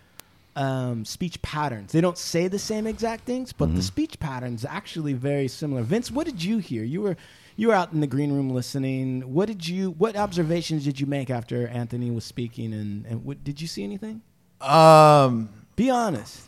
um, 0.57 1.05
speech 1.05 1.41
patterns. 1.43 1.93
They 1.93 2.01
don't 2.01 2.19
say 2.19 2.49
the 2.49 2.59
same 2.59 2.87
exact 2.87 3.25
things, 3.25 3.53
but 3.53 3.75
the 3.75 3.83
speech 3.83 4.21
patterns 4.21 4.65
actually 4.65 5.13
very 5.13 5.49
similar. 5.49 5.83
Vince, 5.83 6.11
what 6.11 6.27
did 6.27 6.43
you 6.43 6.59
hear? 6.59 6.85
You 6.85 7.03
were 7.03 7.17
you 7.57 7.69
were 7.69 7.75
out 7.75 7.93
in 7.93 8.01
the 8.01 8.07
green 8.07 8.33
room 8.33 8.51
listening. 8.51 9.33
What 9.33 9.47
did 9.47 9.67
you? 9.67 9.91
What 9.93 10.17
observations 10.17 10.85
did 10.85 11.01
you 11.01 11.07
make 11.07 11.31
after 11.31 11.67
Anthony 11.69 12.11
was 12.11 12.25
speaking? 12.25 12.73
And 12.73 13.07
and 13.07 13.25
what, 13.25 13.43
did 13.43 13.61
you 13.61 13.67
see 13.67 13.83
anything? 13.85 14.23
Um, 14.61 15.49
Be 15.77 15.91
honest. 15.91 16.43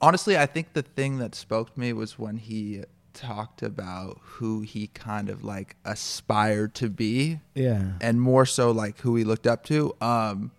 honestly, 0.00 0.36
I 0.36 0.46
think 0.46 0.72
the 0.72 0.82
thing 0.82 1.18
that 1.18 1.34
spoke 1.34 1.74
to 1.74 1.80
me 1.80 1.92
was 1.92 2.18
when 2.18 2.36
he 2.36 2.82
talked 3.14 3.62
about 3.62 4.18
who 4.22 4.60
he 4.62 4.86
kind 4.88 5.28
of 5.28 5.44
like 5.44 5.76
aspired 5.84 6.74
to 6.76 6.88
be 6.88 7.40
Yeah. 7.54 7.92
and 8.00 8.20
more 8.20 8.46
so 8.46 8.70
like 8.70 8.98
who 9.00 9.16
he 9.16 9.24
looked 9.24 9.46
up 9.46 9.64
to. 9.66 9.94
Um, 10.00 10.50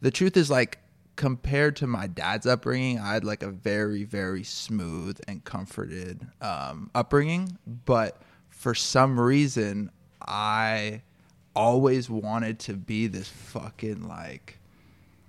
the 0.00 0.10
truth 0.10 0.36
is 0.36 0.50
like 0.50 0.78
compared 1.16 1.76
to 1.76 1.86
my 1.86 2.06
dad's 2.06 2.46
upbringing, 2.46 2.98
I 2.98 3.14
had 3.14 3.24
like 3.24 3.42
a 3.42 3.50
very 3.50 4.04
very 4.04 4.42
smooth 4.44 5.18
and 5.28 5.44
comforted 5.44 6.26
um, 6.40 6.90
upbringing, 6.94 7.58
but 7.84 8.20
for 8.48 8.74
some 8.74 9.18
reason 9.20 9.90
I 10.26 11.02
always 11.56 12.08
wanted 12.08 12.58
to 12.60 12.74
be 12.74 13.06
this 13.08 13.28
fucking 13.28 14.06
like 14.08 14.58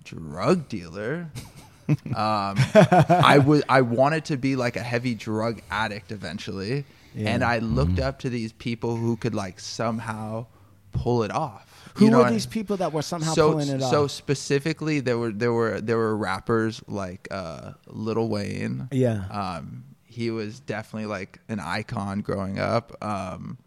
drug 0.04 0.68
dealer. 0.68 1.30
um, 1.88 1.96
I 2.14 3.42
was 3.44 3.62
I 3.68 3.80
wanted 3.80 4.24
to 4.26 4.36
be 4.36 4.56
like 4.56 4.76
a 4.76 4.82
heavy 4.82 5.14
drug 5.14 5.60
addict 5.70 6.12
eventually, 6.12 6.84
and 7.16 7.42
I 7.44 7.58
looked 7.58 7.98
up 7.98 8.20
to 8.20 8.30
these 8.30 8.52
people 8.52 8.96
who 8.96 9.16
could 9.16 9.34
like 9.34 9.60
somehow 9.60 10.46
pull 10.92 11.22
it 11.22 11.30
off. 11.30 11.68
Who 11.94 12.06
You 12.06 12.10
know 12.10 12.18
were 12.22 12.30
these 12.30 12.46
people 12.46 12.78
that 12.78 12.92
were 12.92 13.02
somehow 13.02 13.34
so 13.34 13.50
pulling 13.50 13.68
it 13.68 13.80
so 13.80 13.86
off? 13.86 13.90
So 13.90 14.06
specifically 14.06 15.00
there 15.00 15.18
were 15.18 15.30
there 15.30 15.52
were 15.52 15.80
there 15.80 15.98
were 15.98 16.16
rappers 16.16 16.82
like 16.88 17.28
uh 17.30 17.72
Lil 17.86 18.28
Wayne. 18.28 18.88
Yeah. 18.90 19.24
Um 19.30 19.84
he 20.06 20.30
was 20.30 20.60
definitely 20.60 21.06
like 21.06 21.38
an 21.48 21.60
icon 21.60 22.20
growing 22.20 22.58
up. 22.58 22.96
Um 23.04 23.58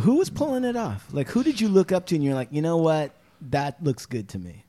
Who 0.00 0.16
was 0.16 0.30
pulling 0.30 0.64
it 0.64 0.74
off? 0.76 1.06
Like, 1.12 1.28
who 1.28 1.44
did 1.44 1.60
you 1.60 1.68
look 1.68 1.92
up 1.92 2.06
to 2.06 2.16
and 2.16 2.24
you're 2.24 2.34
like, 2.34 2.48
you 2.50 2.62
know 2.62 2.78
what? 2.78 3.12
That 3.40 3.82
looks 3.84 4.06
good 4.06 4.28
to 4.30 4.38
me. 4.40 4.63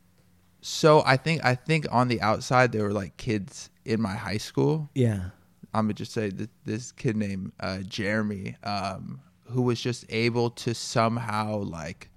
So 0.67 1.03
I 1.05 1.15
think 1.15 1.45
I 1.45 1.53
think 1.53 1.85
on 1.91 2.07
the 2.07 2.19
outside 2.21 2.71
there 2.71 2.81
were 2.81 2.91
like 2.91 3.17
kids 3.17 3.69
in 3.85 4.01
my 4.01 4.15
high 4.15 4.37
school. 4.37 4.89
Yeah. 4.95 5.29
I'm 5.75 5.85
gonna 5.85 5.93
just 5.93 6.11
say 6.11 6.31
that 6.31 6.49
this 6.65 6.91
kid 6.91 7.15
named 7.15 7.51
uh, 7.59 7.81
Jeremy, 7.81 8.55
um, 8.63 9.19
who 9.43 9.61
was 9.61 9.79
just 9.79 10.05
able 10.09 10.49
to 10.49 10.73
somehow 10.73 11.57
like 11.57 12.09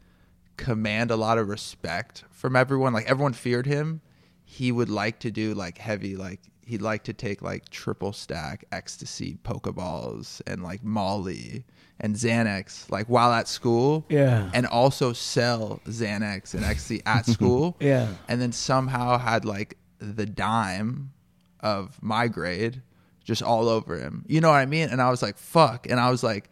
command 0.56 1.10
a 1.10 1.16
lot 1.16 1.36
of 1.36 1.50
respect 1.50 2.24
from 2.30 2.56
everyone. 2.56 2.94
Like 2.94 3.06
everyone 3.06 3.34
feared 3.34 3.66
him. 3.66 4.00
He 4.46 4.72
would 4.72 4.88
like 4.88 5.18
to 5.20 5.30
do 5.30 5.52
like 5.52 5.76
heavy, 5.76 6.16
like 6.16 6.40
he'd 6.68 6.82
like 6.82 7.04
to 7.04 7.14
take 7.14 7.40
like 7.40 7.68
triple 7.70 8.12
stack 8.12 8.66
ecstasy 8.70 9.38
pokeballs 9.42 10.42
and 10.46 10.62
like 10.62 10.84
Molly 10.84 11.64
and 11.98 12.14
Xanax, 12.14 12.90
like 12.90 13.06
while 13.06 13.32
at 13.32 13.48
school. 13.48 14.04
Yeah. 14.10 14.50
And 14.52 14.66
also 14.66 15.14
sell 15.14 15.80
Xanax 15.86 16.52
and 16.52 16.64
ecstasy 16.64 17.00
at 17.06 17.24
school. 17.34 17.76
Yeah. 17.80 18.08
And 18.28 18.40
then 18.40 18.52
somehow 18.52 19.16
had 19.18 19.46
like 19.46 19.78
the 19.98 20.26
dime 20.26 21.12
of 21.60 21.98
my 22.02 22.28
grade 22.28 22.82
just 23.24 23.42
all 23.42 23.70
over 23.70 23.98
him. 23.98 24.24
You 24.28 24.42
know 24.42 24.50
what 24.50 24.56
I 24.56 24.66
mean? 24.66 24.90
And 24.90 25.00
I 25.00 25.08
was 25.08 25.22
like, 25.22 25.38
fuck. 25.38 25.88
And 25.88 25.98
I 25.98 26.10
was 26.10 26.22
like, 26.22 26.50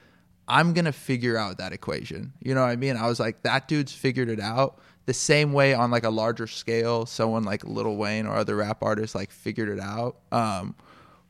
I'm 0.49 0.73
going 0.73 0.87
to 0.87 0.93
figure 0.93 1.37
out 1.37 1.59
that 1.59 1.73
equation. 1.73 2.33
You 2.41 2.55
know 2.55 2.63
what 2.63 2.71
I 2.71 2.77
mean? 2.77 2.97
I 2.97 3.07
was 3.07 3.21
like, 3.21 3.43
that 3.43 3.69
dude's 3.69 3.93
figured 3.93 4.31
it 4.31 4.41
out 4.41 4.79
the 5.07 5.15
same 5.15 5.53
way 5.53 5.73
on 5.73 5.91
like 5.91 6.05
a 6.05 6.11
larger 6.11 6.47
scale, 6.47 7.07
someone 7.07 7.45
like 7.45 7.65
Lil 7.65 7.97
Wayne 7.97 8.27
or 8.27 8.35
other 8.35 8.57
rap 8.57 8.83
artists 8.83 9.15
like 9.15 9.31
figured 9.31 9.69
it 9.69 9.81
out. 9.81 10.17
Um, 10.33 10.75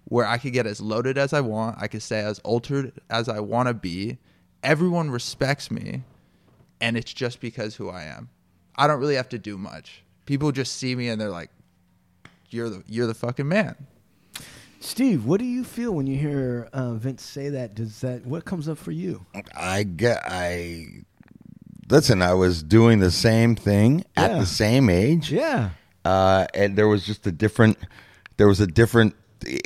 where 0.09 0.27
I 0.27 0.39
could 0.39 0.53
get 0.53 0.67
as 0.67 0.81
loaded 0.81 1.19
as 1.19 1.33
I 1.33 1.41
want, 1.41 1.77
I 1.81 1.89
could 1.89 2.03
stay 2.03 2.21
as 2.21 2.39
altered 2.41 2.93
as 3.11 3.29
I 3.29 3.41
want 3.41 3.69
to 3.69 3.75
be. 3.75 4.19
Everyone 4.63 5.11
respects 5.11 5.71
me, 5.71 6.05
and 6.81 6.97
it's 6.97 7.13
just 7.13 7.41
because 7.41 7.75
who 7.77 7.91
I 7.91 8.05
am. 8.05 8.31
I 8.77 8.87
don't 8.87 9.01
really 9.01 9.17
have 9.17 9.29
to 9.31 9.39
do 9.39 9.59
much. 9.59 10.05
People 10.25 10.53
just 10.53 10.77
see 10.77 10.95
me 10.95 11.09
and 11.09 11.21
they're 11.21 11.31
like, 11.31 11.51
"You're 12.51 12.71
the 12.71 12.83
you're 12.87 13.07
the 13.07 13.15
fucking 13.15 13.49
man." 13.49 13.77
Steve, 14.81 15.25
what 15.25 15.41
do 15.41 15.47
you 15.47 15.65
feel 15.65 15.93
when 15.93 16.07
you 16.07 16.17
hear 16.17 16.69
uh, 16.73 16.95
Vince 16.95 17.25
say 17.25 17.49
that? 17.49 17.75
Does 17.75 18.01
that 18.03 18.25
what 18.25 18.45
comes 18.45 18.69
up 18.69 18.79
for 18.79 18.93
you? 18.93 19.27
I 19.55 19.83
get 19.83 20.23
I 20.25 21.05
listen. 21.89 22.23
I 22.23 22.35
was 22.35 22.63
doing 22.63 22.99
the 23.01 23.11
same 23.11 23.55
thing 23.57 24.05
at 24.17 24.31
Yeah. 24.33 24.39
the 24.39 24.47
same 24.47 24.89
age. 24.91 25.31
Yeah. 25.33 25.71
uh, 26.05 26.47
and 26.55 26.77
there 26.77 26.89
was 26.89 27.05
just 27.05 27.27
a 27.27 27.33
different. 27.33 27.79
There 28.37 28.47
was 28.49 28.61
a 28.61 28.67
different. 28.67 29.15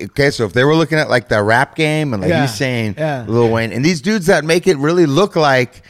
Okay, 0.03 0.31
so 0.31 0.45
if 0.45 0.53
they 0.53 0.65
were 0.65 0.75
looking 0.75 0.99
at 0.99 1.09
like 1.09 1.29
the 1.29 1.43
rap 1.43 1.75
game 1.77 2.13
and 2.13 2.23
like 2.23 2.29
Yeah, 2.31 2.43
he's 2.43 2.55
saying 2.55 2.97
yeah. 2.99 3.25
Lil 3.27 3.51
Wayne 3.51 3.73
and 3.73 3.85
these 3.85 4.01
dudes 4.03 4.27
that 4.27 4.45
make 4.45 4.67
it 4.67 4.77
really 4.77 5.07
look 5.07 5.37
like 5.37 5.83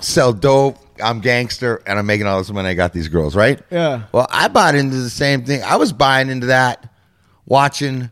sell 0.00 0.32
dope, 0.32 0.78
I'm 1.02 1.20
gangster, 1.20 1.82
and 1.86 1.98
I'm 1.98 2.06
making 2.06 2.26
all 2.26 2.38
this 2.38 2.50
money. 2.50 2.68
I 2.70 2.74
got 2.74 2.92
these 2.92 3.08
girls, 3.08 3.36
right? 3.36 3.60
Yeah. 3.70 4.04
Well, 4.12 4.26
I 4.30 4.48
bought 4.48 4.74
into 4.74 4.96
the 4.96 5.10
same 5.10 5.44
thing. 5.44 5.62
I 5.62 5.76
was 5.76 5.92
buying 5.92 6.30
into 6.30 6.46
that, 6.48 6.90
watching, 7.46 8.10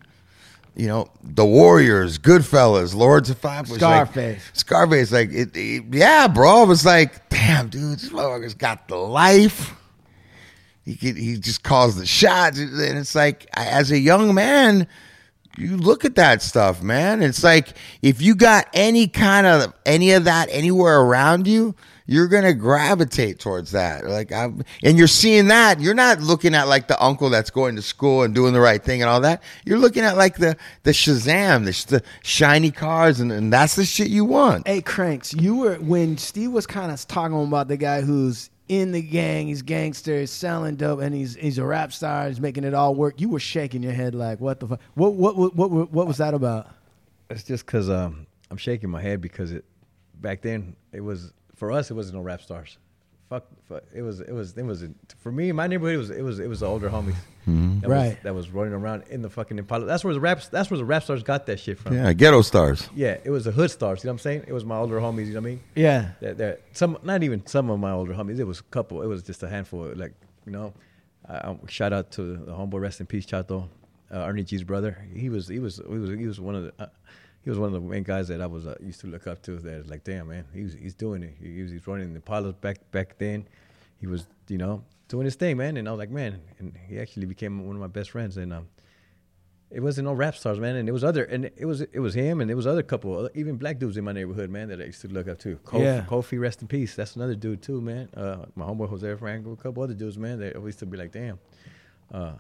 you 0.77 0.87
know, 0.87 1.09
the 1.23 1.45
Warriors, 1.45 2.19
Goodfellas, 2.19 2.95
Lords 2.95 3.31
of 3.31 3.39
Fire, 3.39 3.65
Scarface. 3.65 4.43
Scarface, 4.53 5.11
like, 5.13 5.31
it, 5.33 5.57
it- 5.57 5.85
yeah, 5.91 6.29
bro. 6.29 6.63
It 6.65 6.67
was 6.67 6.85
like, 6.85 7.29
damn, 7.31 7.69
dude, 7.69 7.99
this 7.99 8.11
motherfucker's 8.11 8.55
got 8.55 8.87
the 8.89 8.97
life. 8.97 9.75
He 10.85 10.95
could, 10.95 11.17
he 11.17 11.37
just 11.39 11.63
calls 11.65 11.97
the 11.97 12.07
shots, 12.07 12.59
and 12.61 12.99
it's 12.99 13.15
like, 13.17 13.49
as 13.55 13.91
a 13.91 13.99
young 13.99 14.35
man, 14.35 14.87
you 15.59 15.77
look 15.77 16.05
at 16.05 16.15
that 16.17 16.43
stuff, 16.43 16.81
man. 16.83 17.23
It's 17.23 17.43
like 17.43 17.71
if 18.03 18.21
you 18.23 18.35
got 18.37 18.69
any 18.75 19.09
kind 19.09 19.47
of 19.47 19.73
any 19.87 20.13
of 20.13 20.25
that 20.25 20.49
anywhere 20.53 21.01
around 21.01 21.47
you, 21.49 21.75
you're 22.07 22.29
gonna 22.29 22.55
gravitate 22.55 23.39
towards 23.41 23.73
that. 23.73 24.07
Like, 24.07 24.33
I'm, 24.33 24.65
and 24.83 24.97
you're 24.97 25.09
seeing 25.09 25.49
that. 25.49 25.81
You're 25.81 25.95
not 25.95 26.21
looking 26.21 26.55
at 26.55 26.69
like 26.69 26.89
the 26.89 27.03
uncle 27.03 27.31
that's 27.31 27.51
going 27.51 27.77
to 27.77 27.83
school 27.83 28.23
and 28.23 28.35
doing 28.35 28.53
the 28.53 28.61
right 28.61 28.83
thing 28.83 29.03
and 29.03 29.11
all 29.11 29.21
that. 29.23 29.43
You're 29.65 29.79
looking 29.79 30.05
at 30.05 30.17
like 30.17 30.37
the 30.37 30.57
the 30.85 30.93
Shazam, 30.93 31.65
the, 31.65 31.97
the 31.97 32.03
shiny 32.23 32.71
cars, 32.71 33.21
and, 33.21 33.33
and 33.33 33.53
that's 33.53 33.75
the 33.75 33.85
shit 33.85 34.09
you 34.09 34.25
want. 34.25 34.67
Hey, 34.67 34.81
Cranks, 34.81 35.35
you 35.35 35.57
were 35.57 35.77
when 35.77 36.17
Steve 36.17 36.53
was 36.53 36.67
kind 36.67 36.93
of 36.93 37.07
talking 37.09 37.43
about 37.43 37.69
the 37.69 37.77
guy 37.77 38.01
who's 38.01 38.51
in 38.69 38.93
the 38.93 39.03
gang, 39.03 39.47
he's 39.47 39.63
gangster, 39.63 40.21
he's 40.21 40.31
selling 40.31 40.77
dope, 40.77 41.01
and 41.01 41.15
he's 41.15 41.37
he's 41.37 41.59
a 41.59 41.65
rap 41.65 41.93
star, 41.93 42.29
he's 42.29 42.41
making 42.41 42.65
it 42.65 42.75
all 42.75 42.95
work. 42.95 43.21
You 43.21 43.29
were 43.29 43.41
shaking 43.41 43.83
your 43.83 43.93
head 43.93 44.15
like, 44.15 44.41
what 44.41 44.61
the 44.61 44.69
fuck? 44.69 44.81
What 44.95 45.15
what 45.15 45.37
what 45.37 45.55
what, 45.55 45.71
what, 45.71 45.93
what 45.93 46.07
was 46.07 46.19
that 46.19 46.35
about? 46.35 46.69
It's 47.31 47.43
just 47.43 47.67
because 47.67 47.91
um, 47.91 48.27
I'm 48.51 48.57
shaking 48.57 48.91
my 48.91 49.03
head 49.03 49.21
because 49.21 49.53
it 49.53 49.65
back 50.21 50.43
then 50.43 50.77
it 50.93 51.01
was 51.01 51.33
for 51.57 51.73
us 51.73 51.91
it 51.91 51.95
wasn't 51.95 52.15
no 52.17 52.23
rap 52.23 52.41
stars. 52.41 52.79
Fuck, 53.29 53.45
fuck 53.69 53.83
it 53.93 54.03
was 54.03 54.21
it 54.21 54.31
was 54.33 54.57
it 54.57 54.63
was 54.65 54.85
for 55.19 55.33
me 55.33 55.51
my 55.51 55.67
neighborhood 55.67 55.97
it 55.97 55.99
was 55.99 56.11
it 56.11 56.23
was 56.23 56.39
it 56.39 56.49
was 56.49 56.61
the 56.61 56.67
older 56.67 56.89
homies 56.89 57.17
that 57.81 57.89
Right. 57.89 58.07
was, 58.11 58.17
that 58.23 58.35
was 58.37 58.51
running 58.51 58.73
around 58.73 59.03
in 59.11 59.21
the 59.23 59.29
fucking 59.29 59.59
Impala. 59.59 59.85
That's 59.85 60.05
where 60.05 60.15
the 60.15 60.21
rap 60.21 60.43
that's 60.53 60.71
where 60.71 60.79
the 60.79 60.85
rap 60.85 61.03
stars 61.03 61.25
got 61.25 61.47
that 61.47 61.59
shit 61.59 61.79
from. 61.79 61.95
Yeah, 61.95 62.13
ghetto 62.13 62.43
stars. 62.43 62.89
Yeah, 62.95 63.17
it 63.25 63.31
was 63.31 63.45
the 63.45 63.51
hood 63.51 63.73
stars. 63.73 64.05
You 64.05 64.09
know 64.09 64.13
what 64.13 64.21
I'm 64.21 64.23
saying? 64.23 64.45
It 64.47 64.53
was 64.53 64.65
my 64.65 64.77
older 64.77 65.01
homies. 65.01 65.27
You 65.27 65.35
know 65.35 65.41
what 65.41 65.47
I 65.47 65.51
mean? 65.51 65.61
Yeah. 65.75 66.11
That, 66.21 66.39
that 66.39 66.61
some 66.73 66.99
not 67.03 67.25
even 67.25 67.45
some 67.47 67.69
of 67.69 67.81
my 67.81 67.91
older 67.91 68.15
homies. 68.15 68.39
It 68.39 68.45
was 68.45 68.61
a 68.61 68.65
couple. 68.65 69.03
It 69.03 69.07
was 69.09 69.25
just 69.25 69.43
a 69.43 69.49
handful. 69.49 69.93
Like 69.97 70.13
you 70.45 70.53
know, 70.53 70.73
I, 71.29 71.35
I, 71.35 71.57
shout 71.69 71.93
out 71.93 72.13
to 72.13 72.37
the 72.37 72.53
homeboy. 72.53 72.81
Rest 72.81 73.01
in 73.01 73.07
peace, 73.07 73.27
Chato, 73.27 73.69
uh, 74.13 74.19
Ernie 74.19 74.45
G's 74.45 74.63
brother. 74.63 75.05
He 75.13 75.31
was 75.31 75.49
he 75.49 75.59
was 75.59 75.79
he 75.79 75.99
was 75.99 76.11
he 76.11 76.27
was 76.27 76.39
one 76.41 76.55
of 76.55 76.63
the. 76.65 76.73
Uh, 76.79 76.87
he 77.47 77.51
was 77.51 77.61
one 77.61 77.73
of 77.73 77.81
the 77.81 77.89
main 77.89 78.03
guys 78.03 78.27
that 78.27 78.41
I 78.41 78.47
was 78.47 78.67
uh, 78.67 78.75
used 78.81 79.01
to 79.03 79.07
look 79.07 79.29
up 79.29 79.41
to. 79.43 79.57
That 79.59 79.89
like, 79.89 80.03
damn 80.03 80.27
man, 80.27 80.47
he's 80.53 80.75
he's 80.75 80.95
doing 80.95 81.23
it. 81.23 81.37
He, 81.41 81.55
he 81.55 81.63
was 81.63 81.71
he's 81.71 81.87
running 81.87 82.13
the 82.13 82.21
pilots 82.21 82.59
back 82.61 82.79
back 82.91 83.19
then. 83.19 83.47
He 84.01 84.09
was 84.09 84.27
you 84.49 84.59
know 84.59 84.83
doing 85.07 85.27
his 85.27 85.37
thing, 85.37 85.57
man. 85.57 85.77
And 85.77 85.87
I 85.89 85.93
was 85.93 85.99
like, 86.01 86.11
man, 86.11 86.41
and 86.59 86.77
he 86.89 86.99
actually 86.99 87.27
became 87.27 87.65
one 87.65 87.77
of 87.77 87.81
my 87.81 87.87
best 87.87 88.11
friends. 88.11 88.37
And 88.37 88.53
um, 88.53 88.67
it 89.71 89.79
wasn't 89.79 90.09
all 90.09 90.17
rap 90.17 90.35
stars, 90.35 90.59
man, 90.59 90.75
and 90.75 90.89
it 90.89 90.93
was 90.93 91.05
other, 91.05 91.23
and 91.23 91.45
it 91.57 91.67
was 91.67 91.83
it 91.83 92.01
was 92.01 92.15
him, 92.15 92.41
and 92.41 92.51
it 92.51 92.55
was 92.55 92.67
other 92.67 92.83
couple, 92.83 93.31
even 93.37 93.59
black 93.59 93.79
dudes 93.79 93.97
in 93.97 94.03
my 94.03 94.11
neighborhood, 94.13 94.51
man, 94.51 94.67
that 94.71 94.81
I 94.81 94.87
used 94.87 95.03
to 95.03 95.09
look 95.09 95.29
up 95.29 95.39
to. 95.39 95.55
Kofi, 95.65 95.81
Yeah. 95.83 96.05
Kofi 96.09 96.41
rest 96.41 96.63
in 96.63 96.67
peace. 96.69 96.97
That's 96.97 97.15
another 97.15 97.37
dude 97.37 97.63
too, 97.63 97.81
man. 97.81 98.09
Uh, 98.17 98.47
my 98.57 98.65
homeboy 98.65 98.89
Jose 98.89 99.15
Franco, 99.15 99.53
a 99.53 99.57
couple 99.57 99.85
other 99.85 99.95
dudes, 99.95 100.19
man. 100.19 100.41
They 100.41 100.53
always 100.53 100.71
used 100.73 100.81
to 100.81 100.87
be 100.87 100.97
like, 100.97 101.13
damn, 101.13 101.39
uh, 102.13 102.33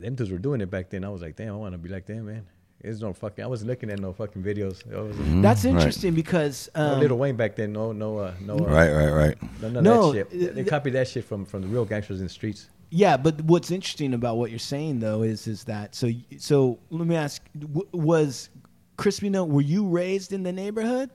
them 0.00 0.16
dudes 0.16 0.32
were 0.32 0.38
doing 0.38 0.60
it 0.60 0.68
back 0.68 0.90
then. 0.90 1.04
I 1.04 1.10
was 1.10 1.22
like, 1.22 1.36
damn, 1.36 1.54
I 1.54 1.56
want 1.56 1.74
to 1.74 1.78
be 1.78 1.88
like 1.88 2.06
them, 2.06 2.26
man. 2.26 2.44
There's 2.80 3.00
no 3.00 3.12
fucking. 3.12 3.42
I 3.42 3.46
wasn't 3.48 3.70
looking 3.70 3.90
at 3.90 3.98
no 3.98 4.12
fucking 4.12 4.42
videos. 4.42 4.82
I 4.96 5.00
was, 5.00 5.16
That's 5.42 5.64
right. 5.64 5.74
interesting 5.74 6.14
because 6.14 6.68
no 6.76 6.94
um, 6.94 7.00
Lil 7.00 7.16
Wayne 7.18 7.34
back 7.34 7.56
then. 7.56 7.72
No, 7.72 7.90
no, 7.90 8.18
uh, 8.18 8.34
no. 8.40 8.54
Uh, 8.54 8.62
Right, 8.62 8.92
right, 8.92 9.10
right. 9.10 9.60
None 9.60 9.76
of 9.78 9.82
No, 9.82 10.12
that 10.12 10.30
shit. 10.30 10.54
They 10.54 10.62
uh, 10.62 10.64
copied 10.64 10.90
that 10.92 11.08
shit 11.08 11.24
from 11.24 11.44
from 11.44 11.62
the 11.62 11.68
real 11.68 11.84
gangsters 11.84 12.20
in 12.20 12.26
the 12.26 12.30
streets. 12.32 12.68
Yeah, 12.90 13.16
but 13.16 13.40
what's 13.42 13.70
interesting 13.72 14.14
about 14.14 14.36
what 14.36 14.50
you're 14.50 14.58
saying 14.60 15.00
though 15.00 15.22
is 15.22 15.46
is 15.48 15.64
that 15.64 15.94
so 15.96 16.08
so 16.38 16.78
let 16.90 17.06
me 17.06 17.16
ask 17.16 17.42
w- 17.58 17.86
was 17.92 18.48
Crispy 18.96 19.28
Note 19.28 19.48
were 19.48 19.60
you 19.60 19.86
raised 19.86 20.32
in 20.32 20.42
the 20.44 20.52
neighborhood? 20.52 21.10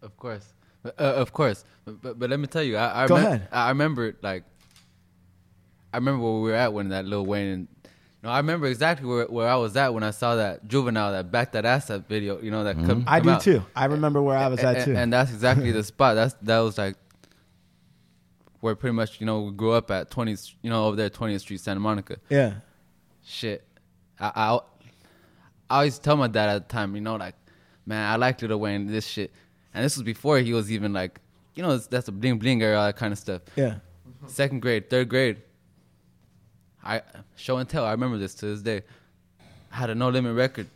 Of 0.00 0.16
course, 0.16 0.54
uh, 0.84 0.88
of 0.98 1.32
course. 1.34 1.64
But, 1.84 2.00
but 2.02 2.18
but 2.18 2.30
let 2.30 2.40
me 2.40 2.46
tell 2.46 2.62
you, 2.62 2.76
I, 2.78 3.04
I 3.04 3.06
Go 3.06 3.16
remem- 3.16 3.26
ahead. 3.26 3.48
I 3.52 3.68
remember 3.68 4.16
like, 4.22 4.44
I 5.92 5.98
remember 5.98 6.24
where 6.24 6.40
we 6.40 6.50
were 6.50 6.56
at 6.56 6.72
when 6.72 6.88
that 6.88 7.04
Lil 7.04 7.26
Wayne. 7.26 7.48
And, 7.48 7.68
you 8.22 8.28
know, 8.28 8.34
I 8.34 8.38
remember 8.38 8.66
exactly 8.68 9.06
where, 9.06 9.26
where 9.26 9.48
I 9.48 9.56
was 9.56 9.76
at 9.76 9.92
when 9.92 10.04
I 10.04 10.12
saw 10.12 10.36
that 10.36 10.68
juvenile 10.68 11.10
that 11.10 11.32
back 11.32 11.52
that 11.52 11.64
ass 11.64 11.90
up 11.90 12.08
video. 12.08 12.40
You 12.40 12.52
know 12.52 12.64
that 12.64 12.76
mm-hmm. 12.76 12.86
come, 12.86 13.04
I 13.06 13.18
come 13.18 13.26
do 13.26 13.32
out. 13.32 13.40
too. 13.40 13.64
I 13.74 13.86
remember 13.86 14.22
where 14.22 14.36
I 14.36 14.46
was 14.46 14.60
A- 14.60 14.66
at 14.66 14.76
a- 14.76 14.84
too. 14.84 14.96
And 14.96 15.12
that's 15.12 15.32
exactly 15.32 15.72
the 15.72 15.82
spot. 15.82 16.14
That's 16.14 16.34
that 16.42 16.60
was 16.60 16.78
like 16.78 16.94
where 18.60 18.76
pretty 18.76 18.94
much 18.94 19.20
you 19.20 19.26
know 19.26 19.42
we 19.42 19.52
grew 19.52 19.72
up 19.72 19.90
at 19.90 20.08
20th, 20.10 20.54
you 20.62 20.70
know 20.70 20.86
over 20.86 20.94
there 20.94 21.10
20th 21.10 21.40
Street, 21.40 21.60
Santa 21.60 21.80
Monica. 21.80 22.18
yeah. 22.28 22.54
Shit, 23.24 23.64
I 24.18 24.32
I, 24.34 24.58
I 25.70 25.76
always 25.76 25.98
tell 25.98 26.16
my 26.16 26.26
dad 26.28 26.48
at 26.50 26.68
the 26.68 26.72
time, 26.72 26.94
you 26.94 27.00
know, 27.00 27.16
like, 27.16 27.34
man, 27.86 28.10
I 28.10 28.16
like 28.16 28.42
Lil 28.42 28.58
Wayne, 28.58 28.86
this 28.86 29.06
shit. 29.06 29.32
And 29.72 29.84
this 29.84 29.96
was 29.96 30.02
before 30.02 30.38
he 30.38 30.52
was 30.52 30.70
even 30.70 30.92
like, 30.92 31.20
you 31.54 31.62
know, 31.62 31.78
that's 31.78 32.08
a 32.08 32.12
bling 32.12 32.38
bling 32.38 32.62
era, 32.62 32.78
all 32.78 32.86
that 32.86 32.96
kind 32.96 33.12
of 33.12 33.18
stuff. 33.18 33.42
Yeah. 33.56 33.76
Second 34.26 34.60
grade, 34.60 34.90
third 34.90 35.08
grade. 35.08 35.38
I 36.84 37.02
show 37.36 37.58
and 37.58 37.68
tell. 37.68 37.84
I 37.84 37.92
remember 37.92 38.18
this 38.18 38.34
to 38.36 38.46
this 38.46 38.60
day. 38.62 38.82
I 39.72 39.76
had 39.76 39.90
a 39.90 39.94
no 39.94 40.08
limit 40.08 40.34
record. 40.34 40.66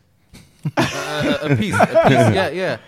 a, 0.77 1.39
a 1.43 1.57
piece, 1.57 1.75
a 1.75 1.87
piece. 1.87 2.35
Yeah, 2.35 2.49
yeah. 2.51 2.79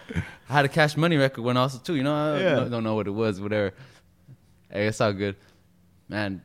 I 0.49 0.53
had 0.53 0.65
a 0.65 0.69
Cash 0.69 0.97
Money 0.97 1.17
record 1.17 1.43
when 1.43 1.57
also 1.57 1.79
too. 1.79 1.95
You 1.97 2.03
know, 2.05 2.15
I 2.15 2.41
Yeah. 2.41 2.55
don't, 2.57 2.71
don't 2.71 2.85
know 2.85 2.95
what 2.95 3.07
it 3.07 3.11
was, 3.13 3.41
whatever. 3.41 3.73
Hey, 4.71 4.87
it's 4.87 5.01
all 5.01 5.13
good, 5.13 5.37
man. 6.09 6.43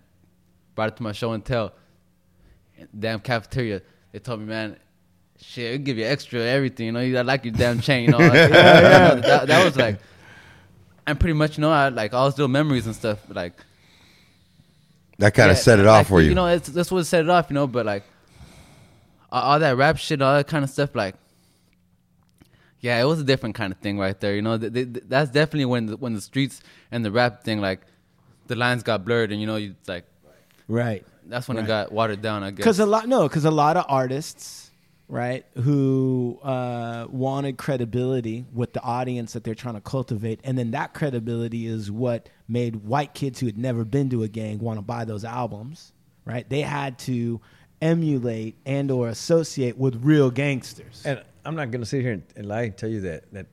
Brought 0.76 0.90
it 0.90 0.98
to 0.98 1.04
my 1.04 1.12
show 1.12 1.32
and 1.34 1.44
tell. 1.44 1.74
Damn 2.98 3.20
cafeteria. 3.20 3.82
They 4.12 4.20
told 4.20 4.40
me, 4.42 4.46
man, 4.48 4.78
shit, 5.40 5.72
we 5.72 5.78
give 5.84 5.98
you 5.98 6.06
extra 6.06 6.42
everything. 6.42 6.88
You 6.88 6.92
know, 6.92 7.00
you 7.02 7.18
I 7.18 7.22
like 7.22 7.46
your 7.46 7.54
damn 7.54 7.80
chain. 7.82 8.06
You 8.06 8.12
know, 8.12 8.18
Like, 8.18 8.32
that, 8.34 9.48
that 9.48 9.64
was 9.66 9.76
like, 9.78 9.98
and 11.08 11.20
pretty 11.20 11.34
much, 11.34 11.58
you 11.58 11.62
know, 11.62 11.72
I 11.72 11.86
had 11.86 11.96
like 11.96 12.14
all 12.14 12.26
those 12.30 12.38
little 12.38 12.48
memories 12.50 12.86
and 12.88 12.96
stuff. 12.96 13.20
Like, 13.30 13.54
That 15.20 15.34
kind 15.34 15.52
of 15.52 15.58
yeah, 15.58 15.62
set 15.64 15.80
it 15.80 15.84
like, 15.84 16.02
off 16.02 16.08
for 16.08 16.22
you. 16.22 16.30
You 16.30 16.36
know, 16.36 16.48
it's, 16.48 16.70
that's 16.70 16.92
what 16.92 17.06
set 17.06 17.22
it 17.24 17.30
off. 17.30 17.50
You 17.50 17.54
know, 17.56 17.68
but 17.68 17.86
like 17.86 18.04
all, 19.32 19.42
all 19.44 19.60
that 19.60 19.78
rap 19.78 19.98
shit, 19.98 20.22
all 20.22 20.36
that 20.36 20.48
kind 20.48 20.64
of 20.64 20.70
stuff, 20.70 20.96
like. 20.96 21.16
Yeah, 22.80 23.00
it 23.02 23.06
was 23.06 23.22
a 23.22 23.24
different 23.24 23.56
kind 23.56 23.72
of 23.72 23.80
thing 23.80 23.98
right 23.98 24.20
there. 24.20 24.36
You 24.36 24.42
know, 24.42 24.58
th- 24.58 24.74
th- 24.74 25.04
that's 25.08 25.32
definitely 25.32 25.64
when 25.66 25.86
the, 25.86 25.96
when 25.96 26.16
the 26.16 26.20
streets 26.20 26.62
and 26.92 27.06
the 27.06 27.12
rap 27.12 27.46
thing, 27.46 27.62
like, 27.62 27.80
the 28.48 28.56
lines 28.58 28.84
got 28.84 29.06
blurred, 29.06 29.32
and 29.32 29.40
you 29.40 29.48
know, 29.48 29.56
you 29.56 29.76
like 29.88 30.04
Right. 30.68 31.06
that's 31.26 31.48
when 31.48 31.56
Right. 31.56 31.64
it 31.64 31.68
got 31.68 31.94
watered 31.94 32.22
down. 32.22 32.44
I 32.44 32.50
guess. 32.52 32.58
Because 32.58 32.80
a 32.80 32.86
lot, 32.86 33.08
no, 33.08 33.24
because 33.30 33.46
a 33.46 33.52
lot 33.52 33.78
of 33.78 33.86
artists, 33.88 34.63
right, 35.08 35.46
who 35.56 36.40
uh, 36.44 37.06
wanted 37.10 37.58
credibility 37.58 38.46
with 38.54 38.74
the 38.74 38.82
audience 38.82 39.34
that 39.34 39.44
they're 39.44 39.56
trying 39.56 39.76
to 39.76 39.82
cultivate, 39.82 40.40
and 40.44 40.58
then 40.58 40.72
that 40.72 40.94
credibility 40.94 41.68
is 41.68 41.92
what 41.92 42.30
made 42.48 42.78
white 42.78 43.14
kids 43.14 43.40
who 43.40 43.46
had 43.46 43.58
never 43.58 43.86
been 43.86 44.10
to 44.10 44.24
a 44.24 44.28
gang 44.28 44.60
want 44.60 44.78
to 44.78 44.82
buy 44.82 45.06
those 45.06 45.24
albums, 45.24 45.94
right? 46.26 46.50
They 46.50 46.62
had 46.62 46.98
to 47.00 47.42
emulate 47.82 48.56
and 48.66 48.90
or 48.90 49.10
associate 49.10 49.78
with 49.78 50.04
real 50.04 50.32
gangsters. 50.32 51.04
And 51.06 51.22
I'm 51.46 51.56
not 51.56 51.70
gonna 51.72 51.86
sit 51.86 52.02
here 52.02 52.14
and, 52.14 52.24
and 52.36 52.48
lie 52.48 52.64
and 52.64 52.78
tell 52.78 52.90
you 52.90 53.02
that 53.02 53.32
that 53.34 53.48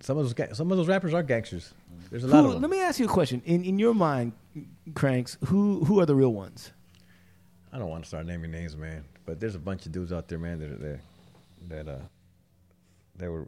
some 0.00 0.18
of 0.18 0.24
those 0.24 0.56
some 0.56 0.70
of 0.70 0.76
those 0.78 0.88
rappers 0.88 1.14
are 1.14 1.22
gangsters. 1.22 1.72
There's 2.10 2.24
a 2.24 2.26
lot 2.26 2.40
Who, 2.40 2.46
of 2.46 2.52
them. 2.54 2.62
let 2.62 2.70
me 2.70 2.80
ask 2.80 2.98
you 2.98 3.06
a 3.06 3.08
question. 3.08 3.42
In 3.44 3.64
in 3.64 3.78
your 3.78 3.94
mind, 3.94 4.32
Cranks, 4.94 5.36
who 5.46 5.84
who 5.84 6.00
are 6.00 6.06
the 6.06 6.14
real 6.14 6.32
ones? 6.32 6.72
I 7.72 7.78
don't 7.78 7.88
want 7.88 8.02
to 8.02 8.08
start 8.08 8.26
naming 8.26 8.50
names, 8.50 8.76
man. 8.76 9.04
But 9.28 9.40
there's 9.40 9.54
a 9.54 9.58
bunch 9.58 9.84
of 9.84 9.92
dudes 9.92 10.10
out 10.10 10.26
there, 10.26 10.38
man, 10.38 10.58
that 10.58 10.80
that 10.80 11.00
that 11.68 11.88
uh 11.92 11.98
that 13.16 13.30
were. 13.30 13.46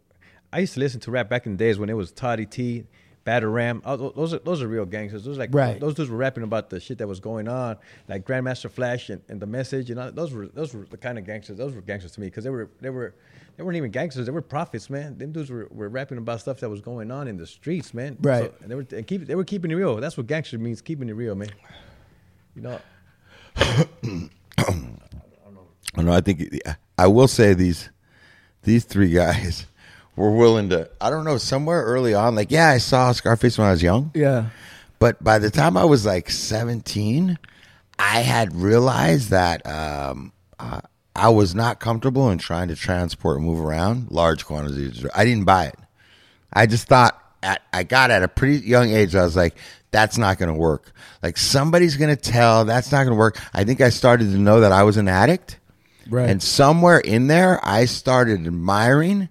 I 0.52 0.58
used 0.58 0.74
to 0.74 0.80
listen 0.80 1.00
to 1.00 1.10
rap 1.10 1.30
back 1.30 1.46
in 1.46 1.52
the 1.52 1.58
days 1.58 1.78
when 1.78 1.88
it 1.88 1.94
was 1.94 2.12
Toddy 2.12 2.44
Tee, 2.44 2.84
Batter 3.24 3.50
Ram. 3.50 3.80
Oh, 3.86 4.10
those 4.10 4.34
are 4.34 4.40
those 4.40 4.60
are 4.60 4.68
real 4.68 4.84
gangsters. 4.84 5.24
Those 5.24 5.38
like 5.38 5.48
Right. 5.54 5.80
those 5.80 5.94
dudes 5.94 6.10
were 6.10 6.18
rapping 6.18 6.42
about 6.42 6.68
the 6.68 6.80
shit 6.80 6.98
that 6.98 7.06
was 7.08 7.18
going 7.18 7.48
on, 7.48 7.78
like 8.08 8.26
Grandmaster 8.26 8.70
Flash 8.70 9.08
and, 9.08 9.22
and 9.30 9.40
the 9.40 9.46
message. 9.46 9.88
And 9.90 9.98
all, 9.98 10.12
those 10.12 10.34
were 10.34 10.48
those 10.48 10.74
were 10.74 10.84
the 10.84 10.98
kind 10.98 11.18
of 11.18 11.24
gangsters. 11.24 11.56
Those 11.56 11.72
were 11.74 11.80
gangsters 11.80 12.12
to 12.12 12.20
me 12.20 12.26
because 12.26 12.44
they 12.44 12.50
were 12.50 12.68
they 12.82 12.90
were 12.90 13.14
they 13.56 13.62
weren't 13.62 13.78
even 13.78 13.90
gangsters. 13.90 14.26
They 14.26 14.32
were 14.32 14.42
prophets, 14.42 14.90
man. 14.90 15.16
Them 15.16 15.32
dudes 15.32 15.48
were, 15.48 15.66
were 15.70 15.88
rapping 15.88 16.18
about 16.18 16.40
stuff 16.40 16.60
that 16.60 16.68
was 16.68 16.82
going 16.82 17.10
on 17.10 17.26
in 17.26 17.38
the 17.38 17.46
streets, 17.46 17.94
man. 17.94 18.18
Right. 18.20 18.44
So, 18.50 18.54
and 18.60 18.70
they 18.70 18.74
were 18.74 18.86
and 18.92 19.06
keep 19.06 19.26
they 19.26 19.34
were 19.34 19.44
keeping 19.44 19.70
it 19.70 19.76
real. 19.76 19.96
That's 19.96 20.18
what 20.18 20.26
gangster 20.26 20.58
means, 20.58 20.82
keeping 20.82 21.08
it 21.08 21.14
real, 21.14 21.34
man. 21.34 21.48
You 22.54 22.60
know. 22.60 22.80
I 25.96 26.02
know. 26.02 26.12
I 26.12 26.20
think 26.20 26.60
I 26.98 27.06
will 27.06 27.28
say 27.28 27.54
these 27.54 27.90
these 28.62 28.84
three 28.84 29.10
guys 29.10 29.66
were 30.16 30.30
willing 30.30 30.68
to. 30.70 30.90
I 31.00 31.10
don't 31.10 31.24
know. 31.24 31.38
Somewhere 31.38 31.82
early 31.82 32.14
on, 32.14 32.34
like 32.34 32.50
yeah, 32.50 32.68
I 32.68 32.78
saw 32.78 33.12
Scarface 33.12 33.58
when 33.58 33.68
I 33.68 33.72
was 33.72 33.82
young. 33.82 34.10
Yeah. 34.14 34.46
But 34.98 35.22
by 35.24 35.38
the 35.38 35.50
time 35.50 35.78
I 35.78 35.84
was 35.84 36.04
like 36.04 36.28
17, 36.28 37.38
I 37.98 38.18
had 38.18 38.54
realized 38.54 39.30
that 39.30 39.66
um, 39.66 40.32
uh, 40.58 40.82
I 41.16 41.30
was 41.30 41.54
not 41.54 41.80
comfortable 41.80 42.30
in 42.30 42.38
trying 42.38 42.68
to 42.68 42.76
transport 42.76 43.38
and 43.38 43.46
move 43.46 43.60
around 43.60 44.10
large 44.10 44.44
quantities. 44.44 45.06
I 45.14 45.24
didn't 45.24 45.44
buy 45.44 45.66
it. 45.66 45.78
I 46.52 46.66
just 46.66 46.86
thought 46.86 47.18
at, 47.42 47.62
I 47.72 47.82
got 47.82 48.10
at 48.10 48.22
a 48.22 48.28
pretty 48.28 48.66
young 48.66 48.90
age. 48.90 49.14
I 49.14 49.22
was 49.24 49.36
like, 49.36 49.56
that's 49.90 50.18
not 50.18 50.38
going 50.38 50.52
to 50.52 50.58
work. 50.58 50.92
Like 51.22 51.36
somebody's 51.36 51.96
going 51.96 52.14
to 52.14 52.20
tell 52.20 52.64
that's 52.64 52.92
not 52.92 53.04
going 53.04 53.14
to 53.14 53.18
work. 53.18 53.38
I 53.54 53.64
think 53.64 53.80
I 53.80 53.88
started 53.90 54.32
to 54.32 54.38
know 54.38 54.60
that 54.60 54.72
I 54.72 54.82
was 54.82 54.96
an 54.96 55.08
addict. 55.08 55.58
Right. 56.10 56.28
And 56.28 56.42
somewhere 56.42 56.98
in 56.98 57.28
there, 57.28 57.60
I 57.62 57.84
started 57.86 58.46
admiring 58.46 59.28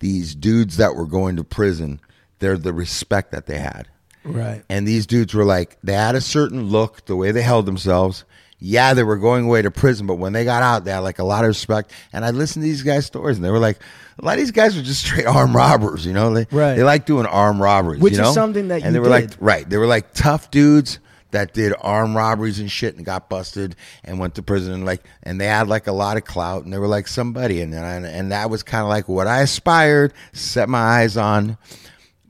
these 0.00 0.34
dudes 0.34 0.76
that 0.76 0.94
were 0.94 1.06
going 1.06 1.36
to 1.36 1.44
prison. 1.44 2.00
They're 2.38 2.58
the 2.58 2.72
respect 2.72 3.32
that 3.32 3.46
they 3.46 3.58
had. 3.58 3.88
Right. 4.24 4.62
And 4.68 4.86
these 4.86 5.06
dudes 5.06 5.34
were 5.34 5.44
like, 5.44 5.78
they 5.82 5.94
had 5.94 6.14
a 6.14 6.20
certain 6.20 6.68
look, 6.68 7.06
the 7.06 7.16
way 7.16 7.32
they 7.32 7.42
held 7.42 7.66
themselves. 7.66 8.24
Yeah, 8.60 8.92
they 8.94 9.04
were 9.04 9.16
going 9.16 9.44
away 9.44 9.62
to 9.62 9.70
prison, 9.70 10.06
but 10.08 10.16
when 10.16 10.32
they 10.32 10.44
got 10.44 10.62
out, 10.62 10.84
they 10.84 10.90
had 10.90 10.98
like 10.98 11.20
a 11.20 11.24
lot 11.24 11.44
of 11.44 11.48
respect. 11.48 11.92
And 12.12 12.24
I 12.24 12.30
listened 12.30 12.64
to 12.64 12.68
these 12.68 12.82
guys' 12.82 13.06
stories, 13.06 13.36
and 13.36 13.44
they 13.44 13.50
were 13.50 13.60
like, 13.60 13.78
a 14.18 14.24
lot 14.24 14.32
of 14.32 14.38
these 14.38 14.50
guys 14.50 14.76
were 14.76 14.82
just 14.82 15.00
straight 15.04 15.26
armed 15.26 15.54
robbers, 15.54 16.04
you 16.04 16.12
know? 16.12 16.34
They, 16.34 16.46
Right. 16.50 16.74
They 16.74 16.82
like 16.82 17.06
doing 17.06 17.24
armed 17.26 17.60
robberies, 17.60 18.00
Which 18.00 18.16
you 18.16 18.22
is 18.22 18.34
something 18.34 18.68
that 18.68 18.82
and 18.82 18.86
you 18.86 18.92
they 18.92 18.98
were 18.98 19.08
like, 19.08 19.30
right? 19.40 19.68
They 19.68 19.76
were 19.76 19.86
like 19.86 20.12
tough 20.12 20.50
dudes 20.50 20.98
that 21.30 21.52
did 21.52 21.74
armed 21.80 22.14
robberies 22.14 22.58
and 22.58 22.70
shit 22.70 22.96
and 22.96 23.04
got 23.04 23.28
busted 23.28 23.76
and 24.04 24.18
went 24.18 24.34
to 24.34 24.42
prison 24.42 24.72
and 24.72 24.86
like 24.86 25.02
and 25.22 25.40
they 25.40 25.46
had 25.46 25.68
like 25.68 25.86
a 25.86 25.92
lot 25.92 26.16
of 26.16 26.24
clout 26.24 26.64
and 26.64 26.72
they 26.72 26.78
were 26.78 26.88
like 26.88 27.08
somebody 27.08 27.60
and 27.60 27.74
and, 27.74 28.06
and 28.06 28.32
that 28.32 28.50
was 28.50 28.62
kind 28.62 28.82
of 28.82 28.88
like 28.88 29.08
what 29.08 29.26
I 29.26 29.42
aspired, 29.42 30.12
set 30.32 30.68
my 30.68 30.80
eyes 30.80 31.16
on, 31.16 31.58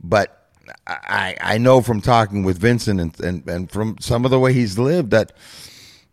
but. 0.03 0.35
I, 0.87 1.35
I 1.41 1.59
know 1.59 1.81
from 1.81 2.03
talking 2.03 2.43
with 2.43 2.59
Vincent 2.59 3.01
and, 3.01 3.21
and, 3.21 3.49
and 3.49 3.71
from 3.71 3.97
some 4.01 4.27
of 4.27 4.31
the 4.31 4.39
way 4.39 4.53
he's 4.53 4.79
lived 4.79 5.13
that 5.13 5.33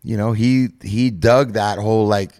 you 0.02 0.16
know 0.16 0.32
he 0.32 0.68
he 0.82 1.10
dug 1.10 1.52
that 1.54 1.78
whole 1.78 2.06
like 2.06 2.32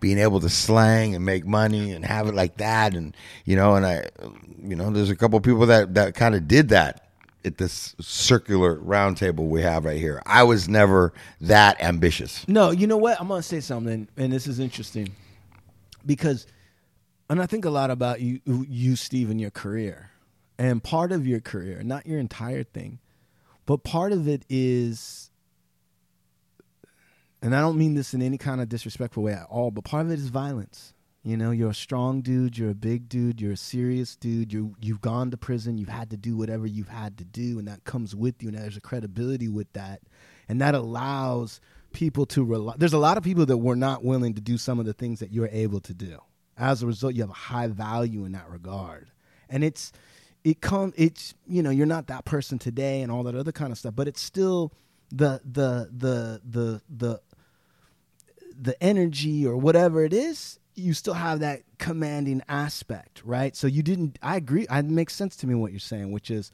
being 0.00 0.18
able 0.18 0.40
to 0.40 0.48
slang 0.48 1.14
and 1.14 1.24
make 1.24 1.46
money 1.46 1.92
and 1.92 2.04
have 2.04 2.26
it 2.26 2.34
like 2.34 2.58
that. 2.58 2.94
And 2.94 3.16
you 3.44 3.56
know 3.56 3.76
and 3.76 3.86
I 3.86 4.08
you 4.62 4.76
know 4.76 4.90
there's 4.90 5.10
a 5.10 5.16
couple 5.16 5.40
people 5.40 5.66
that 5.66 5.94
that 5.94 6.14
kind 6.14 6.34
of 6.34 6.46
did 6.46 6.68
that 6.68 7.07
at 7.48 7.58
this 7.58 7.96
circular 8.00 8.78
round 8.78 9.16
table 9.16 9.48
we 9.48 9.62
have 9.62 9.84
right 9.84 9.98
here. 9.98 10.22
I 10.24 10.44
was 10.44 10.68
never 10.68 11.12
that 11.40 11.82
ambitious. 11.82 12.46
No, 12.46 12.70
you 12.70 12.86
know 12.86 12.96
what? 12.96 13.20
I'm 13.20 13.26
gonna 13.26 13.42
say 13.42 13.60
something, 13.60 14.06
and 14.16 14.32
this 14.32 14.46
is 14.46 14.60
interesting 14.60 15.10
because, 16.06 16.46
and 17.28 17.42
I 17.42 17.46
think 17.46 17.64
a 17.64 17.70
lot 17.70 17.90
about 17.90 18.20
you, 18.20 18.40
you, 18.46 18.94
Steve, 18.94 19.30
and 19.30 19.40
your 19.40 19.50
career, 19.50 20.10
and 20.58 20.82
part 20.82 21.10
of 21.10 21.26
your 21.26 21.40
career, 21.40 21.82
not 21.82 22.06
your 22.06 22.20
entire 22.20 22.62
thing, 22.62 23.00
but 23.66 23.78
part 23.78 24.12
of 24.12 24.28
it 24.28 24.44
is, 24.48 25.30
and 27.42 27.56
I 27.56 27.60
don't 27.60 27.78
mean 27.78 27.94
this 27.94 28.14
in 28.14 28.22
any 28.22 28.38
kind 28.38 28.60
of 28.60 28.68
disrespectful 28.68 29.24
way 29.24 29.32
at 29.32 29.46
all, 29.50 29.70
but 29.70 29.84
part 29.84 30.06
of 30.06 30.12
it 30.12 30.18
is 30.18 30.28
violence. 30.28 30.92
You 31.22 31.36
know, 31.36 31.50
you're 31.50 31.70
a 31.70 31.74
strong 31.74 32.22
dude, 32.22 32.56
you're 32.56 32.70
a 32.70 32.74
big 32.74 33.08
dude, 33.08 33.40
you're 33.40 33.52
a 33.52 33.56
serious 33.56 34.16
dude. 34.16 34.52
You 34.52 34.74
you've 34.80 35.00
gone 35.00 35.30
to 35.30 35.36
prison, 35.36 35.76
you've 35.76 35.88
had 35.88 36.10
to 36.10 36.16
do 36.16 36.36
whatever 36.36 36.66
you've 36.66 36.88
had 36.88 37.18
to 37.18 37.24
do, 37.24 37.58
and 37.58 37.66
that 37.68 37.84
comes 37.84 38.14
with 38.14 38.42
you, 38.42 38.48
and 38.48 38.56
there's 38.56 38.76
a 38.76 38.80
credibility 38.80 39.48
with 39.48 39.72
that, 39.72 40.00
and 40.48 40.60
that 40.60 40.74
allows 40.74 41.60
people 41.92 42.24
to 42.26 42.44
rely. 42.44 42.74
There's 42.78 42.92
a 42.92 42.98
lot 42.98 43.16
of 43.16 43.24
people 43.24 43.46
that 43.46 43.58
were 43.58 43.76
not 43.76 44.04
willing 44.04 44.34
to 44.34 44.40
do 44.40 44.56
some 44.56 44.78
of 44.78 44.86
the 44.86 44.92
things 44.92 45.20
that 45.20 45.32
you're 45.32 45.48
able 45.50 45.80
to 45.80 45.94
do. 45.94 46.18
As 46.56 46.82
a 46.82 46.86
result, 46.86 47.14
you 47.14 47.22
have 47.22 47.30
a 47.30 47.34
high 47.34 47.66
value 47.66 48.24
in 48.24 48.32
that 48.32 48.48
regard, 48.48 49.10
and 49.48 49.64
it's 49.64 49.92
it 50.44 50.60
come 50.60 50.92
it's 50.96 51.34
you 51.46 51.62
know 51.62 51.70
you're 51.70 51.86
not 51.86 52.06
that 52.06 52.24
person 52.24 52.58
today 52.58 53.02
and 53.02 53.10
all 53.10 53.24
that 53.24 53.34
other 53.34 53.52
kind 53.52 53.72
of 53.72 53.78
stuff, 53.78 53.94
but 53.96 54.06
it's 54.06 54.20
still 54.20 54.72
the 55.10 55.40
the 55.44 55.90
the 55.96 56.40
the 56.48 56.82
the 56.88 57.20
the 58.60 58.82
energy 58.82 59.46
or 59.46 59.56
whatever 59.56 60.04
it 60.04 60.12
is, 60.12 60.57
you 60.78 60.94
still 60.94 61.14
have 61.14 61.40
that 61.40 61.62
commanding 61.78 62.42
aspect, 62.48 63.22
right? 63.24 63.54
So 63.56 63.66
you 63.66 63.82
didn't. 63.82 64.18
I 64.22 64.36
agree. 64.36 64.66
It 64.70 64.84
makes 64.84 65.14
sense 65.14 65.36
to 65.36 65.46
me 65.46 65.54
what 65.54 65.72
you're 65.72 65.80
saying, 65.80 66.12
which 66.12 66.30
is, 66.30 66.52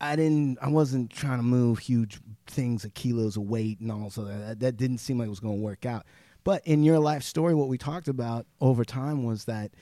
I 0.00 0.16
didn't. 0.16 0.58
I 0.60 0.68
wasn't 0.68 1.10
trying 1.10 1.38
to 1.38 1.44
move 1.44 1.78
huge 1.78 2.20
things 2.46 2.84
of 2.84 2.94
kilos 2.94 3.36
of 3.36 3.44
weight 3.44 3.80
and 3.80 3.90
all 3.90 4.10
so 4.10 4.24
that 4.24 4.60
that 4.60 4.76
didn't 4.76 4.98
seem 4.98 5.18
like 5.18 5.26
it 5.26 5.30
was 5.30 5.40
going 5.40 5.56
to 5.56 5.62
work 5.62 5.86
out. 5.86 6.04
But 6.44 6.66
in 6.66 6.82
your 6.82 6.98
life 6.98 7.22
story, 7.22 7.54
what 7.54 7.68
we 7.68 7.78
talked 7.78 8.08
about 8.08 8.46
over 8.60 8.84
time 8.84 9.24
was 9.24 9.44
that 9.46 9.72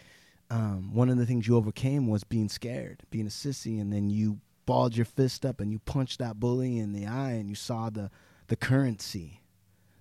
um, 0.50 0.94
one 0.94 1.08
of 1.10 1.16
the 1.16 1.26
things 1.26 1.46
you 1.46 1.56
overcame 1.56 2.08
was 2.08 2.24
being 2.24 2.48
scared, 2.48 3.02
being 3.10 3.26
a 3.26 3.30
sissy, 3.30 3.80
and 3.80 3.92
then 3.92 4.10
you 4.10 4.40
balled 4.64 4.96
your 4.96 5.04
fist 5.04 5.46
up 5.46 5.60
and 5.60 5.70
you 5.70 5.78
punched 5.80 6.18
that 6.18 6.40
bully 6.40 6.78
in 6.78 6.92
the 6.92 7.06
eye, 7.06 7.32
and 7.32 7.48
you 7.48 7.54
saw 7.54 7.90
the 7.90 8.10
the 8.48 8.56
currency 8.56 9.42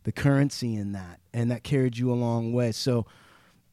the 0.05 0.11
currency 0.11 0.75
in 0.75 0.93
that, 0.93 1.19
and 1.33 1.51
that 1.51 1.63
carried 1.63 1.97
you 1.97 2.11
a 2.11 2.15
long 2.15 2.53
way. 2.53 2.71
So, 2.71 3.05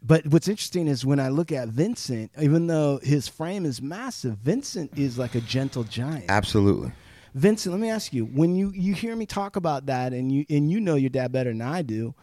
but 0.03 0.27
what's 0.27 0.49
interesting 0.49 0.89
is 0.89 1.07
when 1.07 1.21
I 1.21 1.29
look 1.29 1.53
at 1.53 1.69
Vincent, 1.69 2.33
even 2.41 2.67
though 2.67 2.99
his 3.03 3.29
frame 3.29 3.65
is 3.65 3.81
massive, 3.81 4.37
Vincent 4.39 4.99
is 4.99 5.19
like 5.19 5.35
a 5.35 5.41
gentle 5.41 5.85
giant. 5.85 6.27
Absolutely. 6.29 6.93
Vincent, 7.35 7.73
let 7.73 7.81
me 7.81 7.89
ask 7.89 8.13
you: 8.13 8.25
when 8.27 8.55
you 8.55 8.73
you 8.75 8.95
hear 8.95 9.17
me 9.17 9.27
talk 9.27 9.57
about 9.57 9.87
that, 9.87 10.13
and 10.13 10.31
you 10.31 10.45
and 10.51 10.71
you 10.71 10.81
know 10.81 10.97
your 10.97 11.11
dad 11.11 11.33
better 11.33 11.51
than 11.51 11.63
I 11.63 11.83
do, 11.83 12.15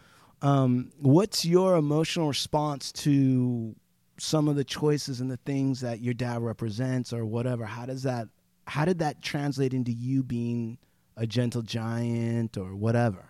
Um, 0.41 0.91
what's 0.99 1.43
your 1.45 1.75
emotional 1.75 2.27
response 2.27 2.91
to 2.93 3.75
some 4.17 4.47
of 4.47 4.55
the 4.55 4.63
choices 4.63 5.19
and 5.19 5.29
the 5.29 5.37
things 5.37 5.81
that 5.81 6.01
your 6.01 6.13
dad 6.13 6.41
represents, 6.41 7.11
or 7.11 7.25
whatever? 7.25 7.65
How 7.65 7.85
does 7.85 8.03
that? 8.03 8.27
How 8.67 8.85
did 8.85 8.99
that 8.99 9.21
translate 9.21 9.73
into 9.73 9.91
you 9.91 10.23
being 10.23 10.77
a 11.17 11.25
gentle 11.25 11.61
giant 11.61 12.57
or 12.57 12.75
whatever? 12.75 13.25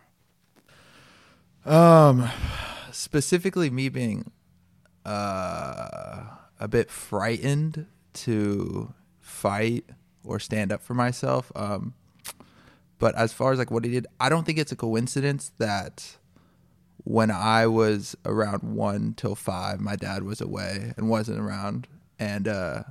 Um, 1.66 2.28
specifically 2.92 3.70
me 3.70 3.90
being 3.90 4.32
uh, 5.06 6.24
a 6.60 6.68
bit 6.68 6.90
frightened 6.90 7.86
to 8.14 8.94
fight 9.22 9.86
or 10.24 10.40
stand 10.40 10.72
up 10.72 10.82
for 10.82 10.94
myself. 10.94 11.52
Um, 11.56 11.94
but 12.98 13.16
as 13.16 13.32
far 13.32 13.54
as 13.54 13.60
like 13.60 13.72
what 13.72 13.86
he 13.86 13.92
did, 13.92 14.08
I 14.20 14.30
don't 14.30 14.46
think 14.46 14.58
it's 14.58 14.72
a 14.72 14.76
coincidence 14.76 15.52
that 15.58 16.18
when 17.06 17.32
I 17.32 17.66
was 17.66 18.16
around 18.26 18.64
one 18.64 19.14
till 19.16 19.36
five, 19.36 19.80
my 19.80 19.96
dad 19.96 20.24
was 20.24 20.42
away 20.42 20.94
and 20.98 21.10
wasn't 21.10 21.40
around, 21.40 21.88
and 22.20 22.48
uh, 22.48 22.84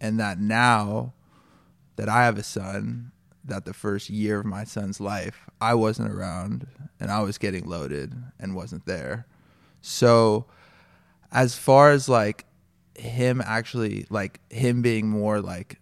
and 0.00 0.18
that 0.18 0.40
now 0.40 1.12
that 1.96 2.08
I 2.08 2.24
have 2.24 2.38
a 2.38 2.42
son, 2.42 3.12
that 3.44 3.64
the 3.64 3.74
first 3.74 4.08
year 4.10 4.40
of 4.40 4.46
my 4.46 4.64
son's 4.64 5.00
life, 5.00 5.48
I 5.60 5.74
wasn't 5.74 6.12
around 6.12 6.66
and 6.98 7.10
I 7.10 7.20
was 7.20 7.38
getting 7.38 7.66
loaded 7.66 8.14
and 8.40 8.56
wasn't 8.56 8.86
there. 8.86 9.26
So, 9.80 10.46
as 11.34 11.56
far 11.56 11.90
as 11.90 12.08
like 12.08 12.46
him 12.94 13.42
actually, 13.44 14.06
like 14.08 14.40
him 14.50 14.80
being 14.80 15.08
more 15.08 15.40
like, 15.40 15.80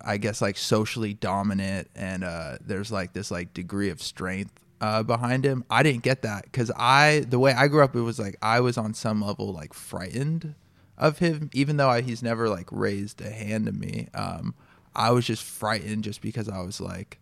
I 0.00 0.16
guess 0.16 0.40
like 0.42 0.56
socially 0.56 1.14
dominant 1.14 1.88
and 1.94 2.24
uh, 2.24 2.56
there's 2.60 2.90
like 2.90 3.12
this 3.12 3.30
like 3.30 3.54
degree 3.54 3.90
of 3.90 4.02
strength 4.02 4.58
uh, 4.80 5.02
behind 5.02 5.44
him. 5.44 5.64
I 5.70 5.82
didn't 5.82 6.02
get 6.02 6.22
that 6.22 6.44
because 6.44 6.70
I, 6.76 7.24
the 7.28 7.38
way 7.38 7.52
I 7.52 7.68
grew 7.68 7.84
up, 7.84 7.94
it 7.94 8.00
was 8.00 8.18
like 8.18 8.36
I 8.42 8.60
was 8.60 8.76
on 8.78 8.94
some 8.94 9.20
level 9.20 9.52
like 9.52 9.74
frightened 9.74 10.54
of 10.96 11.18
him, 11.18 11.50
even 11.52 11.76
though 11.76 11.88
I, 11.88 12.00
he's 12.00 12.22
never 12.22 12.48
like 12.48 12.68
raised 12.70 13.20
a 13.20 13.30
hand 13.30 13.66
to 13.66 13.72
me. 13.72 14.08
Um, 14.14 14.54
I 14.94 15.10
was 15.10 15.26
just 15.26 15.42
frightened 15.42 16.04
just 16.04 16.20
because 16.20 16.48
I 16.48 16.62
was 16.62 16.80
like, 16.80 17.18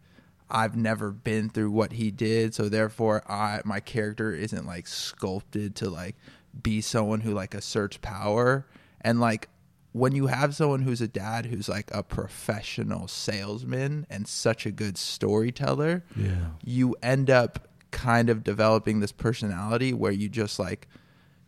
I've 0.51 0.77
never 0.77 1.10
been 1.10 1.48
through 1.48 1.70
what 1.70 1.93
he 1.93 2.10
did, 2.10 2.55
so 2.55 2.69
therefore 2.69 3.23
I 3.27 3.62
my 3.64 3.81
character 3.81 4.32
isn't 4.32 4.66
like 4.66 4.86
sculpted 4.86 5.74
to 5.77 5.89
like 5.89 6.14
be 6.61 6.81
someone 6.81 7.20
who 7.20 7.33
like 7.33 7.55
asserts 7.55 7.97
power 8.03 8.66
and 9.01 9.20
like 9.20 9.49
when 9.93 10.15
you 10.15 10.27
have 10.29 10.55
someone 10.55 10.83
who's 10.83 11.01
a 11.03 11.09
dad 11.09 11.47
who's 11.47 11.69
like 11.69 11.91
a 11.93 12.03
professional 12.03 13.07
salesman 13.09 14.07
and 14.09 14.27
such 14.27 14.65
a 14.65 14.70
good 14.70 14.97
storyteller, 14.97 16.03
Yeah. 16.16 16.47
you 16.65 16.97
end 17.03 17.29
up 17.29 17.69
kind 17.91 18.31
of 18.31 18.43
developing 18.43 19.01
this 19.01 19.12
personality 19.12 19.93
where 19.93 20.12
you 20.12 20.29
just 20.31 20.59
like 20.59 20.89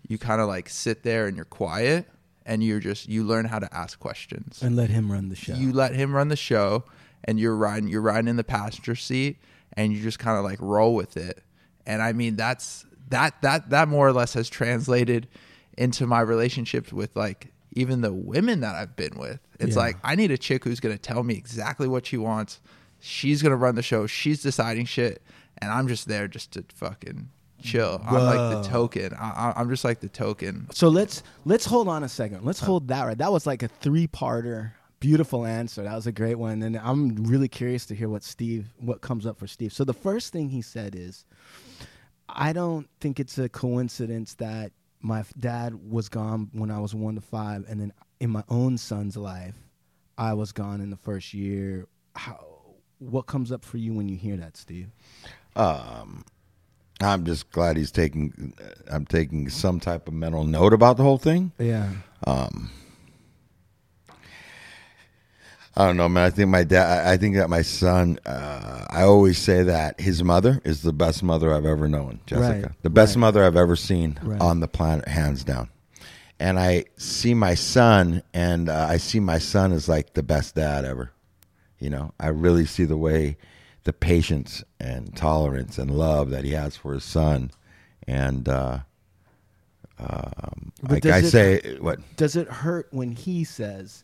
you 0.06 0.18
kind 0.18 0.40
of 0.42 0.48
like 0.48 0.68
sit 0.68 1.02
there 1.02 1.26
and 1.26 1.36
you're 1.36 1.46
quiet 1.46 2.06
and 2.44 2.62
you're 2.62 2.80
just 2.80 3.08
you 3.08 3.24
learn 3.24 3.46
how 3.46 3.58
to 3.58 3.74
ask 3.74 3.98
questions 3.98 4.60
And 4.62 4.76
let 4.76 4.90
him 4.90 5.10
run 5.10 5.30
the 5.30 5.36
show. 5.36 5.54
you 5.54 5.72
let 5.72 5.94
him 5.94 6.14
run 6.14 6.28
the 6.28 6.36
show 6.36 6.84
and 7.24 7.40
you're 7.40 7.56
riding 7.56 7.88
you're 7.88 8.02
riding 8.02 8.28
in 8.28 8.36
the 8.36 8.44
passenger 8.44 8.94
seat 8.94 9.38
and 9.72 9.92
you 9.94 10.02
just 10.02 10.18
kind 10.18 10.36
of 10.38 10.44
like 10.44 10.60
roll 10.60 10.94
with 10.94 11.16
it 11.16 11.42
and 11.86 12.02
i 12.02 12.12
mean 12.12 12.36
that's 12.36 12.84
that 13.14 13.40
that 13.42 13.70
that 13.70 13.88
more 13.88 14.06
or 14.06 14.12
less 14.12 14.34
has 14.34 14.48
translated 14.48 15.28
into 15.78 16.06
my 16.06 16.20
relationships 16.20 16.92
with 16.92 17.14
like 17.16 17.48
even 17.72 18.00
the 18.02 18.12
women 18.12 18.60
that 18.60 18.74
i've 18.74 18.94
been 18.96 19.16
with 19.18 19.40
it's 19.58 19.74
Yeah. 19.76 19.82
like 19.82 19.96
i 20.04 20.14
need 20.14 20.30
a 20.30 20.38
chick 20.38 20.64
who's 20.64 20.80
going 20.80 20.94
to 20.94 21.00
tell 21.00 21.22
me 21.22 21.34
exactly 21.34 21.88
what 21.88 22.06
she 22.06 22.16
wants 22.16 22.60
she's 23.00 23.42
going 23.42 23.50
to 23.50 23.56
run 23.56 23.74
the 23.74 23.82
show 23.82 24.06
she's 24.06 24.42
deciding 24.42 24.86
shit 24.86 25.22
and 25.58 25.70
i'm 25.72 25.88
just 25.88 26.06
there 26.08 26.28
just 26.28 26.52
to 26.52 26.64
fucking 26.74 27.28
chill 27.62 28.00
i'm 28.06 28.14
like 28.22 28.62
the 28.62 28.68
token 28.68 29.12
I, 29.14 29.30
I- 29.30 29.54
i'm 29.60 29.68
just 29.70 29.84
like 29.84 30.00
the 30.00 30.08
token 30.08 30.66
So 30.72 30.88
let's 30.88 31.22
let's 31.44 31.64
hold 31.64 31.88
on 31.88 32.04
a 32.04 32.08
second. 32.08 32.44
Let's 32.44 32.60
hold 32.60 32.88
that 32.88 33.02
right. 33.04 33.16
That 33.18 33.32
was 33.32 33.46
like 33.46 33.62
a 33.62 33.68
three-parter. 33.68 34.72
Beautiful 35.00 35.44
answer. 35.44 35.82
That 35.82 35.94
was 35.94 36.06
a 36.06 36.12
great 36.12 36.36
one. 36.36 36.62
And 36.62 36.76
I'm 36.78 37.24
really 37.24 37.48
curious 37.48 37.84
to 37.86 37.94
hear 37.94 38.08
what 38.08 38.22
Steve 38.22 38.68
what 38.80 39.00
comes 39.02 39.26
up 39.26 39.38
for 39.38 39.46
Steve. 39.46 39.72
So 39.72 39.84
the 39.84 39.92
first 39.92 40.32
thing 40.32 40.48
he 40.48 40.62
said 40.62 40.94
is 40.94 41.24
I 42.28 42.52
don't 42.52 42.88
think 43.00 43.20
it's 43.20 43.38
a 43.38 43.48
coincidence 43.48 44.34
that 44.34 44.72
my 45.00 45.24
dad 45.38 45.90
was 45.90 46.08
gone 46.08 46.50
when 46.52 46.70
I 46.70 46.78
was 46.80 46.94
1 46.94 47.14
to 47.16 47.20
5 47.20 47.66
and 47.68 47.80
then 47.80 47.92
in 48.20 48.30
my 48.30 48.44
own 48.48 48.78
son's 48.78 49.16
life 49.16 49.56
I 50.16 50.34
was 50.34 50.52
gone 50.52 50.80
in 50.80 50.90
the 50.90 50.96
first 50.96 51.34
year. 51.34 51.86
How 52.14 52.54
what 52.98 53.26
comes 53.26 53.52
up 53.52 53.64
for 53.64 53.76
you 53.76 53.92
when 53.92 54.08
you 54.08 54.16
hear 54.16 54.36
that, 54.36 54.56
Steve? 54.56 54.88
Um, 55.56 56.24
I'm 57.00 57.24
just 57.24 57.50
glad 57.50 57.76
he's 57.76 57.90
taking. 57.90 58.54
I'm 58.88 59.04
taking 59.04 59.48
some 59.48 59.80
type 59.80 60.08
of 60.08 60.14
mental 60.14 60.44
note 60.44 60.72
about 60.72 60.96
the 60.96 61.02
whole 61.02 61.18
thing. 61.18 61.52
Yeah. 61.58 61.90
Um, 62.26 62.70
I 65.76 65.86
don't 65.86 65.96
know, 65.96 66.08
man. 66.08 66.24
I 66.24 66.30
think 66.30 66.50
my 66.50 66.62
dad. 66.62 67.06
I 67.06 67.16
think 67.16 67.34
that 67.36 67.50
my 67.50 67.62
son. 67.62 68.18
Uh, 68.24 68.84
I 68.90 69.02
always 69.02 69.38
say 69.38 69.64
that 69.64 70.00
his 70.00 70.22
mother 70.22 70.60
is 70.64 70.82
the 70.82 70.92
best 70.92 71.22
mother 71.22 71.52
I've 71.52 71.64
ever 71.66 71.88
known, 71.88 72.20
Jessica. 72.26 72.66
Right, 72.68 72.82
The 72.82 72.90
best 72.90 73.16
right. 73.16 73.20
mother 73.20 73.44
I've 73.44 73.56
ever 73.56 73.74
seen 73.74 74.18
Right. 74.22 74.40
on 74.40 74.60
the 74.60 74.68
planet, 74.68 75.08
hands 75.08 75.42
down. 75.42 75.68
And 76.38 76.60
I 76.60 76.84
see 76.96 77.34
my 77.34 77.54
son, 77.54 78.22
and 78.32 78.68
uh, 78.68 78.86
I 78.88 78.98
see 78.98 79.18
my 79.18 79.38
son 79.38 79.72
as 79.72 79.88
like 79.88 80.14
the 80.14 80.22
best 80.22 80.54
dad 80.54 80.84
ever. 80.84 81.10
You 81.80 81.90
know, 81.90 82.12
I 82.20 82.28
really 82.28 82.66
see 82.66 82.84
the 82.84 82.96
way, 82.96 83.36
the 83.82 83.92
patience 83.92 84.62
and 84.78 85.14
tolerance 85.16 85.76
and 85.78 85.90
love 85.90 86.30
that 86.30 86.44
he 86.44 86.52
has 86.52 86.76
for 86.76 86.92
his 86.94 87.04
son, 87.04 87.50
and 88.06 88.48
uh, 88.48 88.78
um, 89.98 90.72
like 90.82 91.04
I 91.06 91.18
it- 91.18 91.24
say, 91.30 91.76
what 91.80 91.98
does 92.16 92.36
it 92.36 92.48
hurt 92.48 92.86
when 92.92 93.10
he 93.12 93.42
says 93.44 94.03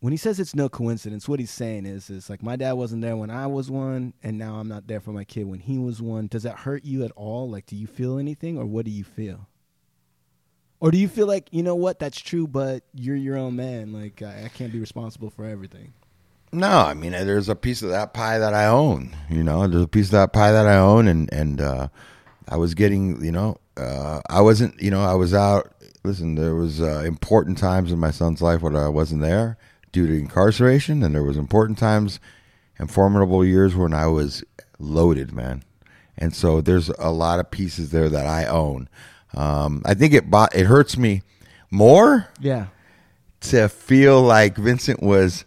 when 0.00 0.12
he 0.12 0.16
says 0.16 0.38
it's 0.38 0.54
no 0.54 0.68
coincidence 0.68 1.28
what 1.28 1.40
he's 1.40 1.50
saying 1.50 1.86
is 1.86 2.10
is 2.10 2.28
like 2.28 2.42
my 2.42 2.56
dad 2.56 2.72
wasn't 2.72 3.00
there 3.02 3.16
when 3.16 3.30
i 3.30 3.46
was 3.46 3.70
one 3.70 4.12
and 4.22 4.38
now 4.38 4.56
i'm 4.56 4.68
not 4.68 4.86
there 4.86 5.00
for 5.00 5.12
my 5.12 5.24
kid 5.24 5.44
when 5.46 5.60
he 5.60 5.78
was 5.78 6.02
one 6.02 6.26
does 6.26 6.42
that 6.42 6.58
hurt 6.58 6.84
you 6.84 7.04
at 7.04 7.12
all 7.12 7.48
like 7.48 7.66
do 7.66 7.76
you 7.76 7.86
feel 7.86 8.18
anything 8.18 8.58
or 8.58 8.66
what 8.66 8.84
do 8.84 8.90
you 8.90 9.04
feel 9.04 9.48
or 10.80 10.90
do 10.90 10.98
you 10.98 11.08
feel 11.08 11.26
like 11.26 11.48
you 11.50 11.62
know 11.62 11.74
what 11.74 11.98
that's 11.98 12.20
true 12.20 12.46
but 12.46 12.82
you're 12.94 13.16
your 13.16 13.36
own 13.36 13.56
man 13.56 13.92
like 13.92 14.22
i, 14.22 14.44
I 14.44 14.48
can't 14.48 14.72
be 14.72 14.80
responsible 14.80 15.30
for 15.30 15.44
everything 15.44 15.92
No, 16.52 16.68
I 16.68 16.94
mean 16.94 17.12
there's 17.12 17.48
a 17.48 17.56
piece 17.56 17.82
of 17.82 17.90
that 17.90 18.14
pie 18.14 18.38
that 18.38 18.54
I 18.54 18.66
own. 18.66 19.14
You 19.28 19.42
know, 19.42 19.66
there's 19.66 19.82
a 19.82 19.88
piece 19.88 20.06
of 20.06 20.12
that 20.12 20.32
pie 20.32 20.52
that 20.52 20.66
I 20.66 20.76
own, 20.76 21.08
and 21.08 21.30
and 21.32 21.60
uh, 21.60 21.88
I 22.48 22.56
was 22.56 22.72
getting, 22.74 23.22
you 23.22 23.32
know, 23.32 23.56
uh, 23.76 24.20
I 24.30 24.40
wasn't, 24.40 24.80
you 24.80 24.90
know, 24.90 25.02
I 25.02 25.14
was 25.14 25.34
out. 25.34 25.74
Listen, 26.04 26.36
there 26.36 26.54
was 26.54 26.80
uh, 26.80 27.02
important 27.04 27.58
times 27.58 27.90
in 27.90 27.98
my 27.98 28.12
son's 28.12 28.40
life 28.40 28.62
when 28.62 28.76
I 28.76 28.88
wasn't 28.88 29.22
there 29.22 29.58
due 29.96 30.06
to 30.06 30.12
incarceration, 30.12 31.02
and 31.02 31.14
there 31.14 31.22
was 31.22 31.38
important 31.38 31.78
times 31.78 32.20
and 32.78 32.90
formidable 32.90 33.42
years 33.42 33.74
when 33.74 33.94
I 33.94 34.06
was 34.08 34.44
loaded, 34.78 35.32
man. 35.32 35.62
And 36.18 36.34
so 36.34 36.60
there's 36.60 36.90
a 36.98 37.10
lot 37.10 37.40
of 37.40 37.50
pieces 37.50 37.92
there 37.92 38.10
that 38.10 38.26
I 38.26 38.44
own. 38.44 38.90
Um, 39.32 39.80
I 39.86 39.94
think 39.94 40.12
it 40.12 40.30
bo- 40.30 40.48
it 40.54 40.66
hurts 40.66 40.98
me 40.98 41.22
more 41.70 42.28
yeah 42.40 42.66
to 43.40 43.70
feel 43.70 44.20
like 44.20 44.58
Vincent 44.58 45.02
was 45.02 45.46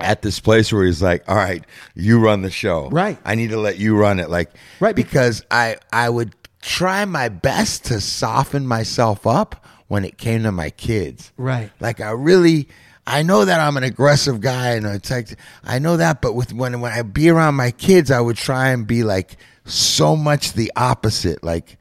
at 0.00 0.22
this 0.22 0.40
place 0.40 0.72
where 0.72 0.86
he's 0.86 1.02
like, 1.02 1.22
"All 1.28 1.36
right, 1.36 1.62
you 1.94 2.18
run 2.18 2.40
the 2.40 2.50
show. 2.50 2.88
Right. 2.88 3.18
I 3.26 3.34
need 3.34 3.50
to 3.50 3.60
let 3.60 3.78
you 3.78 3.94
run 3.94 4.20
it." 4.20 4.30
Like, 4.30 4.52
Right, 4.80 4.96
Because 4.96 5.44
I 5.50 5.76
I 5.92 6.08
would 6.08 6.34
try 6.62 7.04
my 7.04 7.28
best 7.28 7.84
to 7.86 8.00
soften 8.00 8.66
myself 8.66 9.26
up 9.26 9.66
when 9.88 10.06
it 10.06 10.16
came 10.16 10.42
to 10.42 10.50
my 10.52 10.70
kids. 10.70 11.32
Right. 11.36 11.70
Like 11.78 12.00
I 12.00 12.12
really. 12.12 12.66
I 13.06 13.22
know 13.22 13.44
that 13.44 13.60
I'm 13.60 13.76
an 13.76 13.82
aggressive 13.82 14.40
guy 14.40 14.72
and 14.72 14.86
it's 14.86 15.10
like 15.10 15.36
I 15.64 15.78
know 15.78 15.96
that, 15.96 16.22
but 16.22 16.34
with 16.34 16.52
when 16.52 16.80
when 16.80 16.92
I 16.92 17.02
be 17.02 17.28
around 17.30 17.54
my 17.54 17.72
kids, 17.72 18.10
I 18.10 18.20
would 18.20 18.36
try 18.36 18.68
and 18.68 18.86
be 18.86 19.02
like 19.02 19.36
so 19.64 20.14
much 20.14 20.52
the 20.52 20.72
opposite. 20.76 21.42
Like 21.42 21.78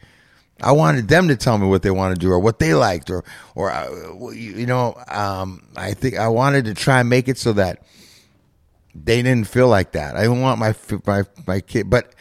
I 0.61 0.71
wanted 0.71 1.07
them 1.07 1.27
to 1.27 1.35
tell 1.35 1.57
me 1.57 1.67
what 1.67 1.83
they 1.83 1.91
want 1.91 2.15
to 2.15 2.19
do 2.19 2.31
or 2.31 2.39
what 2.39 2.59
they 2.59 2.73
liked 2.73 3.09
or 3.09 3.23
or 3.55 3.71
uh, 3.71 4.31
you 4.31 4.65
know 4.65 4.95
um, 5.07 5.67
I 5.75 5.93
think 5.93 6.17
I 6.17 6.27
wanted 6.27 6.65
to 6.65 6.73
try 6.73 6.99
and 6.99 7.09
make 7.09 7.27
it 7.27 7.37
so 7.37 7.53
that 7.53 7.83
they 8.95 9.21
didn't 9.21 9.47
feel 9.47 9.67
like 9.67 9.91
that. 9.93 10.15
I 10.15 10.23
didn't 10.23 10.41
want 10.41 10.59
my 10.59 10.73
my 11.05 11.23
my 11.45 11.61
kid, 11.61 11.87
but 11.87 12.15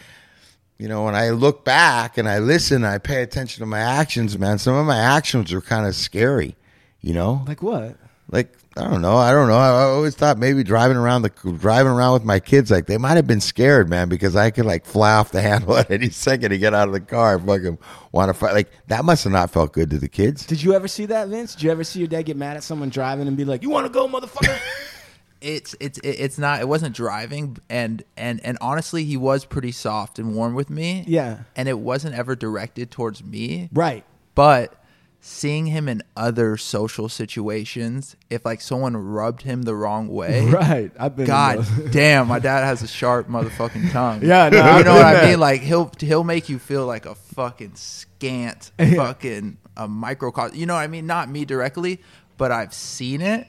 you 0.78 0.88
know 0.88 1.04
when 1.04 1.14
I 1.14 1.30
look 1.30 1.64
back 1.64 2.18
and 2.18 2.28
I 2.28 2.38
listen, 2.38 2.84
I 2.84 2.98
pay 2.98 3.22
attention 3.22 3.60
to 3.60 3.66
my 3.66 3.80
actions. 3.80 4.38
Man, 4.38 4.58
some 4.58 4.74
of 4.74 4.84
my 4.84 4.98
actions 4.98 5.54
are 5.54 5.62
kind 5.62 5.86
of 5.86 5.94
scary. 5.94 6.54
You 7.00 7.14
know, 7.14 7.44
like 7.46 7.62
what 7.62 7.96
like 8.30 8.54
I 8.76 8.84
don't 8.88 9.02
know. 9.02 9.16
I 9.16 9.32
don't 9.32 9.48
know. 9.48 9.56
I, 9.56 9.68
I 9.68 9.82
always 9.82 10.14
thought 10.14 10.38
maybe 10.38 10.62
driving 10.62 10.96
around 10.96 11.22
the 11.22 11.30
driving 11.58 11.90
around 11.92 12.12
with 12.12 12.24
my 12.24 12.38
kids, 12.38 12.70
like 12.70 12.86
they 12.86 12.98
might 12.98 13.16
have 13.16 13.26
been 13.26 13.40
scared, 13.40 13.88
man, 13.90 14.08
because 14.08 14.36
I 14.36 14.50
could 14.50 14.64
like 14.64 14.86
fly 14.86 15.12
off 15.14 15.32
the 15.32 15.42
handle 15.50 15.76
at 15.76 15.90
any 15.90 16.08
second 16.10 16.50
to 16.50 16.58
get 16.58 16.72
out 16.72 16.86
of 16.86 16.94
the 16.94 17.00
car 17.00 17.34
and 17.36 17.44
fucking 17.46 17.78
want 18.12 18.28
to 18.28 18.34
fight. 18.34 18.54
Like 18.54 18.70
that 18.86 19.04
must 19.04 19.24
have 19.24 19.32
not 19.32 19.50
felt 19.50 19.72
good 19.72 19.90
to 19.90 19.98
the 19.98 20.08
kids. 20.08 20.46
did 20.46 20.62
you 20.62 20.72
ever 20.74 20.86
see 20.86 21.06
that 21.06 21.26
vince 21.28 21.54
did 21.54 21.64
you 21.64 21.70
ever 21.72 21.82
see 21.82 21.98
your 21.98 22.08
dad 22.08 22.22
get 22.22 22.36
mad 22.36 22.56
at 22.56 22.62
someone 22.62 22.90
driving 22.90 23.26
and 23.26 23.36
be 23.36 23.44
like 23.44 23.62
you 23.62 23.70
want 23.70 23.86
to 23.86 23.92
go 23.92 24.06
motherfucker 24.06 24.56
it's 25.40 25.74
it's 25.80 25.98
it's 26.04 26.38
not 26.38 26.60
it 26.60 26.68
wasn't 26.68 26.94
driving 26.94 27.56
and 27.68 28.04
and 28.16 28.40
and 28.44 28.56
honestly 28.60 29.04
he 29.04 29.16
was 29.16 29.44
pretty 29.44 29.72
soft 29.72 30.18
and 30.18 30.34
warm 30.34 30.54
with 30.54 30.68
me 30.70 31.02
Yeah. 31.08 31.38
and 31.56 31.68
it 31.68 31.78
wasn't 31.78 32.14
ever 32.14 32.36
directed 32.36 32.90
towards 32.90 33.24
me 33.24 33.68
Right. 33.72 34.04
but 34.34 34.74
seeing 35.22 35.66
him 35.66 35.86
in 35.88 36.02
other 36.16 36.56
social 36.56 37.08
situations 37.08 38.16
if 38.30 38.42
like 38.44 38.60
someone 38.60 38.96
rubbed 38.96 39.42
him 39.42 39.62
the 39.62 39.74
wrong 39.74 40.08
way 40.20 40.46
Right. 40.46 40.90
I've 40.98 41.14
been. 41.16 41.26
god 41.26 41.66
damn 41.90 42.26
my 42.28 42.38
dad 42.38 42.64
has 42.64 42.82
a 42.82 42.88
sharp 42.88 43.28
motherfucking 43.28 43.90
tongue. 43.92 44.22
Yeah, 44.24 44.48
no, 44.48 44.56
you 44.58 44.62
I've 44.62 44.84
know 44.84 44.94
what 44.94 45.04
i 45.04 45.26
mean? 45.30 45.38
Like 45.40 45.60
he'll 45.60 45.90
he'll 46.00 46.24
make 46.24 46.48
you 46.48 46.58
feel 46.58 46.86
like 46.86 47.04
a 47.06 47.14
fucking 47.14 47.74
scant 47.74 48.70
fucking 48.78 49.58
a 49.76 49.86
microcosm. 49.86 50.56
You 50.56 50.66
know 50.66 50.74
what 50.74 50.80
i 50.80 50.86
mean? 50.86 51.06
Not 51.06 51.28
me 51.30 51.44
directly 51.44 52.00
but 52.38 52.50
i've 52.50 52.72
seen 52.72 53.20
it. 53.20 53.46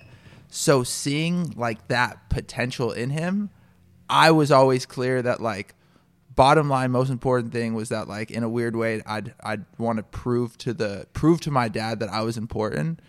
So 0.50 0.84
seeing 0.84 1.54
like 1.56 1.88
that 1.88 2.30
potential 2.30 2.92
in 2.92 3.12
him 3.12 3.50
i 4.10 4.30
was 4.32 4.52
always 4.52 4.86
clear 4.86 5.22
that 5.22 5.40
like 5.40 5.74
bottom 6.36 6.70
line 6.70 6.92
most 6.92 7.10
important 7.10 7.52
thing 7.52 7.74
was 7.74 7.90
that 7.90 8.08
like 8.08 8.32
in 8.32 8.44
a 8.44 8.50
weird 8.50 8.76
way 8.76 9.02
i'd 9.06 9.34
i'd 9.44 9.66
want 9.78 9.98
to 9.98 10.04
prove 10.04 10.58
to 10.58 10.74
the 10.74 11.06
prove 11.14 11.42
to 11.42 11.52
my 11.52 11.68
dad 11.68 12.00
that 12.00 12.10
i 12.10 12.22
was 12.22 12.38
important 12.38 13.00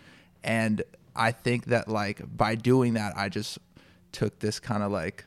and 0.43 0.81
i 1.15 1.31
think 1.31 1.65
that 1.65 1.87
like 1.87 2.21
by 2.35 2.53
doing 2.55 2.93
that 2.95 3.13
i 3.17 3.29
just 3.29 3.57
took 4.11 4.37
this 4.39 4.59
kind 4.59 4.83
of 4.83 4.91
like 4.91 5.25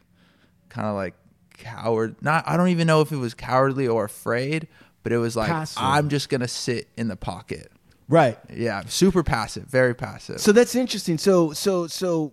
kind 0.68 0.86
of 0.86 0.94
like 0.94 1.14
coward 1.56 2.14
not 2.20 2.46
i 2.46 2.56
don't 2.56 2.68
even 2.68 2.86
know 2.86 3.00
if 3.00 3.12
it 3.12 3.16
was 3.16 3.32
cowardly 3.32 3.88
or 3.88 4.04
afraid 4.04 4.68
but 5.02 5.10
it 5.12 5.18
was 5.18 5.34
like 5.36 5.48
Passive. 5.48 5.78
i'm 5.82 6.08
just 6.10 6.28
gonna 6.28 6.48
sit 6.48 6.88
in 6.96 7.08
the 7.08 7.16
pocket 7.16 7.72
Right. 8.08 8.38
yeah 8.54 8.82
super 8.86 9.22
passive 9.24 9.64
very 9.64 9.94
passive 9.94 10.40
So 10.40 10.52
that's 10.52 10.74
interesting. 10.76 11.18
So 11.18 11.52
so 11.54 11.86
so 11.88 12.32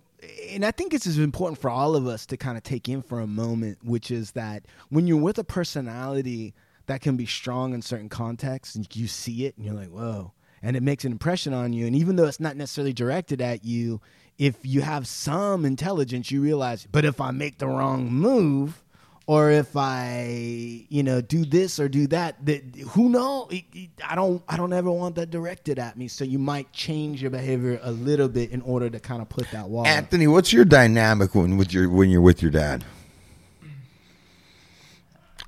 and 0.52 0.66
I 0.66 0.72
think 0.72 0.92
this 0.92 1.06
is 1.06 1.18
important 1.18 1.60
for 1.60 1.70
all 1.70 1.96
of 1.96 2.08
us 2.08 2.26
to 2.28 2.38
kind 2.38 2.58
of 2.58 2.64
take 2.64 2.88
in 2.90 3.02
for 3.02 3.20
a 3.20 3.28
moment, 3.28 3.80
which 3.84 4.12
is 4.12 4.32
that 4.32 4.64
when 4.90 5.08
you're 5.08 5.18
with 5.18 5.38
a 5.38 5.44
personality 5.44 6.54
that 6.86 7.02
can 7.02 7.16
be 7.16 7.26
strong 7.26 7.74
in 7.74 7.82
certain 7.82 8.10
contexts 8.10 8.76
and 8.76 8.88
you 8.96 9.08
see 9.08 9.46
it 9.46 9.56
and 9.58 9.66
you're 9.66 9.76
like, 9.76 9.90
whoa. 9.90 10.34
And 10.62 10.78
it 10.78 10.84
makes 10.84 11.04
an 11.04 11.12
impression 11.12 11.54
on 11.54 11.74
you. 11.74 11.86
And 11.86 11.96
even 11.96 12.16
though 12.16 12.26
it's 12.26 12.40
not 12.40 12.56
necessarily 12.56 12.94
directed 12.94 13.42
at 13.42 13.66
you, 13.66 14.00
if 14.38 14.56
you 14.64 14.82
have 14.82 15.08
some 15.08 15.66
intelligence, 15.66 16.32
you 16.32 16.42
realize, 16.42 16.88
but 16.92 17.06
if 17.06 17.20
I 17.20 17.32
make 17.32 17.58
the 17.58 17.68
wrong 17.68 18.12
move, 18.12 18.83
or 19.26 19.52
if 19.52 19.76
I, 19.78 20.86
you 20.90 21.02
know, 21.04 21.22
do 21.22 21.46
this 21.46 21.80
or 21.80 21.88
do 21.88 22.08
that, 22.08 22.46
that 22.46 22.64
who 22.90 23.10
know? 23.10 23.48
It- 23.52 23.64
it- 23.74 23.90
I 24.06 24.16
don't, 24.16 24.44
I 24.50 24.58
don't 24.58 24.74
ever 24.74 24.92
want 24.92 25.16
that 25.16 25.30
directed 25.30 25.80
at 25.80 25.98
me. 25.98 26.08
So 26.10 26.24
you 26.26 26.40
might 26.40 26.72
change 26.74 27.22
your 27.22 27.32
behavior 27.32 27.80
a 27.84 27.92
little 27.92 28.28
bit 28.28 28.52
in 28.52 28.62
order 28.62 28.90
to 28.90 29.00
kind 29.00 29.22
of 29.22 29.30
put 29.30 29.50
that 29.52 29.70
wall. 29.70 29.88
Anthony, 29.88 30.28
what's 30.28 30.52
your 30.52 30.66
dynamic 30.66 31.34
when 31.36 31.58
with 31.58 31.74
your 31.74 31.90
when 31.90 32.10
you're 32.10 32.22
with 32.22 32.42
your 32.42 32.52
dad? 32.52 32.84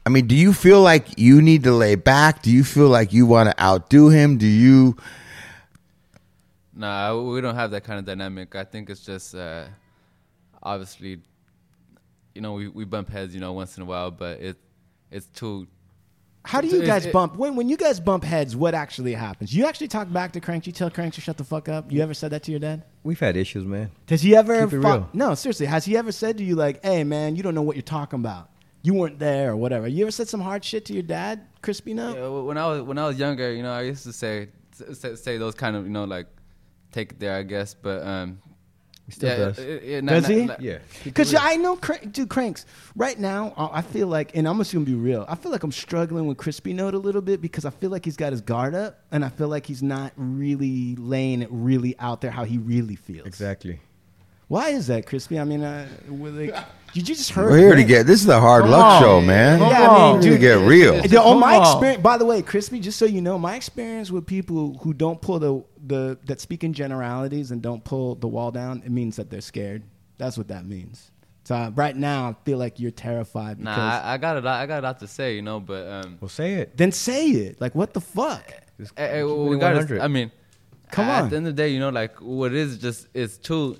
I 0.05 0.09
mean, 0.11 0.27
do 0.27 0.35
you 0.35 0.53
feel 0.53 0.81
like 0.81 1.17
you 1.17 1.41
need 1.41 1.63
to 1.63 1.71
lay 1.71 1.95
back? 1.95 2.43
Do 2.43 2.51
you 2.51 2.63
feel 2.63 2.89
like 2.89 3.11
you 3.11 3.25
want 3.25 3.49
to 3.49 3.59
outdo 3.63 4.09
him? 4.09 4.37
Do 4.37 4.45
you? 4.45 4.95
Nah, 6.75 7.19
we 7.19 7.41
don't 7.41 7.55
have 7.55 7.71
that 7.71 7.83
kind 7.83 7.97
of 7.99 8.05
dynamic. 8.05 8.53
I 8.55 8.65
think 8.65 8.89
it's 8.89 9.03
just 9.03 9.33
uh, 9.33 9.65
obviously, 10.61 11.21
you 12.35 12.41
know, 12.41 12.53
we, 12.53 12.67
we 12.67 12.85
bump 12.85 13.09
heads, 13.09 13.33
you 13.33 13.39
know, 13.41 13.53
once 13.53 13.77
in 13.77 13.83
a 13.83 13.85
while, 13.85 14.11
but 14.11 14.39
it 14.41 14.57
it's 15.11 15.25
too. 15.27 15.67
How 16.43 16.61
do 16.61 16.67
you 16.67 16.81
it- 16.81 16.85
guys 16.85 17.05
it- 17.07 17.13
bump 17.13 17.35
when 17.37 17.55
when 17.55 17.69
you 17.69 17.77
guys 17.77 17.99
bump 17.99 18.23
heads? 18.23 18.55
What 18.55 18.75
actually 18.75 19.13
happens? 19.13 19.55
You 19.55 19.65
actually 19.65 19.87
talk 19.87 20.11
back 20.11 20.33
to 20.33 20.39
Crank. 20.41 20.67
You 20.67 20.73
tell 20.73 20.91
Crank 20.91 21.13
to 21.15 21.21
shut 21.21 21.37
the 21.37 21.43
fuck 21.43 21.69
up. 21.69 21.91
You 21.91 22.01
ever 22.03 22.13
said 22.13 22.31
that 22.31 22.43
to 22.43 22.51
your 22.51 22.59
dad? 22.59 22.83
We've 23.03 23.19
had 23.19 23.35
issues, 23.37 23.65
man. 23.65 23.89
Has 24.09 24.21
he 24.21 24.35
ever? 24.35 24.65
Keep 24.65 24.73
it 24.73 24.81
fought- 24.81 24.99
real. 24.99 25.09
No, 25.13 25.33
seriously. 25.35 25.65
Has 25.65 25.85
he 25.85 25.97
ever 25.97 26.11
said 26.11 26.37
to 26.37 26.43
you 26.43 26.55
like, 26.55 26.83
"Hey, 26.83 27.03
man, 27.03 27.35
you 27.35 27.41
don't 27.41 27.55
know 27.55 27.61
what 27.63 27.75
you're 27.75 27.83
talking 27.83 28.19
about. 28.19 28.49
You 28.83 28.93
weren't 28.93 29.17
there 29.17 29.51
or 29.51 29.55
whatever." 29.57 29.87
You 29.87 30.03
ever 30.03 30.11
said 30.11 30.27
some 30.27 30.41
hard 30.41 30.63
shit 30.63 30.85
to 30.85 30.93
your 30.93 31.03
dad, 31.03 31.47
Crispy? 31.63 31.93
No. 31.95 32.13
Yeah, 32.15 32.27
when 32.27 32.57
I 32.59 32.67
was 32.67 32.81
when 32.83 32.97
I 32.99 33.07
was 33.07 33.17
younger, 33.17 33.51
you 33.51 33.63
know, 33.63 33.71
I 33.73 33.81
used 33.83 34.03
to 34.03 34.13
say 34.13 34.49
say, 34.93 35.15
say 35.15 35.37
those 35.37 35.55
kind 35.55 35.75
of 35.75 35.85
you 35.85 35.91
know 35.91 36.03
like 36.03 36.27
take 36.91 37.13
it 37.13 37.19
there, 37.19 37.35
I 37.37 37.43
guess. 37.43 37.73
But 37.73 38.03
um, 38.05 38.39
He 39.05 39.11
still 39.11 39.29
yeah, 39.29 39.35
does. 39.37 39.59
Uh, 39.59 39.61
uh, 39.61 39.65
it- 39.65 39.83
it- 39.83 40.03
not- 40.03 40.11
Does 40.13 40.23
not- 40.23 40.31
he? 40.31 40.45
not- 40.45 40.61
Yeah. 40.61 40.77
Because 41.03 41.35
I 41.35 41.57
know, 41.57 41.75
Crank, 41.75 42.11
dude, 42.11 42.27
Cranks. 42.29 42.65
Right 42.95 43.19
now, 43.19 43.53
I 43.71 43.81
feel 43.83 44.07
like, 44.07 44.35
and 44.35 44.47
I'm 44.47 44.57
just 44.57 44.73
gonna 44.73 44.83
be 44.85 44.95
real. 44.95 45.25
I 45.29 45.35
feel 45.35 45.51
like 45.51 45.61
I'm 45.63 45.71
struggling 45.71 46.25
with 46.25 46.37
Crispy 46.37 46.73
Note 46.73 46.95
a 46.95 46.97
little 46.97 47.21
bit 47.21 47.39
because 47.39 47.65
I 47.65 47.69
feel 47.69 47.91
like 47.91 48.03
he's 48.03 48.17
got 48.17 48.31
his 48.31 48.41
guard 48.41 48.73
up, 48.73 49.01
and 49.11 49.23
I 49.23 49.29
feel 49.29 49.47
like 49.47 49.67
he's 49.67 49.83
not 49.83 50.11
really 50.17 50.95
laying 50.95 51.41
it 51.43 51.49
really 51.51 51.95
out 51.99 52.21
there 52.21 52.31
how 52.31 52.45
he 52.45 52.57
really 52.57 52.95
feels. 52.95 53.27
Exactly. 53.27 53.79
Why 54.47 54.69
is 54.69 54.87
that, 54.87 55.05
Crispy? 55.07 55.39
I 55.39 55.43
mean, 55.43 55.63
uh, 55.63 55.87
were 56.07 56.29
they, 56.31 56.47
did 56.93 57.09
you 57.09 57.15
just 57.15 57.31
heard? 57.31 57.49
We're 57.49 57.57
here 57.57 57.75
to 57.75 57.83
get. 57.83 58.05
This 58.05 58.21
is 58.21 58.27
a 58.29 58.39
hard 58.39 58.63
Come 58.63 58.71
luck 58.71 58.85
on. 58.85 59.01
show, 59.01 59.21
man. 59.21 59.59
Yeah, 59.59 59.89
I 59.89 60.11
mean, 60.11 60.19
We 60.19 60.25
dude, 60.29 60.39
get 60.39 60.59
real. 60.59 61.01
The- 61.01 61.21
on 61.21 61.39
my 61.39 61.59
experience, 61.59 62.01
by 62.03 62.17
the 62.17 62.25
way, 62.25 62.41
Crispy, 62.41 62.79
just 62.79 62.99
so 62.99 63.05
you 63.05 63.21
know, 63.21 63.39
my 63.39 63.55
experience 63.55 64.11
with 64.11 64.25
people 64.27 64.77
who 64.83 64.93
don't 64.93 65.19
pull 65.21 65.39
the, 65.39 65.63
the 65.87 66.17
that 66.25 66.39
speak 66.41 66.63
in 66.63 66.73
generalities 66.73 67.49
and 67.51 67.61
don't 67.61 67.83
pull 67.83 68.15
the 68.15 68.27
wall 68.27 68.51
down, 68.51 68.83
it 68.85 68.91
means 68.91 69.15
that 69.15 69.29
they're 69.31 69.41
scared. 69.41 69.83
That's 70.17 70.37
what 70.37 70.47
that 70.49 70.65
means. 70.65 71.11
So 71.43 71.55
uh, 71.55 71.71
right 71.75 71.95
now, 71.95 72.29
I 72.29 72.35
feel 72.45 72.57
like 72.57 72.79
you're 72.79 72.91
terrified. 72.91 73.57
Because, 73.57 73.75
Nah, 73.77 73.99
I, 74.01 74.13
I 74.13 74.17
got 74.17 74.37
a 74.37 74.41
lot. 74.41 74.61
I 74.61 74.65
got 74.65 74.79
a 74.83 74.87
lot 74.87 74.99
to 74.99 75.07
say, 75.07 75.35
you 75.35 75.41
know, 75.41 75.59
but 75.59 75.87
um, 75.87 76.17
Well, 76.21 76.29
say 76.29 76.53
it. 76.53 76.77
then 76.77 76.91
say 76.91 77.27
it. 77.27 77.59
Like 77.59 77.73
what 77.75 77.93
the 77.93 78.01
fuck? 78.01 78.51
Just 78.79 78.93
eh, 78.97 79.03
eh, 79.05 79.21
keep 79.21 79.29
it 79.29 79.33
we 79.35 79.57
got. 79.57 79.91
I 80.01 80.07
mean, 80.07 80.31
Come 80.91 81.05
at 81.05 81.23
on. 81.23 81.29
the 81.29 81.35
end 81.35 81.47
of 81.47 81.55
the 81.55 81.61
day, 81.61 81.69
you 81.69 81.79
know, 81.79 81.89
like 81.89 82.21
what 82.21 82.51
it 82.51 82.57
is 82.57 82.77
just 82.77 83.07
it's 83.13 83.37
too. 83.37 83.77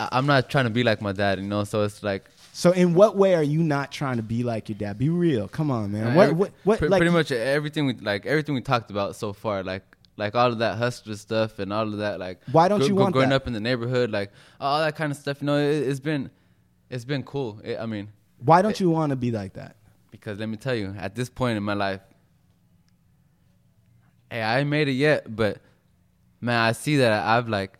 I'm 0.00 0.26
not 0.26 0.48
trying 0.48 0.64
to 0.64 0.70
be 0.70 0.84
like 0.84 1.02
my 1.02 1.12
dad, 1.12 1.38
you 1.40 1.46
know. 1.46 1.64
So 1.64 1.82
it's 1.82 2.02
like 2.02 2.24
So 2.52 2.70
in 2.72 2.94
what 2.94 3.16
way 3.16 3.34
are 3.34 3.42
you 3.42 3.62
not 3.62 3.90
trying 3.90 4.16
to 4.18 4.22
be 4.22 4.42
like 4.44 4.68
your 4.68 4.78
dad? 4.78 4.98
Be 4.98 5.08
real. 5.08 5.48
Come 5.48 5.70
on, 5.70 5.90
man. 5.92 6.14
What 6.14 6.22
every- 6.24 6.34
what 6.36 6.52
what? 6.64 6.80
like, 6.82 7.00
pretty 7.00 7.12
much 7.12 7.32
everything 7.32 7.86
we 7.86 7.94
like 7.94 8.24
everything 8.26 8.54
we 8.54 8.60
talked 8.60 8.90
about 8.90 9.16
so 9.16 9.32
far 9.32 9.62
like 9.62 9.82
like 10.16 10.34
all 10.34 10.48
of 10.52 10.58
that 10.58 10.78
hustler 10.78 11.16
stuff 11.16 11.58
and 11.60 11.72
all 11.72 11.86
of 11.86 11.98
that 11.98 12.18
like 12.18 12.40
Why 12.50 12.68
don't 12.68 12.86
you 12.86 12.94
want 12.94 13.12
growing 13.12 13.28
that? 13.30 13.36
up 13.36 13.46
in 13.46 13.52
the 13.52 13.60
neighborhood 13.60 14.10
like 14.10 14.32
all 14.60 14.80
that 14.80 14.96
kind 14.96 15.12
of 15.12 15.16
stuff 15.18 15.40
you 15.40 15.46
know 15.46 15.56
it, 15.58 15.86
it's 15.88 16.00
been 16.00 16.30
it's 16.90 17.04
been 17.04 17.22
cool 17.22 17.60
it, 17.62 17.78
i 17.78 17.86
mean 17.86 18.08
Why 18.44 18.60
don't 18.60 18.80
you 18.80 18.90
want 18.90 19.10
to 19.10 19.16
be 19.16 19.30
like 19.30 19.52
that? 19.52 19.76
because 20.10 20.38
let 20.40 20.48
me 20.48 20.56
tell 20.56 20.74
you 20.74 20.92
at 20.98 21.14
this 21.14 21.28
point 21.28 21.56
in 21.56 21.62
my 21.62 21.74
life 21.74 22.00
hey 24.30 24.42
i 24.42 24.58
ain't 24.60 24.68
made 24.68 24.88
it 24.88 24.92
yet 24.92 25.34
but 25.34 25.58
man 26.40 26.58
i 26.60 26.72
see 26.72 26.96
that 26.96 27.12
i've 27.24 27.48
like 27.48 27.78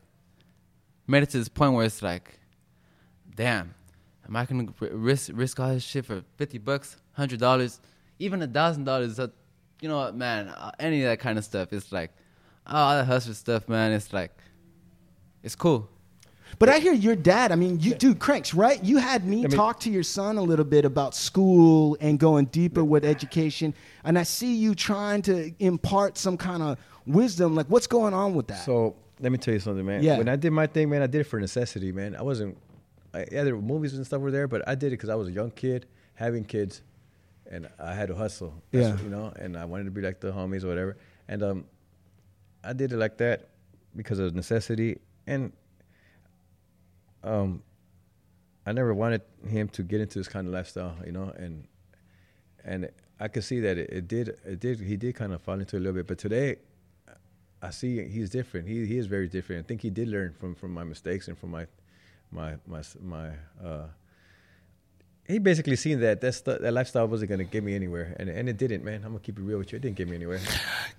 made 1.09 1.23
it 1.25 1.31
to 1.31 1.39
this 1.39 1.49
point 1.49 1.73
where 1.73 1.85
it's 1.85 2.03
like 2.03 2.39
damn 3.35 3.75
am 4.27 4.37
i 4.37 4.45
gonna 4.45 4.69
risk 4.81 5.31
risk 5.35 5.59
all 5.59 5.71
this 5.71 5.83
shit 5.83 6.05
for 6.05 6.23
50 6.37 6.59
bucks 6.59 6.97
100 7.15 7.41
dollars 7.41 7.81
even 8.19 8.43
a 8.43 8.47
thousand 8.47 8.85
dollars 8.85 9.19
uh, 9.19 9.27
you 9.81 9.89
know 9.89 9.99
what 9.99 10.15
man 10.15 10.49
uh, 10.49 10.71
any 10.79 11.03
of 11.03 11.09
that 11.09 11.19
kind 11.19 11.39
of 11.39 11.45
stuff 11.45 11.73
it's 11.73 11.91
like 11.91 12.13
oh, 12.67 12.77
all 12.77 12.95
that 12.97 13.07
hustler 13.07 13.35
stuff 13.35 13.69
man 13.69 13.93
it's 13.93 14.13
like 14.13 14.31
it's 15.43 15.57
cool 15.57 15.89
But 16.59 16.69
I 16.71 16.79
hear 16.79 16.95
your 16.95 17.15
dad. 17.15 17.53
I 17.53 17.57
mean, 17.57 17.79
you 17.79 17.95
do 17.95 18.15
Cranks, 18.15 18.55
right? 18.55 18.83
You 18.83 18.97
had 18.97 19.25
me 19.25 19.43
mean- 19.43 19.51
talk 19.51 19.81
to 19.81 19.91
your 19.91 20.03
son 20.03 20.39
a 20.39 20.43
little 20.43 20.65
bit 20.65 20.85
about 20.87 21.15
school 21.15 21.97
and 22.01 22.19
going 22.19 22.47
deeper 22.47 22.83
with 22.83 23.05
education, 23.05 23.75
and 24.03 24.19
I 24.19 24.25
see 24.25 24.55
you 24.57 24.75
trying 24.75 25.21
to 25.23 25.53
impart 25.59 26.17
some 26.17 26.37
kind 26.39 26.63
of 26.63 26.79
wisdom. 27.07 27.55
Like, 27.55 27.67
what's 27.67 27.87
going 27.87 28.15
on 28.15 28.35
with 28.35 28.47
that? 28.49 28.65
So 28.65 28.97
let 29.21 29.33
me 29.33 29.39
tell 29.39 29.55
you 29.55 29.61
something, 29.61 29.85
man. 29.85 30.03
Yeah. 30.03 30.19
When 30.19 30.29
I 30.29 30.37
did 30.37 30.53
my 30.53 30.67
thing, 30.67 30.91
man, 30.91 31.03
I 31.03 31.07
did 31.07 31.21
it 31.23 31.25
for 31.25 31.41
necessity, 31.41 31.93
man. 31.93 32.15
I 32.15 32.23
wasn't. 32.23 32.59
I, 33.15 33.27
yeah, 33.33 33.45
there 33.45 33.57
were 33.57 33.63
movies 33.63 33.95
and 33.95 34.05
stuff 34.07 34.21
were 34.21 34.31
there, 34.31 34.47
but 34.47 34.67
I 34.69 34.75
did 34.75 34.89
it 34.89 34.91
because 34.91 35.09
I 35.09 35.15
was 35.15 35.29
a 35.29 35.33
young 35.33 35.51
kid 35.51 35.87
having 36.15 36.45
kids, 36.45 36.83
and 37.51 37.69
I 37.79 37.95
had 37.95 38.09
to 38.09 38.15
hustle. 38.15 38.55
Yeah. 38.73 38.97
You 39.03 39.09
know, 39.09 39.33
and 39.37 39.57
I 39.57 39.65
wanted 39.65 39.85
to 39.85 39.91
be 39.91 40.01
like 40.01 40.21
the 40.21 40.31
homies 40.31 40.65
or 40.65 40.69
whatever, 40.69 40.97
and 41.27 41.43
um, 41.43 41.65
I 42.63 42.73
did 42.73 42.93
it 42.93 42.97
like 42.97 43.19
that 43.19 43.49
because 43.97 44.19
of 44.19 44.35
necessity, 44.35 44.99
and 45.27 45.53
um, 47.25 47.63
I 48.67 48.73
never 48.73 48.95
wanted 48.95 49.23
him 49.47 49.69
to 49.71 49.83
get 49.83 50.01
into 50.01 50.19
this 50.19 50.29
kind 50.29 50.47
of 50.47 50.53
lifestyle, 50.53 50.95
you 51.05 51.13
know, 51.13 51.33
and 51.37 51.67
and 52.65 52.91
I 53.19 53.29
could 53.29 53.45
see 53.45 53.61
that 53.61 53.79
it, 53.79 53.91
it 53.91 54.09
did 54.09 54.29
it 54.45 54.61
did 54.61 54.81
he 54.81 54.97
did 54.97 55.15
kind 55.15 55.33
of 55.33 55.41
fall 55.41 55.59
into 55.59 55.77
a 55.77 55.81
little 55.81 55.95
bit, 55.95 56.07
but 56.07 56.19
today 56.19 56.57
I 57.61 57.71
see 57.71 58.07
he's 58.09 58.31
different. 58.31 58.69
He 58.69 58.87
he 58.87 58.99
is 58.99 59.07
very 59.07 59.29
different. 59.29 59.65
I 59.65 59.67
think 59.67 59.83
he 59.83 59.91
did 59.91 60.09
learn 60.09 60.35
from 60.39 60.55
from 60.55 60.73
my 60.73 60.85
mistakes 60.85 61.29
and 61.29 61.37
from 61.37 61.51
my 61.51 61.67
my 62.31 62.55
my 62.67 62.83
my. 63.03 63.31
Uh, 63.63 63.87
he 65.27 65.39
basically 65.39 65.77
seen 65.77 66.01
that 66.01 66.21
that, 66.21 66.33
stu- 66.33 66.59
that 66.59 66.73
lifestyle 66.73 67.07
wasn't 67.07 67.31
gonna 67.31 67.45
get 67.45 67.63
me 67.63 67.75
anywhere, 67.75 68.17
and 68.19 68.29
and 68.29 68.49
it 68.49 68.57
didn't, 68.57 68.85
man. 68.85 69.03
I'm 69.05 69.11
gonna 69.11 69.21
keep 69.21 69.39
it 69.39 69.43
real 69.43 69.59
with 69.59 69.73
you. 69.73 69.77
It 69.77 69.83
didn't 69.83 69.97
get 69.97 70.09
me 70.09 70.17
anywhere. 70.17 70.41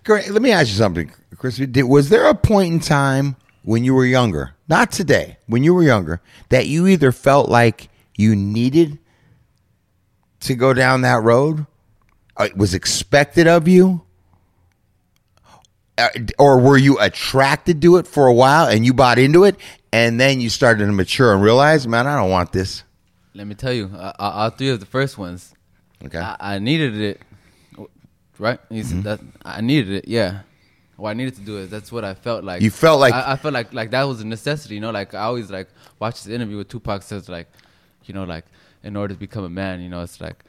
Great. 0.03 0.30
Let 0.30 0.41
me 0.41 0.52
ask 0.52 0.68
you 0.68 0.76
something, 0.76 1.11
Chris. 1.38 1.57
Did, 1.57 1.84
was 1.84 2.10
there 2.10 2.26
a 2.26 2.36
point 2.36 2.73
in 2.73 2.80
time 2.80 3.36
when 3.64 3.84
you 3.84 3.94
were 3.94 4.06
younger, 4.06 4.56
not 4.68 4.91
today, 4.91 5.38
when 5.48 5.64
you 5.64 5.73
were 5.73 5.84
younger, 5.84 6.22
that 6.49 6.68
you 6.68 6.88
either 6.88 7.11
felt 7.11 7.49
like 7.49 7.90
you 8.18 8.36
needed 8.36 8.99
to 10.41 10.56
go 10.56 10.73
down 10.73 11.02
that 11.02 11.22
road, 11.23 11.65
uh, 12.38 12.45
it 12.45 12.57
was 12.57 12.73
expected 12.73 13.48
of 13.48 13.68
you, 13.68 14.02
uh, 14.02 14.09
or 16.38 16.60
were 16.60 16.78
you 16.78 17.00
attracted 17.00 17.82
to 17.82 17.98
it 17.98 18.08
for 18.08 18.28
a 18.28 18.34
while 18.34 18.68
and 18.68 18.86
you 18.86 18.94
bought 18.94 19.20
into 19.20 19.44
it, 19.44 19.56
and 19.92 20.20
then 20.20 20.40
you 20.42 20.50
started 20.50 20.86
to 20.86 20.92
mature 20.92 21.34
and 21.34 21.42
realize, 21.42 21.88
man, 21.88 22.08
I 22.08 22.16
don't 22.16 22.30
want 22.30 22.52
this. 22.52 22.84
Let 23.34 23.48
me 23.48 23.56
tell 23.56 23.74
you, 23.74 23.90
uh, 23.94 24.14
uh, 24.20 24.32
all 24.36 24.50
three 24.50 24.70
of 24.70 24.80
the 24.80 24.86
first 24.86 25.18
ones, 25.18 25.54
Okay. 26.06 26.18
I, 26.18 26.56
I 26.56 26.60
needed 26.60 26.96
it, 27.00 27.22
right? 28.38 28.60
You 28.70 28.84
Mm-hmm. 28.84 29.02
that 29.04 29.20
I 29.44 29.62
needed 29.62 29.92
it, 29.92 30.08
yeah. 30.08 30.42
What 30.96 31.12
I 31.12 31.14
needed 31.14 31.36
to 31.36 31.42
do 31.42 31.58
is 31.58 31.70
that's 31.70 31.92
what 31.92 32.04
I 32.04 32.14
felt 32.14 32.44
like. 32.44 32.62
You 32.62 32.70
felt 32.72 33.00
like- 33.00 33.14
I, 33.14 33.34
I 33.34 33.36
felt 33.38 33.54
like 33.54 33.74
like 33.74 33.92
that 33.92 34.04
was 34.04 34.20
a 34.22 34.28
necessity, 34.28 34.76
you 34.76 34.82
know. 34.82 34.92
Like 34.92 35.14
I 35.14 35.20
always 35.24 35.50
like 35.50 35.70
watch 36.00 36.24
this 36.24 36.34
interview 36.34 36.58
with 36.58 36.68
Tupac 36.70 37.04
says 37.04 37.30
like, 37.30 37.48
you 38.06 38.14
know, 38.14 38.24
like 38.26 38.46
in 38.84 38.96
order 38.96 39.14
to 39.14 39.20
become 39.20 39.44
a 39.46 39.50
man, 39.50 39.80
you 39.82 39.90
know, 39.90 40.02
it's 40.02 40.20
like 40.20 40.44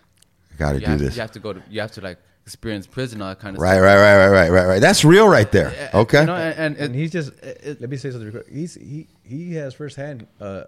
you 0.51 0.57
got 0.57 0.73
to 0.73 0.79
you 0.81 0.85
do 0.87 0.91
have, 0.91 0.99
this. 1.01 1.15
you 1.15 1.21
have 1.21 1.33
to 1.33 1.39
go 1.41 1.53
to 1.53 1.63
you 1.71 1.81
have 1.81 1.93
to 1.93 2.01
like 2.01 2.19
experience 2.47 2.87
prison, 2.87 3.21
all 3.23 3.29
that 3.29 3.39
kind 3.39 3.57
of 3.57 3.63
Right, 3.63 3.75
stuff. 3.75 3.83
right, 3.85 3.97
right, 3.97 4.17
right, 4.17 4.29
right, 4.29 4.51
right, 4.51 4.67
right. 4.67 4.81
That's 4.81 5.05
real 5.05 5.29
right 5.29 5.51
there. 5.53 5.91
Okay. 5.95 6.21
You 6.21 6.27
know, 6.27 6.35
and, 6.37 6.59
and, 6.59 6.77
and 6.77 6.95
he's 6.95 7.11
just 7.13 7.33
it- 7.43 7.81
let 7.81 7.91
me 7.91 7.97
say 7.97 8.11
something. 8.11 8.31
real 8.31 8.43
quick. 8.43 8.53
He's 8.53 8.75
he 8.75 9.07
he 9.23 9.55
has 9.55 9.75
firsthand. 9.75 10.27
Uh, 10.41 10.65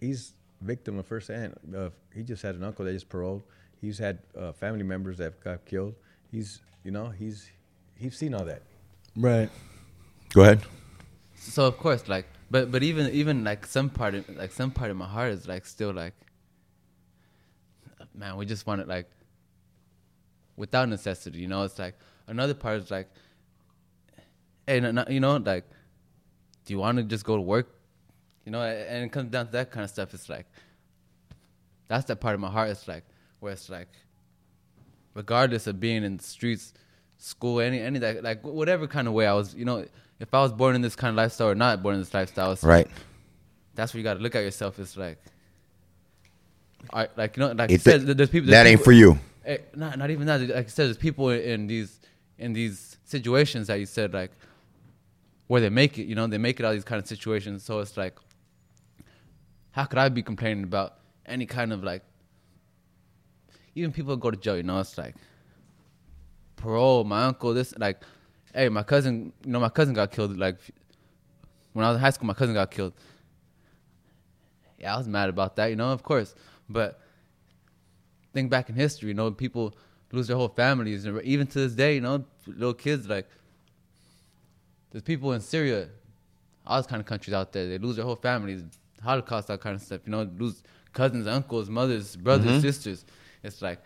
he's 0.00 0.32
victim 0.62 0.98
of 0.98 1.06
firsthand. 1.06 1.54
Of, 1.74 1.92
he 2.14 2.22
just 2.22 2.42
had 2.42 2.54
an 2.54 2.64
uncle 2.64 2.84
that 2.84 2.92
just 2.92 3.08
paroled. 3.08 3.42
He's 3.80 3.98
had 3.98 4.20
uh, 4.38 4.52
family 4.52 4.82
members 4.84 5.18
that 5.18 5.38
got 5.44 5.64
killed. 5.66 5.94
He's 6.30 6.60
you 6.84 6.90
know 6.90 7.08
he's 7.08 7.50
he's 7.96 8.16
seen 8.16 8.32
all 8.34 8.44
that. 8.46 8.62
Right. 9.16 9.50
Go 10.32 10.42
ahead. 10.42 10.62
so 11.38 11.66
of 11.66 11.76
course 11.78 12.08
like 12.08 12.26
but 12.50 12.70
but 12.72 12.82
even 12.82 13.10
even 13.12 13.44
like 13.44 13.66
some 13.66 13.88
part 13.90 14.14
of 14.14 14.28
like 14.36 14.52
some 14.52 14.70
part 14.70 14.90
of 14.90 14.96
my 14.96 15.06
heart 15.06 15.32
is 15.32 15.46
like 15.46 15.64
still 15.66 15.92
like 15.92 16.14
man 18.14 18.36
we 18.36 18.44
just 18.46 18.66
want 18.66 18.80
it 18.80 18.88
like 18.88 19.08
without 20.56 20.88
necessity 20.88 21.38
you 21.38 21.48
know 21.48 21.62
it's 21.62 21.78
like 21.78 21.94
another 22.26 22.54
part 22.54 22.78
is 22.80 22.90
like 22.90 23.08
hey 24.66 24.76
you 25.10 25.20
know 25.20 25.36
like 25.36 25.64
do 26.64 26.72
you 26.72 26.78
want 26.78 26.98
to 26.98 27.04
just 27.04 27.24
go 27.24 27.36
to 27.36 27.42
work 27.42 27.68
you 28.44 28.52
know 28.52 28.62
and 28.62 29.04
it 29.04 29.12
comes 29.12 29.30
down 29.30 29.46
to 29.46 29.52
that 29.52 29.70
kind 29.70 29.84
of 29.84 29.90
stuff 29.90 30.12
it's 30.14 30.28
like 30.28 30.46
that's 31.88 32.06
that 32.06 32.20
part 32.20 32.34
of 32.34 32.40
my 32.40 32.48
heart 32.50 32.70
it's 32.70 32.88
like 32.88 33.04
where 33.40 33.52
it's 33.52 33.68
like 33.68 33.88
regardless 35.16 35.66
of 35.66 35.80
being 35.80 36.04
in 36.04 36.18
the 36.18 36.22
streets, 36.22 36.74
school, 37.16 37.58
any 37.60 37.80
any 37.80 37.98
that 37.98 38.22
like 38.22 38.44
whatever 38.44 38.86
kind 38.86 39.08
of 39.08 39.14
way 39.14 39.26
I 39.26 39.32
was, 39.32 39.54
you 39.54 39.64
know, 39.64 39.84
if 40.20 40.32
I 40.32 40.40
was 40.42 40.52
born 40.52 40.74
in 40.76 40.82
this 40.82 40.94
kind 40.94 41.10
of 41.10 41.16
lifestyle 41.16 41.48
or 41.48 41.54
not 41.54 41.82
born 41.82 41.94
in 41.94 42.00
this 42.02 42.14
lifestyle, 42.14 42.52
it's 42.52 42.62
Right. 42.62 42.86
That's 43.74 43.92
where 43.92 43.98
you 43.98 44.04
got 44.04 44.14
to 44.14 44.20
look 44.20 44.34
at 44.34 44.40
yourself. 44.40 44.78
It's 44.78 44.96
like, 44.96 45.18
I, 46.92 47.08
like 47.16 47.36
you 47.36 47.42
know, 47.42 47.52
like 47.52 47.70
It- 47.70 47.72
you 47.72 47.78
said, 47.78 48.02
there's 48.02 48.30
people 48.30 48.46
that 48.50 48.62
there's 48.62 48.72
ain't 48.72 48.84
for 48.84 48.92
you. 48.92 49.18
Eh, 49.46 49.58
not 49.74 49.96
not 49.96 50.10
even 50.10 50.26
that. 50.26 50.40
Like 50.40 50.50
I 50.50 50.68
said, 50.68 50.86
there's 50.86 50.96
people 50.96 51.30
in 51.30 51.68
these 51.68 52.00
in 52.36 52.52
these 52.52 52.98
situations 53.04 53.68
that 53.68 53.78
you 53.78 53.86
said 53.86 54.12
like 54.12 54.32
where 55.46 55.60
they 55.60 55.70
make 55.70 55.98
it. 55.98 56.06
You 56.06 56.16
know, 56.16 56.26
they 56.26 56.38
make 56.38 56.58
it 56.58 56.66
out 56.66 56.70
of 56.70 56.74
these 56.74 56.84
kind 56.84 57.00
of 57.00 57.06
situations. 57.06 57.62
So 57.62 57.78
it's 57.78 57.96
like, 57.96 58.18
how 59.70 59.84
could 59.84 60.00
I 60.00 60.08
be 60.08 60.22
complaining 60.22 60.64
about 60.64 60.94
any 61.24 61.46
kind 61.46 61.72
of 61.72 61.84
like 61.84 62.02
even 63.76 63.92
people 63.92 64.16
go 64.16 64.30
to 64.30 64.36
jail, 64.36 64.56
you 64.56 64.64
know, 64.64 64.80
it's 64.80 64.98
like 64.98 65.14
parole, 66.56 67.04
my 67.04 67.24
uncle, 67.26 67.54
this 67.54 67.72
like 67.78 68.02
hey, 68.52 68.68
my 68.68 68.82
cousin 68.82 69.32
you 69.44 69.52
know, 69.52 69.60
my 69.60 69.68
cousin 69.68 69.94
got 69.94 70.10
killed 70.10 70.36
like 70.36 70.56
when 71.72 71.84
I 71.84 71.90
was 71.90 71.96
in 71.96 72.00
high 72.00 72.10
school 72.10 72.26
my 72.26 72.34
cousin 72.34 72.54
got 72.54 72.72
killed. 72.72 72.94
Yeah, 74.78 74.94
I 74.94 74.98
was 74.98 75.06
mad 75.06 75.28
about 75.28 75.54
that, 75.56 75.66
you 75.66 75.76
know, 75.76 75.90
of 75.90 76.02
course. 76.02 76.34
But 76.68 77.00
think 78.36 78.50
back 78.50 78.68
in 78.68 78.74
history, 78.74 79.08
you 79.08 79.14
know, 79.14 79.30
people 79.30 79.74
lose 80.12 80.26
their 80.28 80.36
whole 80.36 80.54
families 80.64 81.06
and 81.06 81.20
even 81.22 81.46
to 81.46 81.58
this 81.64 81.72
day, 81.72 81.94
you 81.94 82.02
know, 82.02 82.16
little 82.46 82.74
kids 82.74 83.08
like 83.08 83.26
there's 84.90 85.02
people 85.02 85.32
in 85.32 85.40
Syria, 85.40 85.88
all 86.66 86.76
those 86.78 86.86
kind 86.86 87.00
of 87.00 87.06
countries 87.06 87.34
out 87.34 87.48
there, 87.54 87.66
they 87.66 87.78
lose 87.78 87.96
their 87.96 88.04
whole 88.04 88.20
families, 88.30 88.62
Holocaust, 89.02 89.48
that 89.48 89.60
kind 89.60 89.74
of 89.74 89.82
stuff, 89.82 90.00
you 90.06 90.12
know, 90.12 90.28
lose 90.38 90.62
cousins, 90.92 91.26
uncles, 91.26 91.68
mothers, 91.70 92.14
brothers, 92.16 92.46
Mm-hmm. 92.50 92.60
sisters. 92.68 93.04
It's 93.42 93.62
like 93.62 93.80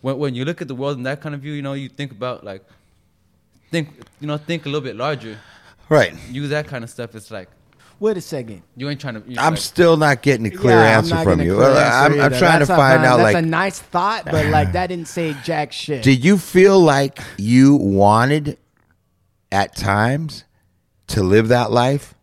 when 0.00 0.16
when 0.22 0.32
you 0.38 0.44
look 0.44 0.62
at 0.62 0.68
the 0.68 0.78
world 0.82 0.96
in 1.00 1.04
that 1.10 1.20
kind 1.20 1.34
of 1.34 1.40
view, 1.40 1.54
you 1.58 1.62
know, 1.62 1.72
you 1.82 1.88
think 1.88 2.12
about 2.12 2.44
like 2.44 2.62
think 3.72 3.86
you 4.20 4.26
know, 4.28 4.36
think 4.36 4.64
a 4.66 4.68
little 4.68 4.86
bit 4.90 4.96
larger. 4.96 5.36
Right. 5.88 6.14
Use 6.30 6.50
that 6.50 6.66
kind 6.72 6.84
of 6.84 6.90
stuff. 6.96 7.14
It's 7.18 7.30
like 7.38 7.48
Wait 8.00 8.16
a 8.16 8.20
second. 8.22 8.62
you 8.76 8.88
ain't 8.88 8.98
trying 9.00 9.22
to. 9.22 9.30
you're 9.30 9.38
I'm 9.40 9.52
like, 9.52 9.60
still 9.62 9.96
not 9.98 10.22
getting 10.22 10.46
a 10.46 10.50
clear 10.50 10.76
Yeah, 10.78 10.96
answer 10.98 11.22
from 11.22 11.40
you. 11.42 11.58
Well, 11.58 11.76
answer 11.76 12.18
I'm, 12.18 12.32
I'm 12.32 12.38
trying 12.38 12.58
That's 12.60 12.68
to 12.70 12.76
find 12.76 13.02
fine- 13.02 13.04
out 13.06 13.18
That's 13.18 13.34
like 13.34 13.44
a 13.44 13.46
nice 13.46 13.78
thought, 13.78 14.24
but 14.24 14.46
like 14.46 14.72
that 14.72 14.86
didn't 14.86 15.08
say 15.08 15.36
jack 15.44 15.70
shit. 15.72 16.02
Did 16.02 16.24
you 16.24 16.38
feel 16.38 16.80
like 16.80 17.18
you 17.36 17.76
wanted 17.76 18.56
at 19.52 19.76
times 19.76 20.44
to 21.08 21.22
live 21.22 21.48
that 21.48 21.70
life? 21.70 22.14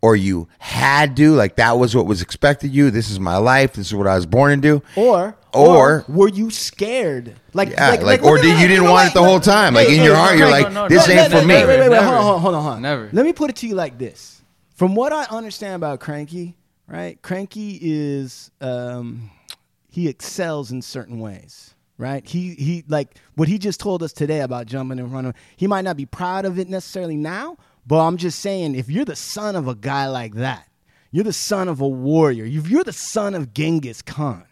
Or 0.00 0.14
you 0.14 0.48
had 0.58 1.16
to, 1.16 1.34
like 1.34 1.56
that 1.56 1.78
was 1.78 1.96
what 1.96 2.04
was 2.04 2.20
expected 2.20 2.68
of 2.68 2.74
you. 2.76 2.90
This 2.90 3.10
is 3.10 3.18
my 3.18 3.38
life. 3.38 3.72
This 3.72 3.86
is 3.86 3.94
what 3.94 4.06
I 4.06 4.14
was 4.16 4.26
born 4.26 4.52
into. 4.52 4.82
Or, 4.96 5.34
Or- 5.54 6.04
were 6.08 6.28
you 6.28 6.50
scared? 6.50 7.34
Like, 7.54 7.70
Yeah, 7.70 7.88
like, 8.02 8.20
look 8.20 8.22
or 8.22 8.36
did 8.36 8.60
you 8.60 8.68
didn't 8.68 8.84
know 8.84 8.92
want 8.92 9.06
what? 9.06 9.12
it 9.12 9.14
the 9.14 9.24
whole 9.24 9.40
time? 9.40 9.72
Like 9.72 9.88
in 9.88 10.02
your 10.04 10.14
heart, 10.14 10.36
you're 10.36 10.50
like, 10.50 10.68
this 10.90 11.08
ain't 11.08 11.32
for 11.32 11.40
me. 11.40 11.54
Wait, 11.54 11.66
wait, 11.66 11.80
wait, 11.80 11.88
wait. 11.88 11.90
Never. 11.90 12.06
Hold 12.06 12.16
on, 12.16 12.22
hold 12.22 12.34
on, 12.34 12.40
hold 12.42 12.54
on, 12.54 12.62
hold 12.62 12.74
on. 12.76 12.82
Never. 12.82 13.08
Let 13.14 13.24
me 13.24 13.32
put 13.32 13.48
it 13.48 13.56
to 13.56 13.66
you 13.66 13.74
like 13.74 13.96
this. 13.98 14.42
From 14.74 14.96
what 14.96 15.12
I 15.12 15.24
understand 15.24 15.76
about 15.76 16.00
Cranky, 16.00 16.56
right? 16.88 17.20
Cranky 17.22 17.78
is 17.80 18.50
um, 18.60 19.30
he 19.88 20.08
excels 20.08 20.72
in 20.72 20.82
certain 20.82 21.20
ways, 21.20 21.74
right? 21.96 22.26
He 22.26 22.54
he 22.54 22.84
like 22.88 23.14
what 23.36 23.46
he 23.46 23.58
just 23.58 23.78
told 23.78 24.02
us 24.02 24.12
today 24.12 24.40
about 24.40 24.66
jumping 24.66 24.98
in 24.98 25.08
front 25.08 25.28
of. 25.28 25.34
He 25.56 25.68
might 25.68 25.84
not 25.84 25.96
be 25.96 26.06
proud 26.06 26.44
of 26.44 26.58
it 26.58 26.68
necessarily 26.68 27.16
now, 27.16 27.56
but 27.86 28.04
I'm 28.04 28.16
just 28.16 28.40
saying, 28.40 28.74
if 28.74 28.90
you're 28.90 29.04
the 29.04 29.14
son 29.14 29.54
of 29.54 29.68
a 29.68 29.76
guy 29.76 30.08
like 30.08 30.34
that, 30.34 30.68
you're 31.12 31.22
the 31.22 31.32
son 31.32 31.68
of 31.68 31.80
a 31.80 31.88
warrior. 31.88 32.44
If 32.44 32.68
you're 32.68 32.82
the 32.82 32.92
son 32.92 33.34
of 33.36 33.54
Genghis 33.54 34.02
Khan, 34.02 34.44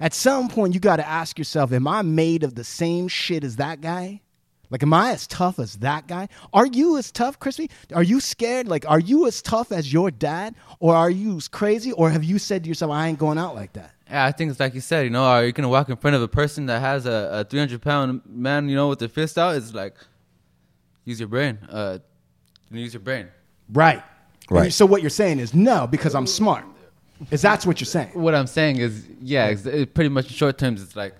at 0.00 0.14
some 0.14 0.48
point 0.48 0.72
you 0.72 0.80
got 0.80 0.96
to 0.96 1.06
ask 1.06 1.36
yourself, 1.36 1.70
am 1.70 1.86
I 1.86 2.00
made 2.00 2.44
of 2.44 2.54
the 2.54 2.64
same 2.64 3.08
shit 3.08 3.44
as 3.44 3.56
that 3.56 3.82
guy? 3.82 4.22
Like, 4.70 4.82
am 4.82 4.92
I 4.92 5.10
as 5.12 5.26
tough 5.26 5.58
as 5.58 5.76
that 5.76 6.06
guy? 6.08 6.28
Are 6.52 6.66
you 6.66 6.96
as 6.96 7.12
tough, 7.12 7.38
Crispy? 7.38 7.70
Are 7.94 8.02
you 8.02 8.18
scared? 8.20 8.66
Like, 8.66 8.88
are 8.88 8.98
you 8.98 9.26
as 9.26 9.40
tough 9.42 9.70
as 9.72 9.92
your 9.92 10.10
dad? 10.10 10.54
Or 10.80 10.94
are 10.94 11.10
you 11.10 11.40
crazy? 11.50 11.92
Or 11.92 12.10
have 12.10 12.24
you 12.24 12.38
said 12.38 12.64
to 12.64 12.68
yourself, 12.68 12.90
I 12.90 13.08
ain't 13.08 13.18
going 13.18 13.38
out 13.38 13.54
like 13.54 13.74
that? 13.74 13.92
Yeah, 14.08 14.24
I 14.24 14.32
think 14.32 14.50
it's 14.50 14.60
like 14.60 14.74
you 14.74 14.80
said. 14.80 15.04
You 15.04 15.10
know, 15.10 15.24
are 15.24 15.44
you 15.44 15.52
gonna 15.52 15.68
walk 15.68 15.88
in 15.88 15.96
front 15.96 16.16
of 16.16 16.22
a 16.22 16.28
person 16.28 16.66
that 16.66 16.80
has 16.80 17.06
a, 17.06 17.40
a 17.40 17.44
300 17.44 17.80
pound 17.82 18.22
man? 18.26 18.68
You 18.68 18.76
know, 18.76 18.88
with 18.88 18.98
their 18.98 19.08
fist 19.08 19.38
out? 19.38 19.54
It's 19.56 19.72
like 19.74 19.96
use 21.04 21.20
your 21.20 21.28
brain. 21.28 21.58
Uh, 21.68 21.98
use 22.70 22.92
your 22.94 23.00
brain. 23.00 23.28
Right. 23.72 24.02
Right. 24.50 24.66
you- 24.66 24.70
so 24.70 24.84
what 24.86 25.00
you're 25.00 25.10
saying 25.10 25.38
is 25.38 25.54
no, 25.54 25.86
because 25.86 26.14
I'm 26.14 26.26
smart. 26.26 26.64
Is 27.30 27.40
that's 27.40 27.64
what 27.64 27.80
you're 27.80 27.86
saying? 27.86 28.10
What 28.12 28.34
I'm 28.34 28.46
saying 28.48 28.78
is, 28.78 29.06
yeah, 29.22 29.46
it's, 29.46 29.64
it 29.64 29.94
pretty 29.94 30.10
much 30.10 30.26
in 30.26 30.32
short 30.32 30.58
terms, 30.58 30.82
it's 30.82 30.96
like 30.96 31.14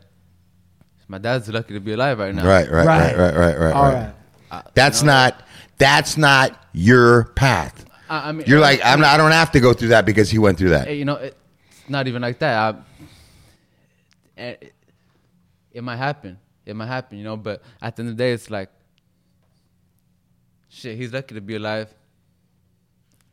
my 1.09 1.19
dad's 1.19 1.49
lucky 1.49 1.75
to 1.75 1.81
be 1.81 1.93
alive 1.93 2.19
right 2.19 2.35
now. 2.35 2.47
Right, 2.47 2.71
right, 2.71 2.87
right, 2.87 3.17
right, 3.17 3.37
right, 3.37 3.59
right. 3.59 3.75
All 3.75 3.85
right. 3.85 4.13
right. 4.51 4.65
That's 4.75 5.03
not. 5.03 5.43
That's 5.79 6.17
not 6.17 6.69
your 6.73 7.25
path. 7.35 7.85
I, 8.09 8.29
I 8.29 8.33
mean, 8.33 8.47
You're 8.47 8.61
like, 8.61 8.85
I 8.85 8.93
I'm 8.93 9.01
not. 9.01 9.15
I 9.15 9.17
don't 9.17 9.33
have 9.33 9.51
to 9.53 9.61
go 9.61 9.73
through 9.73 9.89
that 9.89 10.07
because 10.07 10.31
he 10.31 10.39
went 10.39 10.59
through 10.59 10.71
that. 10.71 10.87
Hey, 10.87 10.97
you 10.97 11.05
know, 11.05 11.17
it's 11.17 11.35
not 11.89 12.07
even 12.07 12.23
like 12.23 12.39
that. 12.39 12.75
I, 14.37 14.41
it, 14.41 14.73
it 15.73 15.83
might 15.83 15.97
happen. 15.97 16.39
It 16.65 16.77
might 16.77 16.87
happen, 16.87 17.19
you 17.19 17.25
know. 17.25 17.37
But 17.37 17.63
at 17.83 17.97
the 17.97 18.03
end 18.03 18.11
of 18.11 18.17
the 18.17 18.23
day, 18.23 18.33
it's 18.33 18.51
like, 18.51 18.71
shit. 20.69 20.97
He's 20.97 21.13
lucky 21.13 21.35
to 21.35 21.41
be 21.41 21.57
alive. 21.57 21.93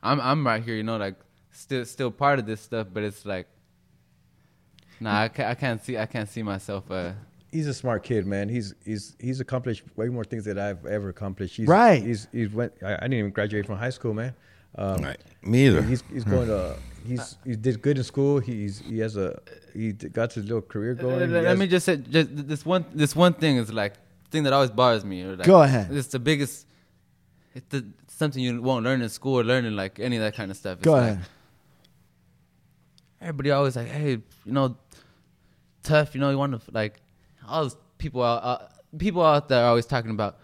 I'm 0.03 0.19
I'm 0.19 0.45
right 0.45 0.63
here, 0.63 0.75
you 0.75 0.83
know, 0.83 0.97
like 0.97 1.15
still 1.51 1.85
still 1.85 2.11
part 2.11 2.39
of 2.39 2.45
this 2.45 2.61
stuff. 2.61 2.87
But 2.91 3.03
it's 3.03 3.23
like, 3.25 3.47
nah, 4.99 5.21
I 5.21 5.27
can't, 5.27 5.49
I 5.49 5.55
can't 5.55 5.83
see 5.83 5.97
I 5.97 6.07
can't 6.07 6.27
see 6.27 6.41
myself. 6.41 6.89
Uh, 6.89 7.11
He's 7.51 7.67
a 7.67 7.73
smart 7.73 8.03
kid, 8.03 8.25
man. 8.25 8.47
He's 8.49 8.73
he's 8.85 9.15
he's 9.19 9.39
accomplished 9.41 9.83
way 9.97 10.07
more 10.07 10.23
things 10.23 10.45
than 10.45 10.57
I've 10.57 10.85
ever 10.85 11.09
accomplished. 11.09 11.57
He's, 11.57 11.67
Right. 11.67 12.01
He's 12.01 12.27
he's 12.31 12.49
went. 12.51 12.73
I, 12.81 12.93
I 12.93 12.99
didn't 13.01 13.13
even 13.15 13.31
graduate 13.31 13.65
from 13.65 13.77
high 13.77 13.89
school, 13.89 14.13
man. 14.13 14.33
Um, 14.75 15.01
Right. 15.01 15.19
Me 15.43 15.67
either. 15.67 15.81
He's 15.81 16.01
he's 16.13 16.23
going 16.23 16.47
to 16.47 16.77
he's 17.05 17.37
he 17.43 17.55
did 17.57 17.81
good 17.81 17.97
in 17.97 18.03
school. 18.05 18.39
He's 18.39 18.79
he 18.79 18.99
has 18.99 19.17
a 19.17 19.41
he 19.73 19.91
got 19.91 20.31
his 20.33 20.45
little 20.45 20.61
career 20.61 20.93
going. 20.93 21.19
let, 21.19 21.29
let 21.29 21.43
has- 21.43 21.59
me 21.59 21.67
just 21.67 21.85
say, 21.85 21.97
just 21.97 22.29
this 22.47 22.65
one 22.65 22.85
this 22.93 23.15
one 23.15 23.33
thing 23.33 23.57
is 23.57 23.73
like 23.73 23.95
thing 24.29 24.43
that 24.43 24.53
always 24.53 24.69
bothers 24.71 25.03
me. 25.03 25.25
Like, 25.25 25.45
Go 25.45 25.61
ahead. 25.61 25.91
It's 25.91 26.07
the 26.07 26.19
biggest. 26.19 26.67
It's 27.53 27.65
the, 27.67 27.85
something 28.07 28.41
you 28.41 28.61
won't 28.61 28.85
learn 28.85 29.01
in 29.01 29.09
school 29.09 29.39
or 29.41 29.43
learn 29.43 29.65
in 29.65 29.75
like 29.75 29.99
any 29.99 30.15
of 30.15 30.21
that 30.23 30.35
kind 30.35 30.51
of 30.51 30.55
stuff. 30.55 30.77
It's 30.77 30.85
Go 30.85 30.93
like, 30.93 31.01
ahead. 31.03 31.19
everybody 33.19 33.51
always 33.51 33.75
like, 33.75 33.87
hey, 33.89 34.11
you 34.45 34.51
know, 34.53 34.77
tough. 35.83 36.15
You 36.15 36.21
know, 36.21 36.29
you 36.29 36.37
want 36.37 36.53
to 36.63 36.71
like 36.71 37.00
all 37.51 37.63
those 37.63 37.77
people 37.97 38.23
out, 38.23 38.43
uh, 38.43 38.67
people 38.97 39.21
out 39.23 39.47
there 39.49 39.63
are 39.63 39.69
always 39.69 39.85
talking 39.85 40.11
about, 40.11 40.37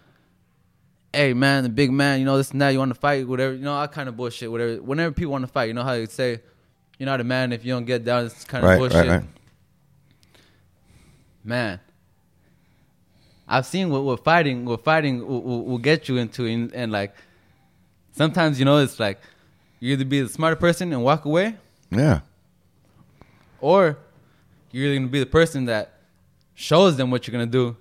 hey 1.14 1.34
man, 1.34 1.64
the 1.64 1.70
big 1.70 1.92
man. 1.92 2.20
You 2.20 2.26
know 2.26 2.38
this 2.38 2.52
and 2.52 2.62
that. 2.62 2.70
You 2.70 2.80
want 2.80 2.94
to 2.94 3.00
fight, 3.00 3.28
whatever. 3.28 3.54
You 3.54 3.62
know, 3.64 3.74
all 3.74 3.88
kind 3.88 4.08
of 4.10 4.16
bullshit. 4.18 4.52
Whatever. 4.52 4.82
Whenever 4.82 5.14
people 5.14 5.32
want 5.32 5.44
to 5.46 5.52
fight, 5.52 5.66
you 5.66 5.74
know 5.74 5.84
how 5.84 5.94
they 5.94 6.06
say, 6.06 6.42
you're 7.00 7.06
not 7.06 7.22
a 7.22 7.24
man 7.24 7.52
if 7.54 7.64
you 7.66 7.74
don't 7.74 7.86
get 7.86 8.04
down. 8.06 8.26
It's 8.26 8.44
kind 8.46 8.64
of 8.64 8.70
Right, 8.70 8.78
bullshit. 8.80 8.98
right, 8.98 9.10
right. 9.10 9.24
Man, 11.44 11.80
I've 13.48 13.66
seen 13.66 13.90
what, 13.90 14.04
we're 14.04 14.18
fighting, 14.18 14.66
what 14.66 14.84
fighting 14.84 15.26
will, 15.26 15.42
will, 15.42 15.64
will 15.66 15.78
get 15.78 16.10
you 16.10 16.18
into, 16.18 16.46
and, 16.46 16.74
and 16.74 16.92
like 16.92 17.16
sometimes 18.12 18.60
you 18.60 18.66
know 18.66 18.78
it's 18.80 19.00
like 19.00 19.20
you 19.80 19.94
either 19.94 20.04
be 20.04 20.22
the 20.22 20.28
smarter 20.28 20.58
person 20.58 20.92
and 20.92 21.04
walk 21.04 21.24
away, 21.24 21.56
Yeah. 21.90 22.20
or 23.62 23.98
you're 24.72 24.94
gonna 24.94 25.08
be 25.08 25.20
the 25.22 25.26
person 25.26 25.66
that 25.66 25.94
shows 26.60 26.98
them 26.98 27.12
what 27.12 27.28
you're 27.28 27.32
gonna 27.34 27.46
do, 27.46 27.78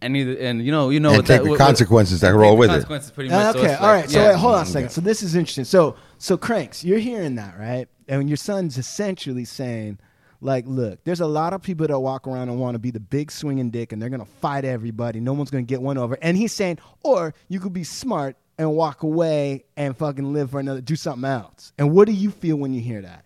and 0.00 0.16
either 0.16 0.32
and 0.38 0.64
you 0.64 0.72
know 0.72 0.88
you 0.88 0.98
know 1.00 1.10
And 1.10 1.18
what 1.18 1.26
take 1.26 1.38
that, 1.38 1.44
the 1.44 1.50
what- 1.50 1.58
what- 1.60 1.66
consequences 1.66 2.20
that 2.22 2.28
take 2.28 2.36
roll 2.36 2.52
the 2.52 2.56
with 2.56 2.70
it. 2.70 2.72
consequences 2.72 3.10
Pretty 3.10 3.30
Uh, 3.30 3.36
much. 3.38 3.52
So 3.54 3.60
okay, 3.60 3.72
it's 3.72 3.80
all 3.80 3.86
like, 3.86 4.00
right. 4.02 4.10
So 4.10 4.18
yeah. 4.20 4.28
wait, 4.30 4.36
hold 4.38 4.54
on 4.54 4.62
a 4.62 4.66
second. 4.66 4.90
So 4.90 5.00
this 5.02 5.22
is 5.22 5.34
interesting. 5.36 5.64
So 5.64 5.96
so 6.18 6.36
cranks, 6.38 6.82
you're 6.82 6.98
hearing 6.98 7.34
that, 7.36 7.58
right? 7.58 7.88
And 8.08 8.28
your 8.28 8.36
son's 8.38 8.76
essentially 8.78 9.44
saying, 9.44 9.98
like, 10.40 10.64
look, 10.66 11.04
there's 11.04 11.20
a 11.20 11.26
lot 11.26 11.52
of 11.52 11.62
people 11.62 11.86
that 11.86 12.00
walk 12.00 12.26
around 12.26 12.48
and 12.48 12.58
want 12.58 12.74
to 12.74 12.78
be 12.78 12.90
the 12.90 12.98
big 13.00 13.30
swinging 13.30 13.70
dick, 13.70 13.92
and 13.92 14.00
they're 14.00 14.08
gonna 14.08 14.24
fight 14.24 14.64
everybody. 14.64 15.20
No 15.20 15.34
one's 15.34 15.50
gonna 15.50 15.62
get 15.62 15.82
one 15.82 15.98
over. 15.98 16.16
And 16.22 16.36
he's 16.36 16.52
saying, 16.52 16.78
or 17.04 17.34
you 17.48 17.60
could 17.60 17.74
be 17.74 17.84
smart 17.84 18.36
and 18.58 18.72
walk 18.72 19.02
away 19.02 19.64
and 19.76 19.94
fucking 19.96 20.32
live 20.32 20.50
for 20.50 20.60
another, 20.60 20.80
do 20.80 20.96
something 20.96 21.24
else. 21.28 21.72
And 21.78 21.92
what 21.92 22.06
do 22.06 22.12
you 22.12 22.30
feel 22.30 22.56
when 22.56 22.72
you 22.74 22.80
hear 22.80 23.02
that? 23.02 23.24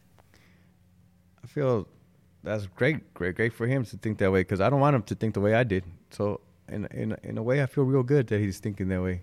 I 1.42 1.46
feel 1.46 1.86
that's 2.44 2.66
great, 2.66 3.12
great, 3.14 3.34
great 3.34 3.52
for 3.52 3.66
him 3.66 3.84
to 3.84 3.96
think 3.96 4.18
that 4.18 4.30
way 4.30 4.40
because 4.40 4.60
I 4.60 4.70
don't 4.70 4.80
want 4.80 4.94
him 4.96 5.02
to 5.02 5.14
think 5.14 5.34
the 5.34 5.40
way 5.40 5.54
I 5.54 5.64
did. 5.64 5.84
So 6.10 6.40
in 6.68 6.86
in 6.92 7.16
in 7.22 7.38
a 7.38 7.42
way, 7.42 7.62
I 7.62 7.66
feel 7.66 7.84
real 7.84 8.02
good 8.02 8.26
that 8.28 8.38
he's 8.40 8.58
thinking 8.58 8.88
that 8.88 9.02
way 9.02 9.22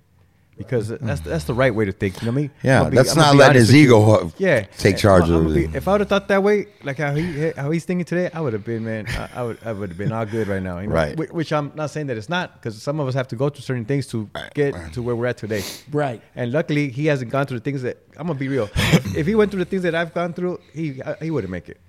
because 0.58 0.90
that's 0.90 1.22
that's 1.22 1.46
the 1.46 1.54
right 1.56 1.74
way 1.74 1.86
to 1.86 1.92
think. 1.92 2.22
You 2.22 2.26
know 2.28 2.32
what 2.34 2.38
I 2.38 2.42
mean? 2.42 2.52
Yeah, 2.62 2.76
I'm 2.78 2.82
gonna 2.84 2.92
be- 2.92 2.98
that's 2.98 3.12
I'm 3.14 3.18
not 3.18 3.32
be 3.32 3.38
letting 3.40 3.56
his 3.62 3.68
with 3.70 3.76
you. 3.78 3.84
ego 3.86 4.32
yeah 4.38 4.62
take 4.78 4.98
charge 4.98 5.24
I'm- 5.24 5.34
of 5.34 5.46
I'm 5.46 5.48
gonna. 5.66 5.78
If 5.78 5.88
I 5.88 5.92
would 5.94 6.02
have 6.02 6.10
thought 6.10 6.28
that 6.28 6.44
way, 6.44 6.68
like 6.84 6.98
how 6.98 7.16
he 7.16 7.52
how 7.56 7.72
he's 7.72 7.86
thinking 7.86 8.06
today, 8.06 8.30
I 8.34 8.42
would 8.42 8.54
have 8.54 8.66
been 8.66 8.84
man. 8.84 9.06
I, 9.08 9.30
I 9.40 9.44
would 9.44 9.58
I 9.66 9.72
would 9.72 9.90
have 9.90 9.98
been 9.98 10.12
all 10.12 10.26
good 10.26 10.48
right 10.48 10.62
now. 10.62 10.78
You 10.80 10.88
know? 10.88 10.94
Right. 10.94 11.18
Whi- 11.18 11.32
Which 11.32 11.52
I'm 11.54 11.72
not 11.76 11.90
saying 11.90 12.08
that 12.08 12.18
it's 12.18 12.30
not 12.30 12.54
because 12.56 12.82
some 12.82 13.00
of 13.00 13.08
us 13.08 13.14
have 13.16 13.28
to 13.30 13.36
go 13.36 13.50
through 13.50 13.62
certain 13.62 13.86
things 13.86 14.06
to 14.08 14.30
get 14.54 14.76
to 14.94 15.02
where 15.02 15.16
we're 15.16 15.28
at 15.28 15.38
today. 15.38 15.64
Right. 15.92 16.22
And 16.36 16.52
luckily, 16.52 16.90
he 16.90 17.06
hasn't 17.08 17.32
gone 17.32 17.46
through 17.48 17.60
the 17.60 17.64
things 17.64 17.82
that 17.84 17.98
I'm 18.18 18.28
gonna 18.28 18.38
be 18.38 18.48
real. 18.50 18.70
if, 18.76 19.18
if 19.18 19.26
he 19.28 19.36
went 19.36 19.50
through 19.52 19.64
the 19.66 19.70
things 19.70 19.84
that 19.84 19.96
I've 19.96 20.14
gone 20.14 20.34
through, 20.34 20.60
he 20.74 21.02
uh, 21.02 21.16
he 21.22 21.32
wouldn't 21.32 21.52
make 21.52 21.70
it. 21.70 21.80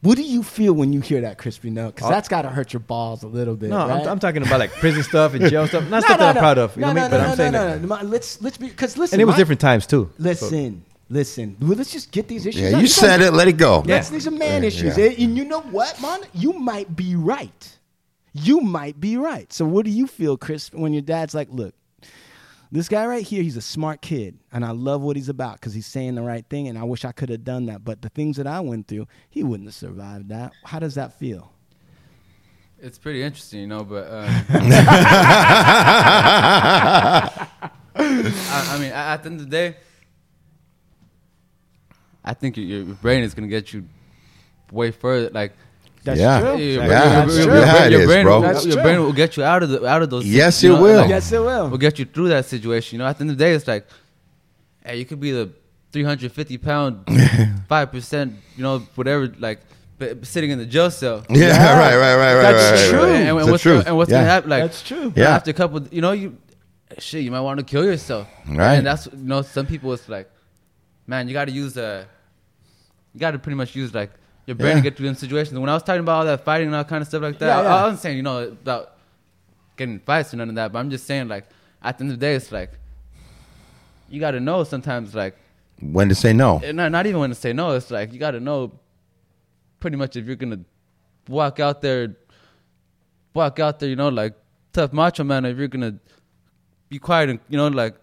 What 0.00 0.16
do 0.16 0.22
you 0.22 0.44
feel 0.44 0.72
when 0.74 0.92
you 0.92 1.00
hear 1.00 1.22
that 1.22 1.38
crispy 1.38 1.70
note? 1.70 1.96
Because 1.96 2.06
Oh. 2.06 2.12
Uh, 2.12 2.14
that's 2.14 2.28
got 2.28 2.42
to 2.42 2.50
hurt 2.50 2.72
your 2.72 2.80
balls 2.80 3.24
a 3.24 3.26
little 3.26 3.56
bit. 3.56 3.70
No, 3.70 3.78
right? 3.88 4.02
I'm, 4.02 4.08
I'm 4.08 4.18
talking 4.20 4.42
about 4.42 4.60
like 4.60 4.70
prison 4.72 5.02
stuff 5.02 5.34
and 5.34 5.48
jail 5.50 5.66
stuff. 5.66 5.82
Not 5.88 5.90
No, 5.90 6.00
stuff 6.00 6.20
no, 6.20 6.26
that 6.26 6.36
I'm 6.36 6.40
proud 6.40 6.58
of. 6.58 6.76
You 6.76 6.82
no, 6.82 6.92
know 6.92 6.94
no, 6.94 7.02
what 7.02 7.12
I 7.12 7.14
mean? 7.14 7.18
no, 7.18 7.18
But 7.18 7.24
no, 7.24 7.30
I'm 7.30 7.36
saying 7.36 7.52
no, 7.52 7.66
that- 7.68 7.82
no, 7.82 7.96
no. 7.96 8.08
Let's 8.08 8.40
let's 8.40 8.56
be 8.58 8.68
because 8.68 8.96
listen. 8.96 9.14
And 9.16 9.22
it 9.22 9.24
was 9.24 9.34
my- 9.34 9.38
different 9.38 9.60
times 9.60 9.86
too. 9.88 10.08
So- 10.16 10.22
Listen, 10.22 10.84
listen. 11.08 11.56
Well, 11.60 11.76
let's 11.76 11.90
just 11.90 12.12
get 12.12 12.28
these 12.28 12.46
issues. 12.46 12.60
Yeah, 12.62 12.68
out. 12.68 12.72
you 12.76 12.82
guys- 12.82 12.94
said 12.94 13.20
it. 13.22 13.32
Let 13.32 13.48
it 13.48 13.56
go. 13.56 13.82
Let's, 13.84 14.08
these 14.08 14.26
are 14.28 14.30
man 14.30 14.62
Yeah, 14.62 14.68
issues. 14.68 14.96
yeah. 14.96 15.06
And 15.06 15.36
you 15.36 15.44
know 15.44 15.62
what, 15.62 16.00
man? 16.00 16.20
You 16.32 16.52
might 16.52 16.94
be 16.94 17.16
right. 17.16 17.76
You 18.34 18.60
might 18.60 19.00
be 19.00 19.16
right. 19.16 19.52
So, 19.52 19.64
what 19.64 19.84
do 19.84 19.90
you 19.90 20.06
feel, 20.06 20.36
Chris, 20.36 20.70
when 20.72 20.92
your 20.92 21.02
dad's 21.02 21.34
like, 21.34 21.48
look, 21.50 21.74
this 22.70 22.88
guy 22.88 23.06
right 23.06 23.24
here, 23.24 23.42
he's 23.42 23.56
a 23.56 23.62
smart 23.62 24.02
kid, 24.02 24.38
and 24.52 24.64
I 24.64 24.72
love 24.72 25.00
what 25.00 25.16
he's 25.16 25.28
about 25.28 25.54
because 25.54 25.74
he's 25.74 25.86
saying 25.86 26.14
the 26.16 26.22
right 26.22 26.44
thing, 26.48 26.68
and 26.68 26.78
I 26.78 26.84
wish 26.84 27.04
I 27.04 27.12
could 27.12 27.30
have 27.30 27.44
done 27.44 27.66
that. 27.66 27.84
But 27.84 28.02
the 28.02 28.10
things 28.10 28.36
that 28.36 28.46
I 28.46 28.60
went 28.60 28.88
through, 28.88 29.06
he 29.30 29.42
wouldn't 29.42 29.68
have 29.68 29.74
survived 29.74 30.28
that. 30.28 30.52
How 30.64 30.78
does 30.78 30.94
that 30.96 31.18
feel? 31.18 31.52
It's 32.78 32.98
pretty 32.98 33.22
interesting, 33.22 33.60
you 33.60 33.66
know, 33.66 33.82
but 33.82 34.06
uh, 34.08 34.26
I, 37.94 38.68
I 38.70 38.78
mean, 38.78 38.92
at 38.92 39.14
at 39.14 39.22
the 39.22 39.30
end 39.30 39.40
of 39.40 39.50
the 39.50 39.50
day, 39.50 39.76
I 42.24 42.34
think 42.34 42.56
your, 42.56 42.66
your 42.66 42.94
brain 42.96 43.24
is 43.24 43.34
gonna 43.34 43.48
get 43.48 43.72
you 43.72 43.84
way 44.70 44.90
further. 44.90 45.30
Like, 45.30 45.54
That's 46.08 46.20
Yeah. 46.20 46.40
true. 46.40 46.56
your, 46.56 46.82
Yeah, 46.82 46.88
that's 46.88 47.34
your- 47.36 47.44
true. 47.44 47.54
your- 47.54 47.62
Yeah, 47.64 47.84
it 47.84 47.92
your 47.92 48.00
is, 48.00 48.06
brain, 48.06 48.24
bro. 48.24 48.34
will- 48.40 48.42
That's 48.48 48.64
your 48.64 48.74
true. 48.74 48.82
brain 48.82 49.00
will 49.00 49.12
get 49.12 49.36
you 49.36 49.44
out 49.44 49.62
of 49.62 49.68
the 49.70 49.86
out 49.86 50.02
of 50.02 50.10
those. 50.10 50.24
Yes, 50.26 50.62
you 50.62 50.72
it 50.72 50.76
know, 50.76 50.82
will. 50.82 50.96
like, 51.02 51.08
Yes, 51.10 51.30
it 51.32 51.40
will. 51.40 51.68
will 51.68 51.78
get 51.78 51.98
you 51.98 52.04
through 52.04 52.28
that 52.28 52.44
situation. 52.46 52.96
You 52.96 52.98
know, 53.00 53.06
at 53.10 53.18
the 53.18 53.22
end 53.22 53.30
of 53.32 53.38
the 53.38 53.44
day, 53.44 53.52
it's 53.52 53.66
like, 53.68 53.86
hey, 54.84 54.96
you 54.98 55.04
could 55.04 55.20
be 55.20 55.32
the 55.32 55.50
350 55.92 56.58
pound, 56.58 57.04
five 57.68 57.90
percent, 57.92 58.34
you 58.56 58.62
know, 58.62 58.78
whatever, 58.94 59.32
like, 59.38 59.60
but 59.98 60.24
sitting 60.26 60.50
in 60.50 60.58
the 60.58 60.66
jail 60.66 60.90
cell. 60.90 61.24
Yeah, 61.30 61.76
right, 61.78 61.96
right, 61.96 62.14
right, 62.16 62.34
right. 62.34 62.42
That's 62.52 62.62
right, 62.62 62.80
right, 62.80 62.90
true. 62.90 62.98
right. 63.00 63.08
And, 63.16 63.28
and 63.28 63.36
It's 63.38 63.46
the 63.46 63.52
what's, 63.52 63.62
truth. 63.62 63.84
and 63.86 63.96
what's 63.96 64.10
Yeah. 64.10 64.18
gonna 64.18 64.30
happen? 64.30 64.50
Like 64.50 64.62
That's 64.62 64.82
true. 64.82 65.12
Yeah. 65.16 65.34
After 65.36 65.50
a 65.50 65.54
couple, 65.54 65.82
you 65.90 66.00
know, 66.00 66.12
you 66.12 66.36
shit, 66.98 67.22
you 67.24 67.30
might 67.30 67.40
want 67.40 67.58
to 67.58 67.64
kill 67.64 67.84
yourself. 67.84 68.26
Right. 68.48 68.74
And 68.74 68.86
that's 68.86 69.06
you 69.06 69.12
know, 69.32 69.42
some 69.42 69.66
people 69.66 69.92
it's 69.92 70.08
like, 70.08 70.30
man, 71.06 71.26
you 71.28 71.32
got 71.34 71.46
to 71.46 71.52
use 71.52 71.76
a, 71.76 72.06
you 73.14 73.20
got 73.20 73.32
to 73.32 73.38
pretty 73.38 73.56
much 73.56 73.74
use 73.74 73.92
like 73.94 74.10
your 74.48 74.54
brain 74.56 74.70
Yeah. 74.70 74.74
to 74.76 74.80
get 74.82 74.96
through 74.96 75.06
them 75.06 75.14
situations. 75.14 75.58
When 75.58 75.68
I 75.68 75.74
was 75.74 75.82
talking 75.82 76.00
about 76.00 76.18
all 76.20 76.24
that 76.24 76.44
fighting 76.44 76.68
and 76.68 76.74
all 76.76 76.82
kind 76.84 77.02
of 77.02 77.08
stuff 77.08 77.22
like 77.22 77.38
that, 77.38 77.46
Yeah, 77.46 77.60
I. 77.70 77.80
I 77.80 77.82
wasn't 77.84 78.00
saying 78.00 78.16
you 78.16 78.22
know 78.22 78.42
about 78.44 78.94
getting 79.76 80.00
fights 80.00 80.32
or 80.32 80.38
none 80.38 80.48
of 80.48 80.54
that, 80.56 80.72
but 80.72 80.78
I'm 80.80 80.90
just 80.90 81.06
saying 81.06 81.28
like 81.28 81.44
at 81.82 81.98
the 81.98 82.04
end 82.04 82.12
of 82.12 82.18
the 82.18 82.26
day, 82.26 82.34
it's 82.34 82.50
like 82.50 82.72
you 84.08 84.18
got 84.20 84.32
to 84.32 84.40
know 84.40 84.64
sometimes 84.64 85.14
like 85.14 85.36
When 85.80 86.08
to 86.08 86.14
say 86.14 86.32
no. 86.32 86.60
Eh, 86.64 86.72
not, 86.72 86.90
not 86.90 87.06
even 87.06 87.20
when 87.20 87.30
to 87.30 87.36
say 87.36 87.52
no. 87.52 87.72
It's 87.76 87.90
like 87.90 88.12
you 88.12 88.18
got 88.18 88.32
to 88.32 88.40
know 88.40 88.72
pretty 89.80 89.96
much 89.98 90.16
if 90.16 90.26
you're 90.26 90.34
gonna 90.36 90.60
walk 91.28 91.60
out 91.60 91.82
there, 91.82 92.16
walk 93.34 93.60
out 93.60 93.78
there, 93.78 93.88
you 93.90 93.96
know, 93.96 94.08
like 94.08 94.34
tough 94.72 94.92
macho 94.94 95.24
man. 95.24 95.44
If 95.44 95.58
you're 95.58 95.68
gonna 95.68 95.96
be 96.88 96.98
quiet 96.98 97.28
and 97.30 97.38
you 97.50 97.58
know, 97.58 97.68
like 97.68 97.94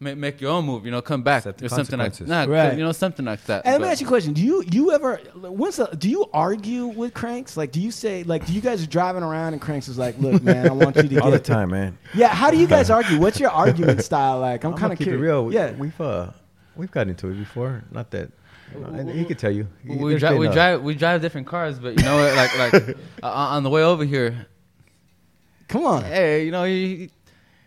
make, 0.00 0.16
make 0.16 0.40
your 0.40 0.50
own 0.50 0.64
move, 0.64 0.84
you 0.84 0.90
know, 0.90 1.02
come 1.02 1.22
back 1.22 1.44
Accept 1.46 1.62
or 1.62 1.68
something 1.68 1.98
like 1.98 2.14
that. 2.14 2.26
nah, 2.26 2.44
Right. 2.44 2.76
you 2.76 2.82
know, 2.82 2.92
something 2.92 3.24
like 3.26 3.44
that. 3.44 3.64
And 3.66 3.74
let 3.74 3.82
me 3.82 3.88
ask 3.92 4.00
you 4.00 4.06
a 4.06 4.08
question: 4.08 4.32
Do 4.32 4.42
you 4.42 4.64
you 4.70 4.92
ever 4.92 5.16
when's 5.34 5.76
the, 5.76 5.86
do 5.96 6.08
you 6.08 6.26
argue 6.32 6.86
with 6.86 7.12
Cranks? 7.14 7.56
Like, 7.56 7.70
do 7.72 7.80
you 7.80 7.90
say 7.90 8.22
like 8.24 8.46
do 8.46 8.52
you 8.52 8.60
guys 8.60 8.82
are 8.82 8.86
driving 8.86 9.22
around 9.22 9.52
and 9.52 9.62
Cranks 9.62 9.88
is 9.88 9.98
like, 9.98 10.18
look, 10.18 10.42
man, 10.50 10.68
I 10.68 10.72
want 10.72 10.96
you 10.96 11.02
to 11.02 11.08
get 11.08 11.22
all 11.22 11.30
the 11.30 11.38
time, 11.38 11.70
man. 11.70 11.98
Yeah, 12.14 12.28
how 12.28 12.50
do 12.50 12.56
you 12.56 12.66
guys 12.66 12.88
argue? 12.98 13.18
What's 13.20 13.38
your 13.38 13.50
argument 13.50 14.02
style 14.02 14.40
like? 14.40 14.64
I'm 14.64 14.72
I'm 14.72 14.78
kind 14.78 14.92
of 14.92 14.98
keep 14.98 15.06
curious. 15.08 15.20
it 15.22 15.24
real. 15.26 15.44
We, 15.46 15.54
yeah, 15.54 15.72
we've 15.72 16.00
uh, 16.00 16.30
we've 16.76 16.90
gotten 16.90 17.10
into 17.10 17.28
it 17.28 17.34
before. 17.34 17.84
Not 17.90 18.10
that 18.12 18.30
you 18.74 18.80
know, 18.80 18.86
and 18.88 19.10
he 19.10 19.24
could 19.24 19.38
tell 19.38 19.50
you. 19.50 19.66
He- 19.86 19.96
we 19.96 20.16
drive, 20.16 20.38
we 20.38 20.48
drive, 20.48 20.82
we 20.82 20.94
drive 20.94 21.20
different 21.20 21.46
cars, 21.48 21.78
but 21.80 21.98
you 21.98 22.04
know, 22.04 22.16
what, 22.16 22.36
like, 22.36 22.72
like 22.72 22.96
uh, 23.22 23.26
on 23.28 23.64
the 23.64 23.70
way 23.70 23.82
over 23.82 24.04
here, 24.04 24.46
come 25.68 25.84
on. 25.84 26.04
hey, 26.04 26.44
you 26.44 26.52
know, 26.52 26.64
he, 26.64 27.10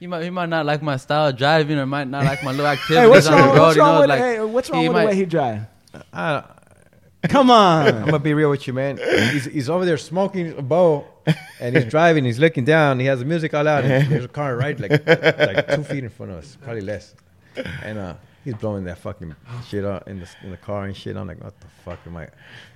he 0.04 0.08
might, 0.08 0.22
he 0.22 0.30
might 0.30 0.50
not 0.50 0.66
like 0.66 0.82
my 0.82 0.98
style 0.98 1.28
of 1.30 1.38
driving, 1.38 1.78
or 1.78 1.86
might 1.86 2.10
not 2.10 2.26
like 2.26 2.44
my 2.44 2.52
little 2.52 2.68
activities 2.76 2.98
Hey, 2.98 3.08
what's 3.08 3.26
on 3.28 3.36
wrong, 3.36 3.48
the 3.48 3.54
road. 3.56 3.62
what's 3.62 3.76
you 3.78 3.82
wrong 3.82 3.94
know, 3.94 4.00
with 4.02 4.10
like 4.10 4.20
hey, 4.20 4.40
what's 4.42 4.70
wrong 4.70 4.84
with 4.84 4.92
might- 4.92 5.02
the 5.04 5.08
way 5.08 5.16
he 5.16 5.26
drive? 5.26 5.62
I, 6.12 6.44
Come 7.30 7.50
on. 7.50 7.88
I'm 7.88 8.06
gonna 8.08 8.20
be 8.20 8.34
real 8.34 8.50
with 8.50 8.68
you, 8.68 8.74
man. 8.74 8.98
He's, 9.32 9.46
he's 9.46 9.70
over 9.70 9.86
there 9.86 9.98
smoking 9.98 10.58
a 10.58 10.62
bowl, 10.62 11.08
and 11.62 11.74
he's 11.74 11.86
driving. 11.86 12.26
He's 12.26 12.38
looking 12.38 12.66
down. 12.66 13.00
He 13.00 13.06
has 13.06 13.20
the 13.20 13.26
music 13.26 13.54
all 13.54 13.66
out. 13.66 13.86
And 13.86 14.08
there's 14.12 14.26
a 14.26 14.28
car 14.28 14.58
right 14.58 14.78
like 14.78 14.92
like 15.08 15.68
two 15.74 15.84
feet 15.86 16.04
in 16.04 16.10
front 16.10 16.34
of 16.34 16.40
us, 16.40 16.58
probably 16.62 16.82
less. 16.82 17.16
And 17.82 17.98
uh, 17.98 18.16
he's 18.44 18.56
blowing 18.56 18.84
that 18.84 18.98
fucking 18.98 19.34
shit 19.70 19.86
out 19.86 20.06
in 20.10 20.20
the 20.20 20.28
in 20.44 20.52
the 20.52 20.58
car 20.58 20.84
and 20.84 20.98
shit. 20.98 21.16
I'm 21.16 21.26
like, 21.26 21.42
what 21.42 21.58
the 21.62 21.68
fuck 21.86 22.00
am 22.06 22.18
I? 22.18 22.28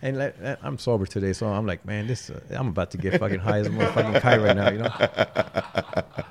And 0.02 0.18
like, 0.18 0.36
I'm 0.64 0.78
sober 0.78 1.06
today, 1.06 1.34
so 1.34 1.48
I'm 1.48 1.68
like, 1.68 1.84
man, 1.86 2.08
this 2.08 2.30
uh, 2.30 2.40
I'm 2.52 2.70
about 2.70 2.92
to 2.92 2.98
get 2.98 3.20
fucking 3.20 3.40
high 3.40 3.60
as 3.60 3.68
a 3.68 3.72
motherfucking 3.72 4.22
kite 4.22 4.40
right 4.40 4.56
now, 4.56 4.70
you 4.72 4.78
know. 4.78 6.24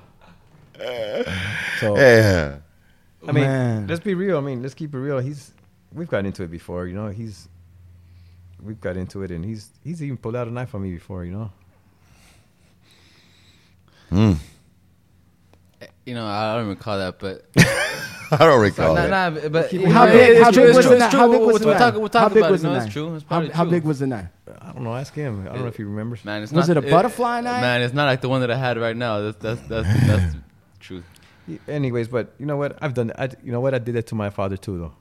So 1.81 1.97
Yeah. 1.97 2.57
I 3.27 3.33
mean, 3.33 3.45
Man. 3.45 3.87
let's 3.89 4.01
be 4.01 4.15
real. 4.15 4.39
I 4.39 4.41
mean, 4.41 4.63
let's 4.63 4.75
keep 4.75 4.95
it 4.95 4.99
real. 4.99 5.19
He's 5.19 5.53
we've 5.93 6.09
got 6.09 6.25
into 6.27 6.43
it 6.45 6.51
before, 6.51 6.87
you 6.87 6.95
know. 6.95 7.09
He's 7.09 7.49
we've 8.63 8.81
got 8.81 8.97
into 8.97 9.23
it, 9.23 9.31
and 9.31 9.45
he's 9.45 9.71
he's 9.83 10.03
even 10.03 10.17
pulled 10.17 10.37
out 10.37 10.47
a 10.49 10.51
knife 10.51 10.75
on 10.75 10.83
me 10.83 10.93
before, 10.93 11.25
you 11.25 11.33
know. 11.33 11.51
Hmm. 14.11 14.33
you 16.05 16.15
know, 16.15 16.25
I 16.25 16.55
don't 16.55 16.67
even 16.67 16.77
call 16.77 16.99
that, 16.99 17.19
but 17.19 17.45
I 18.31 18.37
don't 18.39 18.61
recall 18.61 18.95
nah, 18.95 19.05
it. 19.05 19.09
nah, 19.11 19.31
but- 19.31 19.53
but 19.53 19.73
it 19.75 19.89
How 19.89 20.07
big? 20.07 20.41
How 20.43 20.51
big 20.53 20.75
was 20.77 20.89
the 20.89 20.99
knife? 20.99 21.13
How 21.13 21.29
big 21.31 21.41
was 21.41 21.49
We'll 21.65 21.75
the 21.75 21.79
knife? 21.79 21.95
we'll 21.97 22.09
talk 22.09 22.23
How 22.23 22.29
big 22.29 22.39
about 22.39 22.51
was 22.53 22.61
it. 22.63 22.67
the 22.69 22.71
No, 22.71 22.77
it's 22.77 22.85
knife? 22.85 22.93
true. 22.93 23.15
It's 23.17 23.25
How, 23.29 23.51
how 23.51 23.63
true. 23.65 23.71
big 23.73 23.85
was 23.85 23.99
the 23.99 24.07
knife? 24.07 24.29
I 24.61 24.73
don't 24.73 24.85
know. 24.85 24.95
Ask 24.95 25.13
him. 25.15 25.43
I 25.49 25.53
don't 25.53 25.63
know 25.63 25.67
if 25.67 25.77
he 25.77 25.83
remembers. 25.83 26.25
Man, 26.25 26.43
it's 26.45 26.53
Was 26.53 26.69
not, 26.69 26.77
it 26.77 26.85
a 26.87 26.91
butterfly 26.91 27.41
knife? 27.41 27.61
Man, 27.61 27.83
it's 27.83 27.95
not 27.95 28.07
like 28.07 28.21
the 28.21 28.29
one 28.29 28.43
that 28.43 28.51
I 28.53 28.57
had 28.57 28.79
right 28.79 28.97
now. 28.97 29.21
That's 29.33 29.39
that's 29.39 29.61
that's 29.69 30.07
that's 30.07 30.35
the 30.89 31.03
truth. 31.49 31.61
Anyways, 31.69 32.09
but 32.09 32.35
you 32.39 32.47
know 32.47 32.57
what? 32.57 32.77
I've 32.83 32.95
done. 32.95 33.13
I, 33.19 33.29
you 33.45 33.53
know 33.53 33.61
what? 33.61 33.75
I 33.75 33.79
did 33.79 33.95
that 33.95 34.07
to 34.09 34.15
my 34.15 34.31
father 34.31 34.57
too, 34.57 34.79
though. 34.79 34.93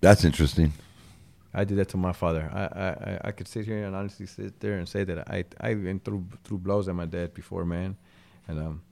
That's 0.00 0.24
interesting. 0.24 0.72
I 1.52 1.64
did 1.64 1.78
that 1.78 1.88
to 1.90 1.96
my 1.96 2.12
father. 2.12 2.50
I, 2.52 2.62
I, 2.62 2.88
I- 2.88 3.20
I 3.28 3.30
could 3.32 3.46
sit 3.48 3.64
here 3.66 3.84
and 3.84 3.94
honestly 3.94 4.26
sit 4.26 4.58
there 4.60 4.78
and 4.78 4.88
say 4.88 5.04
that 5.04 5.28
I 5.30 5.44
I 5.60 5.74
went 5.74 6.04
through 6.04 6.24
through 6.44 6.58
blows 6.58 6.88
at 6.88 6.94
my 6.94 7.06
dad 7.06 7.32
before, 7.34 7.64
man, 7.64 7.96
and 8.48 8.58
um, 8.58 8.82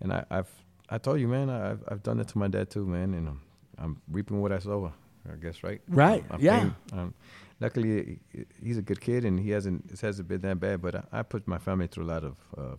and 0.00 0.12
I, 0.12 0.24
I've 0.30 0.50
I 0.88 0.98
told 0.98 1.20
you, 1.20 1.28
man, 1.28 1.50
I've 1.50 1.82
I've 1.88 2.02
done 2.02 2.18
that 2.18 2.28
to 2.28 2.38
my 2.38 2.48
dad 2.48 2.70
too, 2.70 2.86
man, 2.86 3.12
and 3.14 3.28
um, 3.28 3.40
I'm 3.78 4.00
reaping 4.10 4.40
what 4.40 4.52
I 4.52 4.58
sow. 4.60 4.92
I 5.30 5.34
guess, 5.36 5.64
right? 5.64 5.80
Right, 5.88 6.24
I'm 6.30 6.40
yeah. 6.40 6.70
um, 6.92 7.12
luckily, 7.58 8.20
he's 8.62 8.78
a 8.78 8.82
good 8.82 9.00
kid, 9.00 9.24
and 9.24 9.40
he 9.40 9.50
hasn't 9.50 9.90
it 9.92 10.00
hasn't 10.00 10.28
been 10.28 10.40
that 10.42 10.60
bad. 10.60 10.80
But 10.80 10.94
I, 10.94 11.02
I 11.12 11.22
put 11.22 11.46
my 11.48 11.58
family 11.58 11.88
through 11.88 12.04
a 12.04 12.10
lot 12.14 12.22
of 12.24 12.36
uh, 12.56 12.76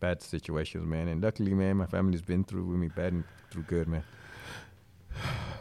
bad 0.00 0.22
situations, 0.22 0.86
man, 0.86 1.08
and 1.08 1.22
luckily, 1.22 1.54
man, 1.54 1.76
my 1.76 1.86
family's 1.86 2.22
been 2.22 2.44
through 2.44 2.64
with 2.64 2.78
me 2.78 2.88
bad 2.88 3.12
and 3.12 3.24
through 3.50 3.62
good, 3.64 3.88
man. 3.88 4.02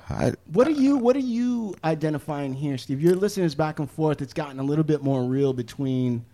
I, 0.09 0.33
What 0.51 0.67
are 0.67 0.71
you 0.71 0.97
What 0.97 1.15
are 1.15 1.19
you 1.19 1.75
identifying 1.83 2.53
here, 2.53 2.77
Steve? 2.77 3.01
Your 3.01 3.15
listeners 3.15 3.55
back 3.55 3.79
and 3.79 3.89
forth. 3.89 4.21
It's 4.21 4.33
gotten 4.33 4.59
a 4.59 4.63
little 4.63 4.83
bit 4.83 5.03
more 5.03 5.23
real 5.23 5.53
between 5.53 6.25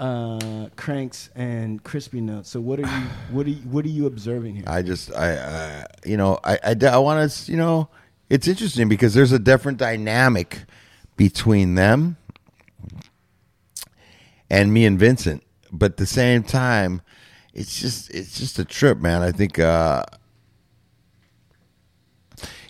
uh, 0.00 0.68
cranks 0.76 1.30
and 1.34 1.82
crispy 1.84 2.20
notes. 2.20 2.50
So 2.50 2.60
what 2.60 2.80
are 2.80 2.82
you 2.82 3.06
what 3.30 3.46
are 3.46 3.50
you, 3.50 3.68
what 3.68 3.84
are 3.84 3.88
you 3.88 4.06
observing 4.06 4.56
here? 4.56 4.64
I 4.66 4.82
just, 4.82 5.14
I, 5.14 5.36
I 5.36 5.86
you 6.04 6.16
know, 6.16 6.38
I, 6.44 6.58
I, 6.64 6.76
I 6.86 6.98
want 6.98 7.30
to, 7.30 7.50
you 7.50 7.56
know, 7.56 7.88
it's 8.30 8.48
interesting 8.48 8.88
because 8.88 9.14
there's 9.14 9.32
a 9.32 9.38
different 9.38 9.78
dynamic 9.78 10.64
between 11.16 11.76
them 11.76 12.16
and 14.50 14.72
me 14.72 14.84
and 14.86 14.98
Vincent, 14.98 15.42
but 15.70 15.92
at 15.92 15.96
the 15.98 16.06
same 16.06 16.42
time, 16.42 17.02
it's 17.54 17.80
just, 17.80 18.10
it's 18.10 18.38
just 18.38 18.58
a 18.58 18.64
trip, 18.64 18.98
man. 18.98 19.22
I 19.22 19.32
think, 19.32 19.58
uh, 19.58 20.04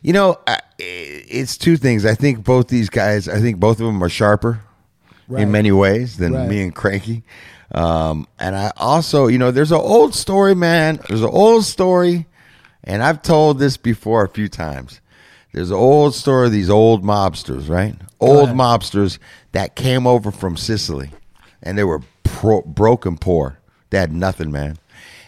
you 0.02 0.12
know, 0.12 0.38
I- 0.46 0.60
it's 0.78 1.56
two 1.56 1.76
things. 1.76 2.04
I 2.04 2.14
think 2.14 2.44
both 2.44 2.68
these 2.68 2.90
guys, 2.90 3.28
I 3.28 3.40
think 3.40 3.58
both 3.58 3.80
of 3.80 3.86
them 3.86 4.02
are 4.02 4.08
sharper 4.08 4.60
Right. 5.28 5.42
in 5.42 5.50
many 5.50 5.72
ways 5.72 6.18
than 6.18 6.34
Right. 6.34 6.48
me 6.48 6.62
and 6.62 6.74
Cranky. 6.74 7.24
Um, 7.74 8.28
and 8.38 8.54
I 8.54 8.72
also, 8.76 9.26
you 9.26 9.38
know, 9.38 9.50
there's 9.50 9.72
an 9.72 9.78
old 9.80 10.14
story, 10.14 10.54
man. 10.54 11.00
There's 11.08 11.22
an 11.22 11.30
old 11.30 11.64
story, 11.64 12.26
and 12.84 13.02
I've 13.02 13.22
told 13.22 13.58
this 13.58 13.76
before 13.78 14.22
a 14.24 14.28
few 14.28 14.48
times. 14.48 15.00
There's 15.52 15.70
an 15.70 15.76
old 15.76 16.14
story 16.14 16.46
of 16.46 16.52
these 16.52 16.68
old 16.68 17.02
mobsters, 17.04 17.68
right? 17.68 17.94
Old 18.20 18.50
mobsters 18.50 19.18
that 19.52 19.76
came 19.76 20.06
over 20.06 20.30
from 20.30 20.56
Sicily, 20.56 21.10
and 21.62 21.78
they 21.78 21.84
were 21.84 22.00
pro- 22.22 22.62
broken 22.62 23.16
poor. 23.16 23.58
They 23.94 24.00
had 24.00 24.12
nothing, 24.12 24.50
man. 24.50 24.76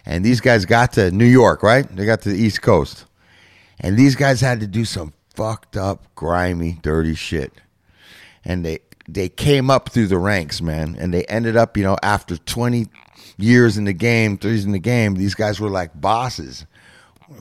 And 0.05 0.25
these 0.25 0.41
guys 0.41 0.65
got 0.65 0.95
to 0.95 1.13
New 1.13 1.25
York, 1.25 1.63
right? 1.63 1.87
They 1.95 2.05
got 2.05 2.23
to 2.23 2.31
the 2.31 2.37
East 2.37 2.63
Coast. 2.63 3.05
And 3.79 3.97
these 3.97 4.17
guys 4.17 4.41
had 4.41 4.59
to 4.59 4.67
do 4.67 4.85
some 4.85 5.13
fucked 5.37 5.77
up, 5.77 6.13
grimy, 6.17 6.81
dirty 6.83 7.15
shit. 7.15 7.53
And 8.45 8.65
they 8.65 8.81
they 9.07 9.29
came 9.29 9.71
up 9.71 9.91
through 9.91 10.09
the 10.09 10.19
ranks, 10.19 10.61
man. 10.61 10.97
And 10.99 11.15
they 11.15 11.25
ended 11.27 11.57
up, 11.57 11.77
you 11.77 11.85
know, 11.85 11.97
after 12.03 12.37
20 12.37 12.89
years 13.39 13.79
in 13.79 13.85
the 13.85 13.93
game, 13.93 14.37
30 14.37 14.49
years 14.49 14.65
in 14.65 14.73
the 14.73 14.81
game, 14.81 15.15
these 15.15 15.37
guys 15.37 15.61
were 15.61 15.71
like 15.71 16.01
bosses. 16.01 16.67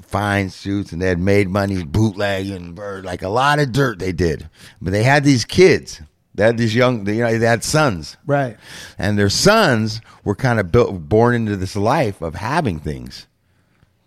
Fine 0.03 0.51
suits 0.51 0.91
and 0.91 1.01
they 1.01 1.07
had 1.07 1.17
made 1.17 1.49
money 1.49 1.83
bootlegging, 1.83 2.75
like 2.75 3.23
a 3.23 3.29
lot 3.29 3.57
of 3.57 3.71
dirt 3.71 3.97
they 3.97 4.11
did. 4.11 4.47
But 4.79 4.91
they 4.91 5.01
had 5.01 5.23
these 5.23 5.43
kids. 5.43 6.01
They 6.35 6.43
had 6.43 6.57
these 6.57 6.75
young, 6.75 7.07
you 7.07 7.21
know, 7.23 7.37
they 7.37 7.45
had 7.45 7.63
sons 7.63 8.17
right. 8.25 8.57
and 8.97 9.17
their 9.17 9.29
sons 9.29 10.01
were 10.23 10.35
kind 10.35 10.59
of 10.59 10.71
built 10.71 11.07
born 11.09 11.33
into 11.33 11.55
this 11.55 11.75
life 11.75 12.21
of 12.21 12.35
having 12.35 12.79
things 12.79 13.27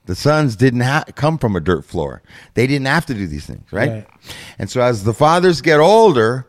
the 0.05 0.15
sons 0.15 0.57
didn't 0.57 0.81
ha- 0.81 1.05
come 1.15 1.37
from 1.39 1.55
a 1.57 1.61
dirt 1.61 1.85
floor 1.85 2.23
they 2.55 2.67
didn't 2.67 2.87
have 2.87 3.07
to 3.07 3.15
do 3.15 3.27
these 3.27 3.47
things 3.47 3.71
right? 3.73 3.91
Right. 3.91 4.07
and 4.59 4.71
so 4.71 4.81
as 4.81 5.05
the 5.05 5.15
fathers 5.15 5.61
get 5.61 5.81
older 5.81 6.47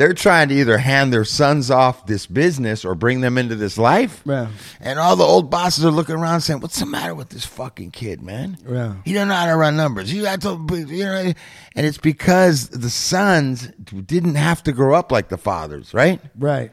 they're 0.00 0.14
trying 0.14 0.48
to 0.48 0.54
either 0.54 0.78
hand 0.78 1.12
their 1.12 1.26
sons 1.26 1.70
off 1.70 2.06
this 2.06 2.24
business 2.24 2.86
or 2.86 2.94
bring 2.94 3.20
them 3.20 3.36
into 3.36 3.54
this 3.54 3.76
life 3.76 4.22
Yeah. 4.24 4.48
and 4.80 4.98
all 4.98 5.14
the 5.14 5.24
old 5.24 5.50
bosses 5.50 5.84
are 5.84 5.90
looking 5.90 6.14
around 6.14 6.40
saying 6.40 6.60
what's 6.60 6.80
the 6.80 6.86
matter 6.86 7.14
with 7.14 7.28
this 7.28 7.44
fucking 7.44 7.90
kid 7.90 8.22
man 8.22 8.56
Yeah. 8.66 8.94
he 9.04 9.12
doesn't 9.12 9.28
know 9.28 9.34
how 9.34 9.44
to 9.46 9.56
run 9.56 9.76
numbers. 9.76 10.10
You 10.10 10.22
got 10.22 10.40
to, 10.40 10.58
you 10.88 11.04
know, 11.04 11.32
and 11.76 11.86
it's 11.86 11.98
because 11.98 12.70
the 12.70 12.88
sons 12.88 13.66
didn't 14.06 14.36
have 14.36 14.62
to 14.62 14.72
grow 14.72 14.94
up 14.94 15.12
like 15.12 15.28
the 15.28 15.36
fathers, 15.36 15.92
right? 15.92 16.18
Right. 16.38 16.72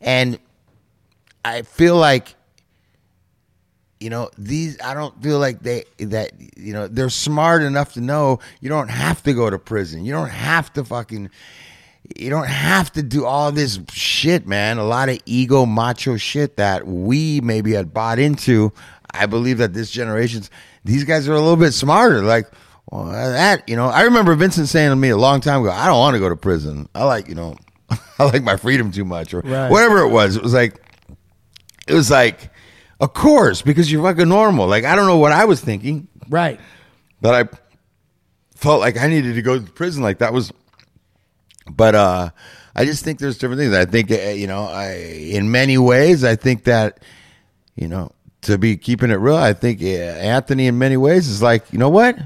And 0.00 0.40
I 1.44 1.62
feel 1.62 1.96
like, 1.96 2.34
you 4.00 4.10
know, 4.10 4.30
these, 4.36 4.80
I 4.82 4.94
don't 4.94 5.22
feel 5.22 5.38
like 5.38 5.62
they, 5.62 5.84
that, 5.98 6.32
you 6.56 6.72
know, 6.72 6.88
they're 6.88 7.08
smart 7.08 7.62
enough 7.62 7.92
to 7.94 8.00
know 8.00 8.40
you 8.60 8.68
don't 8.68 8.88
have 8.88 9.22
to 9.22 9.32
go 9.32 9.48
to 9.48 9.58
prison. 9.58 10.04
You 10.04 10.12
don't 10.12 10.28
have 10.30 10.72
to 10.74 10.84
fucking, 10.84 11.30
you 12.18 12.30
don't 12.30 12.46
have 12.48 12.92
to 12.92 13.02
do 13.02 13.24
all 13.24 13.50
this 13.52 13.78
shit, 13.92 14.46
man. 14.46 14.78
A 14.78 14.84
lot 14.84 15.08
of 15.08 15.18
ego, 15.26 15.64
macho 15.66 16.16
shit 16.16 16.56
that 16.56 16.86
we 16.86 17.40
maybe 17.40 17.72
had 17.72 17.92
bought 17.94 18.18
into. 18.18 18.72
I 19.12 19.26
believe 19.26 19.58
that 19.58 19.72
this 19.74 19.90
generation's, 19.90 20.50
these 20.84 21.04
guys 21.04 21.28
are 21.28 21.32
a 21.34 21.40
little 21.40 21.56
bit 21.56 21.72
smarter. 21.72 22.22
Like, 22.22 22.46
well, 22.90 23.04
that, 23.06 23.68
you 23.68 23.76
know, 23.76 23.86
I 23.86 24.02
remember 24.02 24.34
Vincent 24.34 24.68
saying 24.68 24.90
to 24.90 24.96
me 24.96 25.08
a 25.10 25.16
long 25.16 25.40
time 25.40 25.62
ago, 25.62 25.70
I 25.70 25.86
don't 25.86 25.98
want 25.98 26.14
to 26.14 26.20
go 26.20 26.28
to 26.28 26.36
prison. 26.36 26.88
I 26.94 27.04
like, 27.04 27.28
you 27.28 27.34
know, 27.34 27.56
I 28.18 28.24
like 28.24 28.42
my 28.42 28.56
freedom 28.56 28.90
too 28.92 29.04
much 29.04 29.32
or 29.32 29.40
Right. 29.40 29.70
whatever 29.70 29.98
it 30.00 30.08
was. 30.10 30.36
It 30.36 30.42
was 30.42 30.52
like, 30.52 30.80
it 31.86 31.94
was 31.94 32.10
like, 32.10 32.50
of 33.00 33.14
course, 33.14 33.62
because 33.62 33.90
you're 33.90 34.02
fucking 34.02 34.28
normal. 34.28 34.66
Like, 34.66 34.84
I 34.84 34.94
don't 34.96 35.06
know 35.06 35.16
what 35.18 35.32
I 35.32 35.44
was 35.46 35.60
thinking, 35.60 36.08
Right. 36.28 36.60
but 37.20 37.34
I 37.34 37.56
felt 38.56 38.80
like 38.80 38.98
I 38.98 39.06
needed 39.06 39.34
to 39.36 39.42
go 39.42 39.58
to 39.58 39.72
prison. 39.72 40.02
Like 40.02 40.18
that 40.18 40.32
was, 40.32 40.52
but 41.70 41.94
uh, 41.94 42.30
I 42.74 42.84
just 42.84 43.04
think 43.04 43.18
there's 43.18 43.38
different 43.38 43.60
things. 43.60 43.74
I 43.74 43.84
think 43.84 44.10
uh, 44.10 44.14
you 44.30 44.46
know, 44.46 44.64
I 44.64 44.92
in 44.94 45.50
many 45.50 45.78
ways, 45.78 46.24
I 46.24 46.36
think 46.36 46.64
that 46.64 47.00
you 47.76 47.88
know, 47.88 48.12
to 48.42 48.58
be 48.58 48.76
keeping 48.76 49.10
it 49.10 49.14
real, 49.16 49.36
I 49.36 49.52
think 49.52 49.82
uh, 49.82 49.86
Anthony 49.86 50.66
in 50.66 50.78
many 50.78 50.96
ways 50.96 51.28
is 51.28 51.42
like, 51.42 51.72
you 51.72 51.78
know 51.78 51.88
what, 51.88 52.16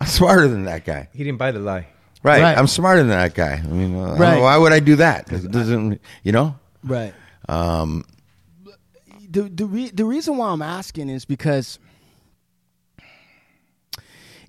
I'm 0.00 0.06
smarter 0.08 0.48
than 0.48 0.64
that 0.64 0.84
guy. 0.84 1.08
He 1.12 1.22
didn't 1.24 1.38
buy 1.38 1.52
the 1.52 1.60
lie. 1.60 1.86
Right, 2.24 2.40
Right. 2.40 2.56
I'm 2.56 2.68
smarter 2.68 3.00
than 3.00 3.08
that 3.08 3.34
guy. 3.34 3.54
I 3.64 3.66
mean, 3.66 3.96
uh, 3.96 4.14
Right. 4.14 4.36
know, 4.36 4.42
why 4.42 4.56
would 4.56 4.72
I 4.72 4.78
do 4.78 4.94
that? 4.96 5.30
It 5.32 5.50
doesn't, 5.50 6.00
you 6.22 6.30
know. 6.32 6.56
Right. 6.84 7.12
Um, 7.48 8.04
the 9.28 9.42
the 9.42 9.66
re- 9.66 9.90
the 9.90 10.04
reason 10.04 10.36
why 10.36 10.50
I'm 10.50 10.62
asking 10.62 11.08
is 11.08 11.24
because 11.24 11.78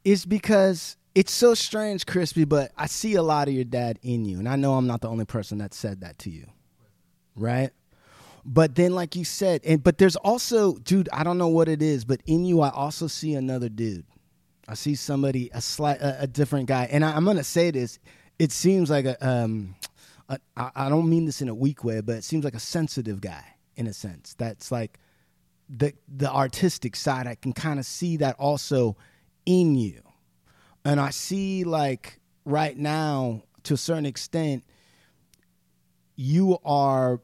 is 0.03 0.25
because 0.25 0.97
it's 1.15 1.31
so 1.31 1.53
strange, 1.53 2.05
Crispy. 2.05 2.45
But 2.45 2.71
I 2.77 2.87
see 2.87 3.15
a 3.15 3.23
lot 3.23 3.47
of 3.47 3.53
your 3.53 3.63
dad 3.65 3.99
in 4.01 4.25
you, 4.25 4.39
and 4.39 4.49
I 4.49 4.55
know 4.55 4.73
I'm 4.75 4.87
not 4.87 5.01
the 5.01 5.09
only 5.09 5.25
person 5.25 5.59
that 5.59 5.73
said 5.73 6.01
that 6.01 6.19
to 6.19 6.29
you, 6.29 6.47
right? 7.35 7.71
But 8.45 8.75
then, 8.75 8.93
like 8.93 9.15
you 9.15 9.23
said, 9.25 9.61
and 9.65 9.83
but 9.83 9.97
there's 9.97 10.17
also, 10.17 10.73
dude, 10.75 11.09
I 11.13 11.23
don't 11.23 11.37
know 11.37 11.47
what 11.47 11.69
it 11.69 11.81
is, 11.81 12.03
but 12.05 12.21
in 12.25 12.45
you, 12.45 12.61
I 12.61 12.69
also 12.69 13.07
see 13.07 13.35
another 13.35 13.69
dude. 13.69 14.05
I 14.67 14.75
see 14.75 14.95
somebody, 14.95 15.49
a 15.53 15.61
slight, 15.61 16.01
a, 16.01 16.23
a 16.23 16.27
different 16.27 16.67
guy, 16.67 16.87
and 16.91 17.05
I, 17.05 17.15
I'm 17.15 17.25
gonna 17.25 17.43
say 17.43 17.71
this. 17.71 17.99
It 18.39 18.51
seems 18.51 18.89
like 18.89 19.05
a, 19.05 19.25
um, 19.25 19.75
a, 20.27 20.39
I 20.57 20.89
don't 20.89 21.09
mean 21.09 21.25
this 21.25 21.41
in 21.41 21.49
a 21.49 21.53
weak 21.55 21.83
way, 21.83 22.01
but 22.01 22.17
it 22.17 22.23
seems 22.23 22.43
like 22.43 22.55
a 22.55 22.59
sensitive 22.59 23.21
guy 23.21 23.43
in 23.75 23.87
a 23.87 23.93
sense. 23.93 24.35
That's 24.37 24.71
like 24.71 24.99
the 25.69 25.93
the 26.07 26.31
artistic 26.31 26.95
side. 26.95 27.27
I 27.27 27.35
can 27.35 27.53
kind 27.53 27.79
of 27.79 27.85
see 27.85 28.17
that 28.17 28.35
also 28.39 28.97
in 29.45 29.75
you, 29.75 30.01
and 30.85 30.99
I 30.99 31.09
see 31.11 31.63
like 31.63 32.19
right 32.45 32.77
now 32.77 33.43
to 33.63 33.75
a 33.75 33.77
certain 33.77 34.05
extent, 34.05 34.63
you 36.15 36.57
are 36.65 37.21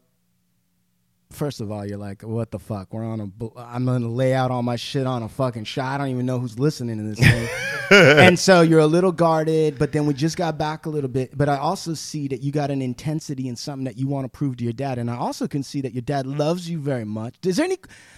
First 1.31 1.61
of 1.61 1.71
all, 1.71 1.85
you're 1.85 1.99
like, 1.99 2.23
what 2.23 2.49
the 2.49 2.57
fuck? 2.57 2.91
We're 2.91 3.05
on 3.05 3.19
a. 3.21 3.59
I'm 3.59 3.85
gonna 3.85 4.07
lay 4.07 4.33
out 4.33 4.49
all 4.49 4.63
my 4.63 4.75
shit 4.75 5.05
on 5.05 5.21
a 5.21 5.29
fucking 5.29 5.65
shot. 5.65 5.85
I 5.93 5.97
don't 5.99 6.07
even 6.07 6.25
know 6.25 6.39
who's 6.39 6.57
listening 6.57 6.97
to 6.97 7.03
this 7.03 7.19
thing. 7.19 7.47
and 7.91 8.37
so 8.37 8.61
you're 8.61 8.79
a 8.79 8.87
little 8.87 9.11
guarded, 9.11 9.77
but 9.77 9.91
then 9.91 10.07
we 10.07 10.15
just 10.15 10.37
got 10.37 10.57
back 10.57 10.87
a 10.87 10.89
little 10.89 11.09
bit. 11.09 11.37
But 11.37 11.47
I 11.47 11.57
also 11.57 11.93
see 11.93 12.27
that 12.29 12.41
you 12.41 12.51
got 12.51 12.71
an 12.71 12.81
intensity 12.81 13.47
and 13.47 13.57
something 13.57 13.85
that 13.85 13.95
you 13.95 14.07
want 14.07 14.25
to 14.25 14.29
prove 14.29 14.57
to 14.57 14.63
your 14.63 14.73
dad. 14.73 14.97
And 14.97 15.09
I 15.09 15.17
also 15.17 15.47
can 15.47 15.61
see 15.61 15.81
that 15.81 15.93
your 15.93 16.01
dad 16.01 16.25
loves 16.25 16.67
you 16.67 16.79
very 16.79 17.05
much. 17.05 17.35
Is 17.45 17.57
there 17.57 17.65
any, 17.65 17.77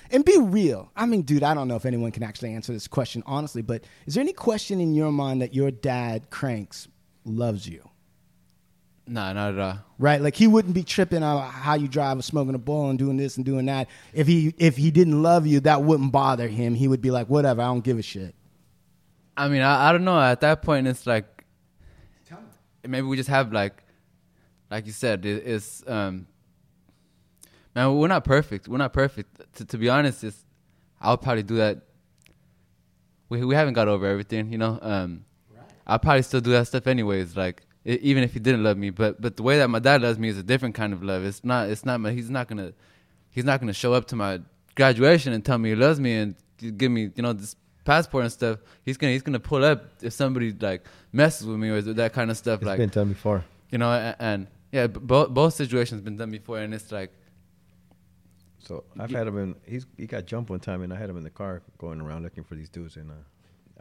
and 0.10 0.24
be 0.24 0.38
real. 0.40 0.90
I 0.96 1.06
mean, 1.06 1.24
dude, 1.24 1.44
I 1.44 1.54
don't 1.54 1.68
know 1.68 1.76
if 1.76 1.86
anyone 1.86 2.12
can 2.12 2.24
actually 2.24 2.54
answer 2.54 2.72
this 2.72 2.88
question 2.88 3.24
honestly, 3.26 3.62
but 3.62 3.84
is 4.06 4.16
there 4.16 4.22
any 4.22 4.34
question 4.34 4.80
in 4.80 4.94
your 4.94 5.12
mind 5.12 5.42
that 5.42 5.54
your 5.54 5.70
dad, 5.70 6.30
Cranks, 6.30 6.88
loves 7.26 7.68
you? 7.68 7.91
Nah, 9.08 9.34
not 9.34 9.54
at 9.54 9.60
all. 9.60 9.80
Right, 9.98 10.22
like 10.22 10.36
he 10.36 10.48
wouldn't 10.48 10.74
be 10.74 10.84
tripping 10.84 11.24
on 11.24 11.50
how 11.50 11.74
you 11.74 11.88
drive 11.88 12.14
and 12.14 12.24
smoking 12.24 12.56
a 12.56 12.60
bowl 12.60 12.90
and 12.90 12.98
doing 12.98 13.18
this 13.18 13.36
and 13.36 13.46
doing 13.46 13.66
that. 13.66 13.90
If 14.14 14.28
he 14.28 14.54
if 14.58 14.78
he 14.78 14.92
didn't 14.92 15.22
love 15.22 15.46
you, 15.46 15.60
that 15.62 15.84
wouldn't 15.84 16.12
bother 16.12 16.48
him. 16.48 16.76
He 16.76 16.88
would 16.88 17.02
be 17.02 17.12
like, 17.12 17.28
whatever, 17.28 17.62
I 17.62 17.66
don't 17.66 17.84
give 17.84 18.00
a 18.00 18.02
shit. 18.02 18.36
I 19.36 19.48
mean, 19.48 19.62
I, 19.62 19.90
I 19.90 19.92
don't 19.92 20.04
know. 20.04 20.20
At 20.20 20.42
that 20.42 20.62
point, 20.62 20.88
it's 20.88 21.06
like 21.08 21.46
maybe 22.88 23.06
we 23.06 23.18
just 23.18 23.30
have 23.30 23.52
like, 23.52 23.84
like 24.70 24.86
you 24.86 24.92
said, 24.92 25.26
it, 25.26 25.44
it's 25.46 25.84
um, 25.88 26.28
man, 27.76 27.96
we're 27.96 28.08
not 28.08 28.24
perfect. 28.24 28.68
We're 28.68 28.78
not 28.78 28.94
perfect. 28.94 29.56
To, 29.56 29.66
to 29.66 29.78
be 29.78 29.90
honest, 29.90 30.24
it's 30.24 30.46
I'll 31.00 31.18
probably 31.18 31.44
do 31.44 31.58
that. 31.58 31.82
We 33.30 33.44
we 33.46 33.56
haven't 33.56 33.74
got 33.74 33.88
over 33.88 34.06
everything, 34.06 34.52
you 34.52 34.58
know. 34.58 34.80
Um, 34.82 35.26
right. 35.56 35.66
I'll 35.88 36.00
probably 36.00 36.22
still 36.24 36.42
do 36.42 36.52
that 36.52 36.68
stuff 36.68 36.88
anyways. 36.88 37.36
Like 37.36 37.64
even 37.84 38.24
if 38.24 38.34
he 38.34 38.40
didn't 38.40 38.64
love 38.64 38.78
me, 38.78 38.90
but 38.90 39.22
but 39.22 39.38
the 39.38 39.44
way 39.44 39.58
that 39.58 39.70
my 39.70 39.80
dad 39.80 40.02
loves 40.02 40.20
me 40.20 40.30
is 40.30 40.38
a 40.38 40.44
different 40.44 40.76
kind 40.76 40.94
of 40.94 41.04
love. 41.04 41.24
It's 41.24 41.44
not. 41.44 41.70
It's 41.70 41.86
not. 41.86 42.00
My, 42.00 42.12
he's 42.12 42.30
not 42.30 42.48
gonna. 42.48 42.74
He's 43.30 43.46
not 43.46 43.60
gonna 43.60 43.74
show 43.74 43.94
up 43.94 44.06
to 44.08 44.16
my 44.16 44.42
graduation 44.76 45.34
and 45.34 45.44
tell 45.44 45.58
me 45.58 45.70
he 45.70 45.76
loves 45.76 46.00
me 46.00 46.14
and 46.14 46.36
give 46.78 46.92
me 46.92 47.12
you 47.16 47.24
know 47.24 47.34
this 47.34 47.56
passport 47.86 48.24
and 48.24 48.32
stuff. 48.32 48.60
He's 48.84 48.98
gonna 48.98 49.14
he's 49.14 49.24
gonna 49.24 49.40
pull 49.40 49.64
up 49.64 49.86
if 50.02 50.14
somebody 50.14 50.52
like 50.52 50.86
messes 51.12 51.48
with 51.48 51.58
me 51.58 51.70
or 51.70 51.82
that 51.82 52.14
kind 52.14 52.30
of 52.30 52.38
stuff. 52.38 52.60
It's 52.62 52.68
like 52.68 52.78
been 52.78 52.90
done 52.90 53.10
before. 53.10 53.44
you 53.70 53.78
know, 53.78 53.92
and, 53.92 54.16
and 54.20 54.48
yeah, 54.72 54.88
both 54.88 55.30
both 55.30 55.54
situations 55.54 56.02
been 56.02 56.18
done 56.18 56.32
before, 56.32 56.60
and 56.60 56.74
it's 56.74 56.92
like 56.92 57.12
So 58.60 58.84
I've 59.00 59.10
had 59.12 59.28
him 59.28 59.38
in. 59.38 59.56
He's 59.66 59.86
he 59.98 60.06
got 60.08 60.26
jumped 60.26 60.50
one 60.50 60.60
time, 60.60 60.82
and 60.84 60.94
I 60.94 60.98
had 60.98 61.10
him 61.10 61.18
in 61.18 61.24
the 61.24 61.30
car 61.32 61.62
going 61.78 62.00
around 62.00 62.24
looking 62.24 62.44
for 62.44 62.56
these 62.56 62.70
dudes, 62.70 62.96
and 62.96 63.10
uh, 63.12 63.16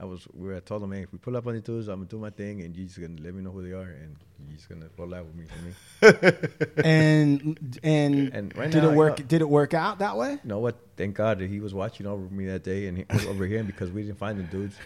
I 0.01 0.05
was 0.07 0.25
where 0.33 0.57
I 0.57 0.61
told 0.61 0.83
him, 0.83 0.93
hey, 0.93 1.03
if 1.03 1.13
we 1.13 1.19
pull 1.19 1.37
up 1.37 1.47
on 1.47 1.55
the 1.55 1.61
dudes, 1.61 1.89
I'm 1.89 1.97
gonna 1.99 2.09
do 2.09 2.19
my 2.19 2.31
thing, 2.31 2.63
and 2.63 2.75
you 2.75 2.87
just 2.87 2.99
gonna 2.99 3.21
let 3.23 3.35
me 3.35 3.43
know 3.43 3.51
who 3.51 3.63
they 3.63 3.73
are, 3.73 3.83
and 3.83 4.17
you 4.49 4.57
just 4.57 4.69
gonna 4.69 4.89
roll 4.97 5.15
out 5.15 5.27
with 5.27 5.35
me. 5.37 5.45
You 5.45 6.09
I 6.09 6.83
mean? 6.83 6.85
and 6.85 7.79
and, 7.83 8.15
And 8.35 8.57
right 8.57 8.71
did 8.71 8.83
now, 8.83 8.89
it 8.89 8.93
you 8.93 8.97
work? 8.99 9.19
know- 9.19 9.25
did 9.27 9.41
it 9.43 9.49
work 9.49 9.75
out 9.75 9.99
that 9.99 10.17
way? 10.17 10.33
You 10.33 10.39
know 10.45 10.59
what? 10.59 10.77
Thank 10.97 11.17
God 11.17 11.39
that 11.41 11.49
he 11.51 11.61
was 11.61 11.75
watching 11.75 12.07
over 12.07 12.23
me 12.35 12.47
that 12.47 12.65
day 12.65 12.87
and 12.87 12.99
he, 12.99 13.05
was 13.13 13.27
over 13.27 13.47
here 13.47 13.63
because 13.63 13.91
we 13.91 14.03
didn't 14.03 14.19
find 14.19 14.39
the 14.39 14.43
dudes, 14.45 14.77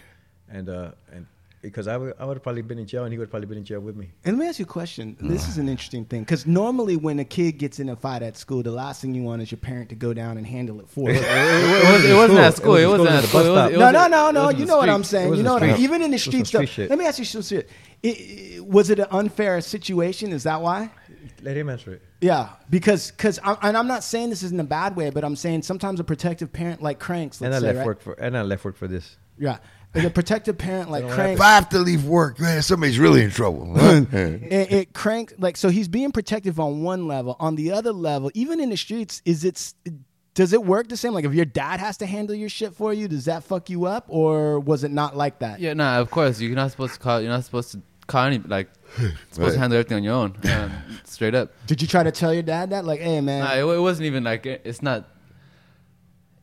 and 0.49 0.67
uh, 0.69 0.91
and 1.13 1.25
because 1.65 1.87
I 1.87 1.97
would 1.97 2.13
I 2.19 2.25
would 2.25 2.37
have 2.37 2.43
probably 2.43 2.61
been 2.61 2.79
in 2.79 2.85
jail 2.85 3.03
and 3.03 3.11
he 3.11 3.17
would 3.17 3.25
have 3.25 3.31
probably 3.31 3.47
been 3.47 3.57
in 3.57 3.65
jail 3.65 3.79
with 3.79 3.95
me. 3.95 4.11
And 4.23 4.37
let 4.37 4.43
me 4.43 4.49
ask 4.49 4.59
you 4.59 4.65
a 4.65 4.67
question. 4.67 5.17
Mm. 5.21 5.29
This 5.29 5.47
is 5.47 5.57
an 5.57 5.67
interesting 5.67 6.05
thing 6.05 6.21
because 6.21 6.45
normally 6.45 6.95
when 6.95 7.19
a 7.19 7.25
kid 7.25 7.53
gets 7.57 7.79
in 7.79 7.89
a 7.89 7.95
fight 7.95 8.21
at 8.21 8.37
school, 8.37 8.63
the 8.63 8.71
last 8.71 9.01
thing 9.01 9.13
you 9.13 9.23
want 9.23 9.41
is 9.41 9.51
your 9.51 9.57
parent 9.57 9.89
to 9.89 9.95
go 9.95 10.13
down 10.13 10.37
and 10.37 10.45
handle 10.45 10.79
it 10.79 10.87
for 10.89 11.09
you. 11.11 11.17
It, 11.19 11.91
was, 11.91 12.05
it 12.05 12.13
wasn't 12.15 12.39
at 12.39 12.55
school. 12.55 12.75
It 12.75 12.85
wasn't 12.85 13.09
at 13.09 13.23
school. 13.25 13.41
It 13.41 13.49
was, 13.49 13.71
it 13.73 13.77
no, 13.79 13.91
no, 13.91 14.07
no, 14.07 14.31
no. 14.31 14.49
You 14.49 14.65
know 14.65 14.77
what. 14.77 14.89
I'm 14.89 15.03
saying. 15.03 15.35
You 15.35 15.43
know 15.43 15.53
what 15.55 15.63
I'm. 15.63 15.79
Even 15.81 16.01
in 16.01 16.11
the 16.11 16.15
It 16.15 16.19
was 16.19 16.21
streets, 16.23 16.51
though. 16.51 16.65
street. 16.65 16.89
Let 16.89 16.99
me 16.99 17.05
ask 17.05 17.19
you 17.19 17.25
some 17.25 17.41
shit. 17.41 17.69
It, 18.01 18.07
it- 18.07 18.65
was 18.65 18.89
it 18.89 18.99
an 18.99 19.07
unfair 19.11 19.59
situation? 19.61 20.31
Is 20.31 20.43
that 20.43 20.61
why? 20.61 20.89
Let 21.41 21.57
him 21.57 21.69
answer 21.69 21.93
it. 21.93 22.01
Yeah, 22.21 22.49
because 22.69 23.11
because 23.11 23.39
and 23.61 23.77
I'm 23.77 23.87
not 23.87 24.03
saying 24.03 24.29
this 24.29 24.41
is 24.41 24.51
in 24.51 24.59
a 24.59 24.63
bad 24.63 24.95
way, 24.95 25.09
but 25.09 25.23
I'm 25.23 25.35
saying 25.35 25.63
sometimes 25.63 25.99
a 25.99 26.03
protective 26.03 26.51
parent 26.51 26.81
like 26.81 26.97
cranks. 26.99 27.41
And 27.41 27.51
Let's 27.51 27.63
I 27.63 27.67
say, 27.67 27.73
left 27.73 27.77
right? 27.79 27.85
work 27.85 28.01
for 28.01 28.13
and 28.13 28.37
I 28.37 28.41
left 28.41 28.65
work 28.65 28.75
for 28.77 28.87
this. 28.87 29.17
Yeah, 29.37 29.57
a 29.95 30.09
protective 30.09 30.57
parent 30.57 30.91
like 30.91 31.03
know 31.05 31.13
cranks. 31.13 31.39
If 31.39 31.45
I 31.45 31.55
have 31.55 31.69
to 31.69 31.79
leave 31.79 32.05
work, 32.05 32.39
man, 32.39 32.61
somebody's 32.61 32.99
really 32.99 33.23
in 33.23 33.31
trouble. 33.31 33.73
it, 33.77 34.11
it 34.71 34.93
cranks 34.93 35.33
like 35.37 35.57
so 35.57 35.69
he's 35.69 35.87
being 35.87 36.11
protective 36.11 36.59
on 36.59 36.81
one 36.83 37.07
level 37.07 37.35
on 37.39 37.55
the 37.55 37.71
other 37.71 37.91
level 37.93 38.29
even 38.33 38.59
in 38.59 38.69
the 38.69 38.77
streets 38.77 39.21
is 39.25 39.43
it 39.45 39.73
does 40.33 40.51
it 40.51 40.63
work 40.65 40.89
the 40.89 40.97
same 40.97 41.13
like 41.13 41.23
if 41.25 41.33
your 41.33 41.45
dad 41.45 41.79
has 41.79 41.97
to 41.97 42.05
handle 42.05 42.35
your 42.35 42.49
shit 42.49 42.73
for 42.73 42.93
you 42.93 43.07
does 43.07 43.25
that 43.25 43.43
fuck 43.43 43.69
you 43.69 43.85
up 43.85 44.05
or 44.09 44.59
was 44.59 44.83
it 44.83 44.91
not 44.91 45.15
like 45.15 45.39
that 45.39 45.59
Yeah, 45.61 45.73
nah. 45.73 45.99
Of 45.99 46.11
course, 46.11 46.41
you're 46.41 46.55
not 46.55 46.71
supposed 46.71 46.95
to 46.95 46.99
call. 46.99 47.21
You're 47.21 47.31
not 47.31 47.43
supposed 47.45 47.71
to 47.71 47.81
call 48.07 48.25
any 48.25 48.39
like. 48.39 48.69
Supposed 48.95 49.39
Right. 49.39 49.51
to 49.53 49.59
handle 49.59 49.79
everything 49.79 49.97
on 49.97 50.03
your 50.03 50.13
own, 50.13 50.37
um, 50.53 50.71
straight 51.03 51.33
up. 51.35 51.51
did 51.65 51.81
you 51.81 51.87
try 51.87 52.03
to 52.03 52.11
tell 52.11 52.31
your 52.33 52.43
dad 52.43 52.69
that 52.69 52.85
like 52.85 52.99
hey 53.01 53.19
man 53.19 53.43
Nah, 53.43 53.53
it, 53.55 53.75
it 53.77 53.79
wasn't 53.79 54.05
even 54.05 54.23
like 54.23 54.45
it- 54.45 54.61
it's 54.63 54.81
not. 54.81 55.09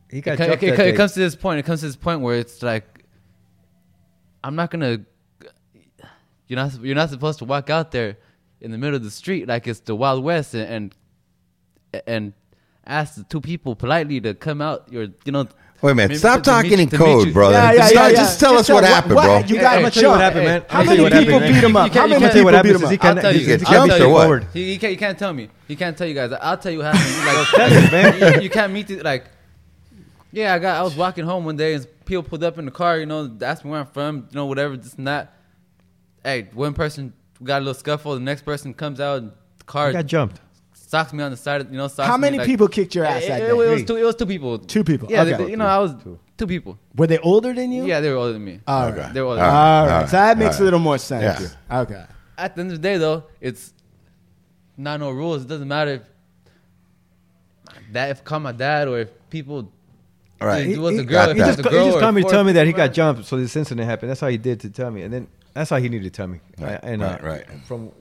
He 0.09 0.19
It, 0.19 0.21
got 0.21 0.37
co- 0.37 0.45
jumped 0.47 0.63
it, 0.63 0.79
it 0.79 0.95
comes 0.95 1.13
to 1.13 1.19
this 1.19 1.35
point. 1.35 1.59
It 1.59 1.63
comes 1.63 1.79
to 1.79 1.87
this 1.87 1.95
point 1.95 2.21
where 2.21 2.35
it's 2.37 2.61
like, 2.61 2.92
I'm 4.43 4.55
not 4.55 4.71
gonna. 4.71 4.99
You're 6.47 6.57
not. 6.57 6.81
You're 6.81 6.95
not 6.95 7.09
supposed 7.09 7.39
to 7.39 7.45
walk 7.45 7.69
out 7.69 7.91
there 7.91 8.17
in 8.61 8.71
the 8.71 8.77
middle 8.77 8.95
of 8.95 9.03
the 9.03 9.11
street 9.11 9.47
like 9.47 9.67
it's 9.67 9.79
the 9.81 9.95
Wild 9.95 10.23
West 10.23 10.53
and 10.53 10.93
and, 11.93 12.03
and 12.07 12.33
ask 12.85 13.15
the 13.15 13.23
two 13.23 13.41
people 13.41 13.75
politely 13.75 14.19
to 14.21 14.33
come 14.33 14.61
out. 14.61 14.91
Your, 14.91 15.07
you 15.25 15.31
know. 15.31 15.47
Wait 15.81 15.91
a 15.91 15.95
minute. 15.95 16.07
maybe 16.11 16.17
Stop 16.19 16.37
to- 16.37 16.43
to 16.43 16.49
talking 16.49 16.71
you- 16.71 16.77
in 16.77 16.87
to 16.89 16.97
code, 16.97 17.27
you. 17.27 17.33
brother. 17.33 17.55
Yeah, 17.55 17.71
yeah, 17.73 17.77
just, 17.79 17.93
yeah, 17.93 18.07
yeah. 18.07 18.13
just 18.15 18.39
tell 18.39 18.57
us 18.57 18.69
what, 18.69 18.85
happened, 18.85 19.15
what- 19.15 19.25
bro. 19.25 19.55
you 19.55 19.59
got 19.59 19.73
hey, 19.73 19.79
him 19.79 19.79
a 19.79 19.79
I'll 19.79 19.83
what 19.83 19.93
chunk. 19.93 20.21
happened, 20.21 20.45
man. 20.45 20.65
how 20.69 20.83
many 20.83 21.09
people 21.25 21.39
beat 21.41 21.55
him 21.55 21.75
up 21.75 21.91
how 21.93 22.07
many 22.07 22.19
can't 22.21 22.31
tell 22.31 22.37
you 22.39 22.45
what 22.45 22.53
people 22.53 22.63
beat 22.63 22.75
him 22.75 22.83
is 22.83 22.89
he 22.89 22.95
up 22.95 23.01
can't- 23.01 23.17
I'll 23.17 23.21
tell 23.21 23.33
he- 23.33 23.39
you. 23.39 23.45
he 23.45 23.51
You 23.51 23.57
can't 23.57 23.67
can't 23.67 23.89
tell 23.89 23.99
you 23.99 24.39
He, 24.53 24.71
he 24.71 24.77
can't. 24.77 24.91
You 24.93 24.97
can't 24.97 25.19
tell 25.19 25.33
me. 25.33 25.49
He 25.67 25.75
can't 25.75 25.97
tell 25.97 26.07
you 26.07 26.13
guys. 26.13 26.31
I'll 26.39 26.57
tell 26.57 26.71
you 26.71 26.77
what 26.79 26.95
happened. 26.95 27.15
You, 27.17 27.25
like, 27.33 27.47
Tell 27.49 27.83
us, 27.83 27.91
man. 27.91 28.35
you, 28.35 28.41
you 28.43 28.49
can't 28.49 28.71
meet 28.71 28.87
the, 28.87 29.01
like. 29.03 29.25
Yeah, 30.33 30.55
I 30.55 30.59
got. 30.59 30.77
I 30.77 30.81
was 30.83 30.95
walking 30.95 31.25
home 31.25 31.45
one 31.45 31.55
day 31.57 31.75
and 31.75 31.87
people 32.05 32.23
pulled 32.23 32.43
up 32.43 32.57
in 32.57 32.65
the 32.65 32.71
car. 32.71 32.97
You 32.97 33.05
know, 33.05 33.31
asked 33.41 33.63
me 33.63 33.69
where 33.71 33.79
I'm 33.81 33.85
from. 33.85 34.27
You 34.31 34.35
know, 34.35 34.47
whatever, 34.47 34.75
Just 34.75 34.97
and 34.97 35.05
that. 35.07 35.33
Hey, 36.23 36.49
one 36.53 36.73
person 36.73 37.13
got 37.43 37.57
a 37.59 37.63
little 37.65 37.73
scuffle. 37.75 38.15
The 38.15 38.19
next 38.19 38.41
person 38.43 38.73
comes 38.73 38.99
out. 38.99 39.19
and 39.21 39.31
The 39.59 39.63
car 39.65 39.87
He 39.87 39.93
got 39.93 40.07
jumped. 40.07 40.39
socks 40.73 41.13
me 41.13 41.21
on 41.23 41.29
the 41.29 41.37
side. 41.37 41.61
Of, 41.61 41.71
you 41.71 41.77
know, 41.77 41.87
socks 41.87 42.07
how 42.07 42.17
me, 42.17 42.21
many 42.21 42.37
like- 42.39 42.47
people 42.47 42.67
kicked 42.67 42.95
your 42.95 43.05
ass 43.05 43.23
It, 43.23 43.27
that 43.27 43.41
it, 43.41 43.45
day 43.45 43.49
it 43.51 43.55
was 43.55 43.83
two. 43.83 43.95
It 43.95 44.03
was 44.03 44.15
two 44.15 44.25
people. 44.25 44.57
Two 44.57 44.83
people, 44.83 45.07
Yeah, 45.11 45.21
okay. 45.21 45.33
they- 45.43 45.51
you 45.51 45.57
know, 45.57 45.65
I 45.67 45.77
was 45.77 45.93
Two. 46.03 46.17
two 46.37 46.47
people. 46.47 46.79
were 46.95 47.05
they 47.05 47.19
older 47.19 47.53
than 47.53 47.71
you 47.71 47.85
Yeah, 47.85 47.99
they 47.99 48.09
were 48.09 48.15
older 48.17 48.33
than 48.33 48.43
me. 48.43 48.59
all 48.65 48.87
Okay. 48.87 49.01
right 49.01 49.13
They 49.13 49.21
were 49.21 49.27
older. 49.27 49.41
All 49.43 49.51
than 49.51 49.53
me. 49.53 49.89
right. 49.89 49.95
all 49.95 50.01
right 50.01 50.09
so 50.09 50.17
that 50.17 50.37
makes 50.39 50.55
all 50.57 50.63
a 50.63 50.65
little 50.65 50.79
more 50.79 50.97
sense 50.97 51.53
Yeah. 51.69 51.79
okay 51.81 52.05
At 52.39 52.55
the 52.55 52.61
end 52.61 52.71
of 52.71 52.77
the 52.81 52.87
day, 52.89 52.97
though, 52.97 53.25
it's 53.39 53.73
not 54.77 54.99
no 54.99 55.11
rules. 55.11 55.43
It 55.43 55.47
doesn't 55.47 55.67
matter 55.67 55.91
if 55.91 56.01
that 57.91 58.09
if 58.09 58.23
call 58.23 58.39
my 58.39 58.51
dad 58.51 58.87
or 58.87 58.99
if 58.99 59.09
people. 59.29 59.71
All 60.43 60.49
right. 60.49 60.67
It 60.67 60.77
was 60.77 60.95
He- 60.95 60.99
a 61.01 61.03
girl. 61.05 61.27
got 61.27 61.35
He 61.35 61.41
just, 61.41 61.59
a 61.59 61.69
he 61.69 61.69
just 61.85 61.99
called 61.99 62.15
me 62.15 62.23
to 62.23 62.29
tell 62.29 62.43
me 62.43 62.51
that 62.53 62.67
he 62.67 62.73
got 62.73 62.93
jumped, 62.93 63.25
so 63.25 63.37
this 63.37 63.55
incident 63.55 63.87
happened. 63.87 64.09
That's 64.09 64.19
how 64.21 64.27
he 64.27 64.37
did 64.37 64.59
to 64.61 64.69
tell 64.69 64.91
me, 64.91 65.01
and 65.03 65.13
then 65.13 65.27
that's 65.53 65.69
how 65.69 65.77
he 65.77 65.87
needed 65.89 66.03
to 66.05 66.09
tell 66.17 66.27
me. 66.27 66.39
Right, 66.59 66.79
I- 66.83 66.87
and, 66.87 67.01
uh, 67.01 67.17
right, 67.21 67.23
right. 67.23 67.45
From 67.65 67.91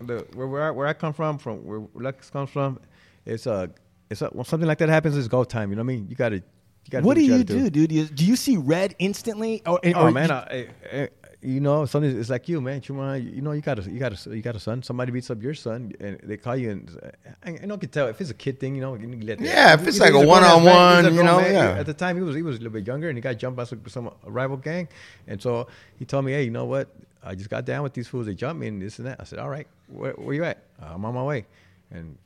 the 0.00 0.26
where 0.34 0.46
where 0.46 0.62
I, 0.64 0.70
where 0.70 0.86
I 0.86 0.92
come 0.92 1.12
from, 1.12 1.38
from 1.38 1.66
where 1.66 1.82
Lex 1.94 2.30
comes 2.30 2.50
from, 2.50 2.78
it's 3.26 3.46
a 3.46 3.70
it's 4.10 4.22
a, 4.22 4.28
when 4.28 4.44
something 4.44 4.66
like 4.68 4.78
that 4.78 4.88
happens, 4.88 5.16
it's 5.16 5.28
go 5.28 5.44
time. 5.44 5.70
You 5.70 5.76
know 5.76 5.82
what 5.82 5.92
I 5.92 5.96
mean? 5.96 6.06
You 6.08 6.16
got 6.16 6.28
to 6.30 6.36
you 6.36 6.42
got. 6.90 7.02
what 7.02 7.14
do 7.14 7.20
you 7.22 7.34
you 7.36 7.44
gotta 7.44 7.58
do 7.60 7.70
dude 7.70 7.88
do 7.90 7.94
you, 7.96 8.04
do 8.06 8.24
you 8.24 8.36
see 8.36 8.56
red 8.56 8.94
instantly 8.98 9.62
or, 9.66 9.80
Oh 9.94 10.10
man, 10.10 10.28
you- 10.28 10.34
I, 10.34 10.68
I, 10.92 11.08
you 11.40 11.60
know, 11.60 11.84
something 11.84 12.18
it's 12.18 12.30
like 12.30 12.48
you, 12.48 12.60
man. 12.60 12.82
You, 12.84 13.12
you 13.14 13.40
know, 13.42 13.52
you 13.52 13.60
got 13.60 13.78
a, 13.78 13.90
you 13.90 13.98
got 13.98 14.26
a, 14.26 14.36
you 14.36 14.42
got 14.42 14.56
a 14.56 14.60
son. 14.60 14.82
Somebody 14.82 15.12
beats 15.12 15.30
up 15.30 15.40
your 15.40 15.54
son, 15.54 15.92
and 16.00 16.18
they 16.22 16.36
call 16.36 16.56
you, 16.56 16.70
and 16.70 17.00
I, 17.44 17.58
I 17.62 17.66
know, 17.66 17.78
can 17.78 17.90
tell 17.90 18.08
if 18.08 18.20
it's 18.20 18.30
a 18.30 18.34
kid 18.34 18.58
thing, 18.58 18.74
you 18.74 18.80
know. 18.80 18.94
You 18.94 19.08
let 19.22 19.40
Yeah, 19.40 19.74
if 19.74 19.86
it's 19.86 20.00
like 20.00 20.14
a 20.14 20.26
one-on-one, 20.26 20.64
man, 20.64 21.04
he's 21.04 21.12
a 21.12 21.16
you 21.16 21.22
know, 21.22 21.40
man. 21.40 21.52
yeah. 21.52 21.78
At 21.78 21.86
the 21.86 21.94
time, 21.94 22.16
he 22.16 22.22
was 22.22 22.34
he 22.34 22.42
was 22.42 22.56
a 22.56 22.58
little 22.58 22.72
bit 22.72 22.86
younger, 22.86 23.08
and 23.08 23.16
he 23.16 23.22
got 23.22 23.38
jumped 23.38 23.56
by 23.56 23.64
some, 23.64 23.80
some 23.86 24.10
rival 24.24 24.56
gang, 24.56 24.88
and 25.28 25.40
so 25.40 25.68
he 25.98 26.04
told 26.04 26.24
me, 26.24 26.32
hey, 26.32 26.42
you 26.42 26.50
know 26.50 26.64
what? 26.64 26.88
I 27.22 27.34
just 27.36 27.50
got 27.50 27.64
down 27.64 27.82
with 27.84 27.94
these 27.94 28.08
fools. 28.08 28.26
They 28.26 28.34
jumped 28.34 28.60
me 28.60 28.66
and 28.68 28.82
this 28.82 28.98
and 28.98 29.06
that. 29.06 29.20
I 29.20 29.24
said, 29.24 29.38
all 29.38 29.48
right, 29.48 29.66
where, 29.88 30.12
where 30.14 30.34
you 30.34 30.44
at? 30.44 30.64
I'm 30.80 31.04
on 31.04 31.14
my 31.14 31.22
way, 31.22 31.46
and. 31.90 32.18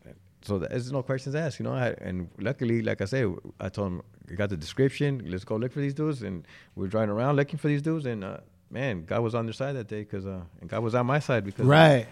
So 0.44 0.58
there's 0.58 0.90
no 0.90 1.04
questions 1.04 1.36
asked, 1.36 1.60
you 1.60 1.64
know. 1.64 1.72
I, 1.72 1.94
and 2.00 2.28
luckily, 2.40 2.82
like 2.82 3.00
I 3.00 3.04
said, 3.04 3.32
I 3.60 3.68
told 3.68 3.92
him, 3.92 4.02
"I 4.28 4.34
got 4.34 4.50
the 4.50 4.56
description. 4.56 5.22
Let's 5.24 5.44
go 5.44 5.54
look 5.54 5.70
for 5.70 5.78
these 5.78 5.94
dudes." 5.94 6.22
And 6.22 6.44
we 6.74 6.84
are 6.86 6.88
driving 6.88 7.10
around 7.10 7.36
looking 7.36 7.60
for 7.60 7.68
these 7.68 7.80
dudes. 7.80 8.06
And 8.06 8.24
uh, 8.24 8.38
man, 8.72 9.04
God 9.04 9.20
was 9.20 9.34
on 9.34 9.46
their 9.46 9.52
side 9.52 9.76
that 9.76 9.88
day 9.88 10.00
because, 10.00 10.26
uh, 10.26 10.40
and 10.60 10.68
God 10.70 10.82
was 10.82 10.94
on 10.94 11.06
my 11.06 11.18
side 11.18 11.44
because 11.44 11.66
right 11.66 12.06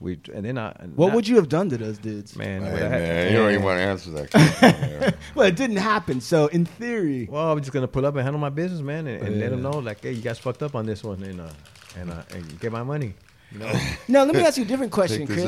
We 0.00 0.18
and 0.32 0.44
then 0.44 0.56
I. 0.58 0.72
And 0.78 0.96
what 0.96 1.08
that- 1.08 1.16
would 1.16 1.26
you 1.28 1.36
have 1.36 1.48
done 1.48 1.68
to 1.70 1.76
those 1.76 1.98
dudes 1.98 2.36
man? 2.36 2.62
Hey, 2.62 2.72
what 2.72 2.82
I 2.82 2.88
had- 2.88 3.30
you 3.32 3.36
don't 3.36 3.50
even 3.50 3.64
want 3.64 3.78
to 3.78 3.82
answer 3.82 4.10
that. 4.12 4.30
question. 4.30 5.14
well 5.34 5.46
it 5.46 5.56
didn't 5.56 5.76
happen 5.78 6.20
so 6.20 6.46
in 6.46 6.64
theory 6.64 7.26
Well, 7.30 7.52
I'm 7.52 7.58
just 7.60 7.72
gonna 7.72 7.88
pull 7.88 8.06
up 8.06 8.14
and 8.14 8.22
handle 8.22 8.40
my 8.40 8.48
business, 8.50 8.80
man, 8.80 9.06
and, 9.06 9.22
and 9.22 9.40
let 9.40 9.50
them 9.50 9.62
know, 9.62 9.78
like, 9.78 10.02
hey, 10.02 10.12
you 10.12 10.22
guys 10.22 10.38
fucked 10.38 10.62
up 10.62 10.74
on 10.74 10.86
this 10.86 11.02
one, 11.02 11.22
and 11.22 11.40
uh, 11.40 11.48
and 11.98 12.10
uh, 12.10 12.22
and 12.34 12.60
get 12.60 12.70
my 12.72 12.82
money. 12.84 13.14
You 13.52 13.58
know, 13.60 13.72
now 14.08 14.24
let 14.24 14.34
me 14.34 14.42
ask 14.42 14.58
you 14.58 14.64
a 14.64 14.66
different 14.66 14.92
question 14.92 15.26
chris 15.26 15.44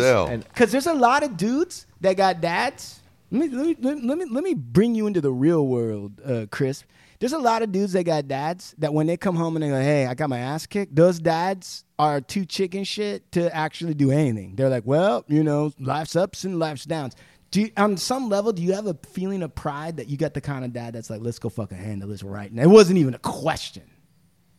Because 0.48 0.72
there's 0.72 0.86
a 0.86 0.94
lot 0.94 1.22
of 1.22 1.36
dudes 1.36 1.86
that 2.00 2.16
got 2.16 2.40
dads. 2.40 3.00
Let 3.30 3.40
me 3.42 3.48
let 3.56 3.66
me 3.66 3.76
let 3.80 3.96
me 3.96 4.08
let 4.08 4.18
me, 4.18 4.24
let 4.24 4.44
me 4.44 4.54
bring 4.54 4.94
you 4.96 5.06
into 5.06 5.20
the 5.20 5.30
real 5.32 5.66
world, 5.66 6.20
uh, 6.24 6.46
Chris. 6.50 6.82
There's 7.20 7.34
a 7.34 7.38
lot 7.38 7.62
of 7.62 7.70
dudes 7.70 7.92
that 7.92 8.04
got 8.04 8.28
dads 8.28 8.74
that 8.78 8.94
when 8.94 9.06
they 9.06 9.18
come 9.18 9.36
home 9.36 9.54
and 9.54 9.62
they 9.62 9.68
go, 9.68 9.78
"Hey, 9.78 10.06
I 10.06 10.14
got 10.14 10.30
my 10.30 10.38
ass 10.38 10.64
kicked." 10.66 10.96
Those 10.96 11.20
dads 11.20 11.84
are 11.98 12.22
too 12.22 12.46
chicken 12.46 12.82
shit 12.82 13.30
to 13.32 13.54
actually 13.54 13.92
do 13.92 14.10
anything. 14.10 14.56
They're 14.56 14.70
like, 14.70 14.84
"Well, 14.86 15.24
you 15.28 15.44
know, 15.44 15.70
life's 15.78 16.16
ups 16.16 16.44
and 16.44 16.58
life's 16.58 16.86
downs." 16.86 17.14
Do 17.50 17.60
you, 17.60 17.70
on 17.76 17.98
some 17.98 18.30
level, 18.30 18.52
do 18.52 18.62
you 18.62 18.72
have 18.72 18.86
a 18.86 18.94
feeling 19.06 19.42
of 19.42 19.54
pride 19.54 19.98
that 19.98 20.08
you 20.08 20.16
got 20.16 20.32
the 20.32 20.40
kind 20.40 20.64
of 20.64 20.72
dad 20.72 20.94
that's 20.94 21.10
like, 21.10 21.20
"Let's 21.20 21.38
go 21.38 21.50
fucking 21.50 21.76
handle 21.76 22.08
this 22.08 22.22
right 22.22 22.50
now"? 22.50 22.62
It 22.62 22.70
wasn't 22.70 22.98
even 22.98 23.12
a 23.12 23.18
question. 23.18 23.82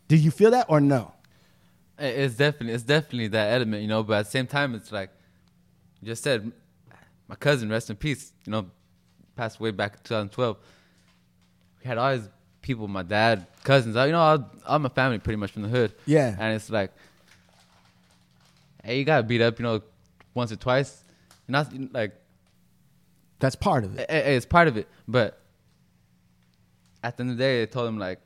Do 0.08 0.16
you 0.16 0.30
feel 0.30 0.52
that 0.52 0.68
or 0.70 0.80
no? 0.80 1.14
It's 1.98 2.36
definitely 2.36 2.74
it's 2.74 2.84
definitely 2.84 3.30
that 3.30 3.54
element, 3.54 3.82
you 3.82 3.88
know. 3.88 4.04
But 4.04 4.20
at 4.20 4.26
the 4.26 4.32
same 4.32 4.46
time, 4.46 4.76
it's 4.76 4.92
like 4.92 5.10
you 6.00 6.08
just 6.08 6.22
said, 6.22 6.52
my 7.28 7.36
cousin, 7.36 7.70
rest 7.70 7.90
in 7.90 7.96
peace, 7.96 8.34
you 8.46 8.52
know, 8.52 8.70
passed 9.36 9.60
away 9.60 9.72
back 9.72 9.94
in 9.94 10.00
2012. 10.04 10.58
We 11.80 11.88
had 11.88 11.98
all 11.98 12.20
people, 12.62 12.88
my 12.88 13.04
dad, 13.04 13.48
cousins, 13.64 13.96
you 13.96 14.12
know, 14.12 14.20
all, 14.20 14.50
all 14.68 14.80
my 14.80 14.90
family 14.90 15.20
pretty 15.20 15.38
much 15.38 15.52
from 15.52 15.64
the 15.64 15.68
hood. 15.70 15.94
Yeah. 16.06 16.36
and 16.40 16.56
it's 16.56 16.70
like, 16.70 16.92
hey, 18.84 19.00
you 19.00 19.06
got 19.06 19.28
beat 19.28 19.42
up, 19.42 19.60
you 19.60 19.64
know, 19.64 19.82
once 20.34 20.52
or 20.52 20.56
twice. 20.56 21.04
Not 21.48 21.74
like 21.92 22.14
That's 23.40 23.56
part 23.56 23.84
of 23.84 23.98
it. 24.00 24.06
it's 24.10 24.46
part 24.46 24.68
of 24.68 24.78
it. 24.78 24.88
But 25.08 25.40
at 27.04 27.18
the 27.18 27.22
end 27.24 27.32
of 27.32 27.38
the 27.38 27.44
day, 27.44 27.64
I 27.64 27.66
told 27.66 27.90
him 27.90 27.98
like, 28.00 28.20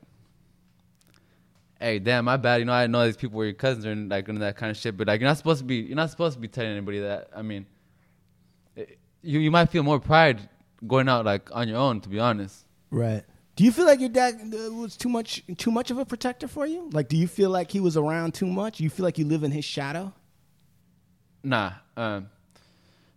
"Hey, 1.80 1.98
damn, 1.98 2.26
my 2.26 2.36
bad. 2.36 2.56
You 2.58 2.66
know, 2.66 2.72
I 2.72 2.86
know 2.86 3.04
these 3.06 3.16
people 3.16 3.38
were 3.38 3.46
your 3.46 3.54
cousins 3.54 3.84
and 3.86 4.08
like 4.10 4.28
and 4.28 4.40
that 4.42 4.56
kind 4.56 4.70
of 4.70 4.76
shit. 4.76 4.96
But 4.96 5.08
like, 5.08 5.20
you're 5.20 5.28
not 5.28 5.38
supposed 5.38 5.58
to 5.60 5.64
be. 5.64 5.76
You're 5.76 5.96
not 5.96 6.10
supposed 6.10 6.34
to 6.34 6.40
be 6.40 6.46
telling 6.48 6.70
anybody 6.72 7.00
that. 7.00 7.30
I 7.34 7.42
mean, 7.42 7.66
eh, 8.76 8.84
you 9.22 9.40
you 9.40 9.50
might 9.50 9.70
feel 9.70 9.82
more 9.82 9.98
pride 9.98 10.48
going 10.86 11.08
out 11.08 11.24
like 11.24 11.48
on 11.54 11.68
your 11.68 11.78
own. 11.78 12.00
To 12.02 12.08
be 12.08 12.20
honest, 12.20 12.64
Right. 12.90 13.24
Do 13.56 13.64
you 13.64 13.72
feel 13.72 13.86
like 13.86 14.00
your 14.00 14.10
dad 14.10 14.34
uh, 14.54 14.70
was 14.72 14.96
too 14.96 15.08
much 15.08 15.42
too 15.56 15.70
much 15.70 15.90
of 15.90 15.96
a 15.98 16.04
protector 16.04 16.46
for 16.46 16.66
you? 16.66 16.90
Like, 16.92 17.08
do 17.08 17.16
you 17.16 17.26
feel 17.26 17.48
like 17.48 17.70
he 17.70 17.80
was 17.80 17.96
around 17.96 18.34
too 18.34 18.46
much? 18.46 18.80
You 18.80 18.90
feel 18.90 19.04
like 19.04 19.16
you 19.16 19.24
live 19.24 19.42
in 19.42 19.50
his 19.50 19.64
shadow? 19.64 20.12
nah, 21.42 21.72
um, 21.96 22.28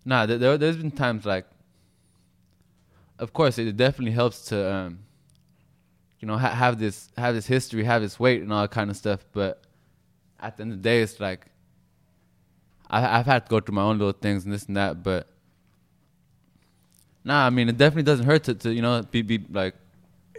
nah. 0.06 0.26
There, 0.26 0.58
there's 0.58 0.78
been 0.78 0.92
times 0.92 1.26
like, 1.26 1.46
of 3.18 3.34
course, 3.34 3.58
it 3.58 3.76
definitely 3.76 4.12
helps 4.14 4.46
to 4.46 4.72
um, 4.72 5.00
you 6.20 6.28
know, 6.28 6.38
ha- 6.38 6.54
have 6.54 6.80
this 6.80 7.10
have 7.18 7.36
this 7.36 7.48
history, 7.48 7.84
have 7.84 8.02
this 8.02 8.20
weight, 8.20 8.42
and 8.42 8.54
all 8.54 8.62
that 8.62 8.72
kind 8.72 8.90
of 8.90 8.96
stuff. 8.96 9.26
But 9.34 9.62
at 10.40 10.56
the 10.56 10.64
end 10.64 10.72
of 10.72 10.78
the 10.80 10.84
day, 10.84 11.02
it's 11.02 11.20
like 11.20 11.48
I, 12.90 13.20
I've 13.20 13.26
had 13.26 13.46
to 13.46 13.50
go 13.50 13.60
through 13.60 13.76
my 13.76 13.84
own 13.84 13.98
little 13.98 14.14
things 14.14 14.46
and 14.46 14.54
this 14.54 14.66
and 14.66 14.78
that. 14.78 15.04
But 15.04 15.28
nah, 17.26 17.46
I 17.46 17.50
mean, 17.50 17.68
it 17.68 17.78
definitely 17.78 18.04
doesn't 18.04 18.26
hurt 18.26 18.44
to, 18.46 18.56
to 18.56 18.74
you 18.74 18.82
know 18.82 19.02
be 19.04 19.22
be 19.22 19.44
like 19.50 19.76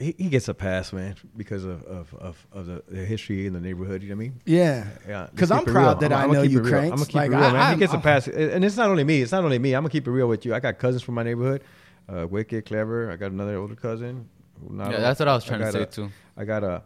he, 0.00 0.14
he 0.18 0.28
gets 0.30 0.48
a 0.48 0.54
pass, 0.54 0.92
man, 0.92 1.14
because 1.36 1.64
of 1.64 1.82
of, 1.84 2.12
of, 2.14 2.46
of 2.52 2.66
the, 2.66 2.82
the 2.88 3.04
history 3.04 3.46
in 3.46 3.52
the 3.52 3.60
neighborhood. 3.60 4.02
You 4.02 4.08
know 4.08 4.16
what 4.16 4.22
I 4.22 4.28
mean? 4.28 4.40
Yeah. 4.46 4.86
Yeah, 5.06 5.28
Because 5.30 5.50
let's 5.50 5.66
I'm 5.66 5.72
proud 5.72 6.00
real. 6.02 6.08
that 6.08 6.12
I'ma- 6.12 6.20
I 6.20 6.24
I'ma 6.24 6.32
know 6.32 6.42
you, 6.42 6.58
it 6.58 6.62
real. 6.62 6.70
Cranks. 6.72 6.90
I'm 6.92 6.96
gonna 6.96 7.06
keep 7.06 7.14
Like, 7.14 7.30
it 7.30 7.34
real, 7.36 7.44
I- 7.44 7.52
man. 7.52 7.60
I'm- 7.60 7.74
he 7.74 7.78
gets 7.78 7.92
a 7.92 7.96
I'm- 7.96 8.02
pass, 8.02 8.26
and 8.26 8.64
it's 8.64 8.76
not 8.76 8.90
only 8.90 9.04
me. 9.04 9.20
It's 9.22 9.32
not 9.32 9.44
only 9.44 9.58
me. 9.58 9.74
I'm 9.74 9.82
gonna 9.82 9.90
keep 9.90 10.06
it 10.08 10.10
real 10.10 10.26
with 10.28 10.44
you. 10.46 10.54
I 10.54 10.60
got 10.60 10.78
cousins 10.78 11.02
from 11.02 11.14
my 11.14 11.22
neighborhood, 11.22 11.62
uh, 12.08 12.26
wicked, 12.28 12.64
clever. 12.66 13.10
I 13.10 13.16
got 13.16 13.30
another 13.30 13.56
older 13.56 13.76
cousin. 13.76 14.28
not 14.68 14.90
Yeah, 14.90 14.96
old. 14.96 15.04
that's 15.04 15.20
what 15.20 15.28
I 15.28 15.34
was 15.34 15.44
trying 15.44 15.60
to 15.60 15.70
say, 15.72 15.82
a- 15.82 15.86
too. 15.86 16.10
I 16.36 16.44
got 16.44 16.64
a, 16.64 16.82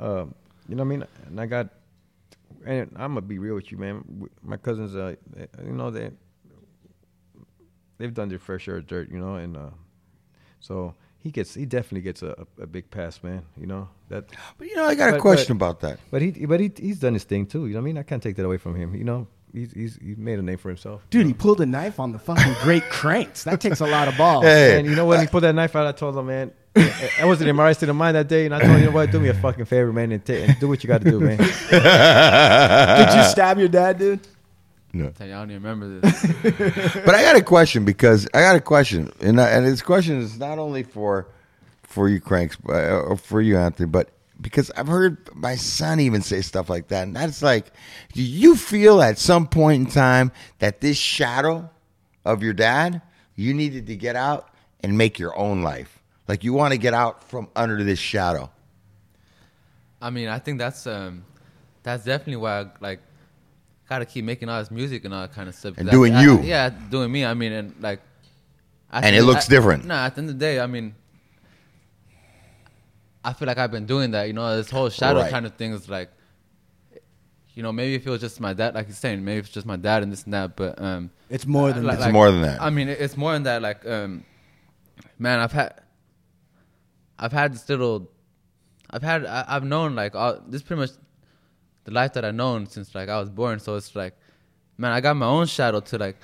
uh, 0.00 0.24
you 0.68 0.74
know 0.76 0.82
what 0.84 0.92
I 0.92 0.96
mean? 0.96 1.04
And 1.26 1.40
I 1.40 1.46
got, 1.46 1.68
and 2.64 2.90
I'm 2.96 3.10
gonna 3.14 3.22
be 3.22 3.38
real 3.38 3.54
with 3.56 3.70
you, 3.72 3.78
man. 3.78 4.28
My 4.42 4.56
cousins, 4.56 4.94
uh, 4.96 5.14
you 5.64 5.72
know 5.72 5.90
they, 5.90 6.10
they've 7.98 8.14
done 8.14 8.28
their 8.28 8.38
fair 8.38 8.58
share 8.58 8.76
of 8.76 8.86
dirt, 8.86 9.10
you 9.10 9.18
know, 9.18 9.34
and 9.36 9.56
uh, 9.56 9.70
so 10.60 10.94
he 11.22 11.30
gets, 11.30 11.54
he 11.54 11.64
definitely 11.66 12.00
gets 12.00 12.22
a, 12.22 12.46
a, 12.60 12.66
big 12.66 12.90
pass, 12.90 13.22
man. 13.22 13.42
You 13.56 13.66
know 13.66 13.88
that. 14.08 14.24
But 14.58 14.66
you 14.66 14.76
know, 14.76 14.84
I 14.84 14.94
got 14.94 15.14
a 15.14 15.18
question 15.18 15.56
but- 15.56 15.64
about 15.66 15.80
that. 15.80 16.00
But 16.10 16.22
he, 16.22 16.30
but 16.46 16.58
he, 16.58 16.72
he's 16.76 16.98
done 16.98 17.14
his 17.14 17.24
thing 17.24 17.46
too. 17.46 17.66
You 17.66 17.74
know 17.74 17.80
what 17.80 17.84
I 17.84 17.86
mean? 17.86 17.98
I 17.98 18.02
can't 18.02 18.22
take 18.22 18.36
that 18.36 18.44
away 18.44 18.56
from 18.56 18.74
him. 18.74 18.94
You 18.94 19.04
know, 19.04 19.28
he's 19.52 19.72
he's 19.72 19.96
he 19.96 20.14
made 20.16 20.38
a 20.38 20.42
name 20.42 20.58
for 20.58 20.68
himself. 20.68 21.06
Dude, 21.10 21.26
he 21.26 21.32
pulled 21.32 21.60
a 21.60 21.66
knife 21.66 22.00
on 22.00 22.12
the 22.12 22.18
fucking 22.18 22.54
great 22.62 22.82
cranks. 22.90 23.44
That 23.44 23.60
takes 23.60 23.80
a 23.80 23.86
lot 23.86 24.08
of 24.08 24.16
balls. 24.16 24.44
Hey, 24.44 24.78
And 24.78 24.88
you 24.88 24.96
know 24.96 25.06
when 25.06 25.20
he 25.20 25.26
pulled 25.26 25.44
that 25.44 25.54
knife 25.54 25.76
out, 25.76 25.86
I 25.86 25.92
told 25.92 26.16
him, 26.16 26.26
man, 26.26 26.52
I 26.74 27.24
wasn't 27.24 27.50
in 27.50 27.56
my 27.56 27.64
right 27.64 27.76
state 27.76 27.88
of 27.88 27.96
mind 27.96 28.16
that 28.16 28.28
day, 28.28 28.46
and 28.46 28.54
I 28.54 28.58
told 28.58 28.72
him, 28.72 28.80
you 28.80 28.86
know 28.86 28.92
what, 28.92 29.10
do 29.10 29.20
me 29.20 29.28
a 29.28 29.34
fucking 29.34 29.66
favor, 29.66 29.92
man, 29.92 30.10
and, 30.10 30.24
ta- 30.24 30.32
and 30.32 30.58
do 30.58 30.68
what 30.68 30.82
you 30.82 30.88
got 30.88 31.02
to 31.02 31.10
do, 31.10 31.20
man. 31.20 31.36
Did 31.38 33.14
you 33.14 33.22
stab 33.24 33.58
your 33.58 33.68
dad, 33.68 33.98
dude? 33.98 34.20
You, 34.92 35.12
I 35.18 35.26
don't 35.26 35.50
even 35.50 35.62
remember 35.62 36.00
this. 36.00 36.94
But 36.94 37.14
I 37.14 37.22
got 37.22 37.36
a 37.36 37.42
question 37.42 37.84
because 37.84 38.26
I 38.34 38.42
got 38.42 38.56
a 38.56 38.60
question, 38.60 39.10
and 39.20 39.40
I, 39.40 39.48
and 39.50 39.66
this 39.66 39.80
question 39.80 40.18
is 40.20 40.38
not 40.38 40.58
only 40.58 40.82
for 40.82 41.28
for 41.82 42.08
you 42.08 42.20
cranks, 42.20 42.56
but, 42.56 42.84
uh, 42.90 43.00
or 43.00 43.16
for 43.16 43.40
you 43.40 43.56
Anthony, 43.56 43.86
but 43.86 44.10
because 44.40 44.70
I've 44.72 44.88
heard 44.88 45.28
my 45.34 45.56
son 45.56 46.00
even 46.00 46.20
say 46.20 46.40
stuff 46.42 46.68
like 46.68 46.88
that, 46.88 47.04
and 47.04 47.16
that's 47.16 47.42
like, 47.42 47.72
do 48.12 48.22
you 48.22 48.54
feel 48.56 49.00
at 49.00 49.18
some 49.18 49.46
point 49.46 49.86
in 49.86 49.90
time 49.92 50.32
that 50.58 50.80
this 50.80 50.96
shadow 50.96 51.70
of 52.24 52.42
your 52.42 52.52
dad, 52.52 53.00
you 53.34 53.54
needed 53.54 53.86
to 53.86 53.96
get 53.96 54.16
out 54.16 54.50
and 54.82 54.98
make 54.98 55.18
your 55.18 55.36
own 55.38 55.62
life, 55.62 56.02
like 56.28 56.44
you 56.44 56.52
want 56.52 56.72
to 56.72 56.78
get 56.78 56.92
out 56.92 57.24
from 57.24 57.48
under 57.56 57.82
this 57.82 57.98
shadow? 57.98 58.50
I 60.02 60.10
mean, 60.10 60.28
I 60.28 60.38
think 60.38 60.58
that's 60.58 60.86
um, 60.86 61.24
that's 61.82 62.04
definitely 62.04 62.36
why 62.36 62.60
I 62.60 62.66
like 62.80 63.00
gotta 63.88 64.06
keep 64.06 64.24
making 64.24 64.48
all 64.48 64.58
this 64.60 64.70
music 64.70 65.04
and 65.04 65.12
all 65.12 65.22
that 65.22 65.32
kind 65.32 65.48
of 65.48 65.54
stuff. 65.54 65.74
And 65.76 65.88
I- 65.88 65.92
doing 65.92 66.14
I- 66.14 66.22
you. 66.22 66.40
yeah, 66.42 66.70
doing 66.70 67.10
me. 67.12 67.24
I 67.24 67.34
mean, 67.34 67.52
and 67.52 67.74
like, 67.80 68.00
at 68.92 69.04
And 69.04 69.14
the 69.14 69.20
it 69.20 69.22
looks 69.22 69.46
I- 69.46 69.50
different. 69.50 69.84
No, 69.84 69.94
at 69.94 70.14
the 70.14 70.20
end 70.22 70.30
of 70.30 70.38
the 70.38 70.40
day, 70.40 70.60
I 70.60 70.66
mean, 70.66 70.94
I 73.24 73.32
feel 73.32 73.46
like 73.46 73.58
I've 73.58 73.70
been 73.70 73.86
doing 73.86 74.10
that. 74.12 74.24
You 74.26 74.32
know, 74.32 74.56
this 74.56 74.70
whole 74.70 74.88
shadow 74.88 75.20
Right. 75.20 75.30
kind 75.30 75.46
of 75.46 75.54
thing 75.54 75.72
is 75.72 75.88
like, 75.88 76.10
you 77.54 77.62
know, 77.62 77.70
maybe 77.72 77.94
if 77.94 78.06
it 78.06 78.10
was 78.10 78.20
just 78.20 78.40
my 78.40 78.52
dad, 78.52 78.74
like 78.74 78.88
you're 78.88 78.94
saying, 78.96 79.24
maybe 79.24 79.40
it's 79.40 79.48
just 79.50 79.66
my 79.66 79.76
dad 79.76 80.02
and 80.02 80.10
this 80.10 80.24
and 80.24 80.32
that, 80.34 80.56
but 80.56 80.80
um, 80.80 81.10
It's 81.28 81.46
more 81.46 81.72
than 81.72 81.84
like- 81.84 81.98
that. 81.98 82.06
It's 82.08 82.12
more 82.12 82.30
than 82.30 82.42
that. 82.42 82.60
I 82.62 82.70
mean, 82.70 82.88
it's 82.88 83.16
more 83.16 83.32
than 83.34 83.42
that. 83.44 83.62
Like, 83.62 83.86
um, 83.86 84.24
man, 85.18 85.38
I've 85.38 85.52
had, 85.52 85.74
I've 87.18 87.32
had 87.32 87.52
this 87.54 87.68
little, 87.68 88.10
I've 88.90 89.02
had, 89.02 89.24
I, 89.26 89.44
I've 89.46 89.64
known 89.64 89.94
like 89.94 90.14
all 90.16 90.40
this 90.46 90.62
pretty 90.62 90.80
much 90.80 90.90
the 91.84 91.90
life 91.90 92.12
that 92.14 92.24
I've 92.24 92.34
known 92.34 92.66
since 92.66 92.94
like 92.94 93.08
I 93.08 93.18
was 93.18 93.28
born. 93.30 93.58
So 93.60 93.76
it's 93.76 93.94
like, 93.96 94.14
man, 94.78 94.92
I 94.92 95.00
got 95.00 95.16
my 95.16 95.26
own 95.26 95.46
shadow 95.46 95.80
to 95.80 95.98
like, 95.98 96.16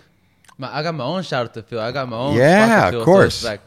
my, 0.56 0.74
I 0.76 0.82
got 0.82 0.94
my 0.94 1.04
own 1.04 1.22
shadow 1.22 1.48
to 1.50 1.62
feel. 1.62 1.80
I 1.80 1.92
got 1.92 2.08
my 2.08 2.16
own. 2.16 2.34
spot 2.34 2.38
to 2.38 2.40
Yeah, 2.42 2.86
of 2.88 2.90
feel. 2.92 3.00
So 3.00 3.04
course. 3.04 3.34
it's 3.36 3.44
like, 3.44 3.60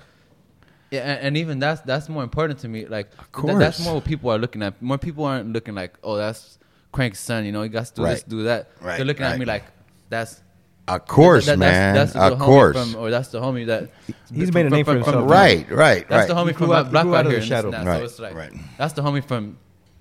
yeah, 0.92 1.02
and, 1.02 1.20
and 1.28 1.38
even 1.38 1.60
that's 1.60 1.82
that's 1.82 2.10
more 2.10 2.24
important 2.24 2.60
to 2.60 2.68
me. 2.68 2.86
Like, 2.86 3.10
Of 3.34 3.44
th- 3.46 3.58
that's 3.58 3.84
more 3.84 3.96
what 3.96 4.04
people 4.06 4.30
are 4.30 4.38
looking 4.38 4.62
at. 4.62 4.82
More 4.82 4.98
people 4.98 5.24
aren't 5.26 5.54
looking 5.54 5.74
like, 5.76 5.98
oh, 6.04 6.18
that's 6.18 6.60
Crank's 6.92 7.20
son. 7.20 7.46
You 7.46 7.54
know, 7.54 7.62
he 7.64 7.70
got 7.70 7.86
to 7.86 7.94
do 7.94 8.04
this, 8.04 8.24
do 8.24 8.44
that. 8.44 8.70
Right, 8.82 8.98
They're 8.98 9.06
looking 9.06 9.24
right. 9.24 9.32
at 9.34 9.40
me 9.40 9.46
like, 9.46 9.64
that's 10.10 10.42
Of 10.90 11.06
course, 11.08 11.46
that- 11.46 11.58
man. 11.60 11.96
That's, 11.96 12.12
that's 12.12 12.34
of 12.34 12.40
course. 12.40 12.76
From, 12.76 13.02
or 13.02 13.10
that's 13.10 13.30
the 13.30 13.40
homie 13.40 13.68
that 13.68 13.90
He's 14.34 14.54
made 14.54 14.66
a 14.66 14.70
name 14.70 14.84
for 14.84 14.96
himself. 14.96 15.30
right, 15.30 15.70
right, 15.70 15.78
right. 15.78 16.08
That's 16.10 16.28
the 16.28 16.34
homie 16.36 16.48
from 16.54 16.58
grew 16.58 16.68
my 16.68 16.80
out- 16.80 16.86
he 16.88 16.92
block 16.92 17.04
grew 17.04 17.14
right 17.14 17.20
out 17.20 17.26
of 17.28 17.32
here. 17.32 17.40
the 17.40 17.46
shadow. 17.46 17.72
that. 17.72 17.86
Right, 17.88 17.98
So 18.00 18.04
it's 18.04 18.20
like 18.20 18.34
right. 18.36 18.52
that's 18.78 18.92
the 18.94 19.02
homie 19.02 19.24
from 19.24 19.58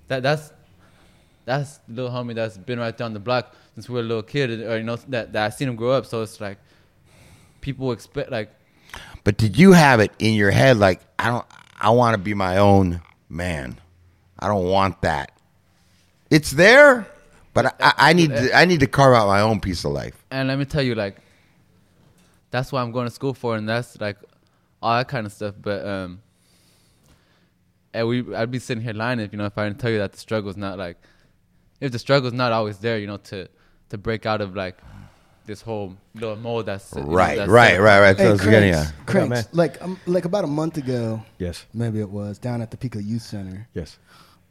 that. 0.09 0.23
That's 0.23 0.51
that's 1.51 1.79
the 1.87 2.01
little 2.01 2.11
homie 2.11 2.33
that's 2.33 2.57
been 2.57 2.79
right 2.79 2.95
down 2.95 3.13
the 3.13 3.19
block 3.19 3.53
since 3.75 3.89
we 3.89 3.95
were 3.95 4.01
a 4.01 4.03
little 4.03 4.23
kid, 4.23 4.61
or 4.61 4.77
you 4.77 4.83
know 4.83 4.95
that 5.09 5.33
that 5.33 5.45
I 5.45 5.49
seen 5.49 5.67
him 5.67 5.75
grow 5.75 5.91
up. 5.91 6.05
So 6.05 6.21
it's 6.21 6.39
like 6.39 6.57
people 7.59 7.91
expect 7.91 8.31
like 8.31 8.49
But 9.23 9.37
did 9.37 9.57
you 9.57 9.73
have 9.73 9.99
it 9.99 10.11
in 10.19 10.33
your 10.33 10.51
head 10.51 10.77
like 10.77 11.01
I 11.19 11.27
don't 11.27 11.45
I 11.79 11.89
want 11.89 12.13
to 12.13 12.17
be 12.17 12.33
my 12.33 12.57
own 12.57 13.01
man. 13.27 13.79
I 14.39 14.47
don't 14.47 14.65
want 14.65 15.01
that. 15.01 15.31
It's 16.29 16.51
there, 16.51 17.07
but 17.53 17.65
I, 17.65 17.73
I, 17.79 17.93
I 17.97 18.13
need 18.13 18.29
to, 18.29 18.55
I 18.55 18.65
need 18.65 18.79
to 18.79 18.87
carve 18.87 19.13
out 19.13 19.27
my 19.27 19.41
own 19.41 19.59
piece 19.59 19.83
of 19.83 19.91
life. 19.91 20.15
And 20.31 20.47
let 20.47 20.57
me 20.57 20.65
tell 20.65 20.81
you, 20.81 20.95
like, 20.95 21.17
that's 22.49 22.71
what 22.71 22.81
I'm 22.81 22.91
going 22.91 23.07
to 23.07 23.11
school 23.11 23.33
for, 23.33 23.55
and 23.55 23.67
that's 23.67 23.99
like 23.99 24.17
all 24.81 24.95
that 24.97 25.07
kind 25.07 25.25
of 25.25 25.33
stuff. 25.33 25.55
But 25.61 25.85
um, 25.85 26.21
and 27.93 28.07
we, 28.07 28.35
I'd 28.35 28.51
be 28.51 28.59
sitting 28.59 28.83
here 28.83 28.93
lying 28.93 29.19
if 29.19 29.31
you 29.31 29.37
know 29.37 29.45
if 29.45 29.57
I 29.57 29.67
didn't 29.67 29.79
tell 29.79 29.91
you 29.91 29.97
that 29.97 30.13
the 30.13 30.19
struggle's 30.19 30.57
not 30.57 30.77
like, 30.77 30.97
if 31.81 31.91
the 31.91 31.99
struggle's 31.99 32.31
not 32.33 32.51
always 32.53 32.77
there, 32.77 32.97
you 32.97 33.07
know, 33.07 33.17
to 33.17 33.49
to 33.89 33.97
break 33.97 34.25
out 34.25 34.39
of 34.39 34.55
like 34.55 34.77
this 35.45 35.61
whole 35.61 35.97
little 36.13 36.35
mold 36.37 36.67
that's 36.67 36.93
you 36.95 37.01
know, 37.01 37.07
Right, 37.11 37.37
that's 37.37 37.49
right, 37.49 37.71
set. 37.71 37.81
right, 37.81 37.99
right. 37.99 38.17
That's 38.17 38.19
what 38.45 38.53
I 38.53 38.61
Hey, 38.61 38.69
was 38.71 38.71
Cranks, 38.71 38.77
at. 39.01 39.05
Cranks, 39.07 39.29
man? 39.29 39.45
like 39.51 39.81
um, 39.81 39.99
like 40.05 40.25
about 40.25 40.43
a 40.45 40.47
month 40.47 40.77
ago, 40.77 41.21
Yes, 41.39 41.65
maybe 41.73 41.99
it 41.99 42.09
was 42.09 42.37
down 42.37 42.61
at 42.61 42.71
the 42.71 42.77
Pico 42.77 42.99
Youth 42.99 43.23
Center. 43.23 43.67
yes. 43.73 43.97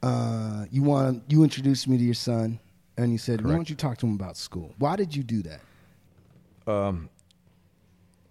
Uh, 0.03 0.65
you 0.71 0.83
want 0.83 1.23
you 1.29 1.43
introduced 1.45 1.87
me 1.87 1.97
to 1.99 2.05
your 2.05 2.15
son, 2.15 2.59
and 2.97 3.13
you 3.13 3.19
said, 3.19 3.45
"Why 3.45 3.53
don't 3.53 3.69
you 3.71 3.77
talk 3.77 3.99
to 3.99 4.07
him 4.07 4.15
about 4.15 4.37
school?" 4.37 4.75
Why 4.79 4.97
did 4.97 5.15
you 5.15 5.23
do 5.23 5.43
that? 5.43 5.61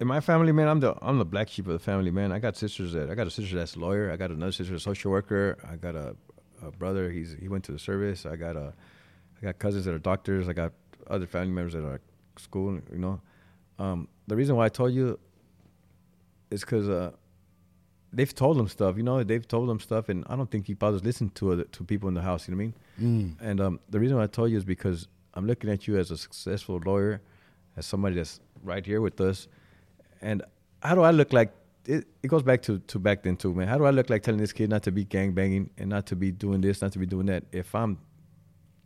In 0.00 0.06
my 0.06 0.20
family, 0.20 0.50
man, 0.52 0.66
I'm 0.66 0.80
the 0.80 0.94
I'm 1.02 1.18
the 1.18 1.24
black 1.26 1.48
sheep 1.48 1.66
of 1.66 1.72
the 1.74 1.78
family, 1.78 2.10
man. 2.10 2.32
I 2.32 2.38
got 2.38 2.56
sisters 2.56 2.92
that 2.94 3.10
I 3.10 3.14
got 3.14 3.26
a 3.26 3.30
sister 3.30 3.54
that's 3.56 3.76
a 3.76 3.78
lawyer. 3.78 4.10
I 4.10 4.16
got 4.16 4.30
another 4.30 4.52
sister, 4.52 4.74
a 4.74 4.80
social 4.80 5.10
worker. 5.10 5.58
I 5.70 5.76
got 5.76 5.94
a, 5.94 6.16
a 6.62 6.70
brother. 6.70 7.10
He's 7.10 7.36
he 7.38 7.48
went 7.48 7.64
to 7.64 7.72
the 7.72 7.78
service. 7.78 8.26
I 8.26 8.36
got 8.36 8.56
a 8.56 8.72
I 9.40 9.46
got 9.46 9.58
cousins 9.58 9.84
that 9.86 9.94
are 9.94 9.98
doctors. 9.98 10.48
I 10.48 10.52
got 10.52 10.72
other 11.08 11.26
family 11.26 11.52
members 11.52 11.72
that 11.72 11.84
are 11.84 11.94
at 11.94 12.00
school. 12.38 12.80
You 12.92 12.98
know, 12.98 13.20
um, 13.78 14.08
the 14.26 14.36
reason 14.36 14.56
why 14.56 14.66
I 14.66 14.68
told 14.68 14.92
you 14.92 15.18
is 16.50 16.60
because 16.60 16.88
uh, 16.88 17.12
they've 18.12 18.34
told 18.34 18.58
him 18.58 18.68
stuff. 18.68 18.96
You 18.96 19.02
know, 19.02 19.22
they've 19.22 19.46
told 19.46 19.70
him 19.70 19.80
stuff, 19.80 20.08
and 20.08 20.24
I 20.28 20.36
don't 20.36 20.50
think 20.50 20.66
he 20.66 20.74
bothers 20.74 21.04
listening 21.04 21.30
to 21.36 21.52
other, 21.52 21.64
to 21.64 21.84
people 21.84 22.08
in 22.08 22.14
the 22.14 22.22
house. 22.22 22.48
You 22.48 22.54
know 22.54 22.58
what 22.58 22.72
I 22.98 23.02
mean? 23.02 23.36
And 23.40 23.60
um, 23.60 23.80
the 23.88 23.98
reason 24.00 24.16
why 24.16 24.24
I 24.24 24.26
told 24.26 24.50
you 24.50 24.56
is 24.56 24.64
because 24.64 25.08
I'm 25.34 25.46
looking 25.46 25.70
at 25.70 25.86
you 25.86 25.98
as 25.98 26.10
a 26.10 26.16
successful 26.16 26.80
lawyer, 26.84 27.20
as 27.76 27.86
somebody 27.86 28.16
that's 28.16 28.40
right 28.62 28.84
here 28.84 29.00
with 29.00 29.20
us, 29.20 29.48
and 30.20 30.42
how 30.82 30.94
do 30.94 31.02
I 31.02 31.10
look 31.12 31.32
like? 31.32 31.52
It, 31.90 32.06
it 32.22 32.28
goes 32.28 32.44
back 32.44 32.62
to, 32.62 32.78
to 32.78 32.98
back 33.00 33.24
then 33.24 33.36
too, 33.36 33.52
man. 33.52 33.66
How 33.66 33.76
do 33.76 33.84
I 33.84 33.90
look 33.90 34.10
like 34.10 34.22
telling 34.22 34.40
this 34.40 34.52
kid 34.52 34.70
not 34.70 34.84
to 34.84 34.92
be 34.92 35.04
gang 35.04 35.32
banging 35.32 35.70
and 35.76 35.90
not 35.90 36.06
to 36.06 36.16
be 36.16 36.30
doing 36.30 36.60
this, 36.60 36.80
not 36.82 36.92
to 36.92 37.00
be 37.00 37.06
doing 37.06 37.26
that? 37.26 37.44
If 37.50 37.74
I'm, 37.74 37.98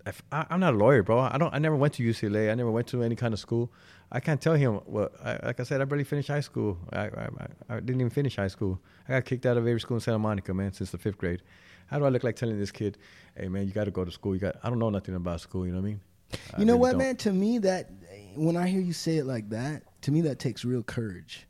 if 0.07 0.23
I, 0.33 0.47
I'm 0.49 0.61
not 0.61 0.73
a 0.73 0.77
lawyer, 0.77 1.03
bro. 1.03 1.19
I 1.21 1.37
don't. 1.37 1.53
I 1.55 1.59
never 1.59 1.77
went 1.77 1.95
to 1.95 2.03
UCLA. 2.03 2.51
I 2.51 2.55
never 2.55 2.71
went 2.71 2.87
to 2.89 3.03
any 3.03 3.15
kind 3.15 3.35
of 3.35 3.41
school. 3.41 3.71
I 4.11 4.21
can't 4.21 4.41
tell 4.41 4.55
him. 4.55 4.81
Well, 4.87 5.11
I, 5.23 5.39
like 5.45 5.61
I 5.61 5.65
said, 5.65 5.83
I 5.83 5.85
barely 5.85 6.05
finished 6.05 6.29
high 6.29 6.41
school. 6.41 6.79
I, 6.93 7.07
I, 7.07 7.29
I 7.69 7.75
didn't 7.81 8.01
even 8.01 8.11
finish 8.11 8.37
high 8.37 8.49
school. 8.49 8.81
I 9.07 9.13
got 9.13 9.25
kicked 9.27 9.45
out 9.45 9.57
of 9.57 9.67
every 9.67 9.81
school 9.81 9.99
in 9.99 10.01
Santa 10.01 10.19
Monica, 10.19 10.55
man, 10.55 10.73
since 10.73 10.91
the 10.91 10.99
fifth 10.99 11.19
grade. 11.19 11.43
How 11.89 11.99
do 11.99 12.07
I 12.07 12.09
look 12.09 12.25
like 12.25 12.37
telling 12.37 12.59
this 12.59 12.71
kid, 12.71 12.97
"Hey, 13.37 13.49
man, 13.49 13.67
you 13.67 13.73
got 13.73 13.85
to 13.85 13.91
go 13.91 14.05
to 14.05 14.11
school. 14.11 14.35
You 14.35 14.41
got." 14.41 14.57
I 14.63 14.71
don't 14.71 14.79
know 14.79 14.91
nothing 14.91 15.15
about 15.15 15.43
school. 15.43 15.67
You 15.67 15.73
know 15.73 15.81
what 15.81 15.87
I 15.87 15.89
mean? 15.89 16.01
You 16.59 16.65
know 16.65 16.73
really 16.73 16.81
what, 16.81 16.91
don't. 16.93 16.99
man? 16.99 17.17
To 17.17 17.33
me, 17.33 17.59
that 17.59 17.91
when 18.35 18.57
I 18.57 18.67
hear 18.67 18.81
you 18.81 18.95
say 18.95 19.19
it 19.19 19.27
like 19.27 19.51
that, 19.51 19.83
to 20.03 20.11
me 20.11 20.23
that 20.23 20.39
takes 20.39 20.65
real 20.65 20.83
courage, 20.83 21.47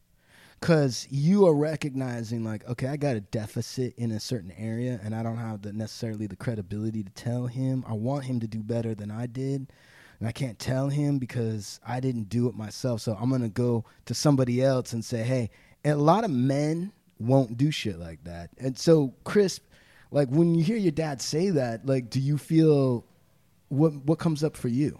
because 0.64 1.06
you 1.10 1.46
are 1.46 1.54
recognizing 1.54 2.42
like, 2.42 2.66
okay, 2.66 2.86
I 2.86 2.96
got 2.96 3.16
a 3.16 3.20
deficit 3.20 3.92
in 3.98 4.12
a 4.12 4.18
certain 4.18 4.50
area, 4.52 4.98
and 5.04 5.14
I 5.14 5.22
don't 5.22 5.36
have 5.36 5.60
the 5.60 5.74
necessarily 5.74 6.26
the 6.26 6.36
credibility 6.36 7.02
to 7.02 7.10
tell 7.10 7.46
him. 7.46 7.84
I 7.86 7.92
want 7.92 8.24
him 8.24 8.40
to 8.40 8.46
do 8.46 8.62
better 8.62 8.94
than 8.94 9.10
I 9.10 9.26
did, 9.26 9.70
and 10.18 10.26
I 10.26 10.32
can't 10.32 10.58
tell 10.58 10.88
him 10.88 11.18
because 11.18 11.80
I 11.86 12.00
didn't 12.00 12.30
do 12.30 12.48
it 12.48 12.54
myself. 12.54 13.02
So 13.02 13.14
I'm 13.20 13.28
gonna 13.28 13.50
go 13.50 13.84
to 14.06 14.14
somebody 14.14 14.62
else 14.62 14.94
and 14.94 15.04
say, 15.04 15.22
hey. 15.22 15.50
And 15.84 16.00
a 16.00 16.02
lot 16.02 16.24
of 16.24 16.30
men 16.30 16.92
won't 17.18 17.58
do 17.58 17.70
shit 17.70 17.98
like 17.98 18.24
that, 18.24 18.48
and 18.56 18.78
so 18.78 19.12
Chris. 19.24 19.60
Like 20.10 20.30
when 20.30 20.54
you 20.54 20.64
hear 20.64 20.78
your 20.78 20.92
dad 20.92 21.20
say 21.20 21.50
that, 21.50 21.84
like, 21.84 22.08
do 22.08 22.20
you 22.20 22.38
feel 22.38 23.04
what 23.68 23.92
what 24.06 24.18
comes 24.18 24.42
up 24.42 24.56
for 24.56 24.68
you? 24.68 24.98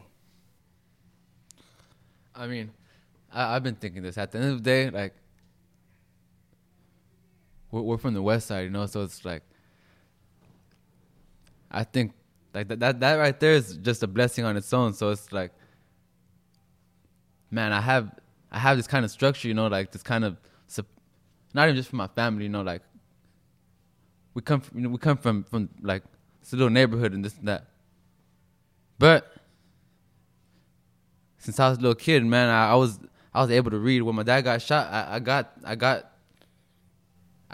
I 2.35 2.49
mean, 2.49 2.71
I've 3.33 3.63
been 3.63 3.77
thinking 3.77 4.03
this. 4.03 4.19
At 4.19 4.31
the 4.31 4.41
end 4.41 4.51
of 4.51 4.63
the 4.63 4.63
day, 4.63 4.91
like, 4.91 5.15
we're, 7.75 7.83
we're 7.83 7.99
from 7.99 8.15
the 8.15 8.23
west 8.23 8.47
side, 8.47 8.63
you 8.63 8.71
know, 8.71 8.87
so 8.87 9.03
it's 9.03 9.25
like, 9.25 9.43
I 11.71 11.85
think, 11.85 12.13
like, 12.55 12.69
that, 12.69 12.81
that, 12.81 13.01
that 13.01 13.15
right 13.17 13.39
there 13.39 13.53
is 13.53 13.77
just 13.79 14.03
a 14.03 14.07
blessing 14.07 14.45
on 14.45 14.57
its 14.57 14.73
own. 14.73 14.95
So 14.95 15.11
it's 15.11 15.33
like, 15.33 15.53
man, 17.51 17.73
I 17.73 17.81
have, 17.81 18.19
I 18.51 18.59
have 18.59 18.77
this 18.77 18.87
kind 18.87 19.05
of 19.05 19.11
structure, 19.11 19.49
you 19.49 19.55
know, 19.55 19.67
like 19.67 19.91
this 19.91 20.03
kind 20.03 20.25
of, 20.25 20.37
not 21.57 21.69
even 21.69 21.77
just 21.77 21.91
for 21.91 21.97
my 21.97 22.09
family, 22.09 22.45
you 22.45 22.49
know, 22.49 22.63
like, 22.63 22.83
we 24.35 24.43
come 24.43 24.61
from, 24.61 24.79
you 24.79 24.85
know, 24.85 24.91
we 24.91 24.99
come 24.99 25.17
from 25.17 25.45
from 25.45 25.69
like 25.81 26.03
it's 26.43 26.53
a 26.53 26.57
little 26.57 26.69
neighborhood 26.71 27.13
and 27.13 27.25
this 27.25 27.39
and 27.39 27.47
that. 27.47 27.69
But 28.99 29.33
since 31.39 31.61
I 31.61 31.69
was 31.69 31.79
a 31.79 31.81
little 31.81 31.95
kid, 31.95 32.25
man, 32.25 32.49
I, 32.49 32.73
I 32.73 32.75
was 32.75 32.99
I 33.33 33.41
was 33.41 33.53
able 33.53 33.71
to 33.71 33.79
read. 33.79 34.03
When 34.03 34.17
my 34.17 34.25
dad 34.25 34.43
got 34.43 34.61
shot, 34.61 34.93
I, 34.93 35.15
I 35.15 35.19
got 35.21 35.53
I 35.65 35.77
got 35.77 36.11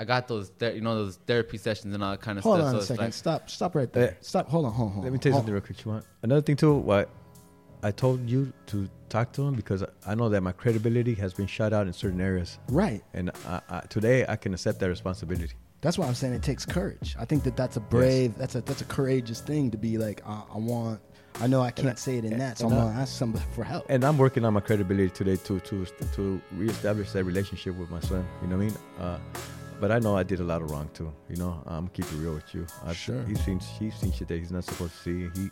I 0.00 0.04
got 0.04 0.26
those 0.28 0.48
ther- 0.58 0.72
you 0.72 0.80
know 0.80 0.94
those 0.94 1.16
therapy 1.26 1.58
sessions 1.58 1.94
and 1.94 2.02
all 2.02 2.12
that 2.12 2.20
kind 2.22 2.38
of 2.38 2.44
Hold 2.44 2.56
stuff. 2.58 2.66
on 2.66 2.72
so 2.72 2.78
a 2.78 2.82
second. 2.84 3.04
like- 3.04 3.12
stop. 3.12 3.50
Stop 3.50 3.74
right 3.74 3.92
there. 3.92 4.16
Stop. 4.22 4.48
Hold 4.48 4.64
on. 4.66 4.72
Hold 4.72 4.92
on. 4.96 5.02
Let 5.02 5.12
me 5.12 5.18
tell 5.18 5.30
you 5.30 5.34
hold 5.34 5.42
something 5.42 5.54
real 5.54 5.60
quick. 5.62 5.84
You 5.84 5.90
want 5.92 6.04
another 6.22 6.40
thing 6.40 6.56
too? 6.56 6.74
What 6.74 7.10
I 7.82 7.90
told 7.90 8.28
you 8.28 8.52
to 8.66 8.88
talk 9.08 9.32
to 9.32 9.42
him 9.46 9.54
because 9.54 9.84
I 10.06 10.14
know 10.14 10.28
that 10.30 10.40
my 10.42 10.52
credibility 10.52 11.14
has 11.14 11.34
been 11.34 11.46
shot 11.46 11.72
out 11.72 11.86
in 11.86 11.92
certain 11.92 12.20
areas, 12.20 12.58
Right. 12.68 13.02
and 13.14 13.30
I, 13.46 13.60
I, 13.68 13.80
today 13.88 14.24
I 14.28 14.36
can 14.36 14.52
accept 14.54 14.80
that 14.80 14.88
responsibility. 14.88 15.52
That's 15.82 15.96
why 15.98 16.06
I'm 16.06 16.14
saying 16.14 16.34
it 16.34 16.42
takes 16.42 16.66
courage. 16.66 17.16
I 17.18 17.24
think 17.24 17.42
that 17.44 17.56
that's 17.56 17.76
a 17.76 17.80
brave, 17.80 18.36
that's 18.36 18.54
a 18.54 18.60
that's 18.62 18.82
a 18.82 18.84
courageous 18.86 19.40
thing 19.40 19.70
to 19.70 19.78
be 19.78 19.98
like. 19.98 20.22
I, 20.26 20.42
I 20.54 20.58
want. 20.58 21.00
I 21.40 21.46
know 21.46 21.62
I 21.62 21.70
can't 21.70 21.98
say 21.98 22.18
it 22.18 22.24
in 22.24 22.36
that, 22.38 22.58
so 22.58 22.66
I'm 22.66 22.74
gonna 22.74 22.90
ask 23.00 23.16
somebody 23.16 23.44
for 23.54 23.64
help. 23.64 23.86
And 23.88 24.04
I'm 24.04 24.18
working 24.18 24.44
on 24.44 24.52
my 24.52 24.60
credibility 24.60 25.08
today 25.10 25.36
to 25.36 25.58
to 25.60 25.86
to 26.16 26.40
reestablish 26.52 27.12
that 27.12 27.24
relationship 27.24 27.76
with 27.76 27.88
my 27.90 28.00
son. 28.00 28.26
You 28.42 28.48
know 28.48 28.56
what 28.58 28.62
I 28.62 28.66
mean? 28.66 28.76
Uh, 29.00 29.18
but 29.80 29.90
I 29.90 29.98
know 29.98 30.16
I 30.16 30.22
did 30.22 30.40
a 30.40 30.44
lot 30.44 30.62
of 30.62 30.70
wrong 30.70 30.90
too. 30.94 31.12
You 31.28 31.36
know, 31.36 31.62
I'm 31.66 31.88
keep 31.88 32.04
it 32.06 32.16
real 32.16 32.34
with 32.34 32.54
you. 32.54 32.66
I, 32.84 32.92
Sure. 32.92 33.22
He's 33.24 33.42
seen 33.44 33.58
he's 33.78 33.94
seen 33.94 34.12
shit 34.12 34.28
that 34.28 34.38
he's 34.38 34.52
not 34.52 34.64
supposed 34.64 34.92
to 34.92 34.98
see. 35.02 35.40
He 35.40 35.50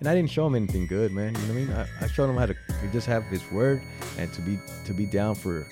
and 0.00 0.08
I 0.08 0.14
didn't 0.14 0.30
show 0.30 0.46
him 0.46 0.54
anything 0.54 0.86
good, 0.86 1.12
man. 1.12 1.34
You 1.34 1.40
know 1.42 1.46
what 1.46 1.50
I 1.50 1.54
mean? 1.54 1.72
I, 2.00 2.04
I 2.04 2.06
showed 2.08 2.30
him 2.30 2.36
how 2.36 2.46
to 2.46 2.54
just 2.92 3.06
have 3.06 3.24
his 3.24 3.42
word 3.50 3.82
and 4.18 4.32
to 4.32 4.40
be 4.42 4.58
to 4.86 4.92
be 4.92 5.06
down 5.06 5.34
for 5.34 5.66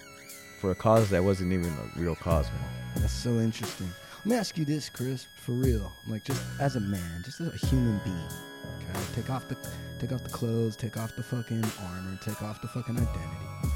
for 0.60 0.70
a 0.70 0.74
cause 0.74 1.10
that 1.10 1.22
wasn't 1.22 1.52
even 1.52 1.70
a 1.70 2.00
real 2.00 2.16
cause, 2.16 2.46
man. 2.46 2.70
That's 2.96 3.12
so 3.12 3.38
interesting. 3.38 3.88
Let 4.18 4.26
me 4.26 4.36
ask 4.36 4.58
you 4.58 4.64
this, 4.64 4.88
Chris, 4.88 5.26
for 5.44 5.52
real. 5.52 5.92
Like 6.08 6.24
just 6.24 6.42
as 6.60 6.76
a 6.76 6.80
man, 6.80 7.22
just 7.24 7.40
as 7.40 7.48
a 7.54 7.66
human 7.66 8.00
being. 8.04 8.16
Okay, 8.16 9.00
take 9.14 9.30
off 9.30 9.48
the 9.48 9.56
take 10.00 10.12
off 10.12 10.22
the 10.22 10.30
clothes, 10.30 10.76
take 10.76 10.96
off 10.96 11.14
the 11.16 11.22
fucking 11.22 11.64
armor, 11.80 12.18
take 12.22 12.42
off 12.42 12.60
the 12.60 12.68
fucking 12.68 12.96
identity. 12.96 13.74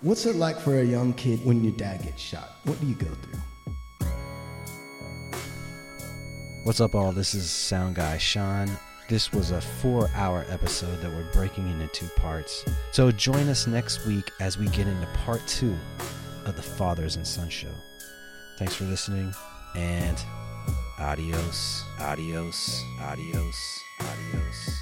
What's 0.00 0.26
it 0.26 0.36
like 0.36 0.60
for 0.60 0.78
a 0.78 0.84
young 0.84 1.12
kid 1.14 1.44
when 1.44 1.64
your 1.64 1.74
dad 1.76 2.02
gets 2.02 2.22
shot? 2.22 2.58
What 2.64 2.80
do 2.80 2.86
you 2.86 2.94
go 2.94 3.06
through? 3.06 3.40
What's 6.68 6.82
up, 6.82 6.94
all? 6.94 7.12
This 7.12 7.34
is 7.34 7.48
Sound 7.48 7.94
Guy 7.94 8.18
Sean. 8.18 8.68
This 9.08 9.32
was 9.32 9.52
a 9.52 9.60
four 9.62 10.10
hour 10.14 10.44
episode 10.50 11.00
that 11.00 11.10
we're 11.10 11.24
breaking 11.32 11.66
into 11.66 11.86
two 11.86 12.08
parts. 12.08 12.62
So 12.90 13.10
join 13.10 13.48
us 13.48 13.66
next 13.66 14.04
week 14.04 14.30
as 14.38 14.58
we 14.58 14.66
get 14.66 14.86
into 14.86 15.06
part 15.24 15.40
two 15.46 15.74
of 16.44 16.56
the 16.56 16.62
Fathers 16.62 17.16
and 17.16 17.26
Son 17.26 17.48
Show. 17.48 17.72
Thanks 18.58 18.74
for 18.74 18.84
listening 18.84 19.32
and 19.76 20.22
adios, 20.98 21.84
adios, 22.00 22.84
adios, 23.00 23.80
adios. 24.00 24.77